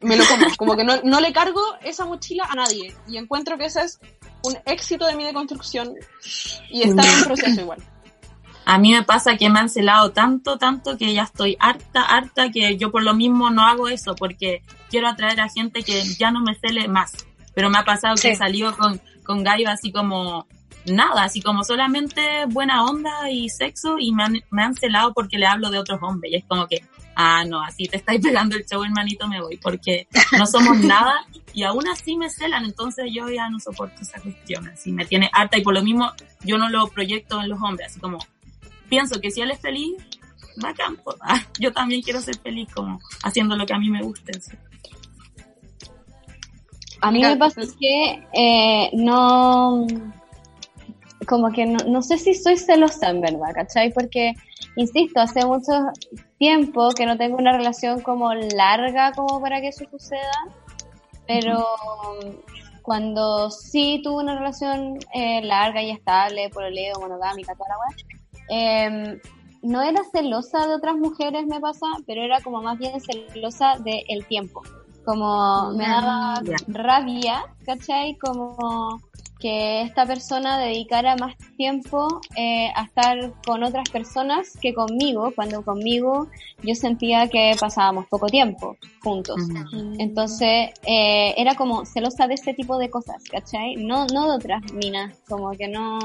me 0.00 0.16
lo 0.16 0.24
como, 0.26 0.46
como 0.56 0.76
que 0.76 0.84
no, 0.84 1.00
no 1.04 1.20
le 1.20 1.32
cargo 1.32 1.60
esa 1.82 2.04
mochila 2.06 2.44
a 2.48 2.54
nadie. 2.54 2.94
Y 3.08 3.16
encuentro 3.16 3.58
que 3.58 3.66
ese 3.66 3.82
es 3.82 4.00
un 4.42 4.56
éxito 4.66 5.06
de 5.06 5.14
mi 5.14 5.24
deconstrucción 5.24 5.94
y 6.70 6.82
está 6.82 7.02
en 7.02 7.24
proceso 7.24 7.60
igual. 7.60 7.82
A 8.64 8.78
mí 8.78 8.92
me 8.92 9.02
pasa 9.02 9.36
que 9.36 9.50
me 9.50 9.58
han 9.58 9.68
celado 9.68 10.12
tanto, 10.12 10.56
tanto 10.58 10.96
que 10.96 11.12
ya 11.12 11.22
estoy 11.24 11.56
harta, 11.58 12.02
harta 12.02 12.50
que 12.50 12.76
yo 12.76 12.90
por 12.90 13.02
lo 13.02 13.14
mismo 13.14 13.50
no 13.50 13.62
hago 13.62 13.88
eso 13.88 14.14
porque 14.14 14.62
quiero 14.90 15.08
atraer 15.08 15.40
a 15.40 15.48
gente 15.48 15.82
que 15.82 16.04
ya 16.18 16.30
no 16.30 16.40
me 16.40 16.54
cele 16.54 16.86
más. 16.86 17.12
Pero 17.54 17.68
me 17.68 17.78
ha 17.78 17.84
pasado 17.84 18.14
que 18.14 18.20
Sí. 18.22 18.28
he 18.28 18.36
salido 18.36 18.76
con, 18.76 19.00
con 19.24 19.42
gallos 19.42 19.70
así 19.70 19.90
como 19.90 20.46
nada, 20.86 21.24
así 21.24 21.42
como 21.42 21.64
solamente 21.64 22.46
buena 22.48 22.84
onda 22.84 23.28
y 23.30 23.48
sexo 23.48 23.96
y 23.98 24.12
me 24.12 24.22
han, 24.24 24.40
me 24.50 24.62
han 24.62 24.74
celado 24.74 25.12
porque 25.12 25.36
le 25.38 25.46
hablo 25.46 25.70
de 25.70 25.78
otros 25.78 25.98
hombres. 26.02 26.32
Y 26.32 26.36
es 26.36 26.44
como 26.44 26.66
que, 26.68 26.84
ah, 27.16 27.44
no, 27.44 27.62
así 27.62 27.86
te 27.86 27.96
estáis 27.96 28.20
pegando 28.20 28.56
el 28.56 28.64
show, 28.64 28.82
hermanito, 28.82 29.28
me 29.28 29.40
voy 29.40 29.56
porque 29.56 30.06
no 30.38 30.46
somos 30.46 30.78
nada 30.84 31.26
y 31.52 31.62
aún 31.62 31.86
así 31.88 32.16
me 32.16 32.30
celan. 32.30 32.64
Entonces 32.64 33.06
yo 33.12 33.28
ya 33.28 33.48
no 33.48 33.58
soporto 33.58 34.02
esa 34.02 34.20
cuestión. 34.20 34.68
Así 34.68 34.92
me 34.92 35.04
tiene 35.04 35.30
harta 35.32 35.58
y 35.58 35.62
por 35.62 35.74
lo 35.74 35.82
mismo 35.82 36.10
yo 36.42 36.58
no 36.58 36.68
lo 36.68 36.88
proyecto 36.88 37.40
en 37.40 37.48
los 37.48 37.60
hombres, 37.60 37.88
así 37.88 38.00
como 38.00 38.18
pienso 38.88 39.20
que 39.20 39.30
si 39.30 39.40
él 39.40 39.50
es 39.50 39.60
feliz, 39.60 39.94
bacán, 40.56 40.96
pues, 40.96 41.16
ah, 41.20 41.40
yo 41.58 41.72
también 41.72 42.02
quiero 42.02 42.20
ser 42.20 42.36
feliz 42.38 42.68
como 42.74 43.00
haciendo 43.22 43.56
lo 43.56 43.64
que 43.64 43.72
a 43.72 43.78
mí 43.78 43.88
me 43.88 44.02
guste. 44.02 44.32
así. 44.36 44.52
A 47.00 47.10
mí 47.10 47.20
me 47.20 47.36
pasa 47.36 47.62
que 47.78 48.22
eh, 48.34 48.90
no, 48.92 49.86
como 51.26 51.50
que 51.50 51.64
no, 51.64 51.78
no 51.86 52.02
sé 52.02 52.18
si 52.18 52.34
soy 52.34 52.58
celosa 52.58 53.08
en 53.08 53.22
verdad, 53.22 53.54
¿cachai? 53.54 53.90
Porque, 53.92 54.34
insisto, 54.76 55.20
hace 55.20 55.46
mucho 55.46 55.72
tiempo 56.40 56.88
que 56.96 57.04
no 57.04 57.18
tengo 57.18 57.36
una 57.36 57.52
relación 57.52 58.00
como 58.00 58.32
larga 58.32 59.12
como 59.12 59.42
para 59.42 59.60
que 59.60 59.68
eso 59.68 59.84
suceda, 59.90 60.48
pero 61.26 61.66
cuando 62.80 63.50
sí 63.50 64.00
tuve 64.02 64.22
una 64.22 64.38
relación 64.38 64.98
eh, 65.12 65.42
larga 65.42 65.82
y 65.82 65.90
estable, 65.90 66.48
pololeo, 66.48 66.94
monogámica, 66.98 67.54
toda 67.54 67.68
la 67.68 67.76
weá, 67.78 67.96
eh, 68.48 69.20
no 69.60 69.82
era 69.82 70.00
celosa 70.10 70.66
de 70.66 70.76
otras 70.76 70.96
mujeres, 70.96 71.46
me 71.46 71.60
pasa, 71.60 71.86
pero 72.06 72.22
era 72.22 72.40
como 72.40 72.62
más 72.62 72.78
bien 72.78 72.98
celosa 73.02 73.74
del 73.84 74.24
tiempo. 74.24 74.62
Como 75.10 75.72
me 75.72 75.88
daba 75.88 76.40
rabia, 76.68 77.42
¿cachai? 77.66 78.16
Como 78.16 79.00
que 79.40 79.82
esta 79.82 80.06
persona 80.06 80.56
dedicara 80.56 81.16
más 81.16 81.34
tiempo 81.56 82.20
eh, 82.36 82.70
a 82.76 82.84
estar 82.84 83.32
con 83.44 83.64
otras 83.64 83.88
personas 83.90 84.56
que 84.60 84.72
conmigo, 84.72 85.32
cuando 85.34 85.64
conmigo 85.64 86.28
yo 86.62 86.76
sentía 86.76 87.28
que 87.28 87.56
pasábamos 87.58 88.06
poco 88.06 88.28
tiempo 88.28 88.76
juntos. 89.02 89.40
Entonces, 89.98 90.70
eh, 90.86 91.34
era 91.36 91.56
como 91.56 91.84
celosa 91.84 92.28
de 92.28 92.34
ese 92.34 92.54
tipo 92.54 92.78
de 92.78 92.88
cosas, 92.88 93.24
¿cachai? 93.28 93.74
No, 93.74 94.06
no 94.14 94.28
de 94.28 94.36
otras 94.36 94.62
minas, 94.72 95.12
como 95.28 95.50
que 95.50 95.66
no... 95.66 95.98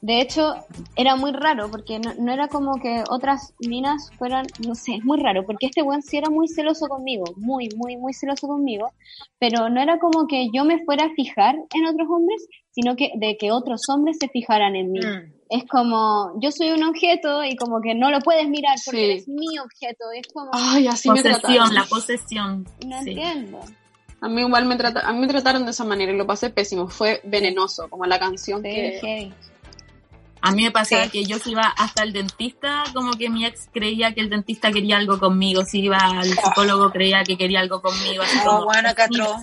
De 0.00 0.20
hecho, 0.20 0.54
era 0.94 1.16
muy 1.16 1.32
raro, 1.32 1.68
porque 1.70 1.98
no, 1.98 2.14
no 2.20 2.32
era 2.32 2.46
como 2.46 2.80
que 2.80 3.02
otras 3.10 3.52
minas 3.58 4.10
fueran, 4.16 4.46
no 4.64 4.74
sé, 4.76 4.94
es 4.94 5.04
muy 5.04 5.18
raro, 5.20 5.44
porque 5.44 5.66
este 5.66 5.82
weón 5.82 6.02
sí 6.02 6.16
era 6.16 6.30
muy 6.30 6.46
celoso 6.46 6.86
conmigo, 6.86 7.24
muy, 7.36 7.68
muy, 7.76 7.96
muy 7.96 8.14
celoso 8.14 8.46
conmigo, 8.46 8.92
pero 9.40 9.68
no 9.68 9.80
era 9.80 9.98
como 9.98 10.28
que 10.28 10.48
yo 10.54 10.64
me 10.64 10.84
fuera 10.84 11.06
a 11.06 11.10
fijar 11.14 11.56
en 11.74 11.86
otros 11.86 12.06
hombres, 12.08 12.46
sino 12.70 12.94
que 12.94 13.10
de 13.16 13.36
que 13.36 13.50
otros 13.50 13.88
hombres 13.88 14.18
se 14.20 14.28
fijaran 14.28 14.76
en 14.76 14.92
mí. 14.92 15.00
Mm. 15.00 15.32
Es 15.50 15.64
como, 15.66 16.32
yo 16.40 16.52
soy 16.52 16.70
un 16.70 16.84
objeto 16.84 17.42
y 17.42 17.56
como 17.56 17.80
que 17.80 17.94
no 17.94 18.10
lo 18.10 18.20
puedes 18.20 18.48
mirar 18.48 18.76
porque 18.84 18.98
Sí. 19.00 19.04
eres 19.04 19.28
mi 19.28 19.58
objeto, 19.58 20.04
es 20.14 20.26
como, 20.32 20.50
Ay, 20.52 20.86
así 20.86 21.08
Posesión, 21.08 21.74
la 21.74 21.84
posesión. 21.84 22.64
no 22.86 23.02
sí. 23.02 23.10
entiendo. 23.10 23.58
A 24.20 24.28
mí 24.28 24.42
igual 24.42 24.66
me, 24.66 24.76
trata, 24.76 25.08
a 25.08 25.12
mí 25.12 25.18
me 25.20 25.26
trataron 25.28 25.64
de 25.64 25.70
esa 25.70 25.84
manera 25.84 26.12
y 26.12 26.16
lo 26.16 26.26
pasé 26.26 26.50
pésimo. 26.50 26.88
Fue 26.88 27.20
venenoso, 27.24 27.88
como 27.88 28.04
la 28.04 28.18
canción 28.18 28.58
Sí, 28.62 28.68
que... 28.68 29.32
A 30.40 30.50
mí 30.52 30.62
me 30.62 30.70
pasaba 30.70 31.04
Sí. 31.04 31.10
que 31.10 31.24
yo 31.24 31.38
si 31.38 31.50
iba 31.52 31.62
hasta 31.76 32.02
el 32.02 32.12
dentista, 32.12 32.84
como 32.94 33.12
que 33.12 33.28
mi 33.28 33.44
ex 33.44 33.68
creía 33.72 34.14
que 34.14 34.20
el 34.20 34.30
dentista 34.30 34.70
quería 34.70 34.96
algo 34.96 35.18
conmigo. 35.18 35.64
Si 35.64 35.80
iba 35.80 35.98
al 35.98 36.24
psicólogo 36.26 36.90
creía 36.90 37.22
que 37.24 37.36
quería 37.36 37.60
algo 37.60 37.80
conmigo. 37.82 38.22
Así 38.22 38.38
Oh, 38.42 38.50
como, 38.50 38.64
bueno, 38.66 38.88
Catro. 38.94 39.36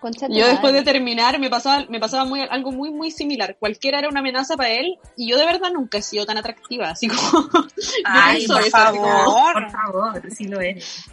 Concha 0.00 0.26
tu 0.28 0.34
Yo 0.34 0.46
después 0.46 0.72
de 0.74 0.82
terminar 0.82 1.38
me 1.40 1.48
pasaba, 1.48 1.86
me 1.88 1.98
pasaba 1.98 2.24
muy, 2.26 2.40
algo 2.42 2.70
muy, 2.70 2.90
muy 2.90 3.10
similar. 3.10 3.56
Cualquiera 3.58 3.98
era 3.98 4.08
una 4.08 4.20
amenaza 4.20 4.56
para 4.56 4.70
él 4.70 4.98
y 5.16 5.30
yo 5.30 5.38
de 5.38 5.46
verdad 5.46 5.70
nunca 5.72 5.98
he 5.98 6.02
sido 6.02 6.26
tan 6.26 6.36
atractiva. 6.36 6.90
Así 6.90 7.08
como... 7.08 7.48
Ay, 8.04 8.46
por 8.46 8.60
eso, 8.62 8.78
así 8.86 8.96
como, 8.98 9.06
favor. 9.08 9.52
Por 9.54 9.70
favor, 9.70 10.22
sí 10.36 10.48
lo 10.48 10.60
eres. 10.60 11.06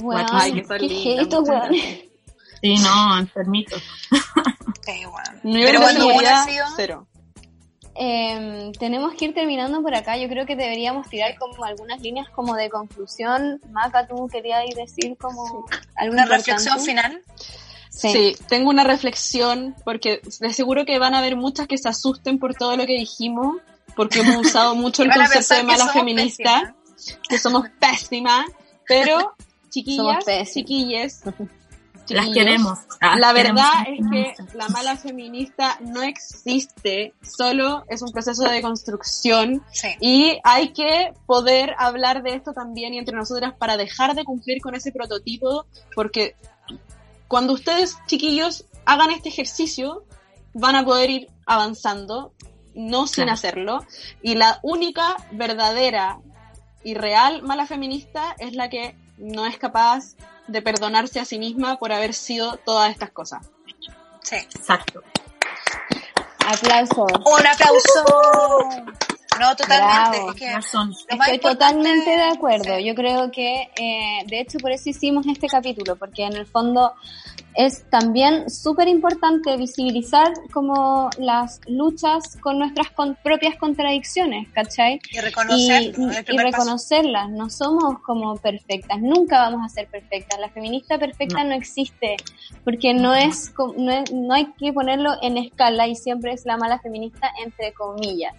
Weón, 0.00 0.24
Ay, 0.30 0.52
qué 0.52 1.16
estos 1.20 1.40
muchas 1.40 1.62
weones. 1.62 2.00
Sí, 2.62 2.74
no, 2.78 3.18
enfermito. 3.18 3.76
Eh, 4.86 5.04
bueno. 5.06 5.40
Nivel 5.42 5.64
Pero 5.66 5.78
de 5.80 5.84
cuando 5.84 6.06
uno 6.06 6.28
ha 6.28 6.44
sido... 6.44 6.64
cero. 6.76 7.07
Em, 8.00 8.70
tenemos 8.72 9.12
que 9.14 9.24
ir 9.24 9.34
terminando 9.34 9.82
por 9.82 9.92
acá. 9.92 10.16
Yo 10.16 10.28
creo 10.28 10.46
que 10.46 10.54
deberíamos 10.54 11.08
tirar 11.08 11.36
como 11.36 11.64
algunas 11.64 12.00
líneas 12.00 12.28
como 12.30 12.54
de 12.54 12.70
conclusión. 12.70 13.60
Maca, 13.72 14.06
tú 14.06 14.28
querías 14.28 14.62
decir 14.76 15.16
como 15.18 15.66
algo 15.96 16.12
Una 16.12 16.22
importante? 16.22 16.36
reflexión 16.36 16.80
final. 16.80 17.22
Sí. 17.90 18.08
Sí. 18.12 18.36
tengo 18.48 18.70
una 18.70 18.84
reflexión 18.84 19.74
porque 19.84 20.20
de 20.38 20.52
seguro 20.52 20.84
que 20.84 21.00
van 21.00 21.14
a 21.14 21.18
haber 21.18 21.34
muchas 21.34 21.66
que 21.66 21.76
se 21.76 21.88
asusten 21.88 22.38
por 22.38 22.54
todo 22.54 22.76
lo 22.76 22.86
que 22.86 22.92
dijimos, 22.92 23.56
porque 23.96 24.20
hemos 24.20 24.46
usado 24.46 24.74
mucho 24.76 25.02
el 25.02 25.12
concepto 25.12 25.54
de 25.54 25.62
mala 25.64 25.78
somos 25.78 25.94
feminista, 25.94 26.76
que 27.28 27.38
somos 27.38 27.68
pésimas, 27.80 28.46
pero 28.86 29.34
chiquillas. 29.70 31.24
Las 32.14 32.28
queremos. 32.30 32.78
Ah, 33.00 33.16
La 33.18 33.32
verdad 33.32 33.72
es 33.86 34.06
que 34.10 34.34
la 34.56 34.68
mala 34.68 34.96
feminista 34.96 35.78
no 35.80 36.02
existe, 36.02 37.12
solo 37.22 37.84
es 37.88 38.02
un 38.02 38.10
proceso 38.12 38.44
de 38.44 38.60
construcción 38.62 39.62
Sí. 39.72 39.88
y 40.00 40.38
hay 40.44 40.72
que 40.72 41.12
poder 41.26 41.74
hablar 41.78 42.22
de 42.22 42.34
esto 42.34 42.52
también 42.52 42.94
y 42.94 42.98
entre 42.98 43.16
nosotras 43.16 43.54
para 43.58 43.76
dejar 43.76 44.14
de 44.14 44.24
cumplir 44.24 44.60
con 44.60 44.74
ese 44.74 44.92
prototipo, 44.92 45.66
porque 45.94 46.34
cuando 47.28 47.52
ustedes, 47.52 47.96
chiquillos, 48.06 48.64
hagan 48.86 49.10
este 49.10 49.28
ejercicio, 49.28 50.04
van 50.54 50.76
a 50.76 50.84
poder 50.84 51.10
ir 51.10 51.28
avanzando, 51.46 52.32
no 52.74 53.06
sin 53.06 53.24
Claro. 53.24 53.32
hacerlo, 53.34 53.86
y 54.22 54.34
la 54.34 54.60
única 54.62 55.16
verdadera 55.32 56.20
y 56.84 56.94
real 56.94 57.42
mala 57.42 57.66
feminista 57.66 58.34
es 58.38 58.54
la 58.54 58.70
que 58.70 58.94
no 59.18 59.46
es 59.46 59.58
capaz 59.58 60.14
de 60.46 60.62
perdonarse 60.62 61.20
a 61.20 61.24
sí 61.24 61.38
misma 61.38 61.78
por 61.78 61.92
haber 61.92 62.14
sido 62.14 62.56
todas 62.56 62.90
estas 62.90 63.10
cosas. 63.10 63.50
Sí. 64.22 64.36
Exacto. 64.36 65.02
Aplauso. 66.46 67.04
Un 67.04 67.46
aplauso. 67.46 68.04
No, 69.38 69.54
totalmente. 69.54 70.18
Bravo. 70.18 70.30
Es 70.32 70.36
que 70.36 70.52
Razón. 70.52 70.94
lo 71.10 71.16
más 71.16 71.28
Estoy 71.28 71.52
totalmente 71.52 72.10
de 72.10 72.22
acuerdo. 72.22 72.76
Sí. 72.76 72.84
Yo 72.84 72.94
creo 72.94 73.30
que, 73.30 73.70
eh, 73.76 74.24
de 74.26 74.40
hecho, 74.40 74.58
por 74.58 74.72
eso 74.72 74.88
hicimos 74.88 75.26
este 75.26 75.46
capítulo, 75.46 75.96
porque 75.96 76.24
en 76.24 76.34
el 76.34 76.46
fondo 76.46 76.94
es 77.60 77.82
también 77.90 78.48
súper 78.48 78.86
importante 78.86 79.56
visibilizar 79.56 80.32
como 80.52 81.10
las 81.18 81.60
luchas 81.66 82.36
con 82.40 82.56
nuestras 82.60 82.90
con- 82.92 83.16
propias 83.24 83.56
contradicciones, 83.56 84.46
¿cachai? 84.52 85.00
Y 85.10 85.18
y, 85.18 85.20
reconocerlo. 85.20 86.10
el 86.12 86.18
y 86.20 86.22
primer 86.22 86.44
paso. 86.52 86.56
reconocerlas. 86.62 87.30
No 87.30 87.50
somos 87.50 87.98
como 88.06 88.36
perfectas, 88.36 89.00
nunca 89.00 89.40
vamos 89.40 89.62
a 89.64 89.68
ser 89.68 89.88
perfectas. 89.88 90.38
La 90.38 90.50
feminista 90.50 90.98
perfecta 90.98 91.42
no, 91.42 91.54
existe, 91.54 92.16
porque 92.62 92.94
no 92.94 93.12
es, 93.12 93.52
no 93.76 93.90
es- 93.90 94.12
no 94.12 94.34
hay 94.34 94.52
que 94.56 94.72
ponerlo 94.72 95.14
en 95.20 95.36
escala 95.36 95.88
y 95.88 95.96
siempre 95.96 96.32
es 96.34 96.46
la 96.46 96.56
mala 96.58 96.78
feminista 96.78 97.28
entre 97.44 97.72
comillas. 97.72 98.34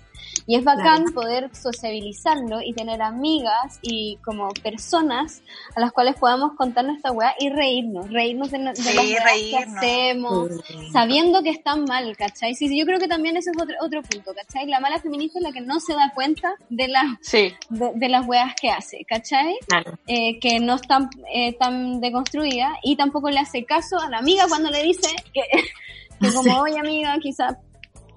Y 0.45 0.55
es 0.55 0.63
bacán 0.63 1.03
Claro. 1.05 1.13
poder 1.13 1.49
sociabilizarlo 1.55 2.61
y 2.61 2.73
tener 2.73 3.01
amigas 3.01 3.79
y 3.81 4.17
como 4.23 4.49
personas 4.49 5.41
a 5.75 5.79
las 5.79 5.91
cuales 5.91 6.15
podamos 6.19 6.53
contar 6.55 6.85
nuestra 6.85 7.11
weá 7.11 7.33
y 7.39 7.49
reírnos, 7.49 8.09
reírnos 8.11 8.51
de, 8.51 8.59
no- 8.59 8.71
de 8.71 8.75
Sí, 8.77 8.93
las 8.93 9.08
weas 9.13 9.37
que 9.37 9.57
hacemos, 9.57 10.49
sabiendo 10.91 11.41
que 11.43 11.49
están 11.49 11.85
mal, 11.85 12.15
¿cachai? 12.17 12.55
Sí, 12.55 12.67
sí, 12.67 12.77
yo 12.77 12.85
creo 12.85 12.99
que 12.99 13.07
también 13.07 13.37
ese 13.37 13.51
es 13.51 13.61
otro, 13.61 13.75
otro 13.81 14.01
punto, 14.01 14.33
¿cachai? 14.33 14.67
La 14.67 14.79
mala 14.79 14.99
feminista 14.99 15.39
es 15.39 15.43
la 15.43 15.51
que 15.51 15.61
no 15.61 15.79
se 15.79 15.93
da 15.93 16.11
cuenta 16.13 16.53
de, 16.69 16.87
las 16.87 17.05
Sí, 17.21 17.53
de, 17.69 17.91
de 17.95 18.09
las 18.09 18.27
weas 18.27 18.53
que 18.59 18.69
hace, 18.69 19.05
¿cachai? 19.05 19.55
Claro. 19.67 19.97
Eh, 20.07 20.39
que 20.39 20.59
no 20.59 20.75
están 20.75 21.09
eh, 21.33 21.53
tan 21.53 21.99
deconstruida 21.99 22.77
y 22.83 22.95
tampoco 22.95 23.29
le 23.29 23.39
hace 23.39 23.65
caso 23.65 23.99
a 23.99 24.09
la 24.09 24.17
amiga 24.17 24.45
cuando 24.47 24.69
le 24.69 24.83
dice 24.83 25.09
que, 25.33 25.41
que 26.21 26.33
como, 26.33 26.61
oye 26.61 26.79
amiga, 26.79 27.17
quizá, 27.21 27.57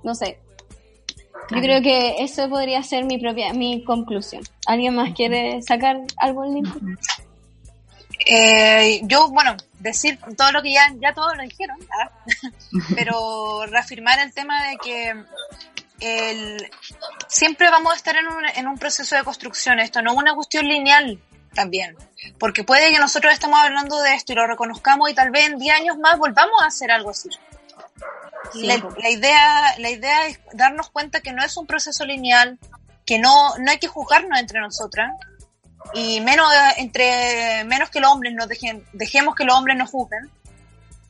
no 0.02 0.14
sé. 0.14 0.39
Yo 1.51 1.60
creo 1.60 1.82
que 1.82 2.23
eso 2.23 2.48
podría 2.48 2.82
ser 2.82 3.05
mi 3.05 3.19
propia, 3.19 3.52
mi 3.52 3.82
conclusión. 3.85 4.43
¿Alguien 4.66 4.94
más 4.94 5.12
quiere 5.12 5.60
sacar 5.62 6.01
algo 6.16 6.44
limpio? 6.44 6.81
Eh, 8.27 9.01
yo, 9.05 9.28
bueno, 9.28 9.57
decir 9.78 10.19
todo 10.36 10.53
lo 10.53 10.62
que 10.62 10.73
ya, 10.73 10.93
ya 11.01 11.12
todos 11.12 11.36
lo 11.36 11.43
dijeron, 11.43 11.77
ah, 12.01 12.11
pero 12.94 13.66
reafirmar 13.66 14.19
el 14.20 14.32
tema 14.32 14.69
de 14.69 14.77
que 14.77 15.15
el, 16.01 16.70
siempre 17.28 17.70
vamos 17.70 17.93
a 17.93 17.97
estar 17.97 18.16
en 18.16 18.27
un, 18.27 18.44
en 18.57 18.69
un 18.69 18.78
proceso 18.78 19.16
de 19.16 19.24
construcción. 19.24 19.78
Esto 19.81 20.03
no 20.03 20.12
es 20.12 20.19
una 20.19 20.35
cuestión 20.35 20.66
lineal 20.66 21.20
también, 21.55 21.97
porque 22.39 22.65
puede 22.65 22.90
que 22.93 22.99
nosotros 22.99 23.32
estemos 23.32 23.61
hablando 23.61 24.01
de 24.01 24.15
esto 24.15 24.32
y 24.32 24.36
lo 24.36 24.47
reconozcamos 24.47 25.11
y 25.11 25.15
tal 25.15 25.31
vez 25.31 25.49
en 25.49 25.59
10 25.59 25.77
años 25.77 25.99
más 25.99 26.19
volvamos 26.19 26.62
a 26.62 26.66
hacer 26.66 26.90
algo 26.90 27.11
así. 27.11 27.28
La, 28.55 28.77
la 28.99 29.11
idea, 29.11 29.74
la 29.78 29.90
idea 29.90 30.27
es 30.27 30.40
darnos 30.53 30.90
cuenta 30.90 31.20
que 31.20 31.32
no 31.32 31.43
es 31.44 31.57
un 31.57 31.66
proceso 31.66 32.05
lineal, 32.05 32.59
que 33.07 33.19
no, 33.19 33.57
no 33.59 33.70
hay 33.70 33.78
que 33.78 33.89
juzgarnos 33.89 34.39
entre 34.39 34.61
nosotras, 34.61 35.12
y 35.94 36.20
menos 36.20 36.52
eh, 36.52 36.74
entre 36.78 37.64
menos 37.64 37.90
que 37.90 38.00
los 38.00 38.10
hombres 38.10 38.32
nos 38.34 38.48
dejen, 38.48 38.84
dejemos 38.92 39.34
que 39.34 39.44
los 39.44 39.56
hombres 39.56 39.76
nos 39.76 39.90
juzguen. 39.90 40.30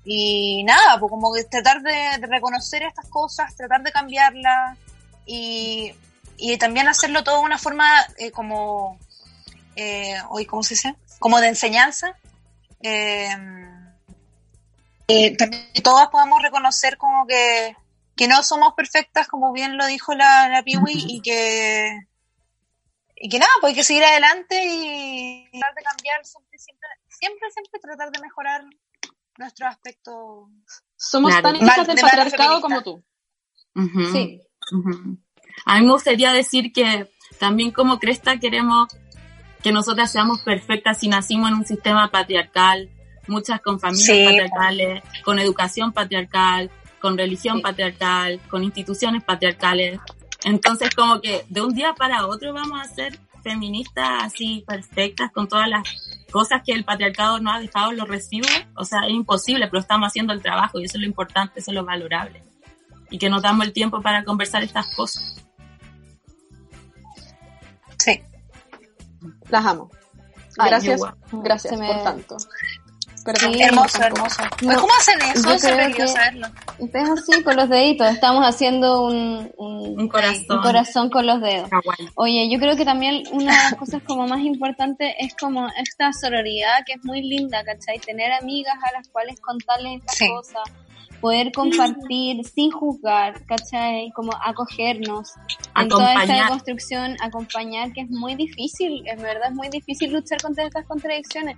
Y 0.04 0.64
nada 0.64 0.98
pues 0.98 1.10
como 1.10 1.32
tratar 1.48 1.80
de, 1.82 2.26
reconocer 2.26 2.82
estas 2.82 3.08
cosas 3.08 3.54
tratar 3.54 3.82
de 3.82 3.92
cambiarlas 3.92 4.76
y, 5.24 5.94
y 6.36 6.56
también 6.56 6.88
hacerlo 6.88 7.22
todo 7.22 7.36
de 7.38 7.44
una 7.44 7.58
forma 7.58 7.88
eh, 8.18 8.32
como 8.32 8.98
eh, 9.76 10.16
hoy 10.30 10.44
cómo 10.44 10.62
se 10.62 10.74
dice 10.74 10.94
como 11.18 11.40
de 11.40 11.48
enseñanza. 11.48 12.16
Eh, 12.82 13.28
eh, 15.08 15.36
también 15.36 15.70
todas 15.84 16.08
podamos 16.08 16.42
reconocer 16.42 16.96
como 16.96 17.26
que 17.26 17.76
que 18.16 18.28
no 18.28 18.42
somos 18.42 18.74
perfectas 18.74 19.28
como 19.28 19.52
bien 19.52 19.76
lo 19.76 19.86
dijo 19.86 20.14
la, 20.14 20.48
la 20.48 20.62
y 20.66 21.20
que 21.22 21.98
y 23.22 23.28
que 23.28 23.38
nada, 23.38 23.52
pues 23.60 23.70
hay 23.70 23.76
que 23.76 23.84
seguir 23.84 24.02
adelante 24.04 24.60
y 24.64 25.48
tratar 25.52 25.74
de 25.76 25.82
cambiar, 25.82 26.24
siempre, 26.24 26.58
siempre, 26.58 26.88
siempre, 27.08 27.50
siempre 27.52 27.80
tratar 27.80 28.10
de 28.10 28.20
mejorar 28.20 28.64
nuestro 29.38 29.66
aspecto. 29.68 30.48
somos 30.96 31.30
Claro. 31.32 31.42
tan 31.48 31.56
hijas 31.66 31.86
del 31.86 31.96
de 31.96 32.02
patriarcado 32.02 32.60
como 32.60 32.82
tú. 32.82 33.04
Sí. 34.12 34.40
A 35.66 35.78
mí 35.78 35.86
me 35.86 35.92
gustaría 35.92 36.32
decir 36.32 36.72
que 36.72 37.10
también 37.38 37.70
como 37.72 37.98
Cresta 37.98 38.38
queremos 38.38 38.88
que 39.62 39.72
nosotras 39.72 40.10
seamos 40.10 40.42
perfectas 40.42 40.98
si 40.98 41.08
nacimos 41.08 41.50
en 41.50 41.56
un 41.58 41.66
sistema 41.66 42.10
patriarcal, 42.10 42.90
muchas 43.28 43.60
con 43.60 43.78
familias 43.80 44.06
Sí. 44.16 44.24
patriarcales, 44.24 45.02
con 45.24 45.38
educación 45.38 45.92
patriarcal, 45.92 46.70
con 47.00 47.16
religión 47.16 47.56
Sí. 47.58 47.62
patriarcal, 47.62 48.40
con 48.48 48.62
instituciones 48.64 49.22
patriarcales. 49.24 50.00
Entonces 50.44 50.90
como 50.94 51.20
que 51.20 51.44
de 51.48 51.62
un 51.62 51.74
día 51.74 51.94
para 51.94 52.26
otro 52.26 52.52
vamos 52.52 52.80
a 52.80 52.84
ser 52.84 53.18
feministas 53.42 54.08
así 54.24 54.64
perfectas 54.66 55.30
con 55.32 55.48
todas 55.48 55.68
las 55.68 55.82
cosas 56.30 56.62
que 56.64 56.72
el 56.72 56.84
patriarcado 56.84 57.40
nos 57.40 57.54
ha 57.56 57.58
dejado 57.60 57.92
los 57.92 58.08
residuos. 58.08 58.50
O 58.76 58.84
sea, 58.84 59.00
es 59.06 59.10
imposible, 59.12 59.66
pero 59.68 59.80
estamos 59.80 60.08
haciendo 60.08 60.32
el 60.32 60.42
trabajo 60.42 60.78
y 60.80 60.84
eso 60.84 60.96
es 60.96 61.00
lo 61.02 61.06
importante, 61.06 61.60
eso 61.60 61.70
es 61.70 61.74
lo 61.74 61.84
valorable 61.84 62.42
y 63.10 63.18
que 63.18 63.28
nos 63.28 63.42
damos 63.42 63.66
el 63.66 63.72
tiempo 63.74 64.00
para 64.00 64.24
conversar 64.24 64.62
estas 64.62 64.94
cosas. 64.96 65.36
Sí. 67.98 68.20
Las 69.50 69.66
amo. 69.66 69.90
Ay, 70.58 70.70
Gracias, 70.70 71.00
gracias 71.30 71.78
me- 71.78 71.86
por 71.92 72.02
tanto. 72.02 72.36
Perdón, 73.24 73.52
Sí, 73.54 73.62
hermoso, 73.62 73.98
tampoco. 73.98 74.26
hermoso. 74.26 74.42
No, 74.62 74.80
¿Cómo 74.80 74.92
hacen 74.98 75.20
eso? 75.22 75.48
yo 75.48 75.52
que- 75.94 76.08
saberlo. 76.08 76.46
Es 76.78 77.08
así, 77.10 77.42
con 77.42 77.56
los 77.56 77.68
deditos. 77.68 78.08
Estamos 78.08 78.44
haciendo 78.44 79.04
un, 79.06 79.52
un, 79.56 80.00
Un 80.00 80.08
corazón. 80.08 80.44
un 80.50 80.62
corazón 80.62 81.10
con 81.10 81.26
los 81.26 81.40
dedos. 81.40 81.68
Kawaii. 81.70 82.10
Oye, 82.16 82.48
yo 82.50 82.58
creo 82.58 82.76
que 82.76 82.84
también 82.84 83.22
una 83.32 83.52
de 83.52 83.62
las 83.62 83.74
cosas 83.74 84.02
como 84.06 84.26
más 84.26 84.40
importantes 84.40 85.14
es 85.18 85.34
como 85.36 85.68
esta 85.76 86.12
sororidad 86.12 86.78
que 86.86 86.94
es 86.94 87.04
muy 87.04 87.22
linda, 87.22 87.62
¿cachai? 87.64 87.98
Tener 87.98 88.32
amigas 88.32 88.74
a 88.88 88.92
las 88.98 89.08
cuales 89.08 89.40
contarles 89.40 90.00
estas 90.00 90.16
Sí. 90.18 90.28
cosas, 90.28 90.62
poder 91.22 91.52
compartir 91.52 92.44
sin 92.44 92.72
juzgar, 92.72 93.42
¿cachai? 93.46 94.10
Como 94.10 94.32
acogernos 94.44 95.32
en 95.76 95.88
toda 95.88 96.08
esta 96.08 96.22
Acompañar. 96.22 96.48
construcción, 96.48 97.16
acompañar, 97.22 97.92
que 97.92 98.02
es 98.02 98.10
muy 98.10 98.34
difícil, 98.34 99.06
en 99.06 99.22
verdad 99.22 99.50
es 99.50 99.54
muy 99.54 99.68
difícil 99.68 100.12
luchar 100.12 100.42
contra 100.42 100.64
estas 100.64 100.84
contradicciones. 100.84 101.56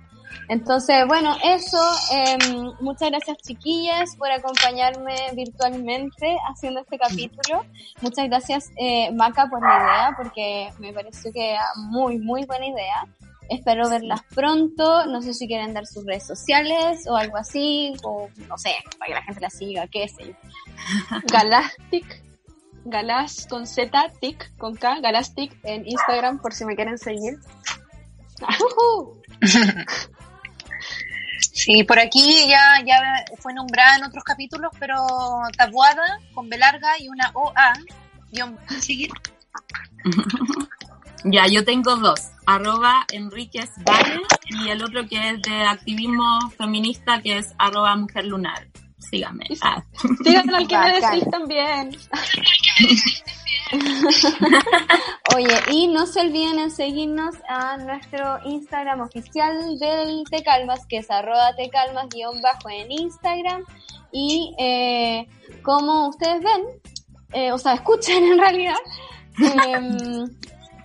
Entonces, 0.49 1.07
bueno, 1.07 1.35
eso, 1.43 1.81
eh, 2.13 2.37
muchas 2.79 3.09
gracias 3.09 3.37
chiquillas 3.39 4.15
por 4.17 4.29
acompañarme 4.31 5.15
virtualmente 5.33 6.37
haciendo 6.47 6.81
este 6.81 6.99
capítulo. 6.99 7.65
Muchas 8.01 8.27
gracias 8.27 8.71
eh, 8.77 9.11
Maca 9.13 9.47
por 9.49 9.61
la 9.61 9.77
idea, 9.77 10.13
porque 10.15 10.69
me 10.77 10.93
pareció 10.93 11.33
que 11.33 11.51
era 11.53 11.65
muy, 11.89 12.19
muy 12.19 12.45
buena 12.45 12.67
idea. 12.67 13.07
Espero 13.49 13.89
verlas 13.89 14.21
pronto, 14.33 15.05
no 15.05 15.21
sé 15.21 15.33
si 15.33 15.47
quieren 15.47 15.73
dar 15.73 15.85
sus 15.85 16.05
redes 16.05 16.25
sociales 16.25 17.05
o 17.07 17.15
algo 17.15 17.37
así, 17.37 17.93
o 18.03 18.27
no 18.47 18.57
sé, 18.57 18.71
para 18.97 19.07
que 19.07 19.13
la 19.13 19.21
gente 19.23 19.41
las 19.41 19.53
siga, 19.53 19.87
qué 19.87 20.07
sé 20.07 20.25
yo. 20.27 20.33
Galastic, 21.31 22.23
Galas 22.85 23.47
con 23.49 23.65
Z, 23.67 24.11
Tic 24.19 24.55
con 24.57 24.75
K, 24.75 24.99
Galastic 24.99 25.57
en 25.63 25.87
Instagram 25.87 26.39
por 26.41 26.53
si 26.53 26.65
me 26.65 26.75
quieren 26.75 26.97
seguir. 26.97 27.35
Sí, 31.51 31.83
por 31.83 31.99
aquí 31.99 32.47
ya, 32.47 32.83
ya 32.85 33.01
fue 33.39 33.53
nombrada 33.53 33.97
en 33.97 34.03
otros 34.03 34.23
capítulos, 34.23 34.71
pero 34.79 34.95
tabuada 35.57 36.19
con 36.33 36.49
B 36.49 36.57
larga 36.57 36.89
y 36.99 37.07
una 37.07 37.31
OA. 37.33 37.73
guión- 38.31 38.57
seguir. 38.79 39.09
Ya, 41.25 41.47
yo 41.47 41.65
tengo 41.65 41.95
dos. 41.95 42.19
Arroba 42.45 43.07
Enríquez 43.11 43.71
Valle 43.83 44.21
y 44.47 44.69
el 44.69 44.83
otro 44.83 45.07
que 45.07 45.31
es 45.31 45.41
de 45.41 45.63
activismo 45.63 46.51
feminista 46.55 47.19
que 47.21 47.39
es 47.39 47.51
arroba 47.57 47.95
Mujer 47.95 48.25
Lunar. 48.25 48.67
Síganme. 48.99 49.45
Ah. 49.61 49.83
Digan 50.19 50.53
al 50.53 50.67
que 50.67 50.77
me 50.77 50.93
decís 50.93 51.23
también. 51.31 51.97
Oye, 55.35 55.59
y 55.71 55.87
no 55.87 56.05
se 56.05 56.19
olviden 56.21 56.59
en 56.59 56.69
seguirnos 56.69 57.33
a 57.49 57.77
nuestro 57.77 58.39
Instagram 58.45 59.01
oficial 59.01 59.79
del 59.79 60.23
Te 60.29 60.43
Calmas, 60.43 60.85
que 60.87 60.97
es 60.97 61.09
arroba 61.09 61.55
tecalmas 61.55 62.07
guion 62.09 62.39
bajo 62.41 62.69
en 62.69 62.91
Instagram. 62.91 63.63
Y 64.11 64.53
eh, 64.59 65.27
como 65.63 66.09
ustedes 66.09 66.43
ven, 66.43 66.65
eh, 67.33 67.51
o 67.51 67.57
sea, 67.57 67.73
escuchen 67.73 68.23
en 68.23 68.37
realidad, 68.39 68.77
em, 69.39 70.29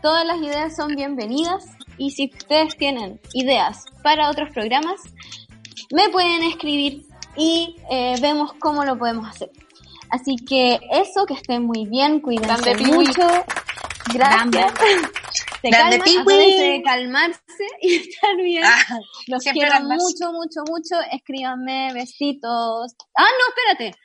todas 0.03 0.27
las 0.27 0.39
ideas 0.39 0.75
son 0.75 0.95
bienvenidas. 0.95 1.65
Y 1.99 2.11
si 2.11 2.31
ustedes 2.35 2.77
tienen 2.77 3.21
ideas 3.35 3.85
para 4.03 4.31
otros 4.31 4.51
programas, 4.55 5.01
me 5.93 6.09
pueden 6.09 6.43
escribir 6.45 7.03
y 7.37 7.77
eh, 7.91 8.17
vemos 8.21 8.53
cómo 8.55 8.85
lo 8.85 8.99
podemos 8.99 9.29
hacer. 9.29 9.51
Así 10.11 10.37
que 10.37 10.81
eso, 10.91 11.25
que 11.27 11.35
estén 11.35 11.65
muy 11.65 11.87
bien, 11.87 12.21
cuídense 12.21 12.75
Grande 12.75 12.87
mucho. 12.87 13.29
Gracias. 14.13 14.73
Se 15.63 15.69
Grande 15.69 15.99
calman, 15.99 16.25
de 16.27 16.83
calmarse 16.83 17.43
y 17.83 17.97
estar 17.97 18.37
bien. 18.37 18.65
Ah, 18.65 18.99
Los 19.27 19.45
quiero 19.45 19.69
calmarse. 19.69 20.03
mucho, 20.03 20.33
mucho, 20.33 20.61
mucho. 20.67 20.97
Escríbanme, 21.13 21.93
besitos. 21.93 22.95
Ah, 23.15 23.27
no, 23.39 23.75
espérate. 23.77 23.99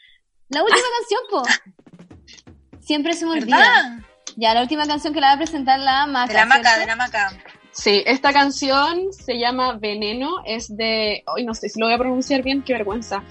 La 0.49 0.61
última 0.63 0.87
canción, 0.99 1.21
po. 1.31 2.79
Siempre 2.81 3.13
se 3.13 3.25
me 3.25 3.31
olvida. 3.31 3.57
¿Verdad? 3.57 4.05
Ya, 4.35 4.53
la 4.53 4.61
última 4.61 4.85
canción 4.85 5.13
que 5.13 5.21
la 5.21 5.27
va 5.27 5.33
a 5.33 5.37
presentar 5.37 5.79
la 5.79 6.05
Maca. 6.07 6.27
De 6.27 6.33
la 6.33 6.45
maca, 6.45 6.61
¿cierto? 6.63 6.79
de 6.81 6.87
la 6.87 6.95
maca. 6.95 7.31
Sí, 7.71 8.03
esta 8.05 8.31
canción 8.31 9.11
se 9.11 9.37
llama 9.37 9.73
Veneno, 9.73 10.37
es 10.45 10.75
de, 10.75 11.23
hoy 11.27 11.43
no 11.43 11.53
sé 11.53 11.67
si 11.67 11.79
lo 11.79 11.87
voy 11.87 11.95
a 11.95 11.97
pronunciar 11.97 12.41
bien, 12.41 12.63
qué 12.63 12.73
vergüenza. 12.73 13.21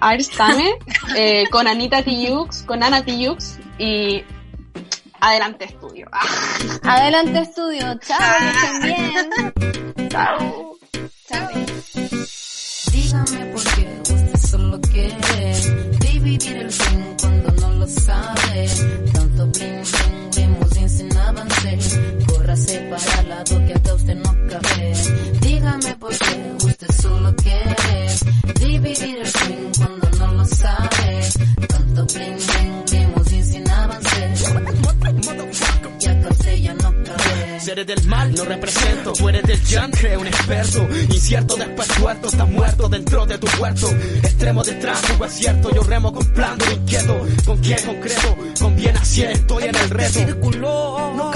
Arsame, 0.00 0.74
eh, 1.16 1.44
con 1.50 1.66
Anita 1.66 2.02
Tijoux, 2.02 2.62
con 2.66 2.82
Ana 2.82 3.02
Tijoux 3.02 3.58
y 3.78 4.22
Adelante 5.20 5.64
Estudio. 5.64 6.06
Ah, 6.12 6.20
Adelante, 6.82 7.38
estudio. 7.40 7.98
Chao, 8.00 8.18
que 8.38 8.48
estén 8.50 8.82
bien. 8.82 10.08
chao. 10.10 10.78
Dígame 12.92 13.46
por 13.46 13.73
Córrase 22.94 23.10
para 23.10 23.22
el 23.22 23.28
lado 23.28 23.66
que 23.66 23.74
acá 23.74 23.94
usted 23.94 24.14
no 24.14 24.36
cabe. 24.48 24.92
Dígame 25.40 25.96
por 25.96 26.16
qué 26.16 26.52
usted 26.64 26.90
solo 27.02 27.34
quiere 27.34 28.06
dividir 28.60 29.18
el 29.18 29.26
fin 29.26 29.72
cuando 29.76 30.10
no 30.18 30.34
lo 30.34 30.44
sabe. 30.44 31.20
Tanto 31.66 32.06
bling 32.06 32.36
bling, 32.36 33.00
limousine 33.00 33.42
sin 33.42 33.70
avance. 33.70 34.34
Y 36.00 36.06
acá 36.06 36.28
usted 36.30 36.54
ya 36.56 36.74
no 36.74 36.94
cabe. 37.04 37.60
Si 37.60 37.70
eres 37.70 37.86
del 37.86 38.06
mal, 38.06 38.32
no 38.32 38.44
represento. 38.44 39.12
Tú 39.12 39.28
eres 39.28 39.42
del 39.42 39.90
creo 39.90 40.20
un 40.20 40.26
experto. 40.28 40.88
Incierto 41.12 41.56
después 41.56 41.88
tuerto, 41.88 42.28
estás 42.28 42.48
muerto 42.48 42.88
dentro 42.88 43.26
de 43.26 43.38
tu 43.38 43.46
puerto. 43.58 43.90
Extremo 44.22 44.62
de 44.62 44.72
tráfico, 44.74 45.24
es 45.24 45.32
cierto. 45.32 45.74
Yo 45.74 45.82
remo 45.82 46.12
con 46.12 46.26
plan 46.32 46.58
inquieto. 46.72 47.26
¿Con 47.44 47.58
quién 47.58 47.78
concreto? 47.84 48.36
Con 48.60 48.76
bien 48.76 48.96
así 48.96 49.22
estoy 49.22 49.64
en 49.64 49.74
el 49.74 49.90
reto. 49.90 50.12
círculo, 50.12 51.12
no 51.16 51.33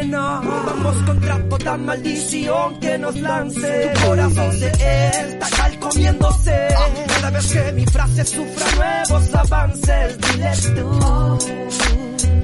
el 0.00 0.10
veneno. 0.10 0.40
Vamos 0.42 0.96
contra 1.04 1.48
toda 1.48 1.76
maldición 1.76 2.80
que 2.80 2.98
nos 2.98 3.16
lance. 3.16 3.92
Tu 3.94 4.06
corazón 4.06 4.52
se 4.58 4.66
está 4.66 5.50
calcomiéndose. 5.56 6.68
Cada 7.06 7.30
vez 7.30 7.52
que 7.52 7.72
mi 7.72 7.86
frase 7.86 8.24
sufra 8.24 8.66
nuevos 8.76 9.34
avances, 9.34 10.18
dile. 10.18 10.50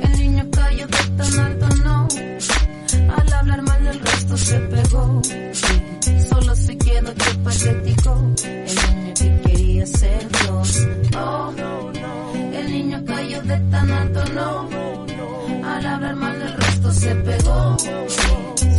El 0.03 0.13
niño 0.19 0.47
cayó 0.51 0.87
de 0.87 0.99
tan 1.17 1.39
alto, 1.41 1.69
no. 1.85 2.09
Al 3.17 3.33
hablar 3.33 3.63
mal 3.63 3.85
del 3.85 4.01
resto 4.01 4.37
se 4.37 4.59
pegó. 4.59 5.23
Solo 6.29 6.57
se 6.57 6.79
quedó 6.79 7.15
que 7.15 7.31
patético. 7.45 8.33
El 8.45 8.95
niño 8.97 9.15
que 9.15 9.41
quería 9.43 9.87
ser 9.87 10.29
Dios. 10.43 10.89
Oh, 11.17 11.53
el 12.53 12.73
niño 12.73 13.05
cayó 13.07 13.43
de 13.43 13.59
tan 13.71 13.91
alto, 13.93 14.25
no. 14.35 14.84
Se 16.95 17.15
pegó. 17.17 17.77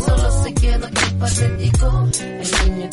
Solo 0.06 0.44
se 0.44 0.54
quedó 0.54 0.88
que 0.90 1.06
patético. 1.20 2.10
El 2.20 2.76
niño 2.76 2.90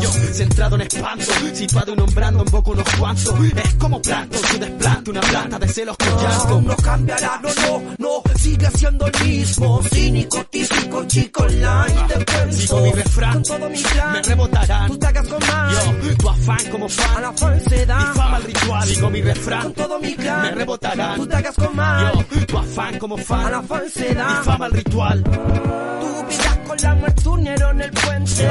Yo, 0.00 0.10
centrado 0.32 0.76
en 0.76 0.82
espanto, 0.82 1.24
situado 1.52 1.92
y 1.92 1.96
nombrando 1.96 2.44
en 2.44 2.50
boca 2.52 2.70
unos 2.70 2.88
cuantos. 2.98 3.34
Es 3.64 3.74
como 3.74 4.00
planto, 4.00 4.38
su 4.38 4.58
desplante, 4.58 5.10
una 5.10 5.20
planta 5.20 5.58
de 5.58 5.68
celos 5.68 5.96
con 5.96 6.22
llanto. 6.22 6.60
No 6.60 6.76
cambiará, 6.76 7.40
no, 7.42 7.48
no, 7.48 7.82
no, 7.98 8.22
sigue 8.38 8.68
siendo 8.76 9.06
el 9.06 9.24
mismo. 9.26 9.82
Cínico, 9.82 10.44
típico, 10.50 11.04
chico 11.06 11.42
online. 11.42 12.06
Te 12.24 12.52
Sigo 12.52 12.80
mi 12.80 12.92
refrán, 12.92 13.32
con 13.34 13.42
todo 13.42 13.70
mi 13.70 13.82
clan. 13.82 14.12
me 14.12 14.22
rebotarán. 14.22 14.86
Tú 14.88 14.98
te 14.98 15.06
hagas 15.06 15.26
con 15.26 15.46
más. 15.46 15.72
Yo, 15.84 16.14
tu 16.16 16.28
afán 16.28 16.70
como 16.70 16.86
A 16.86 16.88
fan, 16.88 17.22
la 17.22 17.32
falsedad. 17.32 17.98
mi 17.98 18.04
fama 18.18 18.36
al 18.36 18.42
ritual. 18.44 18.88
Sigo 18.88 19.10
mi 19.10 19.18
Con 19.20 19.28
refrán, 19.28 19.72
todo 19.72 19.98
mi 19.98 20.14
clan. 20.14 20.42
me 20.42 20.50
rebotarán. 20.52 21.16
Tú 21.16 21.26
te 21.26 21.36
hagas 21.36 21.54
con 21.56 21.76
más. 21.76 22.12
Yo, 22.14 22.24
tu 22.46 22.58
afán 22.58 22.98
como 22.98 23.16
A 23.16 23.18
la 23.18 23.24
fan, 23.24 23.62
mi 23.62 23.66
falsedad. 23.68 24.42
fama 24.44 24.66
al 24.66 24.72
ritual. 24.72 25.22
Tu 25.24 26.26
vida 26.28 26.47
con 26.68 26.76
la 26.82 26.94
muertunero 26.94 27.70
en 27.70 27.80
el 27.80 27.90
puente. 27.90 28.48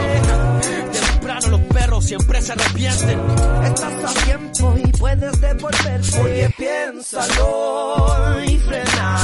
Temprano 0.91 1.47
los 1.49 1.61
perros 1.61 2.05
siempre 2.05 2.41
se 2.41 2.51
arrepienten. 2.51 3.19
Estás 3.63 4.03
a 4.03 4.25
tiempo 4.25 4.75
y 4.83 4.91
puedes 4.91 5.39
devolverte. 5.39 6.19
Oye, 6.19 6.53
piénsalo 6.57 8.43
y 8.43 8.57
frena. 8.57 9.17